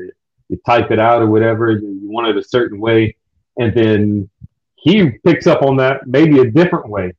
you 0.49 0.59
type 0.65 0.91
it 0.91 0.99
out 0.99 1.21
or 1.21 1.27
whatever. 1.27 1.71
You 1.71 1.99
want 2.03 2.27
it 2.27 2.37
a 2.37 2.43
certain 2.43 2.79
way, 2.79 3.15
and 3.57 3.73
then 3.73 4.29
he 4.75 5.09
picks 5.25 5.47
up 5.47 5.61
on 5.61 5.77
that 5.77 6.07
maybe 6.07 6.39
a 6.39 6.49
different 6.49 6.87
way, 6.89 7.13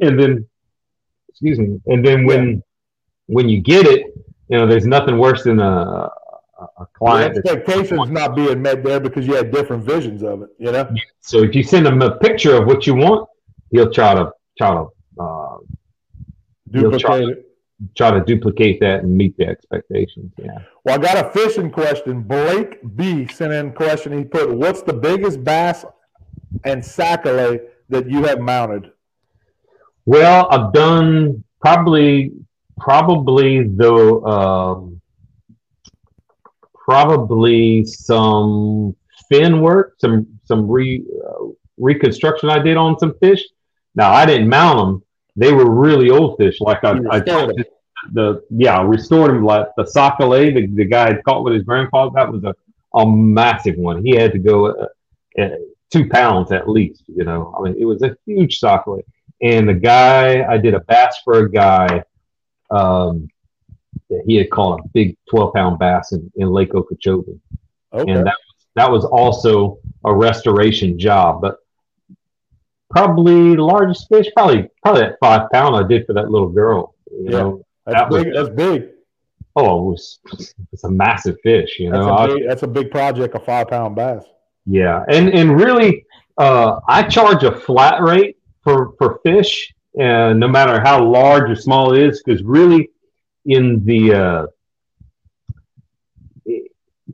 and 0.00 0.18
then 0.18 0.48
excuse 1.28 1.58
me, 1.58 1.80
and 1.86 2.04
then 2.04 2.26
when 2.26 2.62
when 3.26 3.48
you 3.48 3.60
get 3.60 3.86
it, 3.86 4.06
you 4.48 4.58
know, 4.58 4.66
there's 4.66 4.86
nothing 4.86 5.18
worse 5.18 5.44
than 5.44 5.60
a 5.60 6.10
a 6.78 6.86
client. 6.86 7.34
The 7.34 7.50
expectations 7.50 8.10
not 8.10 8.34
being 8.34 8.62
met 8.62 8.82
there 8.82 9.00
because 9.00 9.26
you 9.26 9.34
had 9.34 9.50
different 9.50 9.84
visions 9.84 10.22
of 10.22 10.42
it, 10.42 10.50
you 10.58 10.72
know. 10.72 10.88
So 11.20 11.42
if 11.42 11.54
you 11.54 11.62
send 11.62 11.86
him 11.86 12.00
a 12.02 12.16
picture 12.18 12.56
of 12.56 12.66
what 12.66 12.86
you 12.86 12.94
want, 12.94 13.28
he'll 13.70 13.92
try 13.92 14.14
to 14.14 14.32
try 14.56 14.72
to 14.72 14.88
uh, 15.18 15.56
duplicate 16.70 17.00
try. 17.00 17.26
Try 17.96 18.12
to 18.12 18.24
duplicate 18.24 18.80
that 18.80 19.02
and 19.02 19.16
meet 19.16 19.36
the 19.36 19.46
expectations. 19.46 20.32
Yeah. 20.38 20.58
Well, 20.84 20.94
I 20.94 20.98
got 20.98 21.26
a 21.26 21.30
fishing 21.30 21.70
question. 21.70 22.22
Blake 22.22 22.78
B 22.96 23.26
sent 23.26 23.52
in 23.52 23.68
a 23.68 23.72
question. 23.72 24.16
He 24.16 24.24
put, 24.24 24.54
"What's 24.54 24.82
the 24.82 24.92
biggest 24.92 25.42
bass 25.42 25.84
and 26.64 26.82
sac-a-lait 26.84 27.62
that 27.88 28.08
you 28.08 28.22
have 28.24 28.40
mounted?" 28.40 28.92
Well, 30.06 30.48
I've 30.50 30.72
done 30.72 31.42
probably 31.60 32.32
probably 32.78 33.64
the 33.64 33.92
um, 34.22 35.00
probably 36.74 37.84
some 37.84 38.94
fin 39.28 39.60
work, 39.60 39.94
some 39.98 40.26
some 40.44 40.68
re 40.68 41.02
uh, 41.26 41.46
reconstruction 41.78 42.50
I 42.50 42.60
did 42.60 42.76
on 42.76 42.98
some 42.98 43.14
fish. 43.18 43.42
Now 43.94 44.12
I 44.12 44.26
didn't 44.26 44.48
mount 44.48 44.78
them; 44.78 45.02
they 45.36 45.52
were 45.52 45.70
really 45.70 46.10
old 46.10 46.36
fish. 46.36 46.60
Like 46.60 46.84
I, 46.84 46.92
I 47.10 47.20
the, 47.20 47.66
the 48.12 48.44
yeah, 48.50 48.78
I 48.78 48.82
restored 48.82 49.30
them 49.30 49.44
like 49.44 49.68
the 49.76 49.86
sac-a-lait 49.86 50.54
the, 50.54 50.66
the 50.66 50.84
guy 50.84 51.08
had 51.08 51.24
caught 51.24 51.44
with 51.44 51.54
his 51.54 51.62
grandfather. 51.62 52.12
That 52.14 52.32
was 52.32 52.44
a, 52.44 52.54
a 52.96 53.06
massive 53.06 53.76
one. 53.76 54.04
He 54.04 54.14
had 54.14 54.32
to 54.32 54.38
go 54.38 54.66
uh, 54.66 54.86
uh, 55.40 55.48
two 55.90 56.08
pounds 56.08 56.52
at 56.52 56.68
least. 56.68 57.04
You 57.08 57.24
know, 57.24 57.54
I 57.58 57.62
mean, 57.62 57.76
it 57.78 57.84
was 57.84 58.02
a 58.02 58.16
huge 58.26 58.58
sac-a-lait. 58.58 59.04
And 59.42 59.68
the 59.68 59.74
guy, 59.74 60.44
I 60.48 60.58
did 60.58 60.74
a 60.74 60.80
bass 60.80 61.18
for 61.24 61.38
a 61.38 61.50
guy. 61.50 62.02
Um, 62.70 63.28
he 64.26 64.36
had 64.36 64.50
caught 64.50 64.80
a 64.80 64.88
big 64.88 65.16
12 65.28 65.54
pound 65.54 65.78
bass 65.78 66.12
in, 66.12 66.30
in 66.36 66.50
Lake 66.50 66.74
Okeechobee. 66.74 67.40
Okay. 67.92 68.12
And 68.12 68.26
that, 68.26 68.36
that 68.74 68.90
was 68.90 69.04
also 69.04 69.78
a 70.04 70.14
restoration 70.14 70.98
job. 70.98 71.40
But 71.40 71.58
probably 72.90 73.56
the 73.56 73.62
largest 73.62 74.08
fish, 74.08 74.26
probably 74.36 74.68
probably 74.82 75.02
that 75.02 75.16
five 75.20 75.50
pound 75.52 75.76
I 75.76 75.86
did 75.86 76.06
for 76.06 76.12
that 76.14 76.30
little 76.30 76.48
girl. 76.48 76.94
You 77.10 77.24
yeah, 77.24 77.30
know, 77.30 77.66
that's 77.86 77.98
that 77.98 78.10
big. 78.10 78.26
Was, 78.28 78.34
that's 78.34 78.56
big. 78.56 78.88
Oh, 79.56 79.78
it 79.78 79.90
was 79.90 80.18
it's 80.72 80.84
a 80.84 80.90
massive 80.90 81.36
fish. 81.42 81.78
You 81.78 81.90
that's 81.90 82.06
know, 82.06 82.16
a 82.16 82.34
big, 82.34 82.46
that's 82.46 82.62
a 82.62 82.68
big 82.68 82.90
project, 82.90 83.34
a 83.34 83.40
five 83.40 83.68
pound 83.68 83.94
bass. 83.94 84.24
Yeah, 84.66 85.04
and 85.08 85.28
and 85.28 85.60
really, 85.60 86.06
uh, 86.38 86.80
I 86.88 87.02
charge 87.04 87.44
a 87.44 87.54
flat 87.54 88.02
rate 88.02 88.38
for 88.62 88.94
for 88.98 89.20
fish, 89.22 89.72
and 89.98 90.40
no 90.40 90.48
matter 90.48 90.80
how 90.80 91.04
large 91.04 91.50
or 91.50 91.56
small 91.56 91.94
it 91.94 92.02
is, 92.02 92.22
because 92.22 92.42
really, 92.42 92.90
in 93.44 93.84
the 93.84 94.14
uh, 94.14 94.46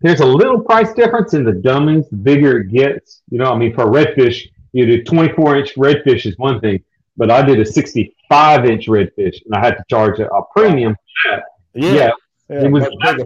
there's 0.00 0.20
a 0.20 0.26
little 0.26 0.60
price 0.60 0.92
difference 0.94 1.34
in 1.34 1.44
the 1.44 1.52
dummies. 1.52 2.08
The 2.08 2.16
bigger 2.16 2.60
it 2.60 2.70
gets, 2.70 3.22
you 3.30 3.38
know, 3.38 3.52
I 3.52 3.58
mean, 3.58 3.74
for 3.74 3.84
a 3.84 3.86
redfish, 3.86 4.48
you 4.72 4.86
do 4.86 5.02
24 5.04 5.56
inch 5.56 5.74
redfish 5.74 6.26
is 6.26 6.36
one 6.38 6.60
thing, 6.60 6.82
but 7.16 7.30
I 7.30 7.42
did 7.42 7.60
a 7.60 7.64
65 7.64 8.64
inch 8.66 8.86
redfish, 8.86 9.44
and 9.44 9.54
I 9.54 9.60
had 9.64 9.76
to 9.76 9.84
charge 9.88 10.20
a, 10.20 10.28
a 10.28 10.42
premium 10.54 10.94
for 10.94 11.30
that. 11.30 11.44
Yeah, 11.74 11.92
yeah, 11.92 12.10
yeah 12.48 12.62
it 12.64 12.72
was 12.72 12.84
that's, 13.02 13.22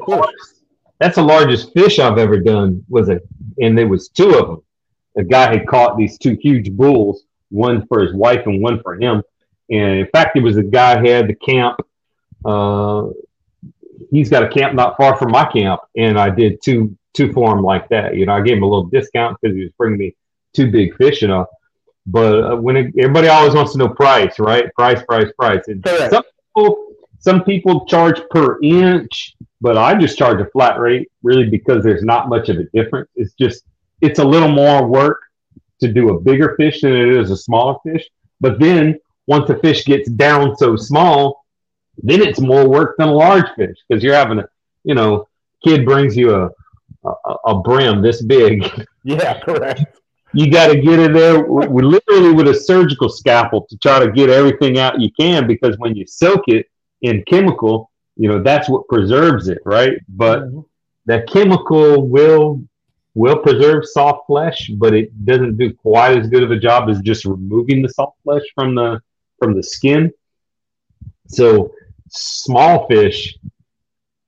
that's 0.99 1.17
the 1.17 1.23
largest 1.23 1.73
fish 1.73 1.99
I've 1.99 2.19
ever 2.19 2.39
done. 2.39 2.85
Was 2.89 3.09
a, 3.09 3.21
and 3.61 3.77
there 3.77 3.89
was 3.89 4.09
two 4.09 4.31
of 4.35 4.47
them. 4.47 4.63
A 5.17 5.25
guy 5.25 5.53
had 5.53 5.67
caught 5.67 5.97
these 5.97 6.19
two 6.19 6.37
huge 6.41 6.73
bulls, 6.73 7.25
one 7.51 7.87
for 7.87 8.03
his 8.03 8.13
wife 8.15 8.47
and 8.47 8.63
one 8.63 8.83
for 8.83 9.01
him. 9.01 9.23
And 9.71 9.99
in 10.01 10.07
fact, 10.09 10.37
it 10.37 10.43
was 10.43 10.57
a 10.57 10.63
guy 10.63 10.99
who 10.99 11.09
had 11.09 11.29
the 11.29 11.35
camp. 11.35 11.81
Uh, 12.45 13.11
he's 14.11 14.29
got 14.29 14.43
a 14.43 14.49
camp 14.49 14.75
not 14.75 14.97
far 14.97 15.17
from 15.17 15.31
my 15.31 15.45
camp, 15.47 15.81
and 15.97 16.19
I 16.19 16.31
did 16.31 16.61
two 16.63 16.97
two 17.15 17.33
for 17.33 17.57
him 17.57 17.63
like 17.63 17.89
that. 17.89 18.17
You 18.17 18.27
know, 18.27 18.35
I 18.35 18.41
gave 18.43 18.57
him 18.57 18.65
a 18.65 18.69
little 18.69 18.87
discount 18.87 19.39
because 19.41 19.57
he 19.57 19.63
was 19.63 19.73
bringing 19.79 19.99
me 19.99 20.17
two 20.55 20.71
big 20.71 20.97
fish 20.97 21.23
enough. 21.23 21.49
But 22.07 22.45
uh, 22.45 22.57
when 22.57 22.77
it, 22.77 22.95
everybody 22.99 23.29
always 23.29 23.55
wants 23.55 23.73
to 23.73 23.79
know 23.79 23.89
price, 23.89 24.39
right? 24.39 24.73
Price, 24.75 25.03
price, 25.05 25.31
price. 25.39 25.63
And 25.69 25.83
some 26.11 26.23
people, 26.55 26.87
some 27.19 27.45
people 27.45 27.87
charge 27.87 28.21
per 28.31 28.61
inch, 28.63 29.35
but 29.61 29.79
I 29.79 29.95
just 29.95 30.19
charge 30.19 30.41
a 30.41 30.47
flat 30.51 30.79
rate, 30.79 31.11
really, 31.23 31.49
because 31.49 31.83
there's 31.83 32.03
not 32.03 32.29
much 32.29 32.49
of 32.51 32.59
a 32.59 32.65
difference. 32.75 33.09
It's 33.17 33.33
just 33.35 33.65
it's 34.01 34.19
a 34.19 34.25
little 34.25 34.51
more 34.51 34.87
work 34.87 35.21
to 35.81 35.93
do 35.93 36.11
a 36.11 36.21
bigger 36.21 36.55
fish 36.57 36.83
than 36.83 36.93
it 36.93 37.09
is 37.09 37.31
a 37.31 37.37
smaller 37.37 37.79
fish. 37.85 38.07
But 38.41 38.61
then 38.61 38.99
once 39.27 39.49
the 39.49 39.57
fish 39.57 39.85
gets 39.85 40.09
down 40.11 40.57
so 40.57 40.77
small, 40.77 41.45
then 42.03 42.21
it's 42.21 42.41
more 42.41 42.69
work 42.69 42.97
than 42.99 43.09
a 43.09 43.13
large 43.13 43.47
fish 43.57 43.77
because 43.89 44.03
you're 44.03 44.15
having 44.15 44.41
a, 44.41 44.49
you 44.83 44.95
know, 44.95 45.27
kid 45.65 45.87
brings 45.87 46.17
you 46.17 46.35
a, 46.35 46.51
a, 47.05 47.35
a 47.47 47.61
brim 47.61 48.03
this 48.03 48.23
big. 48.23 48.65
Yeah, 49.07 49.39
correct. 49.41 50.01
You 50.35 50.51
got 50.51 50.69
to 50.69 50.81
get 50.81 50.99
in 50.99 51.13
there 51.13 51.45
we 51.45 51.83
literally 51.83 52.33
with 52.33 52.49
a 52.49 52.55
surgical 52.55 53.09
scalpel 53.09 53.67
to 53.69 53.77
try 53.79 53.99
to 53.99 54.11
get 54.11 54.29
everything 54.31 54.79
out 54.79 55.01
you 55.01 55.11
can 55.13 55.47
because 55.47 55.79
when 55.79 55.95
you 55.95 56.07
soak 56.07 56.43
it 56.49 56.67
in 57.05 57.23
chemical, 57.25 57.91
you 58.17 58.29
know, 58.29 58.43
that's 58.43 58.69
what 58.69 58.89
preserves 58.89 59.49
it, 59.49 59.59
right? 59.65 59.99
But 60.09 60.41
mm-hmm. 60.41 60.61
that 61.07 61.29
chemical 61.29 62.07
will 62.07 62.63
will 63.17 63.39
preserve 63.39 63.87
soft 63.87 64.27
flesh, 64.27 64.71
but 64.77 64.93
it 64.93 65.25
doesn't 65.25 65.57
do 65.57 65.73
quite 65.73 66.19
as 66.19 66.29
good 66.29 66.43
of 66.43 66.51
a 66.51 66.59
job 66.59 66.89
as 66.91 66.99
just 67.01 67.25
removing 67.25 67.81
the 67.81 67.89
soft 67.89 68.17
flesh 68.25 68.43
from 68.55 68.75
the 68.75 69.01
from 69.39 69.55
the 69.55 69.63
skin. 69.63 70.13
So 71.29 71.73
small 72.09 72.87
fish, 72.89 73.37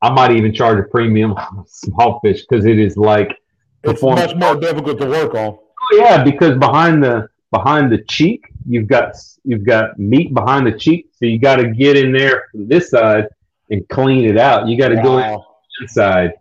I 0.02 0.10
might 0.10 0.32
even 0.32 0.52
charge 0.52 0.78
a 0.78 0.88
premium 0.88 1.32
on 1.32 1.64
small 1.68 2.20
fish 2.20 2.44
because 2.46 2.66
it 2.66 2.78
is 2.78 2.96
like 2.96 3.36
it's 3.82 4.02
much 4.02 4.34
more 4.34 4.56
difficult 4.56 5.00
to 5.00 5.06
work 5.06 5.34
on. 5.34 5.58
Oh 5.92 5.96
yeah, 5.96 6.22
because 6.22 6.58
behind 6.58 7.02
the 7.02 7.28
behind 7.50 7.92
the 7.92 7.98
cheek, 8.04 8.46
you've 8.68 8.88
got 8.88 9.14
you've 9.44 9.64
got 9.64 9.98
meat 9.98 10.34
behind 10.34 10.66
the 10.66 10.72
cheek, 10.72 11.08
so 11.12 11.26
you 11.26 11.38
got 11.38 11.56
to 11.56 11.68
get 11.68 11.96
in 11.96 12.12
there 12.12 12.48
from 12.50 12.68
this 12.68 12.90
side 12.90 13.28
and 13.70 13.88
clean 13.88 14.24
it 14.24 14.38
out. 14.38 14.68
You 14.68 14.78
got 14.78 14.88
to 14.88 14.96
wow. 14.96 15.02
go 15.02 15.44
inside 15.80 16.34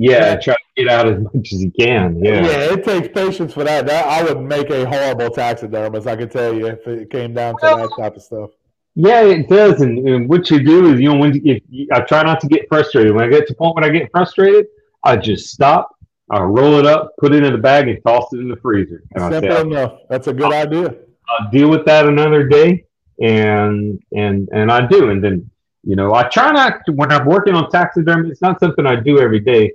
yeah, 0.00 0.36
try 0.36 0.54
to 0.54 0.60
get 0.84 0.88
out 0.88 1.08
as 1.08 1.20
much 1.20 1.52
as 1.52 1.60
you 1.60 1.72
can. 1.72 2.22
Yeah, 2.22 2.46
yeah, 2.46 2.72
it 2.72 2.84
takes 2.84 3.08
patience 3.08 3.52
for 3.52 3.64
that. 3.64 3.84
That 3.86 4.06
I 4.06 4.22
would 4.22 4.40
make 4.40 4.70
a 4.70 4.86
horrible 4.86 5.28
taxidermist. 5.30 6.06
I 6.06 6.14
can 6.14 6.28
tell 6.28 6.54
you 6.54 6.68
if 6.68 6.86
it 6.86 7.10
came 7.10 7.34
down 7.34 7.54
to 7.54 7.58
well, 7.62 7.78
that 7.78 7.90
type 8.00 8.14
of 8.14 8.22
stuff. 8.22 8.50
Yeah, 8.94 9.22
it 9.22 9.48
does. 9.48 9.80
And, 9.80 10.06
and 10.08 10.28
what 10.28 10.52
you 10.52 10.62
do 10.62 10.92
is, 10.92 11.00
you 11.00 11.08
know, 11.08 11.16
when 11.16 11.34
you, 11.34 11.40
if 11.44 11.62
you, 11.68 11.88
I 11.92 12.00
try 12.02 12.22
not 12.22 12.40
to 12.42 12.46
get 12.46 12.68
frustrated. 12.68 13.12
When 13.12 13.24
I 13.24 13.28
get 13.28 13.48
to 13.48 13.54
the 13.54 13.56
point 13.56 13.74
when 13.74 13.84
I 13.84 13.88
get 13.88 14.08
frustrated, 14.12 14.66
I 15.02 15.16
just 15.16 15.48
stop. 15.48 15.96
I 16.30 16.40
roll 16.40 16.78
it 16.78 16.86
up, 16.86 17.12
put 17.18 17.32
it 17.34 17.44
in 17.44 17.52
the 17.52 17.58
bag, 17.58 17.88
and 17.88 18.02
toss 18.04 18.32
it 18.32 18.40
in 18.40 18.48
the 18.48 18.56
freezer. 18.56 19.02
And 19.14 19.32
Simple 19.32 19.56
say, 19.56 19.60
enough. 19.62 19.92
That's 20.10 20.26
a 20.26 20.32
good 20.32 20.52
I'll, 20.52 20.66
idea. 20.66 20.94
I'll 21.28 21.50
deal 21.50 21.70
with 21.70 21.84
that 21.86 22.06
another 22.06 22.46
day, 22.46 22.84
and 23.20 24.00
and 24.12 24.48
and 24.52 24.70
I 24.70 24.86
do. 24.86 25.10
And 25.10 25.22
then 25.22 25.50
you 25.84 25.96
know, 25.96 26.14
I 26.14 26.24
try 26.24 26.52
not 26.52 26.84
to 26.86 26.92
when 26.92 27.10
I'm 27.12 27.26
working 27.26 27.54
on 27.54 27.70
taxidermy. 27.70 28.30
It's 28.30 28.42
not 28.42 28.60
something 28.60 28.86
I 28.86 28.96
do 28.96 29.20
every 29.20 29.40
day 29.40 29.72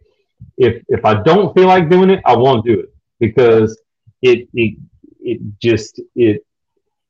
if 0.58 0.84
if 0.88 1.06
I 1.06 1.22
don't 1.22 1.54
feel 1.54 1.68
like 1.68 1.90
doing 1.90 2.10
it, 2.10 2.22
I 2.26 2.36
won't 2.36 2.66
do 2.66 2.80
it 2.80 2.94
because 3.20 3.80
it 4.22 4.48
it 4.54 4.78
it 5.22 5.40
just 5.62 6.02
it 6.16 6.46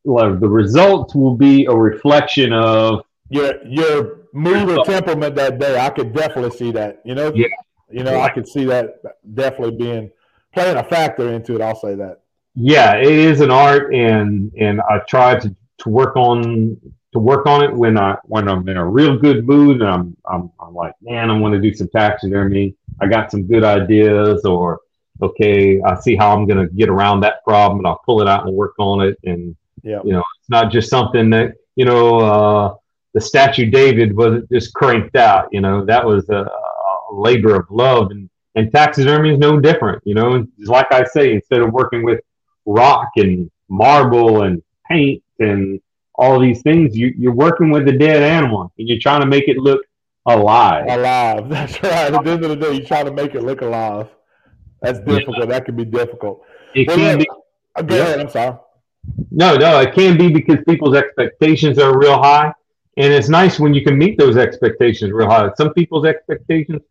like 0.05 0.39
the 0.39 0.49
results 0.49 1.15
will 1.15 1.35
be 1.35 1.65
a 1.65 1.75
reflection 1.75 2.53
of 2.53 3.05
your 3.29 3.65
your 3.65 4.27
mood 4.33 4.69
or 4.69 4.85
temperament 4.85 5.35
that 5.35 5.59
day. 5.59 5.79
I 5.79 5.89
could 5.89 6.13
definitely 6.13 6.57
see 6.57 6.71
that. 6.71 7.01
You 7.05 7.15
know, 7.15 7.33
yeah. 7.33 7.47
You 7.93 8.03
know, 8.03 8.19
I 8.19 8.29
could 8.29 8.47
see 8.47 8.65
that 8.65 9.01
definitely 9.33 9.77
being 9.77 10.11
playing 10.53 10.77
a 10.77 10.83
factor 10.83 11.31
into 11.31 11.55
it. 11.55 11.61
I'll 11.61 11.75
say 11.75 11.95
that. 11.95 12.21
Yeah, 12.55 12.95
it 12.95 13.11
is 13.11 13.41
an 13.41 13.51
art, 13.51 13.93
and 13.93 14.51
and 14.57 14.81
I 14.81 14.99
try 15.07 15.39
to 15.39 15.55
to 15.79 15.89
work 15.89 16.15
on 16.15 16.77
to 17.13 17.19
work 17.19 17.45
on 17.45 17.63
it 17.63 17.73
when 17.73 17.97
I 17.97 18.17
when 18.23 18.47
I'm 18.47 18.67
in 18.67 18.77
a 18.77 18.85
real 18.85 19.17
good 19.17 19.47
mood 19.47 19.81
and 19.81 19.89
I'm 19.89 20.17
I'm, 20.25 20.51
I'm 20.59 20.73
like, 20.73 20.93
man, 21.01 21.29
I 21.29 21.37
want 21.37 21.53
to 21.53 21.61
do 21.61 21.73
some 21.73 21.87
taxidermy. 21.89 22.75
I 23.01 23.07
got 23.07 23.31
some 23.31 23.43
good 23.43 23.63
ideas, 23.63 24.45
or 24.45 24.81
okay, 25.21 25.81
I 25.81 25.99
see 25.99 26.15
how 26.15 26.35
I'm 26.35 26.45
going 26.45 26.67
to 26.67 26.73
get 26.73 26.89
around 26.89 27.21
that 27.21 27.43
problem, 27.43 27.79
and 27.79 27.87
I'll 27.87 28.01
pull 28.05 28.21
it 28.21 28.27
out 28.27 28.47
and 28.47 28.55
work 28.55 28.73
on 28.79 29.01
it. 29.01 29.17
And 29.23 29.55
yeah, 29.83 30.01
you 30.03 30.13
know, 30.13 30.23
it's 30.39 30.49
not 30.49 30.71
just 30.71 30.89
something 30.89 31.29
that 31.31 31.55
you 31.75 31.85
know 31.85 32.19
uh, 32.19 32.75
the 33.13 33.21
statue 33.21 33.69
David 33.69 34.15
was 34.15 34.43
just 34.51 34.73
cranked 34.73 35.15
out. 35.15 35.49
You 35.51 35.61
know, 35.61 35.85
that 35.85 36.05
was 36.05 36.29
a, 36.29 36.41
a 36.41 36.72
labor 37.13 37.55
of 37.55 37.67
love, 37.69 38.11
and 38.11 38.29
and 38.55 38.71
taxidermy 38.71 39.31
is 39.31 39.39
no 39.39 39.59
different. 39.59 40.01
You 40.05 40.15
know, 40.15 40.45
like 40.59 40.91
I 40.91 41.03
say, 41.05 41.33
instead 41.33 41.61
of 41.61 41.71
working 41.71 42.03
with 42.03 42.19
rock 42.65 43.09
and 43.15 43.49
marble 43.69 44.43
and 44.43 44.61
paint 44.87 45.23
and 45.39 45.81
all 46.15 46.39
these 46.39 46.61
things, 46.61 46.95
you, 46.95 47.13
you're 47.17 47.33
working 47.33 47.71
with 47.71 47.87
a 47.87 47.91
dead 47.91 48.21
animal 48.21 48.71
and 48.77 48.87
you're 48.87 48.99
trying 48.99 49.21
to 49.21 49.27
make 49.27 49.47
it 49.47 49.57
look 49.57 49.81
alive. 50.25 50.85
Alive. 50.87 51.49
That's 51.49 51.81
right. 51.81 52.13
At 52.13 52.23
the 52.23 52.31
end 52.31 52.43
of 52.43 52.49
the 52.49 52.55
day, 52.55 52.73
you're 52.73 52.85
trying 52.85 53.05
to 53.05 53.11
make 53.11 53.33
it 53.35 53.41
look 53.41 53.61
alive. 53.61 54.09
That's 54.81 54.99
difficult. 54.99 55.37
Yeah. 55.39 55.45
That 55.45 55.65
can 55.65 55.75
be 55.75 55.85
difficult. 55.85 56.43
It 56.75 56.87
well, 56.87 56.97
can 56.97 57.19
be. 57.19 57.27
Uh, 57.75 57.81
go 57.81 57.95
yeah. 57.95 58.01
ahead. 58.01 58.19
I'm 58.19 58.29
sorry. 58.29 58.57
No, 59.31 59.55
no, 59.55 59.79
it 59.79 59.93
can 59.93 60.17
be 60.17 60.29
because 60.29 60.57
people's 60.67 60.95
expectations 60.95 61.77
are 61.77 61.97
real 61.97 62.21
high, 62.21 62.53
and 62.97 63.11
it's 63.11 63.27
nice 63.27 63.59
when 63.59 63.73
you 63.73 63.83
can 63.83 63.97
meet 63.97 64.17
those 64.17 64.37
expectations 64.37 65.11
real 65.11 65.29
high. 65.29 65.49
Some 65.57 65.73
people's 65.73 66.05
expectations 66.05 66.81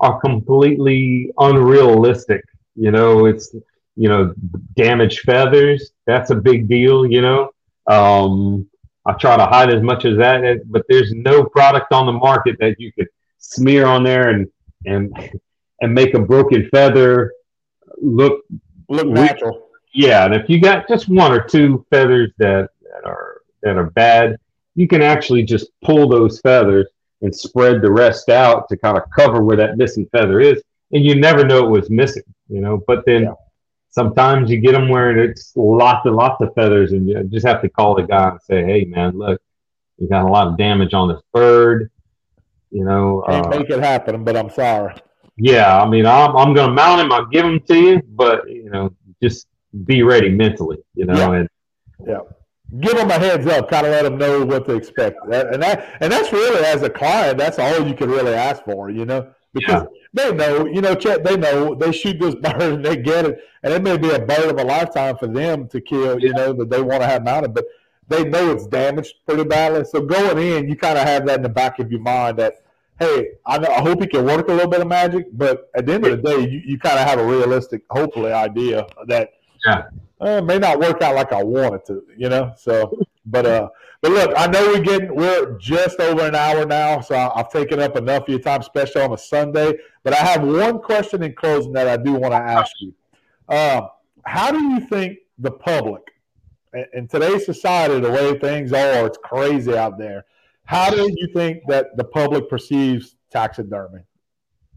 are 0.00 0.20
completely 0.20 1.30
unrealistic. 1.38 2.44
You 2.74 2.90
know, 2.90 3.26
it's 3.26 3.54
you 3.96 4.08
know 4.08 4.34
damaged 4.76 5.20
feathers. 5.20 5.92
That's 6.06 6.30
a 6.30 6.36
big 6.36 6.68
deal. 6.68 7.06
You 7.06 7.22
know, 7.22 7.50
um, 7.86 8.68
I 9.06 9.12
try 9.14 9.36
to 9.36 9.46
hide 9.46 9.72
as 9.72 9.82
much 9.82 10.04
as 10.04 10.16
that, 10.18 10.62
but 10.66 10.84
there's 10.88 11.12
no 11.12 11.44
product 11.44 11.92
on 11.92 12.06
the 12.06 12.12
market 12.12 12.56
that 12.60 12.76
you 12.78 12.92
could 12.92 13.08
smear 13.38 13.86
on 13.86 14.02
there 14.04 14.30
and 14.30 14.48
and 14.86 15.12
and 15.80 15.94
make 15.94 16.14
a 16.14 16.20
broken 16.20 16.68
feather 16.70 17.32
look 18.00 18.42
look 18.88 19.06
natural. 19.06 19.68
Yeah, 19.94 20.26
and 20.26 20.34
if 20.34 20.48
you 20.48 20.60
got 20.60 20.86
just 20.86 21.08
one 21.08 21.32
or 21.32 21.42
two 21.42 21.84
feathers 21.90 22.30
that, 22.38 22.70
that 22.82 23.04
are 23.04 23.42
that 23.62 23.76
are 23.76 23.90
bad, 23.90 24.36
you 24.74 24.86
can 24.86 25.02
actually 25.02 25.42
just 25.42 25.70
pull 25.82 26.08
those 26.08 26.40
feathers 26.40 26.88
and 27.22 27.34
spread 27.34 27.82
the 27.82 27.90
rest 27.90 28.28
out 28.28 28.68
to 28.68 28.76
kind 28.76 28.96
of 28.96 29.04
cover 29.16 29.42
where 29.42 29.56
that 29.56 29.76
missing 29.76 30.08
feather 30.12 30.40
is, 30.40 30.62
and 30.92 31.04
you 31.04 31.14
never 31.16 31.44
know 31.44 31.64
it 31.64 31.70
was 31.70 31.90
missing, 31.90 32.22
you 32.48 32.60
know. 32.60 32.82
But 32.86 33.04
then 33.06 33.24
yeah. 33.24 33.34
sometimes 33.90 34.50
you 34.50 34.58
get 34.60 34.72
them 34.72 34.88
where 34.88 35.16
it's 35.16 35.52
lots 35.56 36.06
and 36.06 36.16
lots 36.16 36.40
of 36.40 36.54
feathers, 36.54 36.92
and 36.92 37.08
you 37.08 37.22
just 37.24 37.46
have 37.46 37.62
to 37.62 37.68
call 37.68 37.94
the 37.94 38.02
guy 38.02 38.30
and 38.30 38.40
say, 38.42 38.64
"Hey, 38.64 38.84
man, 38.84 39.18
look, 39.18 39.40
you 39.98 40.08
got 40.08 40.24
a 40.24 40.28
lot 40.28 40.48
of 40.48 40.56
damage 40.56 40.94
on 40.94 41.08
this 41.08 41.22
bird." 41.32 41.90
You 42.70 42.84
know, 42.84 43.24
can't 43.26 43.46
uh, 43.46 43.50
make 43.50 43.70
it 43.70 43.80
happen, 43.80 44.24
but 44.24 44.36
I'm 44.36 44.50
sorry. 44.50 44.94
Yeah, 45.36 45.80
I 45.80 45.88
mean, 45.88 46.06
I'm 46.06 46.36
I'm 46.36 46.54
gonna 46.54 46.72
mount 46.72 47.00
him. 47.00 47.12
I'll 47.12 47.26
give 47.26 47.44
him 47.44 47.60
to 47.60 47.76
you, 47.76 48.02
but 48.08 48.48
you 48.48 48.70
know, 48.70 48.94
just 49.22 49.46
be 49.84 50.02
ready 50.02 50.28
mentally. 50.28 50.78
You 50.94 51.06
know, 51.06 51.14
yeah. 51.14 51.38
and 51.38 51.48
yeah 52.06 52.20
give 52.80 52.96
them 52.96 53.10
a 53.10 53.18
heads 53.18 53.46
up, 53.46 53.70
kind 53.70 53.86
of 53.86 53.92
let 53.92 54.02
them 54.02 54.18
know 54.18 54.44
what 54.44 54.66
to 54.66 54.74
expect. 54.74 55.18
And 55.24 55.62
that 55.62 55.96
and 56.00 56.12
that's 56.12 56.32
really 56.32 56.64
as 56.64 56.82
a 56.82 56.90
client, 56.90 57.38
that's 57.38 57.58
all 57.58 57.86
you 57.86 57.94
can 57.94 58.10
really 58.10 58.34
ask 58.34 58.62
for, 58.64 58.90
you 58.90 59.04
know, 59.04 59.32
because 59.54 59.86
yeah. 60.14 60.30
they 60.30 60.32
know, 60.34 60.66
you 60.66 60.82
know, 60.82 60.94
Chet, 60.94 61.24
they 61.24 61.36
know 61.36 61.74
they 61.74 61.92
shoot 61.92 62.18
this 62.20 62.34
bird 62.42 62.60
and 62.60 62.84
they 62.84 62.96
get 62.96 63.24
it, 63.24 63.40
and 63.62 63.72
it 63.72 63.82
may 63.82 63.96
be 63.96 64.10
a 64.10 64.18
bird 64.18 64.50
of 64.50 64.58
a 64.58 64.64
lifetime 64.64 65.16
for 65.16 65.26
them 65.26 65.68
to 65.68 65.80
kill, 65.80 66.20
you 66.20 66.32
know, 66.32 66.52
that 66.52 66.68
they 66.70 66.82
want 66.82 67.02
to 67.02 67.08
have 67.08 67.24
mounted, 67.24 67.54
but 67.54 67.64
they 68.08 68.24
know 68.24 68.52
it's 68.52 68.66
damaged 68.66 69.14
pretty 69.26 69.44
badly. 69.44 69.84
So 69.84 70.02
going 70.02 70.38
in, 70.38 70.68
you 70.68 70.76
kind 70.76 70.98
of 70.98 71.04
have 71.04 71.26
that 71.26 71.36
in 71.36 71.42
the 71.42 71.48
back 71.48 71.78
of 71.78 71.90
your 71.90 72.00
mind 72.00 72.38
that. 72.38 72.62
Hey, 73.00 73.34
I 73.46 73.58
know. 73.58 73.68
I 73.68 73.80
hope 73.80 74.00
he 74.00 74.08
can 74.08 74.24
work 74.24 74.48
a 74.48 74.52
little 74.52 74.68
bit 74.68 74.80
of 74.80 74.88
magic, 74.88 75.26
but 75.32 75.70
at 75.76 75.86
the 75.86 75.94
end 75.94 76.04
of 76.04 76.20
the 76.20 76.28
day, 76.30 76.50
you, 76.50 76.60
you 76.64 76.78
kind 76.80 76.98
of 76.98 77.06
have 77.06 77.20
a 77.20 77.24
realistic, 77.24 77.84
hopefully, 77.88 78.32
idea 78.32 78.88
that 79.06 79.34
yeah 79.64 79.84
uh, 80.20 80.40
may 80.40 80.58
not 80.58 80.78
work 80.78 81.02
out 81.02 81.14
like 81.14 81.32
I 81.32 81.42
wanted 81.42 81.84
to, 81.86 82.02
you 82.16 82.28
know. 82.28 82.52
So, 82.56 82.98
but 83.26 83.46
uh, 83.46 83.68
but 84.00 84.12
look, 84.12 84.32
I 84.36 84.46
know 84.46 84.66
we're 84.68 84.82
getting 84.82 85.14
we're 85.14 85.58
just 85.58 86.00
over 86.00 86.26
an 86.26 86.34
hour 86.34 86.66
now, 86.66 87.00
so 87.00 87.16
I've 87.34 87.50
taken 87.50 87.80
up 87.80 87.96
enough 87.96 88.22
of 88.24 88.28
your 88.28 88.38
time, 88.38 88.60
especially 88.60 89.02
on 89.02 89.12
a 89.12 89.18
Sunday. 89.18 89.74
But 90.02 90.14
I 90.14 90.18
have 90.18 90.42
one 90.42 90.80
question 90.80 91.22
in 91.22 91.34
closing 91.34 91.72
that 91.72 91.88
I 91.88 91.96
do 91.96 92.12
want 92.12 92.32
to 92.32 92.38
ask 92.38 92.72
you. 92.80 92.94
Uh, 93.48 93.88
how 94.24 94.50
do 94.50 94.62
you 94.62 94.80
think 94.80 95.18
the 95.38 95.50
public 95.50 96.02
in 96.92 97.08
today's 97.08 97.44
society, 97.44 98.00
the 98.00 98.10
way 98.10 98.38
things 98.38 98.72
are, 98.72 99.06
it's 99.06 99.18
crazy 99.22 99.76
out 99.76 99.98
there. 99.98 100.24
How 100.64 100.90
do 100.90 101.08
you 101.16 101.28
think 101.32 101.62
that 101.68 101.96
the 101.96 102.04
public 102.04 102.48
perceives 102.48 103.16
taxidermy? 103.30 104.00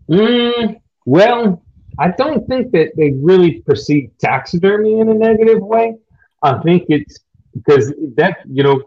Mm, 0.09 0.79
well, 1.05 1.63
I 1.99 2.09
don't 2.11 2.47
think 2.47 2.71
that 2.71 2.91
they 2.97 3.11
really 3.11 3.61
perceive 3.61 4.11
taxidermy 4.19 4.99
in 4.99 5.09
a 5.09 5.13
negative 5.13 5.61
way. 5.61 5.95
I 6.43 6.59
think 6.61 6.85
it's 6.89 7.19
because 7.53 7.93
that 8.15 8.37
you 8.49 8.63
know 8.63 8.81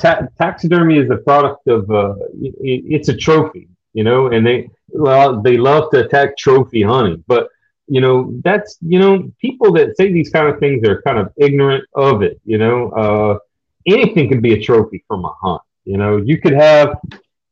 ta- 0.00 0.26
taxidermy 0.38 0.98
is 0.98 1.10
a 1.10 1.16
product 1.16 1.66
of 1.68 1.90
uh, 1.90 2.14
it, 2.40 2.84
it's 2.94 3.08
a 3.08 3.16
trophy, 3.16 3.68
you 3.92 4.04
know, 4.04 4.28
and 4.28 4.46
they 4.46 4.68
well 4.88 5.40
they 5.42 5.56
love 5.56 5.90
to 5.90 6.04
attack 6.04 6.36
trophy 6.36 6.82
hunting, 6.82 7.22
but 7.26 7.48
you 7.88 8.00
know 8.00 8.32
that's 8.44 8.78
you 8.80 8.98
know 8.98 9.30
people 9.40 9.72
that 9.72 9.96
say 9.96 10.12
these 10.12 10.30
kind 10.30 10.48
of 10.48 10.58
things 10.60 10.86
are 10.88 11.02
kind 11.02 11.18
of 11.18 11.32
ignorant 11.36 11.84
of 11.94 12.22
it. 12.22 12.40
You 12.44 12.58
know, 12.58 12.90
uh, 12.90 13.38
anything 13.86 14.28
can 14.28 14.40
be 14.40 14.52
a 14.54 14.60
trophy 14.62 15.04
from 15.08 15.24
a 15.24 15.32
hunt. 15.42 15.62
You 15.84 15.96
know, 15.96 16.18
you 16.18 16.40
could 16.40 16.54
have 16.54 16.96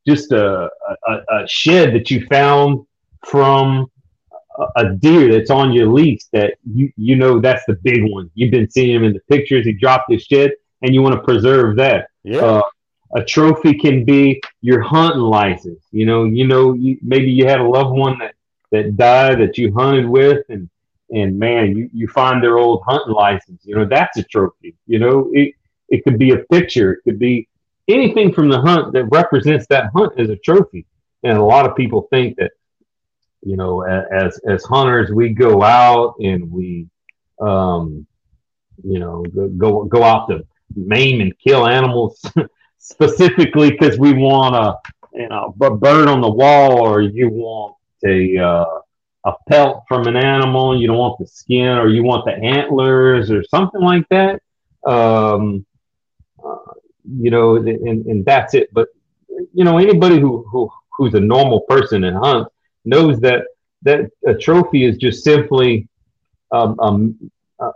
just 0.06 0.32
a, 0.32 0.68
a, 1.08 1.12
a 1.30 1.48
shed 1.48 1.94
that 1.94 2.10
you 2.10 2.26
found 2.26 2.86
from 3.26 3.89
a 4.76 4.94
deer 4.94 5.32
that's 5.32 5.50
on 5.50 5.72
your 5.72 5.88
lease 5.88 6.28
that 6.32 6.54
you 6.64 6.92
you 6.96 7.16
know 7.16 7.40
that's 7.40 7.64
the 7.66 7.74
big 7.82 8.10
one. 8.10 8.30
You've 8.34 8.50
been 8.50 8.70
seeing 8.70 8.94
him 8.94 9.04
in 9.04 9.12
the 9.12 9.20
pictures. 9.28 9.64
He 9.64 9.72
dropped 9.72 10.10
his 10.10 10.22
shit, 10.24 10.54
and 10.82 10.94
you 10.94 11.02
want 11.02 11.14
to 11.14 11.22
preserve 11.22 11.76
that. 11.76 12.08
Yeah. 12.22 12.40
Uh, 12.40 12.62
a 13.16 13.24
trophy 13.24 13.74
can 13.74 14.04
be 14.04 14.40
your 14.60 14.80
hunting 14.82 15.22
license. 15.22 15.84
You 15.90 16.06
know, 16.06 16.24
you 16.24 16.46
know, 16.46 16.74
you, 16.74 16.98
maybe 17.02 17.30
you 17.30 17.46
had 17.46 17.60
a 17.60 17.68
loved 17.68 17.96
one 17.96 18.18
that 18.18 18.34
that 18.70 18.96
died 18.96 19.40
that 19.40 19.58
you 19.58 19.72
hunted 19.72 20.08
with, 20.08 20.44
and 20.48 20.68
and 21.10 21.38
man, 21.38 21.76
you, 21.76 21.90
you 21.92 22.06
find 22.08 22.42
their 22.42 22.58
old 22.58 22.82
hunting 22.86 23.14
license. 23.14 23.62
You 23.64 23.76
know, 23.76 23.84
that's 23.84 24.16
a 24.16 24.22
trophy. 24.22 24.76
You 24.86 25.00
know, 25.00 25.30
it 25.32 25.54
it 25.88 26.04
could 26.04 26.18
be 26.18 26.32
a 26.32 26.38
picture. 26.38 26.92
It 26.92 27.00
could 27.04 27.18
be 27.18 27.48
anything 27.88 28.32
from 28.32 28.48
the 28.48 28.60
hunt 28.60 28.92
that 28.92 29.04
represents 29.06 29.66
that 29.68 29.90
hunt 29.94 30.12
as 30.18 30.30
a 30.30 30.36
trophy. 30.36 30.86
And 31.22 31.36
a 31.36 31.44
lot 31.44 31.68
of 31.68 31.76
people 31.76 32.06
think 32.10 32.36
that 32.36 32.52
you 33.42 33.56
know, 33.56 33.82
as 33.82 34.38
as 34.48 34.64
hunters, 34.64 35.10
we 35.10 35.30
go 35.30 35.62
out 35.62 36.14
and 36.20 36.50
we, 36.50 36.86
um, 37.40 38.06
you 38.84 38.98
know, 38.98 39.24
go 39.56 39.84
go 39.84 40.02
out 40.02 40.28
to 40.28 40.46
maim 40.74 41.20
and 41.20 41.38
kill 41.38 41.66
animals 41.66 42.22
specifically 42.78 43.70
because 43.70 43.98
we 43.98 44.12
want 44.12 44.54
a 44.54 44.76
you 45.14 45.28
know 45.28 45.54
a 45.60 45.70
bird 45.70 46.08
on 46.08 46.20
the 46.20 46.30
wall, 46.30 46.80
or 46.80 47.00
you 47.00 47.30
want 47.30 47.76
a 48.06 48.36
uh, 48.36 48.80
a 49.24 49.32
pelt 49.48 49.84
from 49.88 50.06
an 50.06 50.16
animal. 50.16 50.78
You 50.78 50.86
don't 50.88 50.98
want 50.98 51.18
the 51.18 51.26
skin, 51.26 51.78
or 51.78 51.88
you 51.88 52.02
want 52.02 52.26
the 52.26 52.32
antlers, 52.34 53.30
or 53.30 53.42
something 53.44 53.80
like 53.80 54.06
that. 54.10 54.40
Um, 54.86 55.64
uh, 56.44 56.56
you 57.18 57.30
know, 57.30 57.56
and, 57.56 58.06
and 58.06 58.24
that's 58.24 58.54
it. 58.54 58.68
But 58.72 58.88
you 59.54 59.64
know, 59.64 59.78
anybody 59.78 60.20
who 60.20 60.44
who 60.50 60.70
who's 60.96 61.14
a 61.14 61.20
normal 61.20 61.60
person 61.60 62.04
and 62.04 62.16
hunts 62.16 62.50
knows 62.84 63.20
that 63.20 63.44
that 63.82 64.10
a 64.26 64.34
trophy 64.34 64.84
is 64.84 64.96
just 64.96 65.24
simply 65.24 65.88
um, 66.52 66.78
um, 66.80 67.30
uh, 67.58 67.72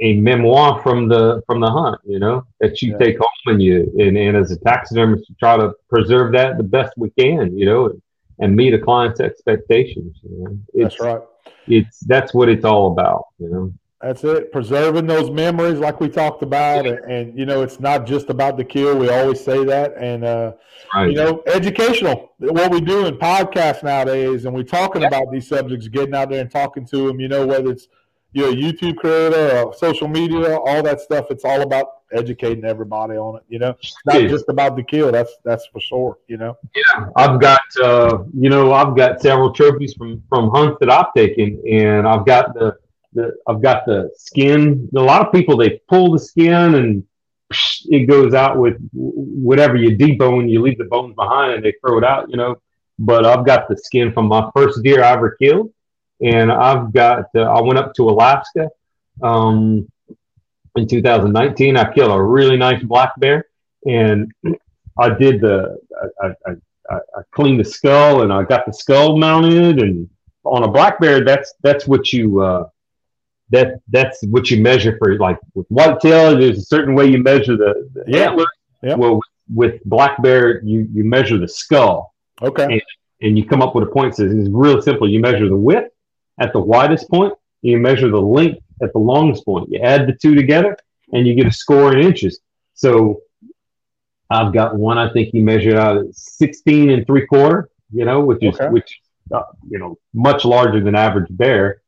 a 0.00 0.14
memoir 0.14 0.80
from 0.82 1.08
the 1.08 1.42
from 1.46 1.60
the 1.60 1.70
hunt, 1.70 2.00
you 2.04 2.18
know, 2.18 2.44
that 2.60 2.80
you 2.80 2.92
yeah. 2.92 2.98
take 2.98 3.18
home 3.18 3.28
and 3.46 3.62
you 3.62 3.92
and, 3.98 4.16
and 4.16 4.36
as 4.36 4.50
a 4.50 4.58
taxidermist, 4.58 5.30
try 5.38 5.56
to 5.56 5.72
preserve 5.88 6.32
that 6.32 6.56
the 6.56 6.62
best 6.64 6.92
we 6.96 7.10
can, 7.10 7.56
you 7.56 7.66
know, 7.66 7.86
and, 7.86 8.02
and 8.38 8.56
meet 8.56 8.74
a 8.74 8.78
client's 8.78 9.20
expectations. 9.20 10.18
You 10.22 10.44
know? 10.44 10.58
It's, 10.74 10.96
that's 10.96 11.00
right. 11.00 11.22
It's 11.66 12.00
that's 12.00 12.32
what 12.32 12.48
it's 12.48 12.64
all 12.64 12.92
about, 12.92 13.26
you 13.38 13.48
know. 13.50 13.72
That's 14.00 14.22
it. 14.22 14.52
Preserving 14.52 15.06
those 15.06 15.28
memories, 15.28 15.80
like 15.80 15.98
we 15.98 16.08
talked 16.08 16.44
about, 16.44 16.86
and, 16.86 16.98
and, 17.10 17.36
you 17.36 17.44
know, 17.44 17.62
it's 17.62 17.80
not 17.80 18.06
just 18.06 18.30
about 18.30 18.56
the 18.56 18.62
kill. 18.62 18.96
We 18.96 19.10
always 19.10 19.40
say 19.42 19.64
that, 19.64 19.96
and 19.96 20.24
uh, 20.24 20.52
right. 20.94 21.10
you 21.10 21.16
know, 21.16 21.42
educational. 21.46 22.32
What 22.38 22.70
we 22.70 22.80
do 22.80 23.06
in 23.06 23.16
podcasts 23.16 23.82
nowadays, 23.82 24.44
and 24.44 24.54
we're 24.54 24.62
talking 24.62 25.02
yeah. 25.02 25.08
about 25.08 25.32
these 25.32 25.48
subjects, 25.48 25.88
getting 25.88 26.14
out 26.14 26.30
there 26.30 26.40
and 26.40 26.50
talking 26.50 26.86
to 26.86 27.08
them. 27.08 27.18
You 27.18 27.26
know, 27.26 27.44
whether 27.44 27.72
it's 27.72 27.88
you're 28.32 28.50
a 28.50 28.54
YouTube 28.54 28.98
creator, 28.98 29.58
or 29.58 29.74
social 29.74 30.06
media, 30.06 30.56
all 30.56 30.80
that 30.84 31.00
stuff. 31.00 31.26
It's 31.30 31.44
all 31.44 31.62
about 31.62 31.86
educating 32.12 32.64
everybody 32.64 33.16
on 33.16 33.38
it. 33.38 33.42
You 33.48 33.58
know, 33.58 33.70
it's 33.70 33.96
not 34.06 34.22
yeah. 34.22 34.28
just 34.28 34.48
about 34.48 34.76
the 34.76 34.84
kill. 34.84 35.10
That's 35.10 35.32
that's 35.44 35.66
for 35.72 35.80
sure. 35.80 36.18
You 36.28 36.36
know. 36.36 36.56
Yeah, 36.76 37.08
I've 37.16 37.40
got 37.40 37.62
uh, 37.82 38.18
you 38.32 38.48
know 38.48 38.72
I've 38.72 38.96
got 38.96 39.20
several 39.20 39.52
trophies 39.52 39.94
from 39.94 40.22
from 40.28 40.50
hunts 40.50 40.76
that 40.78 40.88
I've 40.88 41.12
taken, 41.16 41.60
and 41.68 42.06
I've 42.06 42.24
got 42.24 42.54
the 42.54 42.76
the 43.12 43.36
I've 43.46 43.62
got 43.62 43.86
the 43.86 44.10
skin. 44.16 44.88
A 44.96 45.00
lot 45.00 45.26
of 45.26 45.32
people 45.32 45.56
they 45.56 45.80
pull 45.88 46.12
the 46.12 46.18
skin 46.18 46.74
and 46.74 47.04
it 47.86 48.06
goes 48.06 48.34
out 48.34 48.58
with 48.58 48.76
whatever 48.92 49.76
you 49.76 49.96
debone. 49.96 50.50
You 50.50 50.60
leave 50.60 50.78
the 50.78 50.84
bones 50.84 51.14
behind 51.14 51.54
and 51.54 51.64
they 51.64 51.74
throw 51.80 51.98
it 51.98 52.04
out, 52.04 52.30
you 52.30 52.36
know. 52.36 52.56
But 52.98 53.24
I've 53.24 53.46
got 53.46 53.68
the 53.68 53.76
skin 53.76 54.12
from 54.12 54.26
my 54.26 54.50
first 54.54 54.82
deer 54.82 55.02
I 55.02 55.12
ever 55.12 55.36
killed, 55.40 55.72
and 56.20 56.50
I've 56.50 56.92
got. 56.92 57.26
Uh, 57.34 57.42
I 57.42 57.60
went 57.60 57.78
up 57.78 57.94
to 57.94 58.08
Alaska 58.08 58.68
um, 59.22 59.88
in 60.76 60.88
2019. 60.88 61.76
I 61.76 61.92
killed 61.92 62.10
a 62.10 62.20
really 62.20 62.56
nice 62.56 62.82
black 62.82 63.12
bear, 63.18 63.46
and 63.86 64.32
I 64.98 65.10
did 65.10 65.40
the. 65.40 65.78
I, 66.20 66.26
I, 66.26 66.52
I, 66.90 66.94
I 66.94 67.22
cleaned 67.32 67.60
the 67.60 67.64
skull 67.64 68.22
and 68.22 68.32
I 68.32 68.44
got 68.44 68.64
the 68.64 68.72
skull 68.72 69.18
mounted 69.18 69.78
and 69.78 70.08
on 70.44 70.64
a 70.64 70.68
black 70.68 70.98
bear 70.98 71.22
that's 71.22 71.52
that's 71.62 71.86
what 71.86 72.12
you 72.12 72.40
uh, 72.40 72.66
that 73.50 73.80
that's 73.88 74.18
what 74.24 74.50
you 74.50 74.60
measure 74.62 74.96
for 74.98 75.16
like 75.18 75.38
with 75.54 75.66
whitetail 75.68 76.36
there's 76.38 76.58
a 76.58 76.62
certain 76.62 76.94
way 76.94 77.06
you 77.06 77.22
measure 77.22 77.56
the, 77.56 77.88
the 77.94 78.04
yeah. 78.06 78.30
antler 78.30 78.46
yeah. 78.82 78.94
well 78.94 79.20
with 79.54 79.82
black 79.84 80.20
bear 80.22 80.62
you 80.62 80.88
you 80.92 81.04
measure 81.04 81.38
the 81.38 81.48
skull 81.48 82.14
okay 82.42 82.64
and, 82.64 82.82
and 83.22 83.38
you 83.38 83.46
come 83.46 83.62
up 83.62 83.74
with 83.74 83.84
a 83.84 83.90
point 83.90 84.14
says 84.14 84.32
it's 84.32 84.48
real 84.50 84.80
simple 84.82 85.08
you 85.08 85.20
measure 85.20 85.48
the 85.48 85.56
width 85.56 85.92
at 86.38 86.52
the 86.52 86.60
widest 86.60 87.08
point 87.08 87.32
you 87.62 87.78
measure 87.78 88.10
the 88.10 88.20
length 88.20 88.62
at 88.82 88.92
the 88.92 88.98
longest 88.98 89.44
point 89.44 89.68
you 89.70 89.80
add 89.80 90.06
the 90.06 90.12
two 90.12 90.34
together 90.34 90.76
and 91.12 91.26
you 91.26 91.34
get 91.34 91.46
a 91.46 91.52
score 91.52 91.96
in 91.96 92.04
inches. 92.04 92.40
So 92.74 93.22
I've 94.30 94.52
got 94.52 94.76
one. 94.76 94.98
I 94.98 95.12
think 95.12 95.30
he 95.30 95.40
measured 95.40 95.74
out 95.74 95.96
at 95.98 96.14
16 96.14 96.90
and 96.90 97.06
three 97.06 97.26
quarter. 97.26 97.68
You 97.92 98.04
know, 98.04 98.20
which 98.20 98.42
is 98.42 98.54
Okay. 98.54 98.68
which 98.68 99.00
uh, 99.32 99.42
you 99.68 99.78
know 99.78 99.96
much 100.12 100.44
larger 100.44 100.80
than 100.82 100.94
average 100.94 101.28
bear. 101.30 101.80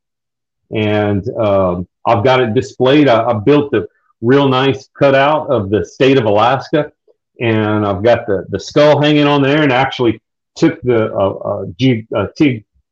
And 0.74 1.28
um, 1.36 1.88
I've 2.06 2.24
got 2.24 2.40
it 2.40 2.54
displayed. 2.54 3.08
I, 3.08 3.30
I 3.30 3.34
built 3.34 3.74
a 3.74 3.88
real 4.20 4.48
nice 4.48 4.88
cutout 4.98 5.50
of 5.50 5.70
the 5.70 5.84
state 5.84 6.18
of 6.18 6.24
Alaska, 6.24 6.92
and 7.40 7.86
I've 7.86 8.02
got 8.02 8.26
the 8.26 8.46
the 8.50 8.60
skull 8.60 9.00
hanging 9.00 9.26
on 9.26 9.42
there, 9.42 9.62
and 9.62 9.72
actually 9.72 10.20
took 10.54 10.80
the 10.82 11.12
uh, 11.12 11.30
uh, 11.30 11.64
ge- 11.78 12.06
uh, 12.14 12.26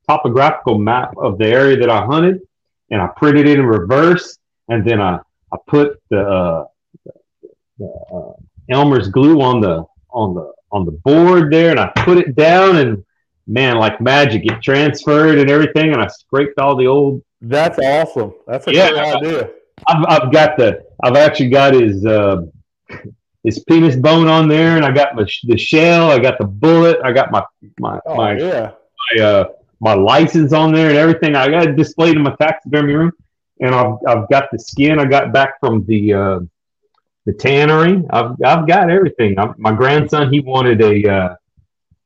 topographical 0.09 0.79
map 0.79 1.15
of 1.19 1.39
the 1.39 1.47
area 1.47 1.77
that 1.77 1.91
I 1.91 2.05
hunted, 2.05 2.41
and 2.91 3.01
I 3.01 3.09
printed 3.09 3.47
it 3.47 3.59
in 3.59 3.67
reverse, 3.67 4.39
and 4.69 4.89
then 4.89 5.01
I 5.01 5.21
I 5.53 5.57
put 5.67 6.01
the, 6.11 6.21
uh, 6.21 6.65
the 7.79 7.87
uh, 7.87 8.33
Elmer's 8.71 9.09
glue 9.09 9.41
on 9.41 9.61
the 9.61 9.85
on 10.11 10.35
the 10.35 10.53
on 10.73 10.85
the 10.85 10.93
board 10.93 11.53
there, 11.53 11.71
and 11.71 11.81
I 11.81 11.93
put 11.97 12.19
it 12.19 12.35
down, 12.35 12.77
and 12.77 13.05
man, 13.47 13.79
like 13.79 14.01
magic, 14.01 14.45
it 14.45 14.63
transferred 14.63 15.39
and 15.39 15.51
everything, 15.51 15.93
and 15.93 16.03
I 16.03 16.09
scraped 16.09 16.59
all 16.59 16.77
the 16.77 16.87
old. 16.87 17.23
That's 17.40 17.78
awesome. 17.78 18.35
That's 18.47 18.66
a 18.69 18.73
Yeah. 18.73 18.90
great 18.90 19.15
idea. 19.16 19.51
I've 19.86 20.05
I've 20.09 20.32
got 20.32 20.56
the 20.56 20.85
I've 21.02 21.16
actually 21.16 21.51
got 21.51 21.74
his 21.74 22.05
uh, 22.05 22.43
his 23.44 23.60
penis 23.60 23.97
bone 23.97 24.27
on 24.28 24.48
there, 24.48 24.77
and 24.77 24.85
I 24.85 24.90
got 24.90 25.15
my, 25.15 25.24
the 25.44 25.56
shell, 25.56 26.10
I 26.10 26.19
got 26.19 26.39
the 26.39 26.44
bullet, 26.47 26.98
I 27.05 27.12
got 27.12 27.31
my 27.31 27.44
my 27.78 28.01
Oh 28.06 28.16
my 28.16 28.36
yeah. 28.36 28.73
my, 29.16 29.24
uh, 29.24 29.44
my 29.81 29.94
license 29.94 30.52
on 30.52 30.73
there 30.73 30.89
and 30.89 30.98
everything. 30.98 31.36
I 31.36 31.48
got 31.48 31.66
it 31.69 31.77
displayed 31.77 32.16
in 32.16 32.23
my 32.23 32.35
taxidermy 32.40 32.94
room, 32.94 33.12
and 33.60 33.74
I've 33.74 33.94
I've 34.06 34.28
got 34.28 34.48
the 34.51 34.59
skin 34.59 34.98
I 34.98 35.05
got 35.05 35.32
back 35.32 35.60
from 35.60 35.85
the 35.86 36.12
uh, 36.15 36.40
the 37.27 37.32
tannery. 37.35 38.02
I've 38.10 38.32
I've 38.44 38.66
got 38.66 38.90
everything. 38.90 39.39
i 39.39 39.52
my 39.56 39.73
grandson 39.73 40.32
he 40.32 40.40
wanted 40.40 40.81
a 40.82 41.09
uh, 41.09 41.35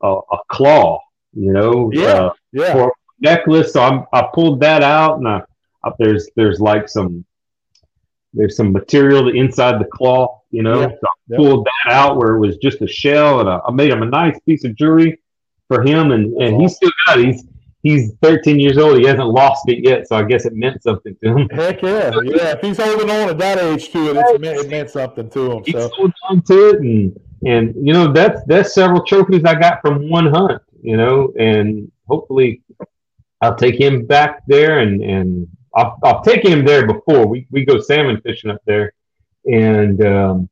a, 0.03 0.09
a 0.09 0.39
claw, 0.49 1.01
you 1.33 1.53
know, 1.53 1.91
Yeah. 1.95 2.07
uh, 2.27 2.31
Yeah. 2.53 2.73
for 2.75 2.93
necklace. 3.23 3.73
So 3.73 3.83
I'm, 3.83 4.05
I 4.13 4.29
pulled 4.35 4.61
that 4.61 4.83
out, 4.83 5.19
and 5.19 5.29
I, 5.29 5.43
I, 5.85 5.91
there's 5.99 6.29
there's 6.37 6.61
like 6.61 6.89
some 6.89 7.25
there's 8.35 8.57
some 8.57 8.73
material 8.73 9.29
inside 9.29 9.81
the 9.81 9.85
cloth, 9.87 10.41
you 10.51 10.63
know. 10.63 10.81
Yeah. 10.81 10.89
So 10.89 11.07
I 11.07 11.37
pulled 11.37 11.67
that 11.67 11.93
out 11.93 12.17
where 12.17 12.37
it 12.37 12.41
was 12.41 12.57
just 12.59 12.83
a 12.83 12.87
shell, 12.87 13.41
and 13.41 13.49
I, 13.49 13.61
I 13.67 13.71
made 13.73 13.91
him 13.91 14.03
a 14.03 14.07
nice 14.07 14.39
piece 14.41 14.65
of 14.65 14.77
jewelry 14.77 15.21
for 15.69 15.83
him, 15.83 16.13
and, 16.13 16.35
and 16.35 16.61
he's 16.61 16.77
still 16.77 16.91
got 17.07 17.19
it. 17.19 17.27
He's 17.27 17.45
he's 17.83 18.13
13 18.23 18.59
years 18.59 18.79
old. 18.79 18.99
He 18.99 19.07
hasn't 19.07 19.29
lost 19.29 19.69
it 19.69 19.85
yet, 19.85 20.09
so 20.09 20.17
I 20.17 20.25
guess 20.25 20.45
it 20.45 20.55
meant 20.55 20.83
something 20.83 21.17
to 21.23 21.37
him. 21.37 21.49
Heck 21.51 21.83
yeah. 21.83 22.11
Yeah. 22.25 22.53
If 22.53 22.61
he's 22.61 22.79
holding 22.79 23.11
on 23.11 23.29
at 23.31 23.39
that 23.39 23.59
age 23.59 23.91
to 23.91 24.11
it, 24.11 24.17
it's 24.17 24.41
meant, 24.41 24.59
it 24.59 24.71
meant 24.71 24.91
something 24.91 25.29
to 25.31 25.53
him. 25.53 25.63
He's 25.65 25.75
So 25.75 25.91
holding 25.95 26.15
on 26.29 26.43
to 26.43 26.69
it, 26.71 26.81
and 26.81 27.21
and 27.45 27.75
you 27.75 27.93
know 27.93 28.13
that's 28.13 28.41
that's 28.47 28.75
several 28.75 29.05
trophies 29.05 29.45
I 29.45 29.55
got 29.55 29.81
from 29.81 30.09
one 30.09 30.27
hunt, 30.27 30.63
you 30.81 30.97
know, 30.97 31.33
and 31.39 31.91
hopefully 32.07 32.63
I'll 33.43 33.57
take 33.57 33.79
him 33.79 34.07
back 34.07 34.43
there, 34.47 34.79
and 34.79 35.03
and 35.03 35.49
I'll, 35.75 35.99
I'll 36.03 36.23
take 36.23 36.45
him 36.45 36.65
there 36.65 36.87
before 36.87 37.27
we, 37.27 37.47
we 37.51 37.65
go 37.65 37.81
salmon 37.81 38.21
fishing 38.23 38.51
up 38.51 38.63
there, 38.67 38.93
and 39.45 40.05
um, 40.05 40.49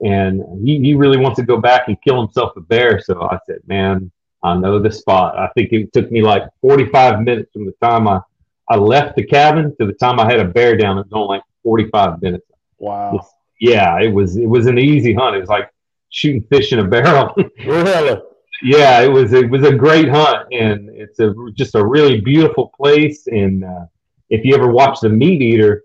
and 0.00 0.42
he, 0.66 0.80
he 0.80 0.94
really 0.94 1.18
wants 1.18 1.38
to 1.38 1.44
go 1.44 1.58
back 1.58 1.88
and 1.88 2.00
kill 2.02 2.20
himself 2.20 2.56
a 2.56 2.60
bear. 2.60 3.00
So 3.00 3.22
I 3.22 3.38
said, 3.46 3.58
man, 3.66 4.10
I 4.42 4.56
know 4.56 4.78
the 4.78 4.90
spot. 4.90 5.38
I 5.38 5.48
think 5.54 5.72
it 5.72 5.92
took 5.92 6.10
me 6.10 6.22
like 6.22 6.44
45 6.60 7.20
minutes 7.20 7.52
from 7.52 7.66
the 7.66 7.74
time 7.82 8.08
I 8.08 8.20
I 8.68 8.76
left 8.76 9.16
the 9.16 9.24
cabin 9.24 9.76
to 9.78 9.86
the 9.86 9.92
time 9.92 10.18
I 10.18 10.24
had 10.24 10.40
a 10.40 10.46
bear 10.46 10.76
down. 10.76 10.96
It 10.98 11.06
was 11.06 11.12
only 11.12 11.36
like 11.36 11.42
45 11.62 12.22
minutes 12.22 12.46
wow. 12.78 13.26
yeah, 13.60 14.00
it 14.00 14.12
was 14.12 14.36
it 14.36 14.46
was 14.46 14.66
an 14.66 14.78
easy 14.78 15.14
hunt. 15.14 15.36
It 15.36 15.40
was 15.40 15.48
like 15.48 15.70
shooting 16.10 16.42
fish 16.42 16.72
in 16.72 16.78
a 16.78 16.84
barrel. 16.84 17.34
Really? 17.66 18.20
Yeah, 18.62 19.00
it 19.00 19.08
was 19.10 19.32
it 19.32 19.48
was 19.50 19.64
a 19.64 19.74
great 19.74 20.08
hunt, 20.08 20.46
and 20.52 20.88
it's 20.90 21.18
a 21.20 21.34
just 21.54 21.74
a 21.74 21.84
really 21.84 22.20
beautiful 22.20 22.70
place. 22.76 23.26
And 23.26 23.64
uh, 23.64 23.86
if 24.30 24.44
you 24.44 24.54
ever 24.54 24.70
watch 24.70 25.00
the 25.00 25.08
Meat 25.08 25.42
Eater 25.42 25.82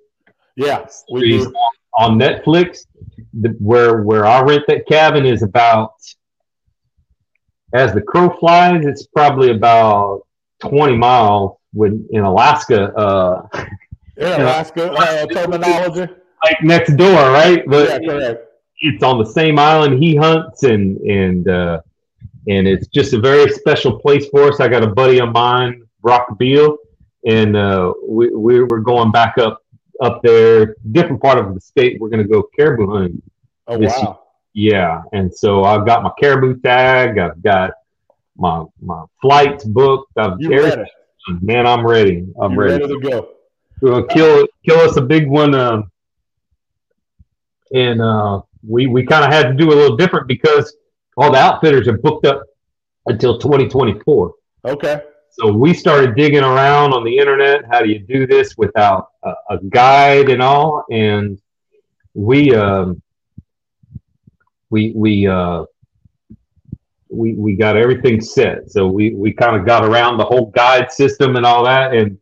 Yeah. 0.56 0.86
We 1.12 1.22
series 1.22 1.46
do. 1.46 1.54
on 1.98 2.18
Netflix, 2.20 2.86
the, 3.34 3.50
where 3.60 4.04
where 4.04 4.26
I 4.26 4.42
rent 4.42 4.64
that 4.68 4.88
cabin 4.88 5.26
is 5.26 5.44
about 5.44 5.92
as 7.74 7.94
the 7.94 8.02
crow 8.02 8.30
flies, 8.40 8.86
it's 8.86 9.06
probably 9.08 9.52
about 9.52 10.22
twenty 10.62 10.98
miles. 10.98 11.58
When 11.74 12.08
in 12.12 12.24
Alaska, 12.24 12.94
uh, 12.96 13.48
Yeah, 14.18 14.38
Alaska 14.44 14.92
uh, 14.92 15.26
terminology. 15.28 16.08
like 16.44 16.58
next 16.64 16.96
door, 16.98 17.32
right? 17.32 17.64
But 17.68 17.90
Yeah, 17.90 18.00
correct. 18.00 18.46
it's 18.80 19.04
on 19.04 19.18
the 19.20 19.26
same 19.26 19.60
island 19.60 20.02
he 20.02 20.16
hunts 20.16 20.64
and 20.64 20.98
and 21.00 21.48
uh 21.48 21.80
and 22.50 22.68
it's 22.68 22.88
just 22.88 23.14
a 23.14 23.20
very 23.20 23.50
special 23.52 24.00
place 24.00 24.28
for 24.30 24.50
us. 24.52 24.60
I 24.60 24.68
got 24.68 24.84
a 24.84 24.88
buddy 24.88 25.20
of 25.20 25.32
mine, 25.32 25.84
Brock 26.02 26.38
Beal, 26.38 26.78
and 27.26 27.56
uh 27.56 27.94
we 28.08 28.30
we 28.30 28.64
we're 28.64 28.80
going 28.80 29.12
back 29.12 29.38
up 29.38 29.64
up 30.02 30.22
there, 30.24 30.76
different 30.92 31.22
part 31.22 31.38
of 31.38 31.54
the 31.54 31.62
state. 31.62 32.00
We're 32.00 32.10
gonna 32.10 32.24
go 32.28 32.44
caribou 32.58 32.92
hunting. 32.92 33.22
Oh 33.68 33.78
This- 33.78 33.94
wow. 33.98 34.24
Yeah. 34.54 35.04
And 35.14 35.34
so 35.34 35.64
I've 35.64 35.86
got 35.86 36.02
my 36.04 36.12
caribou 36.20 36.60
tag, 36.60 37.18
I've 37.20 37.42
got 37.42 37.72
my 38.36 38.66
my 38.82 39.06
flights 39.22 39.64
booked. 39.64 40.12
I've 40.18 40.38
ready? 40.40 40.84
man, 41.42 41.68
I'm 41.68 41.86
ready. 41.86 42.26
I'm 42.42 42.54
You 42.54 42.60
ready. 42.60 42.84
ready 42.84 43.00
to 43.00 43.10
go? 43.10 43.30
We're 43.82 43.92
gonna 43.92 44.08
kill 44.08 44.48
kill 44.66 44.80
us 44.80 44.98
a 44.98 45.02
big 45.02 45.30
one. 45.30 45.54
Um, 45.54 45.92
and 47.74 48.02
uh, 48.02 48.42
we 48.68 48.88
we 48.88 49.06
kind 49.06 49.24
of 49.24 49.32
had 49.32 49.48
to 49.50 49.54
do 49.54 49.70
a 49.72 49.76
little 49.76 49.96
different 49.96 50.28
because 50.28 50.76
all 51.20 51.32
the 51.32 51.38
outfitters 51.38 51.88
are 51.90 51.98
booked 51.98 52.26
up 52.26 52.44
until 53.08 53.38
2024. 53.38 54.34
Okay. 54.66 55.02
So 55.32 55.52
we 55.52 55.74
started 55.74 56.16
digging 56.16 56.44
around 56.44 56.94
on 56.94 57.04
the 57.04 57.18
internet. 57.18 57.66
How 57.70 57.82
do 57.82 57.90
you 57.90 58.00
do 58.00 58.26
this 58.26 58.58
without 58.58 59.10
a, 59.24 59.34
a 59.52 59.58
guide 59.70 60.30
and 60.30 60.42
all? 60.42 60.86
And 60.90 61.40
we 62.14 62.56
um, 62.56 63.02
we 64.70 64.94
we 64.96 65.28
uh, 65.28 65.66
we 67.10 67.34
we 67.34 67.56
got 67.56 67.76
everything 67.76 68.22
set. 68.22 68.72
So 68.72 68.88
we 68.88 69.14
we 69.14 69.34
kind 69.34 69.56
of 69.58 69.66
got 69.66 69.84
around 69.84 70.18
the 70.18 70.26
whole 70.26 70.48
guide 70.48 70.92
system 70.92 71.36
and 71.36 71.46
all 71.46 71.66
that. 71.66 71.94
And 71.94 72.18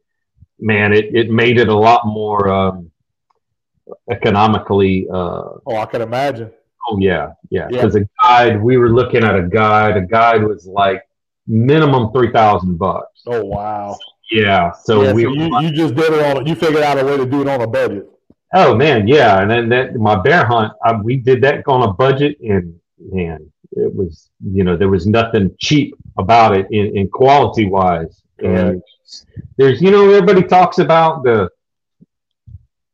man, 0.60 0.92
it 0.92 1.16
it 1.16 1.30
made 1.30 1.60
it 1.60 1.70
a 1.70 1.78
lot 1.78 2.08
more 2.08 2.50
um, 2.50 2.92
economically. 4.10 5.08
Uh, 5.10 5.60
Oh, 5.66 5.78
I 5.78 5.86
can 5.86 6.02
imagine. 6.02 6.52
Oh 6.88 6.98
yeah, 7.00 7.34
yeah. 7.50 7.68
Yeah. 7.70 7.82
Because 7.82 7.96
a 7.96 8.08
guide, 8.22 8.62
we 8.62 8.78
were 8.78 8.90
looking 8.90 9.24
at 9.24 9.36
a 9.36 9.44
guide. 9.44 9.98
A 9.98 10.02
guide 10.02 10.44
was 10.44 10.66
like 10.66 11.04
minimum 11.46 12.12
three 12.12 12.32
thousand 12.32 12.78
bucks. 12.78 13.24
Oh 13.26 13.44
wow. 13.44 13.98
Yeah. 14.32 14.72
So 14.72 15.04
yeah, 15.04 15.14
we. 15.14 15.24
so 15.24 15.32
you, 15.32 15.60
you 15.62 15.72
just 15.72 15.96
did 15.96 16.14
it 16.14 16.38
on. 16.38 16.46
You 16.46 16.56
figured 16.56 16.84
out 16.84 17.00
a 17.00 17.06
way 17.06 17.18
to 17.18 17.26
do 17.26 17.42
it 17.42 17.48
on 17.48 17.62
a 17.62 17.68
budget. 17.68 18.08
oh 18.54 18.76
man, 18.76 19.08
yeah. 19.08 19.42
And 19.42 19.52
then 19.52 19.70
that 19.70 19.96
my 19.96 20.16
bear 20.16 20.46
hunt, 20.46 20.74
I, 20.84 20.94
we 20.94 21.18
did 21.18 21.42
that 21.44 21.68
on 21.68 21.84
a 21.84 21.94
budget, 21.94 22.38
and 22.42 22.80
man, 23.12 23.52
it 23.72 23.94
was 23.94 24.30
you 24.52 24.64
know 24.64 24.78
there 24.78 24.90
was 24.90 25.08
nothing 25.08 25.56
cheap 25.60 25.96
about 26.18 26.56
it 26.56 26.68
in, 26.72 26.96
in 26.98 27.10
quality 27.10 27.66
wise. 27.66 28.22
And 28.40 28.82
there's 29.58 29.82
you 29.82 29.92
know 29.92 30.10
everybody 30.10 30.44
talks 30.44 30.78
about 30.78 31.24
the 31.24 31.50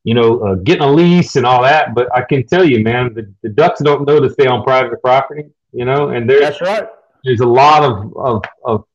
you 0.03 0.13
know 0.13 0.39
uh, 0.39 0.55
getting 0.55 0.83
a 0.83 0.91
lease 0.91 1.35
and 1.35 1.45
all 1.45 1.61
that, 1.63 1.93
but 1.95 2.07
I 2.15 2.21
can 2.21 2.45
tell 2.45 2.63
you, 2.65 2.83
man, 2.83 3.13
the, 3.13 3.31
the 3.41 3.49
ducks 3.49 3.81
don't 3.81 4.05
know 4.07 4.19
to 4.19 4.29
stay 4.29 4.47
on 4.47 4.63
private 4.63 5.01
property. 5.01 5.45
You 5.71 5.85
know, 5.85 6.09
and 6.09 6.29
there's 6.29 6.41
That's 6.41 6.61
right. 6.61 6.87
there's 7.23 7.39
a 7.39 7.47
lot 7.47 7.83
of, 7.83 8.15
of, 8.15 8.43
of, 8.63 8.85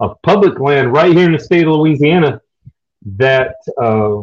of 0.00 0.22
public 0.22 0.58
land 0.60 0.92
right 0.92 1.14
here 1.14 1.26
in 1.26 1.32
the 1.32 1.38
state 1.38 1.66
of 1.66 1.74
Louisiana 1.74 2.40
that 3.16 3.56
uh, 3.80 4.20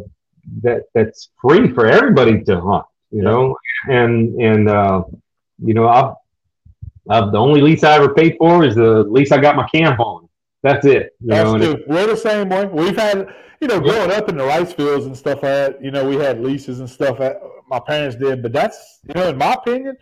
that 0.62 0.84
that's 0.94 1.28
free 1.40 1.72
for 1.72 1.86
everybody 1.86 2.42
to 2.44 2.60
hunt, 2.60 2.86
you 3.12 3.22
know, 3.22 3.56
and 3.88 4.34
and 4.40 4.68
uh, 4.68 5.04
you 5.62 5.74
know 5.74 5.86
I've, 5.88 6.14
I've 7.08 7.30
the 7.32 7.38
only 7.38 7.60
lease 7.60 7.84
I 7.84 7.96
ever 7.96 8.12
paid 8.14 8.36
for 8.38 8.64
is 8.64 8.74
the 8.74 9.04
lease 9.04 9.30
I 9.30 9.38
got 9.38 9.54
my 9.56 9.68
camp 9.68 10.00
on. 10.00 10.28
That's 10.62 10.84
it, 10.86 11.14
you 11.20 11.28
That's 11.28 11.44
know. 11.52 11.56
it- 11.56 11.60
true. 11.60 11.84
We're 11.86 12.06
the 12.06 12.16
same 12.16 12.48
way. 12.48 12.66
We've 12.66 12.96
had, 12.96 13.28
you 13.60 13.68
know, 13.68 13.80
growing 13.80 14.10
up 14.10 14.28
in 14.28 14.36
the 14.36 14.44
rice 14.44 14.72
fields 14.72 15.06
and 15.06 15.16
stuff 15.16 15.42
like 15.42 15.42
that, 15.42 15.84
you 15.84 15.90
know, 15.90 16.08
we 16.08 16.16
had 16.16 16.40
leases 16.40 16.80
and 16.80 16.88
stuff 16.88 17.18
that 17.18 17.40
my 17.68 17.78
parents 17.78 18.16
did. 18.16 18.42
But 18.42 18.52
that's, 18.52 19.00
you 19.06 19.14
know, 19.14 19.28
in 19.28 19.36
my 19.36 19.54
opinion, 19.54 19.96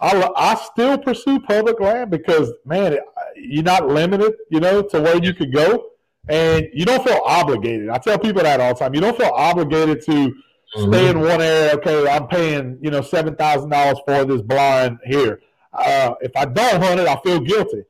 I, 0.00 0.30
I 0.34 0.54
still 0.54 0.96
pursue 0.98 1.38
public 1.40 1.78
land 1.78 2.10
because, 2.10 2.50
man, 2.64 2.94
it, 2.94 3.02
you're 3.36 3.62
not 3.62 3.86
limited, 3.86 4.32
you 4.50 4.60
know, 4.60 4.82
to 4.82 5.00
where 5.00 5.22
you 5.22 5.34
could 5.34 5.52
go. 5.52 5.88
And 6.28 6.68
you 6.72 6.84
don't 6.84 7.04
feel 7.04 7.20
obligated. 7.24 7.88
I 7.88 7.98
tell 7.98 8.18
people 8.18 8.42
that 8.44 8.60
all 8.60 8.74
the 8.74 8.78
time. 8.78 8.94
You 8.94 9.00
don't 9.00 9.16
feel 9.16 9.32
obligated 9.34 10.04
to 10.06 10.32
stay 10.76 11.10
in 11.10 11.20
one 11.20 11.42
area. 11.42 11.74
Okay, 11.74 12.08
I'm 12.08 12.28
paying, 12.28 12.78
you 12.80 12.90
know, 12.90 13.00
$7,000 13.00 13.96
for 14.06 14.24
this 14.24 14.40
blind 14.40 14.98
here. 15.04 15.40
Uh, 15.72 16.14
if 16.20 16.30
I 16.36 16.44
don't 16.44 16.80
hunt 16.80 17.00
it, 17.00 17.08
I 17.08 17.16
feel 17.22 17.40
guilty 17.40 17.82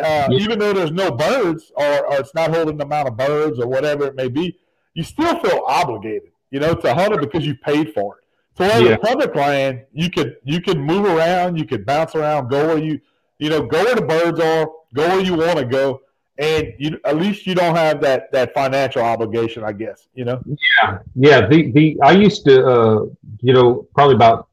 uh, 0.00 0.28
even 0.32 0.58
though 0.58 0.72
there's 0.72 0.92
no 0.92 1.10
birds 1.10 1.72
or, 1.76 2.06
or 2.06 2.20
it's 2.20 2.34
not 2.34 2.54
holding 2.54 2.76
the 2.76 2.84
amount 2.84 3.08
of 3.08 3.16
birds 3.16 3.58
or 3.58 3.66
whatever 3.66 4.06
it 4.06 4.14
may 4.14 4.28
be, 4.28 4.58
you 4.94 5.02
still 5.02 5.38
feel 5.40 5.62
obligated, 5.66 6.30
you 6.50 6.60
know, 6.60 6.74
to 6.74 6.94
hunt 6.94 7.14
it 7.14 7.20
because 7.20 7.46
you 7.46 7.54
paid 7.54 7.92
for 7.94 8.18
it. 8.18 8.24
So 8.58 8.64
as 8.64 8.82
Yeah. 8.82 8.90
a 8.90 8.98
public 8.98 9.34
land, 9.34 9.82
you 9.92 10.10
could 10.10 10.36
you 10.44 10.60
could 10.60 10.78
move 10.78 11.04
around, 11.06 11.56
you 11.58 11.64
could 11.64 11.86
bounce 11.86 12.14
around, 12.14 12.48
go 12.48 12.68
where 12.68 12.78
you 12.78 13.00
you 13.38 13.48
know 13.50 13.62
go 13.62 13.82
where 13.84 13.94
the 13.94 14.02
birds 14.02 14.38
are, 14.40 14.68
go 14.94 15.08
where 15.08 15.20
you 15.20 15.34
want 15.34 15.58
to 15.58 15.64
go, 15.64 16.00
and 16.38 16.74
you 16.78 17.00
at 17.04 17.16
least 17.16 17.46
you 17.46 17.54
don't 17.54 17.74
have 17.76 18.00
that 18.02 18.30
that 18.32 18.52
financial 18.54 19.02
obligation, 19.02 19.64
I 19.64 19.72
guess. 19.72 20.06
You 20.14 20.24
know. 20.26 20.42
Yeah, 20.46 20.98
yeah. 21.14 21.46
The 21.46 21.72
the 21.72 21.98
I 22.02 22.12
used 22.12 22.44
to, 22.44 22.54
uh, 22.74 23.06
you 23.40 23.54
know, 23.54 23.86
probably 23.94 24.16
about 24.16 24.48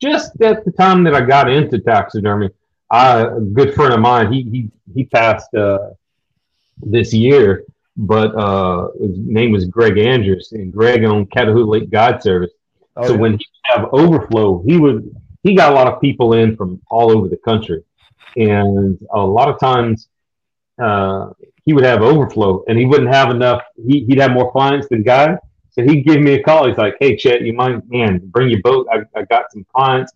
just 0.00 0.40
at 0.40 0.64
the 0.64 0.70
time 0.70 1.02
that 1.04 1.14
I 1.14 1.22
got 1.22 1.50
into 1.50 1.78
taxidermy. 1.80 2.50
I, 2.90 3.20
a 3.20 3.40
good 3.40 3.74
friend 3.74 3.92
of 3.92 4.00
mine, 4.00 4.32
he 4.32 4.42
he 4.44 4.70
he 4.94 5.04
passed 5.04 5.52
uh, 5.54 5.90
this 6.80 7.12
year, 7.12 7.64
but 7.98 8.34
uh, 8.36 8.88
his 9.00 9.18
name 9.18 9.50
was 9.50 9.64
Greg 9.66 9.98
Andrews, 9.98 10.52
and 10.52 10.72
Greg 10.72 11.04
owned 11.04 11.30
Catahoula 11.30 11.68
Lake 11.68 11.90
Guide 11.90 12.22
Service. 12.22 12.52
Oh, 12.96 13.08
so 13.08 13.12
yeah. 13.14 13.18
when 13.18 13.32
he 13.32 13.38
would 13.38 13.80
have 13.80 13.88
overflow, 13.92 14.62
he 14.64 14.76
would 14.78 15.14
he 15.42 15.54
got 15.54 15.72
a 15.72 15.74
lot 15.74 15.92
of 15.92 16.00
people 16.00 16.32
in 16.34 16.56
from 16.56 16.80
all 16.90 17.10
over 17.10 17.28
the 17.28 17.36
country, 17.36 17.82
and 18.36 18.98
a 19.12 19.20
lot 19.20 19.48
of 19.48 19.58
times 19.58 20.08
uh, 20.80 21.30
he 21.64 21.72
would 21.72 21.84
have 21.84 22.02
overflow, 22.02 22.64
and 22.68 22.78
he 22.78 22.86
wouldn't 22.86 23.12
have 23.12 23.30
enough. 23.30 23.62
He, 23.76 24.04
he'd 24.04 24.20
have 24.20 24.30
more 24.30 24.50
clients 24.52 24.88
than 24.88 25.02
guys, 25.02 25.36
so 25.70 25.82
he'd 25.82 26.02
give 26.02 26.20
me 26.20 26.34
a 26.34 26.42
call. 26.42 26.68
He's 26.68 26.78
like, 26.78 26.96
"Hey, 27.00 27.16
Chet, 27.16 27.42
you 27.42 27.52
mind, 27.52 27.82
man, 27.88 28.20
bring 28.26 28.48
your 28.48 28.62
boat. 28.62 28.86
I, 28.92 29.00
I 29.18 29.24
got 29.24 29.50
some 29.50 29.66
clients. 29.74 30.12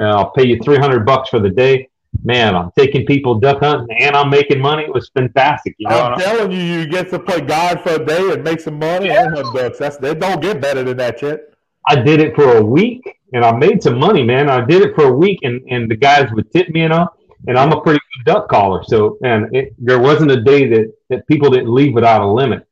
Uh, 0.00 0.04
I'll 0.04 0.30
pay 0.30 0.46
you 0.46 0.58
three 0.60 0.78
hundred 0.78 1.04
bucks 1.04 1.28
for 1.28 1.38
the 1.38 1.50
day." 1.50 1.90
Man, 2.24 2.54
I'm 2.54 2.70
taking 2.76 3.06
people 3.06 3.36
duck 3.36 3.60
hunting 3.60 3.96
and 4.00 4.16
I'm 4.16 4.30
making 4.30 4.60
money. 4.60 4.84
It 4.84 4.92
was 4.92 5.10
fantastic. 5.10 5.74
You 5.78 5.88
know, 5.88 6.02
I'm 6.02 6.18
telling 6.18 6.52
you, 6.52 6.58
you 6.58 6.86
get 6.86 7.10
to 7.10 7.18
play 7.18 7.40
God 7.40 7.80
for 7.82 7.90
a 7.90 8.04
day 8.04 8.32
and 8.32 8.42
make 8.42 8.60
some 8.60 8.78
money 8.78 9.10
and 9.10 9.34
hunt 9.34 9.54
ducks. 9.54 9.78
That's 9.78 9.96
they 9.96 10.14
don't 10.14 10.40
get 10.40 10.60
better 10.60 10.82
than 10.82 10.96
that, 10.96 11.18
Chet. 11.18 11.40
I 11.86 11.96
did 11.96 12.20
it 12.20 12.34
for 12.34 12.56
a 12.56 12.62
week 12.62 13.02
and 13.32 13.44
I 13.44 13.52
made 13.52 13.82
some 13.82 13.98
money, 13.98 14.24
man. 14.24 14.48
I 14.50 14.64
did 14.64 14.82
it 14.82 14.94
for 14.94 15.04
a 15.04 15.12
week 15.12 15.40
and, 15.42 15.62
and 15.70 15.90
the 15.90 15.96
guys 15.96 16.30
would 16.32 16.50
tip 16.52 16.68
me 16.70 16.82
and 16.82 16.92
all. 16.92 17.08
And 17.46 17.56
I'm 17.56 17.72
a 17.72 17.80
pretty 17.80 18.00
good 18.16 18.32
duck 18.32 18.48
caller. 18.48 18.82
So, 18.84 19.18
and 19.22 19.54
it, 19.54 19.74
there 19.78 20.00
wasn't 20.00 20.32
a 20.32 20.42
day 20.42 20.68
that, 20.68 20.92
that 21.10 21.26
people 21.28 21.50
didn't 21.50 21.72
leave 21.72 21.94
without 21.94 22.22
a 22.22 22.26
limit 22.26 22.66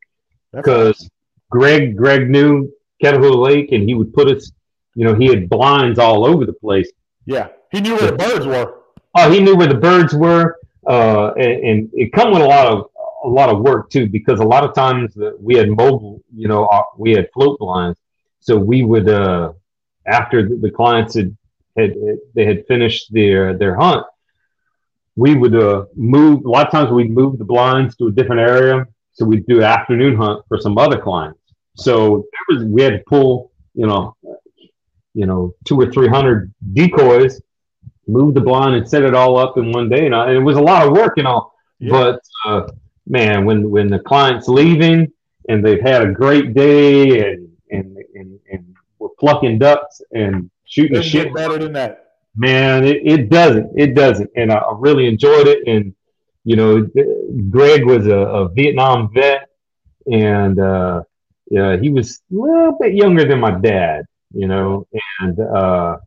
because 0.53 1.09
Greg, 1.51 1.97
Greg 1.97 2.29
knew 2.29 2.73
Catahoula 3.03 3.47
Lake 3.47 3.71
and 3.71 3.89
he 3.89 3.95
would 3.95 4.13
put 4.13 4.29
us, 4.29 4.51
you 4.95 5.05
know, 5.05 5.15
he 5.15 5.27
had 5.27 5.49
blinds 5.49 5.99
all 5.99 6.25
over 6.25 6.45
the 6.45 6.53
place. 6.53 6.91
yeah. 7.25 7.49
He 7.71 7.81
knew 7.81 7.97
where 7.97 8.13
the 8.13 8.17
birds 8.17 8.47
were. 8.47 8.84
Oh, 9.15 9.31
he 9.31 9.41
knew 9.41 9.57
where 9.57 9.67
the 9.69 9.75
birds 9.75 10.15
were. 10.15 10.57
Uh, 10.87 11.33
and, 11.35 11.65
and 11.65 11.91
it 11.95 12.13
come 12.13 12.33
with 12.33 12.43
a 12.43 12.47
lot 12.47 12.67
of, 12.67 12.91
a 13.25 13.29
lot 13.29 13.49
of 13.49 13.61
work 13.61 13.89
too, 13.91 14.07
because 14.07 14.41
a 14.41 14.45
lot 14.45 14.65
of 14.65 14.75
times 14.75 15.17
we 15.39 15.55
had 15.55 15.71
mobile, 15.71 16.23
you 16.35 16.47
know, 16.49 16.67
uh, 16.67 16.83
we 16.99 17.13
had 17.13 17.29
float 17.33 17.59
blinds. 17.59 17.99
So 18.41 18.57
we 18.57 18.85
would, 18.85 19.09
uh, 19.09 19.53
after 20.07 20.47
the, 20.47 20.57
the 20.57 20.71
clients 20.71 21.15
had, 21.15 21.35
had, 21.77 21.95
they 22.35 22.45
had 22.45 22.67
finished 22.67 23.13
their, 23.13 23.57
their 23.57 23.77
hunt, 23.77 24.05
we 25.17 25.35
would, 25.35 25.55
uh, 25.55 25.87
move, 25.95 26.45
a 26.45 26.51
lot 26.51 26.67
of 26.67 26.73
times 26.73 26.91
we'd 26.91 27.11
move 27.11 27.39
the 27.39 27.45
blinds 27.45 27.97
to 27.97 28.09
a 28.09 28.11
different 28.11 28.43
area. 28.43 28.87
So 29.13 29.25
we'd 29.25 29.47
do 29.47 29.63
afternoon 29.63 30.17
hunt 30.17 30.45
for 30.49 30.59
some 30.59 30.77
other 30.77 31.01
clients. 31.01 31.39
So 31.77 32.27
there 32.33 32.57
was, 32.57 32.65
we 32.67 32.83
had 32.83 32.95
to 32.95 33.03
pull, 33.07 33.53
you 33.75 33.87
know, 33.87 34.17
you 35.15 35.27
know, 35.27 35.55
two 35.65 35.81
or 35.81 35.91
300 35.91 36.53
decoys, 36.73 37.41
move 38.07 38.35
the 38.35 38.41
blind 38.41 38.75
and 38.75 38.89
set 38.89 39.03
it 39.03 39.15
all 39.15 39.37
up 39.37 39.57
in 39.59 39.73
one 39.73 39.89
day. 39.89 40.07
And, 40.07 40.15
I, 40.15 40.29
and 40.29 40.37
it 40.37 40.43
was 40.43 40.57
a 40.57 40.61
lot 40.63 40.87
of 40.87 40.93
work 40.93 41.19
and 41.19 41.27
all, 41.27 41.55
Yeah. 41.79 41.91
but, 41.91 42.21
uh, 42.47 42.69
man, 43.07 43.45
when, 43.45 43.71
when 43.71 43.89
the 43.89 43.99
client's 43.99 44.49
leaving 44.49 45.13
and 45.49 45.65
they've 45.65 45.81
had 45.83 46.03
a 46.03 46.13
great 46.13 46.55
day 46.55 47.31
and, 47.33 47.49
and, 47.71 47.99
and, 48.15 48.39
and 48.51 48.75
we're 48.99 49.09
plucking 49.21 49.59
ducks 49.59 50.01
and 50.13 50.51
shooting 50.65 50.95
Doesn't 50.95 51.11
shit, 51.11 51.35
better 51.35 51.59
than 51.59 51.73
that. 51.75 52.13
man, 52.37 52.85
it, 52.85 53.03
it 53.05 53.29
doesn't, 53.31 53.71
it 53.79 53.95
doesn't. 53.95 54.31
And 54.37 54.51
I, 54.53 54.57
I 54.57 54.75
really 54.79 55.07
enjoyed 55.07 55.47
it. 55.47 55.67
And, 55.67 55.95
you 56.45 56.57
know, 56.57 56.87
Greg 57.51 57.85
was 57.85 58.07
a, 58.07 58.17
a 58.17 58.49
Vietnam 58.51 59.11
vet 59.13 59.49
and, 60.11 60.59
uh, 60.59 61.03
yeah, 61.51 61.77
he 61.77 61.91
was 61.91 62.21
a 62.33 62.35
little 62.35 62.77
bit 62.81 62.95
younger 62.95 63.27
than 63.29 63.39
my 63.41 63.51
dad, 63.53 64.07
you 64.33 64.49
know, 64.49 64.87
and, 65.21 65.39
uh, 65.41 65.99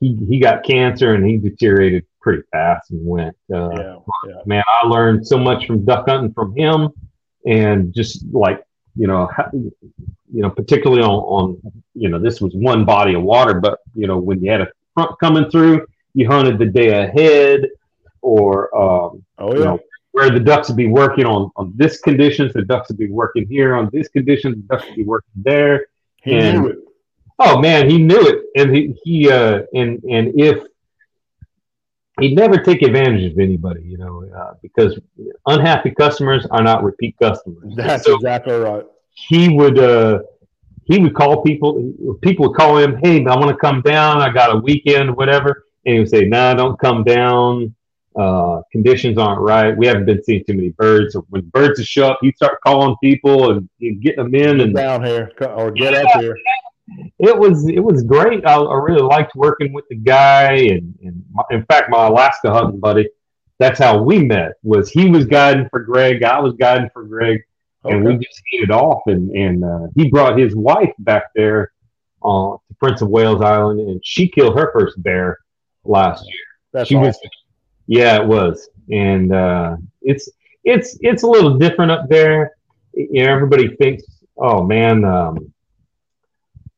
he, 0.00 0.16
he 0.28 0.38
got 0.38 0.64
cancer 0.64 1.14
and 1.14 1.26
he 1.26 1.36
deteriorated 1.38 2.04
pretty 2.20 2.42
fast 2.52 2.90
and 2.90 3.04
went, 3.06 3.36
uh, 3.52 3.70
Yeah. 3.70 3.96
Yeah. 4.28 4.34
man, 4.46 4.62
I 4.82 4.86
learned 4.86 5.26
so 5.26 5.38
much 5.38 5.66
from 5.66 5.84
duck 5.84 6.08
hunting 6.08 6.32
from 6.32 6.56
him, 6.56 6.88
and 7.46 7.92
just 7.94 8.24
like 8.32 8.62
you 8.96 9.06
know, 9.08 9.28
you 9.52 10.42
know, 10.42 10.50
particularly 10.50 11.02
on, 11.02 11.10
on 11.10 11.72
you 11.94 12.08
know, 12.08 12.18
this 12.18 12.40
was 12.40 12.54
one 12.54 12.84
body 12.84 13.14
of 13.14 13.22
water, 13.22 13.54
but 13.60 13.80
you 13.94 14.06
know, 14.06 14.18
when 14.18 14.42
you 14.42 14.50
had 14.50 14.60
a 14.60 14.68
front 14.94 15.18
coming 15.18 15.50
through, 15.50 15.84
you 16.14 16.28
hunted 16.28 16.58
the 16.58 16.66
day 16.66 17.02
ahead, 17.02 17.66
or 18.22 18.74
um, 18.76 19.24
Oh 19.38 19.52
you 19.52 19.64
know, 19.64 19.80
where 20.12 20.30
the 20.30 20.38
ducks 20.40 20.68
would 20.68 20.76
be 20.76 20.86
working 20.86 21.26
on 21.26 21.50
on 21.56 21.72
this 21.76 22.00
conditions, 22.00 22.52
the 22.52 22.62
ducks 22.62 22.88
would 22.88 22.98
be 22.98 23.10
working 23.10 23.46
here 23.48 23.74
on 23.74 23.90
this 23.92 24.08
condition, 24.08 24.52
the 24.52 24.76
ducks 24.76 24.86
would 24.86 24.96
be 24.96 25.04
working 25.04 25.30
there. 25.36 25.86
he 26.22 26.36
and- 26.36 26.62
knew 26.62 26.68
it. 26.68 26.78
Oh 27.38 27.58
man, 27.60 27.88
he 27.88 27.98
knew 27.98 28.20
it, 28.20 28.44
and 28.56 28.74
he 28.74 28.94
he 29.02 29.30
uh, 29.30 29.62
and 29.74 30.02
and 30.04 30.40
if 30.40 30.64
he'd 32.20 32.36
never 32.36 32.58
take 32.58 32.82
advantage 32.82 33.32
of 33.32 33.38
anybody, 33.38 33.82
you 33.82 33.98
know, 33.98 34.24
uh, 34.36 34.54
because 34.62 34.98
unhappy 35.46 35.90
customers 35.90 36.46
are 36.50 36.62
not 36.62 36.84
repeat 36.84 37.16
customers. 37.20 37.72
That's 37.76 38.04
so 38.04 38.14
exactly 38.14 38.54
right. 38.54 38.84
he 39.10 39.48
would 39.48 39.78
uh, 39.78 40.20
he 40.84 40.98
would 40.98 41.14
call 41.14 41.42
people. 41.42 41.92
People 42.22 42.48
would 42.48 42.56
call 42.56 42.78
him, 42.78 42.96
"Hey, 43.02 43.24
I 43.24 43.36
want 43.36 43.48
to 43.48 43.56
come 43.56 43.82
down. 43.82 44.20
I 44.20 44.32
got 44.32 44.54
a 44.54 44.58
weekend, 44.58 45.16
whatever," 45.16 45.64
and 45.84 45.94
he 45.94 45.98
would 46.00 46.10
say, 46.10 46.24
"Nah, 46.26 46.54
don't 46.54 46.78
come 46.78 47.02
down. 47.02 47.74
Uh, 48.16 48.62
conditions 48.70 49.18
aren't 49.18 49.40
right. 49.40 49.76
We 49.76 49.88
haven't 49.88 50.04
been 50.04 50.22
seeing 50.22 50.44
too 50.44 50.54
many 50.54 50.68
birds. 50.68 51.14
So 51.14 51.26
when 51.30 51.42
birds 51.46 51.84
show 51.84 52.10
up, 52.10 52.18
he'd 52.22 52.36
start 52.36 52.60
calling 52.64 52.94
people 53.02 53.50
and 53.50 53.68
he'd 53.78 54.00
get 54.02 54.14
them 54.14 54.32
in, 54.36 54.58
Get 54.58 54.60
and 54.60 54.74
down 54.74 55.04
here 55.04 55.32
or 55.40 55.72
get 55.72 55.94
up 55.94 56.20
here. 56.20 56.36
It 57.18 57.38
was 57.38 57.68
it 57.68 57.80
was 57.80 58.02
great. 58.02 58.44
I, 58.46 58.56
I 58.56 58.74
really 58.76 59.02
liked 59.02 59.34
working 59.34 59.72
with 59.72 59.84
the 59.88 59.96
guy, 59.96 60.52
and, 60.52 60.94
and 61.02 61.24
my, 61.32 61.42
in 61.50 61.64
fact, 61.66 61.90
my 61.90 62.06
Alaska 62.06 62.52
hunting 62.52 62.80
buddy, 62.80 63.08
that's 63.58 63.78
how 63.78 64.02
we 64.02 64.18
met. 64.24 64.52
Was 64.62 64.90
he 64.90 65.08
was 65.08 65.24
guiding 65.24 65.68
for 65.70 65.80
Greg, 65.80 66.22
I 66.22 66.40
was 66.40 66.54
guiding 66.54 66.90
for 66.92 67.04
Greg, 67.04 67.42
and 67.84 68.04
we 68.04 68.16
just 68.18 68.42
hit 68.50 68.64
it 68.64 68.70
off. 68.70 69.02
And 69.06 69.30
and 69.30 69.64
uh, 69.64 69.86
he 69.96 70.10
brought 70.10 70.38
his 70.38 70.54
wife 70.54 70.92
back 70.98 71.24
there 71.34 71.72
uh, 72.22 72.56
to 72.56 72.74
Prince 72.78 73.00
of 73.00 73.08
Wales 73.08 73.40
Island, 73.40 73.80
and 73.80 74.00
she 74.04 74.28
killed 74.28 74.58
her 74.58 74.70
first 74.72 75.02
bear 75.02 75.38
last 75.84 76.26
year. 76.26 76.38
That's 76.72 76.88
she 76.88 76.96
was, 76.96 77.18
yeah, 77.86 78.20
it 78.20 78.26
was, 78.26 78.68
and 78.90 79.32
uh, 79.32 79.76
it's 80.02 80.28
it's 80.64 80.98
it's 81.00 81.22
a 81.22 81.26
little 81.26 81.56
different 81.56 81.92
up 81.92 82.08
there. 82.08 82.52
You 82.92 83.24
know, 83.24 83.32
everybody 83.32 83.74
thinks, 83.76 84.04
oh 84.36 84.64
man, 84.64 85.04
um, 85.04 85.53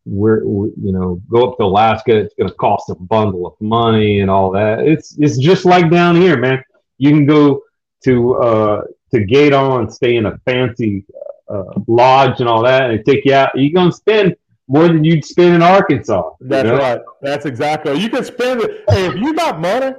we're 0.07 0.47
we, 0.47 0.69
you 0.81 0.93
know 0.93 1.20
go 1.28 1.51
up 1.51 1.59
to 1.59 1.65
Alaska, 1.65 2.16
it's 2.16 2.35
going 2.35 2.49
to 2.49 2.55
cost 2.55 2.89
a 2.91 2.95
bundle 2.95 3.47
of 3.47 3.55
money 3.61 4.20
and 4.20 4.31
all 4.31 4.51
that. 4.53 4.81
It's 4.81 5.16
it's 5.19 5.37
just 5.37 5.65
like 5.65 5.91
down 5.91 6.16
here, 6.16 6.39
man. 6.39 6.62
You 6.99 7.11
can 7.11 7.27
go 7.27 7.62
to 8.05 8.35
uh, 8.37 8.83
to 9.12 9.24
Gaydon 9.24 9.81
and 9.81 9.93
stay 9.93 10.16
in 10.16 10.27
a 10.27 10.39
fancy 10.39 11.05
uh, 11.49 11.81
lodge 11.87 12.41
and 12.41 12.49
all 12.49 12.62
that, 12.62 12.91
and 12.91 13.05
take 13.05 13.24
you 13.24 13.35
out. 13.35 13.51
You're 13.55 13.73
going 13.73 13.91
to 13.91 13.97
spend 13.97 14.37
more 14.69 14.89
than 14.89 15.05
you'd 15.05 15.24
spend 15.24 15.55
in 15.55 15.62
Arkansas. 15.62 16.31
you 16.41 16.49
That's 16.49 16.66
know? 16.66 16.78
right. 16.78 17.01
That's 17.23 17.47
exactly. 17.47 17.99
You 18.01 18.09
can 18.09 18.24
spend 18.24 18.62
it. 18.62 18.85
Hey, 18.89 19.07
if 19.07 19.16
you 19.16 19.35
got 19.35 19.61
money, 19.61 19.95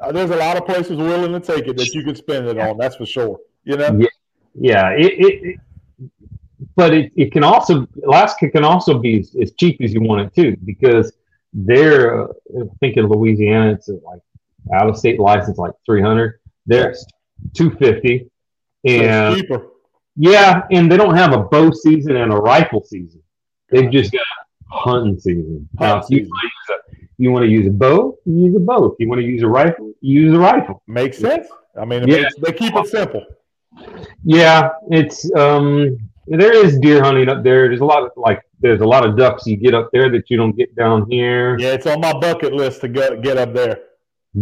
uh, 0.00 0.12
there's 0.12 0.30
a 0.30 0.36
lot 0.36 0.56
of 0.56 0.66
places 0.66 0.96
willing 0.96 1.32
to 1.32 1.40
take 1.40 1.66
it 1.68 1.76
that 1.76 1.94
you 1.94 2.02
can 2.04 2.14
spend 2.14 2.46
it 2.46 2.58
on. 2.58 2.76
That's 2.76 2.96
for 2.96 3.06
sure. 3.06 3.38
You 3.64 3.76
know. 3.76 4.00
Yeah, 4.54 4.90
it, 4.90 5.12
it, 5.12 5.44
it 5.44 5.60
but 6.76 6.92
it, 6.94 7.12
it 7.16 7.32
can 7.32 7.44
also 7.44 7.86
Alaska 8.06 8.50
can 8.50 8.64
also 8.64 8.98
be 8.98 9.20
as, 9.20 9.34
as 9.40 9.52
cheap 9.58 9.80
as 9.82 9.92
you 9.92 10.02
want 10.02 10.20
it 10.26 10.34
too 10.34 10.56
because 10.64 11.12
they're 11.52 12.22
uh, 12.22 12.26
I 12.58 12.64
think 12.80 12.96
in 12.96 13.06
Louisiana 13.08 13.72
it's 13.72 13.88
like 13.88 14.20
out 14.74 14.88
of 14.88 14.96
state 14.96 15.18
license 15.20 15.58
like 15.58 15.72
three 15.84 16.02
hundred. 16.02 16.40
There's 16.66 17.04
two 17.54 17.70
fifty, 17.72 18.30
and 18.84 19.36
cheaper. 19.36 19.66
yeah, 20.16 20.62
and 20.70 20.90
they 20.90 20.96
don't 20.96 21.16
have 21.16 21.32
a 21.32 21.42
bow 21.44 21.70
season 21.72 22.16
and 22.16 22.32
a 22.32 22.36
rifle 22.36 22.82
season. 22.84 23.22
They've 23.70 23.90
just 23.90 24.12
got 24.12 24.22
hunting 24.70 25.18
season. 25.18 25.68
Now, 25.80 25.96
you, 26.08 26.18
season. 26.18 26.30
wanna 26.30 26.44
use 26.44 26.70
a, 26.70 26.96
you 27.18 27.30
want 27.32 27.44
to 27.44 27.50
use 27.50 27.66
a 27.66 27.70
bow, 27.70 28.18
you 28.24 28.44
use 28.46 28.56
a 28.56 28.60
bow. 28.60 28.84
If 28.86 28.94
you 28.98 29.08
want 29.08 29.20
to 29.20 29.26
use 29.26 29.42
a 29.42 29.48
rifle, 29.48 29.92
you 30.00 30.20
use 30.22 30.34
a 30.34 30.38
rifle. 30.38 30.82
Makes 30.86 31.18
sense. 31.18 31.48
I 31.78 31.84
mean, 31.84 32.06
Yeah. 32.06 32.28
they 32.40 32.52
keep 32.52 32.74
it 32.74 32.86
simple. 32.86 33.24
Yeah, 34.22 34.70
it's 34.90 35.30
um 35.34 35.98
there 36.26 36.64
is 36.64 36.78
deer 36.78 37.02
hunting 37.02 37.28
up 37.28 37.42
there. 37.42 37.68
There's 37.68 37.80
a 37.80 37.84
lot 37.84 38.02
of 38.02 38.10
like 38.16 38.42
there's 38.60 38.80
a 38.80 38.86
lot 38.86 39.06
of 39.06 39.16
ducks 39.16 39.46
you 39.46 39.56
get 39.56 39.74
up 39.74 39.90
there 39.92 40.10
that 40.10 40.30
you 40.30 40.36
don't 40.36 40.56
get 40.56 40.74
down 40.76 41.10
here. 41.10 41.58
Yeah, 41.58 41.74
it's 41.74 41.86
on 41.86 42.00
my 42.00 42.12
bucket 42.12 42.52
list 42.52 42.80
to 42.82 42.88
go 42.88 43.20
get 43.20 43.36
up 43.36 43.54
there. 43.54 43.80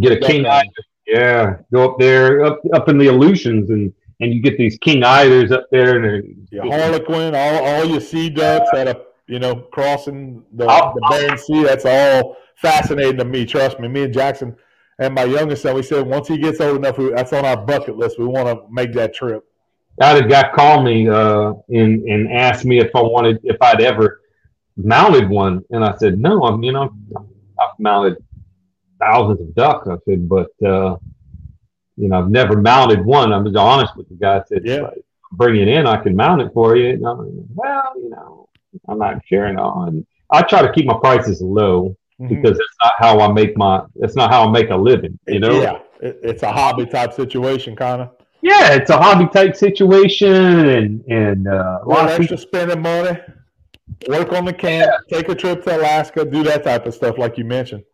Get 0.01 0.13
a 0.13 0.21
king 0.21 0.47
eye. 0.47 0.65
Yeah, 1.07 1.57
go 1.73 1.91
up 1.91 1.99
there 1.99 2.45
up 2.45 2.61
up 2.73 2.89
in 2.89 2.99
the 2.99 3.09
Aleutians 3.09 3.71
and 3.71 3.93
and 4.21 4.35
you 4.35 4.43
get 4.43 4.59
these 4.59 4.79
king 4.79 5.03
eiders 5.03 5.51
up 5.51 5.67
there 5.71 5.97
and 5.97 6.47
Your 6.51 6.67
harlequin, 6.67 7.35
all, 7.35 7.65
all 7.65 7.85
your 7.87 8.03
sea 8.03 8.29
ducks 8.29 8.69
that 8.73 8.87
are 8.87 9.03
you 9.31 9.39
know, 9.39 9.55
crossing 9.55 10.43
the, 10.55 10.67
oh. 10.69 10.93
the 10.95 11.07
Bering 11.09 11.39
Sea. 11.39 11.63
That's 11.63 11.87
all 11.87 12.37
fascinating 12.57 13.17
to 13.19 13.25
me. 13.25 13.47
Trust 13.47 13.79
me. 13.79 13.87
Me 13.87 14.03
and 14.03 14.13
Jackson 14.13 14.57
and 14.99 15.15
my 15.15 15.23
youngest 15.23 15.63
son, 15.63 15.77
we 15.77 15.85
said 15.85 16.05
once 16.05 16.27
he 16.27 16.37
gets 16.37 16.61
old 16.61 16.79
enough, 16.79 16.99
we, 16.99 17.11
that's 17.11 17.33
on 17.33 17.45
our 17.45 17.57
bucket 17.57 17.97
list. 17.97 18.19
We 18.19 18.27
want 18.27 18.49
to 18.49 18.67
make 18.71 18.93
that 18.95 19.15
trip. 19.15 19.45
I 20.01 20.09
had 20.09 20.25
a 20.25 20.29
guy 20.29 20.51
call 20.55 20.83
me 20.83 21.09
uh, 21.09 21.53
and 21.69 22.03
and 22.05 22.33
asked 22.33 22.65
me 22.65 22.81
if 22.81 22.95
I 22.95 23.03
wanted 23.03 23.41
if 23.45 23.61
I'd 23.61 23.83
ever 23.83 24.21
mounted 24.77 25.29
one, 25.29 25.63
and 25.71 25.85
I 25.85 25.97
said 25.97 26.19
no. 26.19 26.43
I'm 26.45 26.63
you 26.63 26.73
know 26.73 26.91
I've 27.17 27.79
mounted 27.79 28.17
thousands 28.99 29.41
of 29.41 29.55
ducks. 29.55 29.89
I 29.89 29.97
said, 30.07 30.29
but 30.29 30.51
uh, 30.65 30.97
you 31.97 32.09
know 32.09 32.19
I've 32.19 32.31
never 32.31 32.61
mounted 32.61 33.05
one. 33.05 33.33
I'm 33.33 33.45
just 33.45 33.57
honest 33.57 33.97
with 33.97 34.09
the 34.09 34.15
guy. 34.15 34.39
I 34.39 34.43
said, 34.49 34.63
yeah. 34.65 34.91
bring 35.33 35.61
it 35.61 35.69
in. 35.69 35.87
I 35.87 35.97
can 36.03 36.17
mount 36.17 36.41
it 36.43 36.53
for 36.55 36.77
you. 36.77 36.91
And 36.91 37.07
I'm, 37.07 37.47
well, 37.55 37.93
you 37.97 38.11
know, 38.11 38.49
I'm 38.89 38.99
not 38.99 39.21
sharing 39.27 39.59
on. 39.59 40.07
I 40.31 40.43
try 40.43 40.63
to 40.63 40.73
keep 40.73 40.87
my 40.87 40.99
prices 40.99 41.43
low 41.43 41.97
mm-hmm. 42.21 42.29
because 42.29 42.57
that's 42.57 42.77
not 42.83 42.95
how 42.99 43.21
I 43.21 43.33
make 43.33 43.57
my. 43.57 43.85
That's 43.97 44.17
not 44.17 44.31
how 44.31 44.49
I 44.49 44.51
make 44.51 44.71
a 44.71 44.77
living. 44.77 45.19
You 45.27 45.41
know. 45.41 45.61
Yeah, 45.61 45.79
it's 46.01 46.43
a 46.43 46.53
hobby 46.53 46.87
type 46.87 47.13
situation, 47.13 47.77
kind 47.77 48.03
of. 48.03 48.20
Yeah, 48.43 48.75
it's 48.75 48.91
a 48.91 48.97
hobby 48.97 49.29
type 49.33 49.55
situation, 49.57 50.69
and 50.69 51.05
and 51.07 51.49
uh, 51.49 51.81
a 51.83 51.89
lot 51.89 52.11
of 52.11 52.21
extra 52.21 52.39
spending 52.39 52.83
money. 52.83 53.19
Work 54.09 54.33
on 54.33 54.45
the 54.45 54.53
camp, 54.53 54.91
yeah. 55.09 55.19
take 55.19 55.29
a 55.29 55.35
trip 55.35 55.63
to 55.65 55.77
Alaska, 55.77 56.25
do 56.25 56.43
that 56.45 56.65
type 56.65 56.87
of 56.87 56.95
stuff, 56.95 57.19
like 57.19 57.37
you 57.37 57.45
mentioned. 57.45 57.85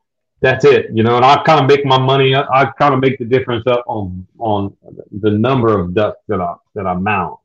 That's 0.40 0.64
it, 0.64 0.86
you 0.93 1.02
know. 1.02 1.16
And 1.16 1.24
I 1.24 1.43
kind 1.43 1.60
of 1.60 1.66
make 1.66 1.85
my 1.85 1.98
money. 1.98 2.35
I 2.35 2.70
kind 2.78 2.94
of 2.94 3.01
make 3.01 3.18
the 3.18 3.24
difference 3.24 3.66
up 3.66 3.85
on 3.89 4.27
on 4.39 4.77
the 5.20 5.31
number 5.31 5.78
of 5.78 5.94
ducks 5.94 6.20
that 6.28 6.40
I 6.40 6.55
that 6.74 6.86
I 6.86 6.94
mount, 6.94 7.40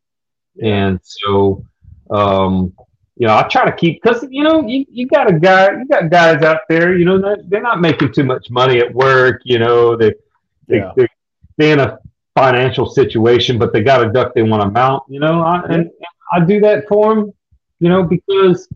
and 0.61 0.99
so 1.01 1.65
um, 2.11 2.73
you 3.15 3.27
know, 3.27 3.35
I 3.35 3.43
try 3.43 3.65
to 3.65 3.71
keep 3.71 4.01
because 4.01 4.25
you 4.29 4.43
know 4.43 4.67
you, 4.67 4.85
you 4.89 5.07
got 5.07 5.29
a 5.29 5.39
guy, 5.39 5.71
you 5.71 5.85
got 5.87 6.09
guys 6.09 6.41
out 6.43 6.61
there, 6.67 6.97
you 6.97 7.05
know, 7.05 7.19
they're, 7.21 7.37
they're 7.47 7.61
not 7.61 7.79
making 7.79 8.13
too 8.13 8.23
much 8.23 8.49
money 8.49 8.79
at 8.79 8.93
work, 8.93 9.41
you 9.45 9.59
know, 9.59 9.95
they 9.95 10.13
they 10.67 10.77
yeah. 10.77 10.91
they're 11.57 11.73
in 11.73 11.79
a 11.79 11.99
financial 12.41 12.87
situation, 12.87 13.59
but 13.59 13.71
they 13.71 13.83
got 13.83 14.03
a 14.03 14.11
duck 14.11 14.33
they 14.33 14.41
want 14.41 14.63
to 14.63 14.69
mount, 14.71 15.03
you 15.07 15.19
know, 15.19 15.41
I, 15.41 15.61
and, 15.65 15.73
and, 15.73 15.91
I 16.33 16.39
do 16.39 16.59
that 16.61 16.87
for 16.87 17.13
them, 17.13 17.33
you 17.79 17.89
know, 17.89 18.03
because 18.03 18.67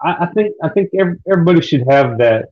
I, 0.00 0.10
I 0.24 0.26
think 0.26 0.54
I 0.62 0.68
think 0.68 0.90
every, 0.96 1.16
everybody 1.30 1.60
should 1.60 1.84
have 1.90 2.18
that, 2.18 2.50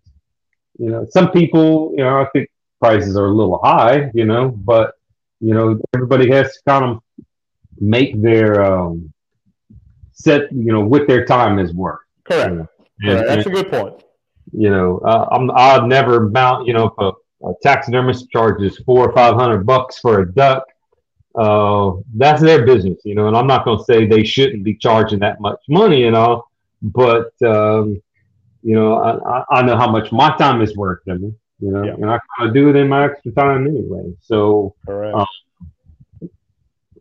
you 0.79 0.89
know, 0.91 1.07
some 1.11 1.31
people, 1.31 1.93
you 1.97 2.03
know, 2.03 2.21
I 2.23 2.27
think 2.33 2.49
prices 2.81 3.17
are 3.17 3.27
a 3.27 3.37
little 3.41 3.61
high, 3.63 4.11
you 4.15 4.25
know, 4.25 4.49
but 4.49 4.95
you 5.41 5.55
know, 5.55 5.81
everybody 5.95 6.29
has 6.33 6.47
to 6.55 6.61
kind 6.67 6.85
of 6.87 7.03
make 7.79 8.21
their 8.21 8.65
um, 8.65 9.13
set, 10.13 10.51
you 10.51 10.73
know, 10.73 10.81
what 10.81 11.07
their 11.07 11.25
time 11.25 11.61
is 11.61 11.73
worth. 11.73 12.01
Correct. 12.25 12.51
You 12.51 12.57
know? 12.57 12.69
and, 13.01 13.29
That's 13.29 13.47
and, 13.47 13.55
a 13.55 13.63
good 13.63 13.71
point. 13.71 14.03
You 14.53 14.71
know, 14.71 14.99
uh, 15.05 15.29
I'm, 15.31 15.51
I'd 15.55 15.85
never 15.85 16.29
mount, 16.29 16.67
you 16.67 16.73
know, 16.73 16.87
if 16.87 16.95
a, 16.99 17.13
a 17.44 17.52
taxidermist 17.62 18.31
charges 18.31 18.78
four 18.85 19.09
or 19.09 19.12
five 19.15 19.35
hundred 19.35 19.65
bucks 19.65 19.98
for 19.98 20.20
a 20.20 20.32
duck, 20.32 20.65
uh, 21.35 21.93
that's 22.15 22.43
their 22.43 22.66
business, 22.66 23.01
you 23.05 23.15
know. 23.15 23.28
And 23.28 23.36
I'm 23.36 23.47
not 23.47 23.65
going 23.65 23.78
to 23.78 23.85
say 23.85 24.06
they 24.06 24.24
shouldn't 24.24 24.65
be 24.65 24.74
charging 24.74 25.20
that 25.20 25.40
much 25.40 25.60
money 25.69 26.05
and 26.05 26.16
all, 26.16 26.51
but 26.82 27.31
um, 27.43 28.01
you 28.62 28.74
know, 28.74 28.97
I, 28.97 29.44
I 29.51 29.62
know 29.62 29.77
how 29.77 29.90
much 29.90 30.10
my 30.10 30.36
time 30.36 30.62
is 30.62 30.77
worth 30.77 31.05
to 31.05 31.15
me, 31.15 31.32
you 31.60 31.70
know, 31.70 31.85
yeah. 31.85 31.94
and 31.94 32.06
I 32.06 32.19
kind 32.36 32.48
of 32.48 32.55
do 32.55 32.70
it 32.70 32.77
in 32.77 32.89
my 32.89 33.05
extra 33.05 33.32
time 33.32 33.66
anyway. 33.66 34.12
So, 34.20 34.74
um, 34.89 35.27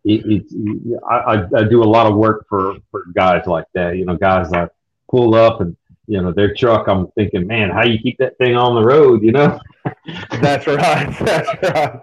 it, 0.03 0.26
it, 0.26 0.99
I, 1.09 1.43
I 1.55 1.64
do 1.64 1.84
a 1.84 1.85
lot 1.85 2.05
of 2.05 2.15
work 2.15 2.45
for, 2.47 2.77
for 2.91 3.05
guys 3.14 3.45
like 3.47 3.65
that. 3.73 3.97
You 3.97 4.05
know, 4.05 4.15
guys 4.15 4.49
that 4.51 4.72
pull 5.09 5.35
up 5.35 5.61
and 5.61 5.76
you 6.08 6.22
know 6.22 6.32
their 6.32 6.54
truck. 6.54 6.88
I'm 6.88 7.08
thinking, 7.12 7.46
man, 7.46 7.70
how 7.70 7.84
you 7.84 8.00
keep 8.00 8.18
that 8.18 8.38
thing 8.38 8.56
on 8.56 8.76
the 8.76 8.82
road? 8.82 9.22
You 9.22 9.34
know. 9.34 9.60
That's 10.42 10.66
right. 10.68 11.16
That's 11.20 11.64
right. 11.64 12.02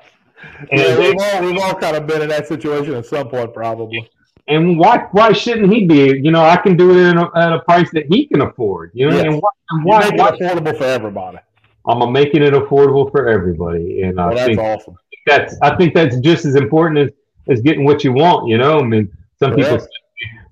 And 0.70 0.80
yeah, 0.80 0.98
we've 0.98 1.16
all 1.18 1.42
we've 1.42 1.60
all 1.60 1.74
kind 1.74 1.96
of 1.96 2.06
been 2.06 2.22
in 2.22 2.28
that 2.28 2.46
situation 2.46 2.94
at 2.94 3.06
some 3.06 3.28
point, 3.28 3.52
probably. 3.52 4.08
And 4.46 4.78
why 4.78 5.06
why 5.12 5.32
shouldn't 5.32 5.72
he 5.72 5.86
be? 5.86 6.20
You 6.22 6.30
know, 6.30 6.44
I 6.44 6.56
can 6.56 6.76
do 6.76 6.96
it 6.96 7.16
a, 7.16 7.30
at 7.34 7.52
a 7.52 7.60
price 7.60 7.90
that 7.92 8.06
he 8.06 8.26
can 8.26 8.42
afford. 8.42 8.90
You 8.94 9.08
know, 9.08 9.16
yes. 9.16 9.24
and 9.24 9.42
why, 9.42 9.50
why, 9.82 10.10
make 10.10 10.18
why, 10.18 10.28
it 10.28 10.40
affordable 10.40 10.76
for 10.76 10.84
everybody. 10.84 11.38
I'm 11.86 12.12
making 12.12 12.42
it 12.42 12.54
affordable 12.54 13.10
for 13.10 13.28
everybody, 13.28 14.02
and 14.02 14.16
well, 14.16 14.30
I 14.30 14.34
that's 14.34 14.46
think 14.46 14.58
awesome. 14.58 14.96
That's 15.26 15.56
I 15.62 15.76
think 15.76 15.94
that's 15.94 16.18
just 16.20 16.44
as 16.44 16.56
important 16.56 16.98
as 16.98 17.10
as 17.48 17.60
getting 17.62 17.84
what 17.84 18.04
you 18.04 18.12
want. 18.12 18.48
You 18.48 18.58
know, 18.58 18.80
I 18.80 18.82
mean, 18.84 19.10
some 19.38 19.54
people 19.54 19.80
say, 19.80 19.88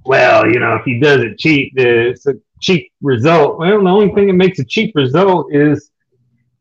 well, 0.04 0.46
you 0.46 0.58
know, 0.58 0.74
if 0.76 0.84
he 0.84 0.98
does 0.98 1.22
it 1.22 1.38
cheap, 1.38 1.72
it's 1.76 2.26
a 2.26 2.34
cheap 2.62 2.92
result. 3.02 3.58
Well, 3.58 3.82
the 3.82 3.90
only 3.90 4.14
thing 4.14 4.28
that 4.28 4.34
makes 4.34 4.58
a 4.58 4.64
cheap 4.64 4.94
result 4.94 5.52
is, 5.52 5.90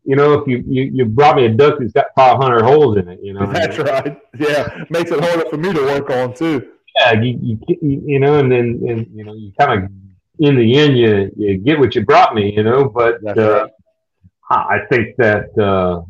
you 0.03 0.15
know, 0.15 0.33
if 0.33 0.47
you 0.47 0.63
you, 0.67 0.83
you 0.93 1.05
brought 1.05 1.35
me 1.35 1.45
a 1.45 1.49
duck 1.49 1.75
that's 1.79 1.93
got 1.93 2.07
500 2.15 2.63
holes 2.63 2.97
in 2.97 3.07
it, 3.07 3.19
you 3.21 3.33
know. 3.33 3.45
That's 3.51 3.77
right. 3.77 4.19
Yeah, 4.37 4.85
makes 4.89 5.11
it 5.11 5.23
harder 5.23 5.49
for 5.49 5.57
me 5.57 5.71
to 5.73 5.81
work 5.81 6.09
on 6.09 6.33
too. 6.33 6.71
Yeah, 6.97 7.21
you 7.21 7.59
you, 7.67 8.03
you 8.05 8.19
know, 8.19 8.39
and 8.39 8.51
then 8.51 8.81
and 8.87 9.07
you 9.13 9.23
know, 9.23 9.33
you 9.33 9.53
kind 9.57 9.83
of 9.83 9.89
in 10.39 10.55
the 10.55 10.77
end 10.77 10.97
you 10.97 11.31
you 11.37 11.57
get 11.57 11.79
what 11.79 11.95
you 11.95 12.03
brought 12.03 12.35
me, 12.35 12.53
you 12.53 12.63
know. 12.63 12.89
But 12.89 13.37
uh. 13.37 13.67
I 14.51 14.79
think 14.89 15.15
that 15.17 15.57
uh, 15.57 16.01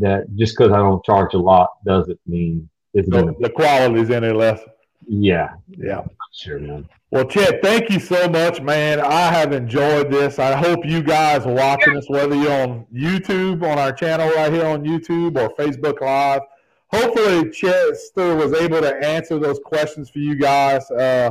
that 0.00 0.26
just 0.34 0.56
because 0.56 0.72
I 0.72 0.78
don't 0.78 1.04
charge 1.04 1.34
a 1.34 1.38
lot 1.38 1.68
doesn't 1.86 2.18
mean 2.26 2.68
it's 2.94 3.08
so 3.10 3.36
the 3.40 3.50
quality's 3.50 4.10
any 4.10 4.32
less. 4.32 4.60
Yeah, 5.06 5.54
yeah, 5.76 6.02
sure, 6.32 6.58
man. 6.58 6.88
Well, 7.10 7.26
Chet, 7.26 7.62
thank 7.62 7.90
you 7.90 8.00
so 8.00 8.28
much, 8.28 8.60
man. 8.60 9.00
I 9.00 9.32
have 9.32 9.52
enjoyed 9.52 10.10
this. 10.10 10.38
I 10.38 10.56
hope 10.56 10.84
you 10.84 11.02
guys 11.02 11.46
are 11.46 11.52
watching 11.52 11.94
this, 11.94 12.08
whether 12.08 12.34
you're 12.34 12.62
on 12.62 12.86
YouTube, 12.92 13.62
on 13.62 13.78
our 13.78 13.92
channel 13.92 14.28
right 14.30 14.52
here 14.52 14.66
on 14.66 14.82
YouTube, 14.82 15.38
or 15.38 15.54
Facebook 15.54 16.00
Live. 16.00 16.40
Hopefully, 16.88 17.50
Chester 17.50 18.34
was 18.34 18.52
able 18.52 18.80
to 18.80 18.96
answer 19.04 19.38
those 19.38 19.60
questions 19.64 20.10
for 20.10 20.18
you 20.18 20.34
guys. 20.34 20.90
Uh, 20.90 21.30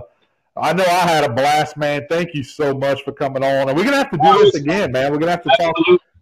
I 0.56 0.72
know 0.74 0.84
I 0.84 1.08
had 1.08 1.24
a 1.24 1.34
blast, 1.34 1.78
man. 1.78 2.06
Thank 2.10 2.34
you 2.36 2.44
so 2.44 2.74
much 2.74 3.02
for 3.04 3.12
coming 3.12 3.44
on. 3.44 3.70
And 3.70 3.78
we're 3.78 3.86
gonna 3.86 3.98
have 3.98 4.12
to 4.12 4.18
do 4.18 4.44
this 4.44 4.56
again, 4.56 4.92
man. 4.92 5.12
We're 5.12 5.18
gonna 5.18 5.32
have 5.32 5.44
to 5.44 5.56
talk 5.58 5.76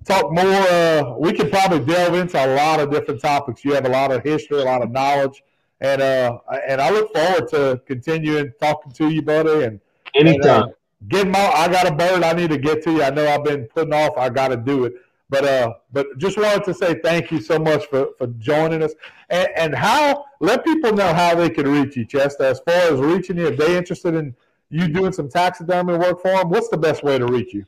talk 0.06 0.32
more. 0.32 0.45
Uh, 0.45 1.18
we 1.18 1.34
could 1.34 1.52
probably 1.52 1.80
delve 1.80 2.15
into 2.15 2.44
a 2.44 2.56
lot 2.56 2.80
of 2.80 2.91
different 2.91 3.22
topics. 3.22 3.65
You 3.65 3.73
have 3.73 3.86
a 3.86 3.90
lot 3.90 4.11
of 4.11 4.23
history, 4.23 4.61
a 4.61 4.64
lot 4.64 4.82
of 4.82 4.91
knowledge, 4.91 5.44
and 5.82 6.02
uh, 6.02 6.38
and 6.68 6.80
I 6.80 6.90
look 6.91 7.14
forward 7.14 7.49
to 7.49 7.82
continuing 7.86 8.53
talking 8.62 8.91
to 8.94 9.10
you, 9.10 9.22
buddy. 9.22 9.66
And 9.66 9.80
anytime. 10.16 10.36
And, 10.36 10.45
uh, 10.45 10.68
get 11.08 11.28
my. 11.28 11.40
I 11.40 11.68
got 11.68 11.88
a 11.88 11.94
bird. 11.94 12.24
I 12.24 12.34
need 12.34 12.52
to 12.52 12.58
get 12.58 12.84
to 12.84 12.91
you. 12.91 13.03
I 13.03 13.10
know 13.10 13.28
I've 13.28 13.44
been 13.44 13.66
putting 13.66 13.94
off. 13.94 14.18
I 14.18 14.30
got 14.30 14.49
to 14.49 14.58
do 14.58 14.86
it. 14.86 14.94
But 15.30 15.45
uh, 15.45 15.74
but 15.91 16.06
just 16.18 16.38
wanted 16.38 16.64
to 16.66 16.74
say 16.74 16.99
thank 17.02 17.32
you 17.32 17.41
so 17.41 17.58
much 17.58 17.86
for, 17.88 18.10
for 18.18 18.28
joining 18.28 18.84
us, 18.84 18.94
and, 19.30 19.48
and 19.56 19.76
how 19.76 20.26
let 20.40 20.64
people 20.64 20.94
know 20.94 21.14
how 21.14 21.34
they 21.36 21.49
can 21.49 21.68
reach 21.68 21.95
you, 21.95 22.06
Chester. 22.06 22.44
As 22.44 22.60
far 22.60 22.76
as 22.76 22.99
reaching 22.99 23.38
you, 23.38 23.48
if 23.48 23.58
they're 23.58 23.78
interested 23.78 24.14
in 24.14 24.36
you 24.70 24.88
doing 24.88 25.14
some 25.14 25.30
taxidermy 25.30 25.98
work 25.98 26.22
for 26.22 26.32
them, 26.32 26.49
what's 26.49 26.68
the 26.68 26.78
best 26.78 27.03
way 27.03 27.18
to 27.18 27.26
reach 27.26 27.53
you? 27.53 27.66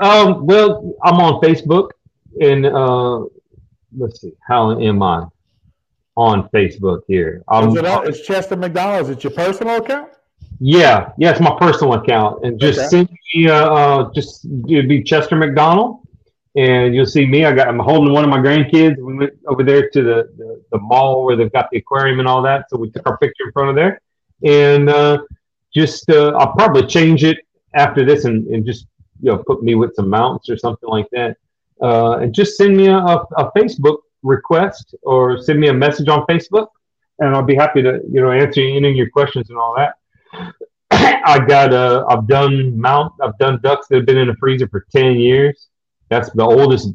Um, 0.00 0.46
well, 0.46 0.94
I'm 1.02 1.14
on 1.14 1.40
Facebook, 1.40 1.90
and 2.38 2.66
uh, 2.66 3.20
let's 3.96 4.20
see, 4.20 4.32
how 4.46 4.78
am 4.78 5.02
I 5.02 5.26
on 6.16 6.48
Facebook 6.48 7.00
here? 7.06 7.42
Um, 7.48 7.68
Is 7.68 7.76
it 7.76 7.86
on, 7.86 8.08
it's 8.08 8.26
Chester 8.26 8.56
McDonald. 8.56 9.02
Is 9.02 9.16
it 9.16 9.24
your 9.24 9.32
personal 9.32 9.76
account? 9.76 10.10
Yeah, 10.58 11.12
yeah, 11.18 11.32
it's 11.32 11.40
my 11.40 11.54
personal 11.58 11.94
account, 11.94 12.44
and 12.44 12.58
just 12.58 12.78
okay. 12.78 12.88
send 12.88 13.10
me, 13.34 13.48
uh, 13.48 13.54
uh, 13.54 14.12
just 14.14 14.46
it'd 14.68 14.88
be 14.88 15.02
Chester 15.02 15.36
McDonald, 15.36 16.06
and 16.56 16.94
you'll 16.94 17.04
see 17.04 17.26
me. 17.26 17.44
I 17.44 17.52
got, 17.52 17.68
I'm 17.68 17.78
holding 17.78 18.12
one 18.14 18.24
of 18.24 18.30
my 18.30 18.38
grandkids. 18.38 18.96
We 18.96 19.16
went 19.18 19.34
over 19.46 19.62
there 19.62 19.90
to 19.90 20.02
the, 20.02 20.32
the, 20.38 20.62
the 20.72 20.78
mall 20.78 21.26
where 21.26 21.36
they've 21.36 21.52
got 21.52 21.68
the 21.70 21.78
aquarium 21.78 22.20
and 22.20 22.28
all 22.28 22.40
that, 22.42 22.70
so 22.70 22.78
we 22.78 22.90
took 22.90 23.06
our 23.06 23.18
picture 23.18 23.44
in 23.44 23.52
front 23.52 23.68
of 23.68 23.76
there, 23.76 24.00
and 24.44 24.88
uh, 24.88 25.18
just 25.74 26.08
uh, 26.08 26.28
I'll 26.38 26.52
probably 26.52 26.86
change 26.86 27.22
it 27.22 27.38
after 27.74 28.06
this 28.06 28.24
and, 28.24 28.46
and 28.46 28.64
just 28.64 28.86
you 29.20 29.30
know 29.30 29.42
put 29.46 29.62
me 29.62 29.74
with 29.74 29.94
some 29.94 30.08
mounts 30.08 30.48
or 30.48 30.56
something 30.56 30.88
like 30.88 31.08
that, 31.12 31.36
uh, 31.82 32.18
and 32.18 32.34
just 32.34 32.56
send 32.56 32.76
me 32.76 32.86
a, 32.86 32.96
a, 32.96 33.52
Facebook 33.56 33.98
request 34.26 34.94
or 35.02 35.38
send 35.38 35.60
me 35.60 35.68
a 35.68 35.74
message 35.74 36.08
on 36.08 36.26
Facebook, 36.26 36.68
and 37.18 37.34
I'll 37.34 37.42
be 37.42 37.54
happy 37.54 37.82
to 37.82 38.00
you 38.10 38.20
know 38.20 38.30
answer 38.30 38.60
any 38.60 38.90
of 38.90 38.96
your 38.96 39.10
questions 39.10 39.50
and 39.50 39.58
all 39.58 39.74
that. 39.76 39.94
I 40.90 41.38
got 41.46 41.72
uh, 41.72 42.04
I've 42.08 42.26
done 42.26 42.78
mount 42.78 43.12
I've 43.22 43.38
done 43.38 43.60
ducks 43.62 43.88
that 43.88 43.96
have 43.96 44.06
been 44.06 44.18
in 44.18 44.28
the 44.28 44.36
freezer 44.36 44.68
for 44.68 44.86
ten 44.92 45.16
years. 45.16 45.68
That's 46.08 46.30
the 46.30 46.44
oldest 46.44 46.90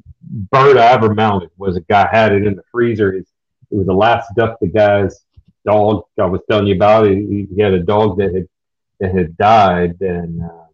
bird 0.52 0.78
I 0.78 0.92
ever 0.92 1.14
mounted. 1.14 1.50
Was 1.58 1.76
a 1.76 1.82
guy 1.82 2.08
had 2.12 2.32
it 2.32 2.46
in 2.46 2.56
the 2.56 2.64
freezer. 2.72 3.14
It 3.14 3.26
was 3.70 3.88
the 3.88 3.94
last 3.94 4.34
duck 4.36 4.58
the 4.62 4.68
guy's 4.68 5.26
dog 5.66 6.04
I 6.20 6.26
was 6.26 6.42
telling 6.50 6.68
you 6.68 6.76
about. 6.76 7.08
He, 7.08 7.48
he 7.54 7.62
had 7.62 7.74
a 7.74 7.84
dog 7.84 8.18
that 8.18 8.34
had 8.34 8.48
that 9.00 9.16
had 9.16 9.36
died, 9.38 10.00
and 10.02 10.42
uh, 10.44 10.66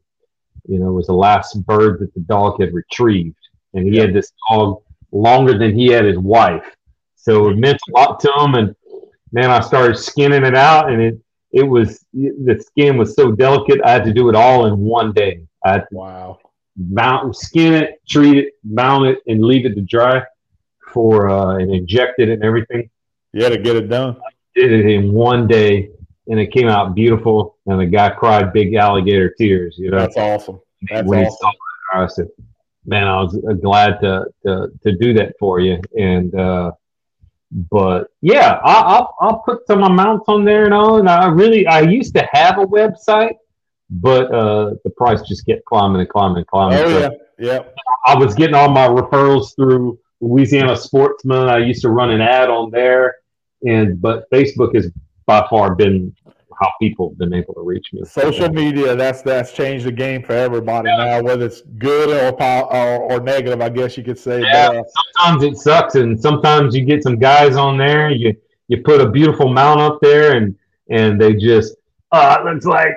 you 0.68 0.80
know, 0.80 0.92
was 0.92 1.08
the 1.08 1.14
last 1.14 1.66
bird 1.66 2.00
that 2.00 2.14
the 2.14 2.20
dog 2.22 2.60
had 2.60 2.74
retrieved. 2.74 3.38
And 3.74 3.88
he 3.88 3.96
yeah. 3.96 4.04
had 4.04 4.14
this 4.14 4.32
dog 4.50 4.82
longer 5.12 5.58
than 5.58 5.76
he 5.76 5.88
had 5.88 6.06
his 6.06 6.18
wife. 6.18 6.66
So 7.16 7.50
it 7.50 7.58
meant 7.58 7.80
a 7.90 7.92
lot 7.92 8.20
to 8.22 8.32
him. 8.40 8.56
And 8.56 8.76
man, 9.32 9.50
I 9.50 9.60
started 9.60 9.98
skinning 9.98 10.46
it 10.46 10.56
out 10.56 10.92
and 10.92 11.02
it, 11.02 11.20
it 11.52 11.64
was, 11.64 12.06
the 12.14 12.64
skin 12.66 12.98
was 12.98 13.16
so 13.16 13.32
delicate. 13.32 13.80
I 13.84 13.92
had 13.92 14.04
to 14.06 14.14
do 14.14 14.30
it 14.30 14.36
all 14.36 14.66
in 14.68 14.78
one 14.78 15.14
day. 15.14 15.42
I 15.64 15.72
had 15.74 15.88
wow. 15.92 16.40
Mount, 16.78 17.36
skin 17.36 17.74
it, 17.74 18.02
treat 18.08 18.38
it, 18.38 18.54
mount 18.64 19.08
it, 19.08 19.20
and 19.26 19.44
leave 19.44 19.66
it 19.66 19.74
to 19.74 19.82
dry 19.82 20.22
for 20.94 21.28
uh, 21.28 21.58
and 21.58 21.74
inject 21.74 22.20
it 22.20 22.30
and 22.30 22.44
everything. 22.44 22.90
Yeah, 23.34 23.50
to 23.50 23.58
get 23.58 23.76
it 23.76 23.90
done. 23.90 24.18
Did 24.54 24.72
it 24.72 24.86
in 24.86 25.12
one 25.12 25.48
day, 25.48 25.90
and 26.28 26.40
it 26.40 26.52
came 26.52 26.68
out 26.68 26.94
beautiful. 26.94 27.58
And 27.66 27.80
the 27.80 27.86
guy 27.88 28.12
cried 28.12 28.54
big 28.54 28.76
alligator 28.76 29.34
tears. 29.38 29.76
You 29.80 29.90
know, 29.90 29.98
that's 29.98 30.18
awesome. 30.18 30.60
That's 30.90 31.08
awesome. 31.08 31.24
He 31.24 31.26
saw 31.26 31.50
it, 31.50 31.58
I 31.94 32.08
said, 32.08 32.28
"Man, 32.88 33.08
I 33.08 33.22
was 33.22 33.38
glad 33.62 34.00
to 34.02 34.26
to, 34.46 34.72
to 34.84 34.98
do 34.98 35.14
that 35.14 35.36
for 35.40 35.60
you." 35.60 35.80
And 35.98 36.34
uh, 36.34 36.72
but 37.52 38.08
yeah, 38.22 38.60
I, 38.64 38.74
I'll 38.82 39.16
I'll 39.22 39.40
put 39.40 39.68
some 39.68 39.84
amounts 39.84 40.26
on 40.28 40.46
there 40.46 40.66
and 40.66 40.74
all. 40.74 40.98
And 40.98 41.10
I 41.10 41.28
really 41.28 41.68
I 41.68 41.82
used 41.82 42.16
to 42.16 42.28
have 42.32 42.58
a 42.58 42.66
website 42.66 43.36
but 43.90 44.32
uh, 44.32 44.76
the 44.84 44.90
price 44.90 45.22
just 45.22 45.46
kept 45.46 45.66
climbing 45.66 46.02
and 46.02 46.10
climbing 46.10 46.38
and 46.38 46.48
climbing. 46.48 46.80
Oh 46.80 47.00
yeah, 47.00 47.10
yeah. 47.38 47.60
I 48.06 48.16
was 48.16 48.36
getting 48.36 48.56
all 48.56 48.70
my 48.70 48.88
referrals 48.88 49.56
through 49.56 50.00
Louisiana 50.20 50.76
Sportsman. 50.76 51.50
I 51.50 51.60
used 51.60 51.82
to 51.84 51.90
run 51.90 52.12
an 52.12 52.22
ad 52.22 52.50
on 52.50 52.70
there, 52.72 53.18
and 53.64 54.02
but 54.02 54.30
Facebook 54.30 54.76
has 54.76 54.92
by 55.26 55.46
far 55.50 55.76
been 55.76 56.16
how 56.60 56.72
people 56.82 57.10
have 57.10 57.18
been 57.18 57.34
able 57.34 57.54
to 57.54 57.62
reach 57.62 57.88
me. 57.94 58.04
Social 58.04 58.50
media 58.50 58.96
that's 58.96 59.22
that's 59.22 59.54
changed 59.54 59.86
the 59.86 59.92
game 59.92 60.24
for 60.24 60.34
everybody 60.34 60.90
yeah. 60.90 60.98
now, 60.98 61.22
whether 61.22 61.46
it's 61.46 61.62
good 61.78 62.10
or, 62.10 62.42
or, 62.42 63.12
or 63.12 63.20
negative. 63.20 63.62
I 63.62 63.70
guess 63.70 63.98
you 63.98 64.04
could 64.04 64.18
say. 64.18 64.42
Yeah, 64.42 64.70
but, 64.70 64.78
uh, 64.78 64.84
sometimes 65.16 65.44
it 65.44 65.58
sucks, 65.58 65.96
and 65.96 66.20
sometimes 66.20 66.76
you 66.76 66.84
get 66.84 67.04
some 67.04 67.18
guys 67.18 67.56
on 67.56 67.78
there. 67.78 68.10
You 68.10 68.36
you 68.68 68.82
put 68.82 69.02
a 69.02 69.10
beautiful 69.10 69.50
mount 69.50 69.80
up 69.80 70.00
there, 70.02 70.36
and 70.36 70.56
and 70.90 71.22
they 71.22 71.36
just 71.36 71.76
uh, 72.12 72.38
it 72.40 72.46
looks 72.46 72.66
like 72.66 72.94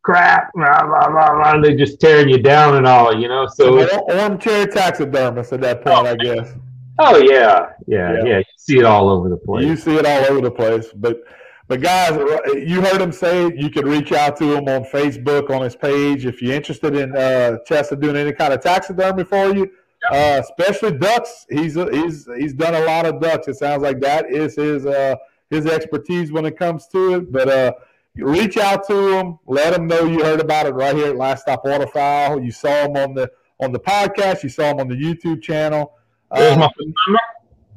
crap, 0.00 0.52
blah, 0.54 0.84
blah, 0.84 1.08
blah, 1.08 1.34
blah. 1.34 1.60
They 1.60 1.76
just 1.76 2.00
tearing 2.00 2.28
you 2.28 2.38
down 2.38 2.76
and 2.76 2.86
all, 2.86 3.14
you 3.14 3.28
know. 3.28 3.46
So 3.46 3.86
armchair 4.10 4.66
taxidermist 4.66 5.52
at 5.52 5.60
that 5.60 5.82
point, 5.84 6.06
I 6.06 6.16
guess. 6.16 6.54
Oh 6.98 7.18
yeah, 7.18 7.72
yeah, 7.86 8.14
yeah, 8.14 8.24
yeah. 8.24 8.38
You 8.38 8.44
see 8.56 8.78
it 8.78 8.84
all 8.84 9.08
over 9.10 9.28
the 9.28 9.36
place. 9.36 9.64
You 9.66 9.76
see 9.76 9.96
it 9.96 10.06
all 10.06 10.24
over 10.32 10.40
the 10.40 10.50
place, 10.50 10.88
but. 10.94 11.22
But 11.68 11.80
guys, 11.80 12.16
you 12.54 12.82
heard 12.82 13.00
him 13.00 13.12
say 13.12 13.52
you 13.56 13.70
could 13.70 13.86
reach 13.86 14.12
out 14.12 14.36
to 14.38 14.56
him 14.56 14.68
on 14.68 14.84
Facebook 14.84 15.50
on 15.50 15.62
his 15.62 15.76
page 15.76 16.26
if 16.26 16.42
you're 16.42 16.54
interested 16.54 16.96
in 16.96 17.16
uh, 17.16 17.58
Chester 17.66 17.96
doing 17.96 18.16
any 18.16 18.32
kind 18.32 18.52
of 18.52 18.60
taxidermy 18.60 19.24
for 19.24 19.54
you, 19.54 19.70
uh, 20.10 20.42
especially 20.42 20.98
ducks. 20.98 21.46
He's 21.48 21.74
he's 21.74 22.28
he's 22.36 22.52
done 22.52 22.74
a 22.74 22.84
lot 22.84 23.06
of 23.06 23.20
ducks. 23.20 23.48
It 23.48 23.54
sounds 23.54 23.82
like 23.82 24.00
that 24.00 24.30
is 24.30 24.56
his 24.56 24.86
uh, 24.86 25.14
his 25.50 25.66
expertise 25.66 26.32
when 26.32 26.44
it 26.44 26.58
comes 26.58 26.88
to 26.88 27.14
it. 27.14 27.32
But 27.32 27.48
uh, 27.48 27.72
reach 28.16 28.56
out 28.56 28.86
to 28.88 29.18
him, 29.18 29.38
let 29.46 29.72
him 29.72 29.86
know 29.86 30.04
you 30.04 30.24
heard 30.24 30.40
about 30.40 30.66
it 30.66 30.74
right 30.74 30.96
here 30.96 31.08
at 31.08 31.16
Last 31.16 31.42
Stop 31.42 31.64
Waterfowl. 31.64 32.42
You 32.42 32.50
saw 32.50 32.86
him 32.86 32.96
on 32.96 33.14
the 33.14 33.30
on 33.60 33.70
the 33.70 33.80
podcast, 33.80 34.42
you 34.42 34.48
saw 34.48 34.72
him 34.72 34.80
on 34.80 34.88
the 34.88 34.96
YouTube 34.96 35.42
channel. 35.42 35.94
Um, 36.32 36.68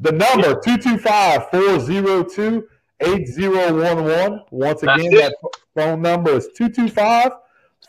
the 0.01 0.11
number 0.11 0.59
225-402 0.61 2.63
8011. 2.99 4.41
Once 4.51 4.83
again, 4.83 5.11
that 5.15 5.35
phone 5.75 6.01
number 6.01 6.31
is 6.31 6.47
225 6.55 7.31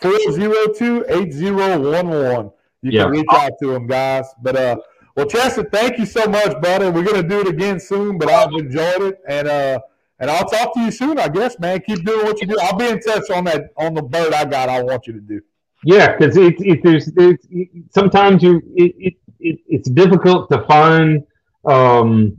402 0.00 1.04
8011. 1.08 2.50
You 2.82 2.90
yeah. 2.92 3.02
can 3.02 3.10
reach 3.12 3.26
out 3.30 3.52
to 3.60 3.72
them, 3.72 3.86
guys. 3.86 4.26
But 4.42 4.56
uh 4.56 4.76
well, 5.16 5.26
Chester, 5.26 5.64
thank 5.64 5.98
you 5.98 6.06
so 6.06 6.26
much, 6.26 6.60
buddy. 6.60 6.90
We're 6.90 7.04
gonna 7.04 7.26
do 7.26 7.40
it 7.40 7.48
again 7.48 7.80
soon, 7.80 8.18
but 8.18 8.28
I've 8.28 8.52
enjoyed 8.52 9.02
it. 9.02 9.20
And 9.28 9.48
uh 9.48 9.80
and 10.18 10.30
I'll 10.30 10.48
talk 10.48 10.72
to 10.74 10.80
you 10.80 10.90
soon, 10.90 11.18
I 11.18 11.28
guess, 11.28 11.58
man. 11.58 11.80
Keep 11.80 12.04
doing 12.04 12.24
what 12.24 12.40
you 12.40 12.46
do. 12.46 12.56
I'll 12.60 12.76
be 12.76 12.88
in 12.88 13.00
touch 13.00 13.30
on 13.30 13.44
that 13.44 13.70
on 13.76 13.94
the 13.94 14.02
bird 14.02 14.32
I 14.32 14.44
got. 14.44 14.68
I 14.68 14.82
want 14.82 15.06
you 15.06 15.12
to 15.12 15.20
do. 15.20 15.40
Yeah, 15.84 16.16
because 16.16 16.36
it, 16.36 16.54
it, 16.58 16.82
there's 16.82 17.08
it, 17.16 17.40
sometimes 17.90 18.42
you 18.42 18.62
it, 18.74 19.14
it, 19.38 19.60
it's 19.68 19.90
difficult 19.90 20.50
to 20.50 20.62
find 20.62 21.24
um, 21.64 22.38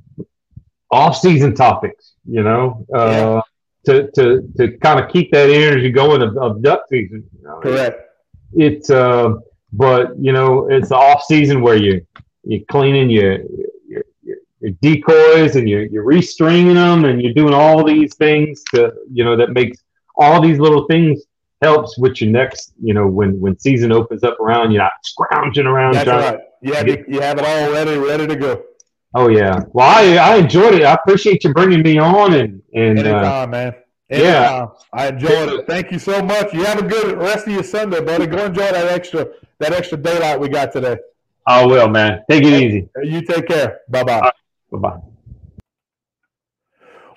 off 0.91 1.17
season 1.17 1.55
topics. 1.55 2.13
You 2.29 2.43
know, 2.43 2.85
uh, 2.93 3.41
yeah. 3.85 3.93
to 3.93 4.11
to 4.11 4.53
to 4.57 4.77
kind 4.79 4.99
of 4.99 5.09
keep 5.11 5.31
that 5.31 5.49
energy 5.49 5.91
going 5.91 6.21
of, 6.21 6.37
of 6.37 6.61
duck 6.61 6.81
season. 6.89 7.23
You 7.37 7.47
know? 7.47 7.59
Correct. 7.61 8.01
It's 8.53 8.89
uh, 8.89 9.35
but 9.73 10.17
you 10.19 10.31
know 10.31 10.67
it's 10.69 10.89
the 10.89 10.95
off 10.95 11.23
season 11.23 11.61
where 11.61 11.77
you 11.77 12.05
you're 12.43 12.65
cleaning 12.69 13.09
your 13.09 13.39
your 13.87 14.03
your 14.59 14.71
decoys 14.81 15.55
and 15.55 15.69
you're, 15.69 15.85
you're 15.85 16.05
restringing 16.05 16.73
them 16.73 17.05
and 17.05 17.21
you're 17.21 17.33
doing 17.33 17.53
all 17.53 17.83
these 17.83 18.15
things 18.15 18.63
to 18.73 18.93
you 19.11 19.23
know 19.23 19.35
that 19.35 19.51
makes 19.51 19.83
all 20.15 20.41
these 20.41 20.59
little 20.59 20.85
things 20.87 21.23
helps 21.61 21.97
with 21.97 22.21
your 22.21 22.31
next 22.31 22.73
you 22.81 22.93
know 22.93 23.07
when 23.07 23.39
when 23.39 23.57
season 23.59 23.91
opens 23.91 24.23
up 24.23 24.39
around 24.39 24.71
you're 24.71 24.81
not 24.81 24.91
scrounging 25.03 25.65
around 25.65 25.93
That's 25.93 26.07
right. 26.07 26.39
you 26.61 26.73
have, 26.73 26.87
it, 26.87 27.07
you 27.09 27.19
have 27.19 27.39
it 27.39 27.45
all 27.45 27.71
ready 27.71 27.97
ready 27.97 28.27
to 28.27 28.35
go 28.35 28.63
oh 29.15 29.27
yeah. 29.29 29.59
Well 29.73 29.87
i 29.87 30.17
i 30.17 30.35
enjoyed 30.37 30.75
it. 30.75 30.83
I 30.83 30.93
appreciate 30.93 31.43
you 31.43 31.53
bringing 31.53 31.81
me 31.81 31.97
on 31.97 32.33
and 32.33 32.61
and 32.73 32.99
Anytime, 32.99 33.25
uh, 33.25 33.47
man. 33.47 33.75
Anytime. 34.09 34.31
yeah. 34.31 34.65
I 34.93 35.07
enjoyed 35.07 35.49
it. 35.49 35.67
Thank 35.67 35.91
you 35.91 35.99
so 35.99 36.21
much. 36.21 36.53
You 36.53 36.63
have 36.63 36.79
a 36.79 36.87
good 36.87 37.17
rest 37.17 37.47
of 37.47 37.53
your 37.53 37.63
sunday 37.63 38.01
buddy 38.01 38.27
go 38.27 38.45
enjoy 38.45 38.71
that 38.71 38.87
extra 38.87 39.27
that 39.59 39.73
extra 39.73 39.97
daylight 39.97 40.39
we 40.39 40.49
got 40.49 40.71
today. 40.71 40.97
I 41.45 41.65
will 41.65 41.87
man. 41.89 42.23
Take 42.29 42.43
it 42.43 42.53
easy. 42.53 42.89
You 43.03 43.21
take 43.21 43.47
care. 43.47 43.79
Bye-bye. 43.89 44.31
Bye 44.71 44.77
bye. 44.77 44.99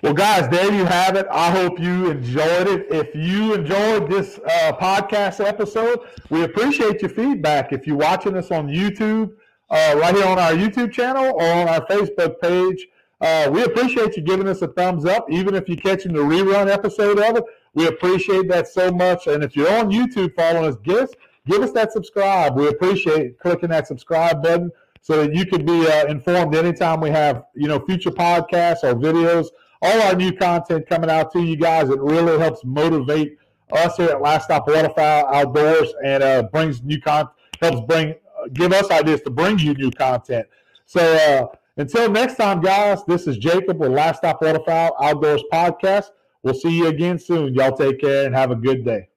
Well, 0.03 0.13
guys, 0.15 0.49
there 0.49 0.73
you 0.73 0.83
have 0.85 1.15
it. 1.15 1.27
I 1.29 1.51
hope 1.51 1.79
you 1.79 2.09
enjoyed 2.09 2.67
it. 2.67 2.87
If 2.89 3.13
you 3.13 3.53
enjoyed 3.53 4.09
this 4.09 4.39
uh, 4.39 4.71
podcast 4.73 5.45
episode, 5.45 5.99
we 6.31 6.43
appreciate 6.43 7.01
your 7.03 7.09
feedback. 7.09 7.71
If 7.71 7.85
you're 7.85 7.97
watching 7.97 8.35
us 8.35 8.49
on 8.49 8.67
YouTube, 8.67 9.33
uh, 9.71 9.95
right 9.97 10.13
here 10.13 10.25
on 10.25 10.37
our 10.37 10.51
YouTube 10.51 10.91
channel 10.91 11.33
or 11.33 11.51
on 11.51 11.67
our 11.69 11.85
Facebook 11.87 12.39
page, 12.41 12.87
uh, 13.21 13.49
we 13.51 13.63
appreciate 13.63 14.17
you 14.17 14.21
giving 14.21 14.47
us 14.47 14.61
a 14.61 14.67
thumbs 14.67 15.05
up, 15.05 15.25
even 15.31 15.55
if 15.55 15.67
you're 15.69 15.77
catching 15.77 16.11
the 16.11 16.19
rerun 16.19 16.69
episode 16.69 17.19
of 17.19 17.37
it. 17.37 17.43
We 17.73 17.87
appreciate 17.87 18.49
that 18.49 18.67
so 18.67 18.91
much. 18.91 19.27
And 19.27 19.43
if 19.43 19.55
you're 19.55 19.71
on 19.73 19.89
YouTube 19.89 20.35
following 20.35 20.65
us, 20.65 20.75
give 20.83 20.97
us, 20.97 21.09
give 21.47 21.61
us 21.61 21.71
that 21.71 21.93
subscribe. 21.93 22.57
We 22.57 22.67
appreciate 22.67 23.39
clicking 23.39 23.69
that 23.69 23.87
subscribe 23.87 24.43
button 24.43 24.71
so 25.01 25.23
that 25.23 25.33
you 25.33 25.45
can 25.45 25.65
be 25.65 25.87
uh, 25.87 26.05
informed 26.07 26.53
anytime 26.55 26.99
we 26.99 27.09
have 27.09 27.43
you 27.55 27.67
know 27.67 27.79
future 27.79 28.11
podcasts 28.11 28.83
or 28.83 28.93
videos, 28.93 29.47
all 29.81 30.01
our 30.01 30.15
new 30.15 30.31
content 30.33 30.87
coming 30.87 31.09
out 31.09 31.31
to 31.31 31.41
you 31.41 31.55
guys. 31.55 31.89
It 31.89 31.99
really 31.99 32.37
helps 32.37 32.63
motivate 32.65 33.37
us 33.71 33.95
here 33.97 34.09
at 34.09 34.21
Last 34.21 34.45
Stop 34.45 34.67
Waterfowl 34.67 35.33
Outdoors 35.33 35.93
and 36.03 36.21
uh, 36.21 36.43
brings 36.51 36.83
new 36.83 36.99
content, 36.99 37.29
helps 37.61 37.81
bring 37.87 38.15
give 38.53 38.73
us 38.73 38.89
ideas 38.91 39.21
to 39.21 39.29
bring 39.29 39.59
you 39.59 39.73
new 39.73 39.91
content. 39.91 40.47
So 40.85 41.01
uh, 41.01 41.55
until 41.77 42.11
next 42.11 42.35
time, 42.35 42.61
guys, 42.61 43.03
this 43.05 43.27
is 43.27 43.37
Jacob 43.37 43.79
with 43.79 43.91
Last 43.91 44.17
Stop 44.17 44.41
Waterfowl 44.41 44.95
Outdoors 45.01 45.43
podcast. 45.51 46.05
We'll 46.43 46.53
see 46.53 46.77
you 46.77 46.87
again 46.87 47.19
soon. 47.19 47.53
Y'all 47.53 47.75
take 47.75 48.01
care 48.01 48.25
and 48.25 48.35
have 48.35 48.51
a 48.51 48.55
good 48.55 48.83
day. 48.83 49.09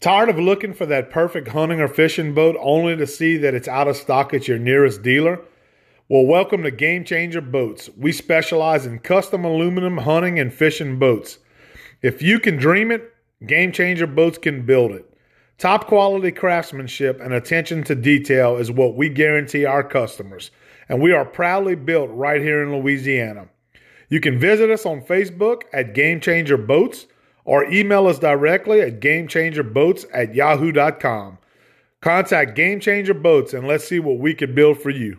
Tired 0.00 0.28
of 0.28 0.38
looking 0.38 0.74
for 0.74 0.86
that 0.86 1.10
perfect 1.10 1.48
hunting 1.48 1.80
or 1.80 1.88
fishing 1.88 2.32
boat 2.32 2.56
only 2.60 2.96
to 2.96 3.06
see 3.06 3.36
that 3.38 3.54
it's 3.54 3.66
out 3.66 3.88
of 3.88 3.96
stock 3.96 4.32
at 4.32 4.46
your 4.46 4.58
nearest 4.58 5.02
dealer? 5.02 5.40
Well, 6.08 6.24
welcome 6.24 6.62
to 6.62 6.70
Game 6.70 7.04
Changer 7.04 7.40
Boats. 7.40 7.90
We 7.96 8.12
specialize 8.12 8.86
in 8.86 9.00
custom 9.00 9.44
aluminum 9.44 9.98
hunting 9.98 10.38
and 10.38 10.54
fishing 10.54 10.98
boats. 10.98 11.38
If 12.00 12.22
you 12.22 12.38
can 12.38 12.56
dream 12.56 12.92
it, 12.92 13.12
Game 13.46 13.72
Changer 13.72 14.06
Boats 14.06 14.38
can 14.38 14.66
build 14.66 14.92
it. 14.92 15.04
Top 15.58 15.86
quality 15.86 16.32
craftsmanship 16.32 17.20
and 17.20 17.32
attention 17.32 17.82
to 17.84 17.94
detail 17.94 18.56
is 18.56 18.70
what 18.70 18.96
we 18.96 19.08
guarantee 19.08 19.64
our 19.64 19.82
customers, 19.82 20.50
and 20.88 21.00
we 21.00 21.12
are 21.12 21.24
proudly 21.24 21.74
built 21.74 22.10
right 22.12 22.40
here 22.40 22.62
in 22.62 22.72
Louisiana. 22.72 23.48
You 24.08 24.20
can 24.20 24.38
visit 24.38 24.70
us 24.70 24.86
on 24.86 25.02
Facebook 25.02 25.62
at 25.72 25.94
Game 25.94 26.20
Changer 26.20 26.56
Boats 26.56 27.06
or 27.44 27.64
email 27.64 28.06
us 28.06 28.18
directly 28.18 28.80
at 28.80 29.00
gamechangerboats 29.00 30.04
at 30.12 30.34
yahoo.com. 30.34 31.38
Contact 32.00 32.54
Game 32.54 32.78
Changer 32.78 33.14
Boats 33.14 33.54
and 33.54 33.66
let's 33.66 33.86
see 33.86 33.98
what 33.98 34.18
we 34.18 34.34
can 34.34 34.54
build 34.54 34.78
for 34.80 34.90
you. 34.90 35.18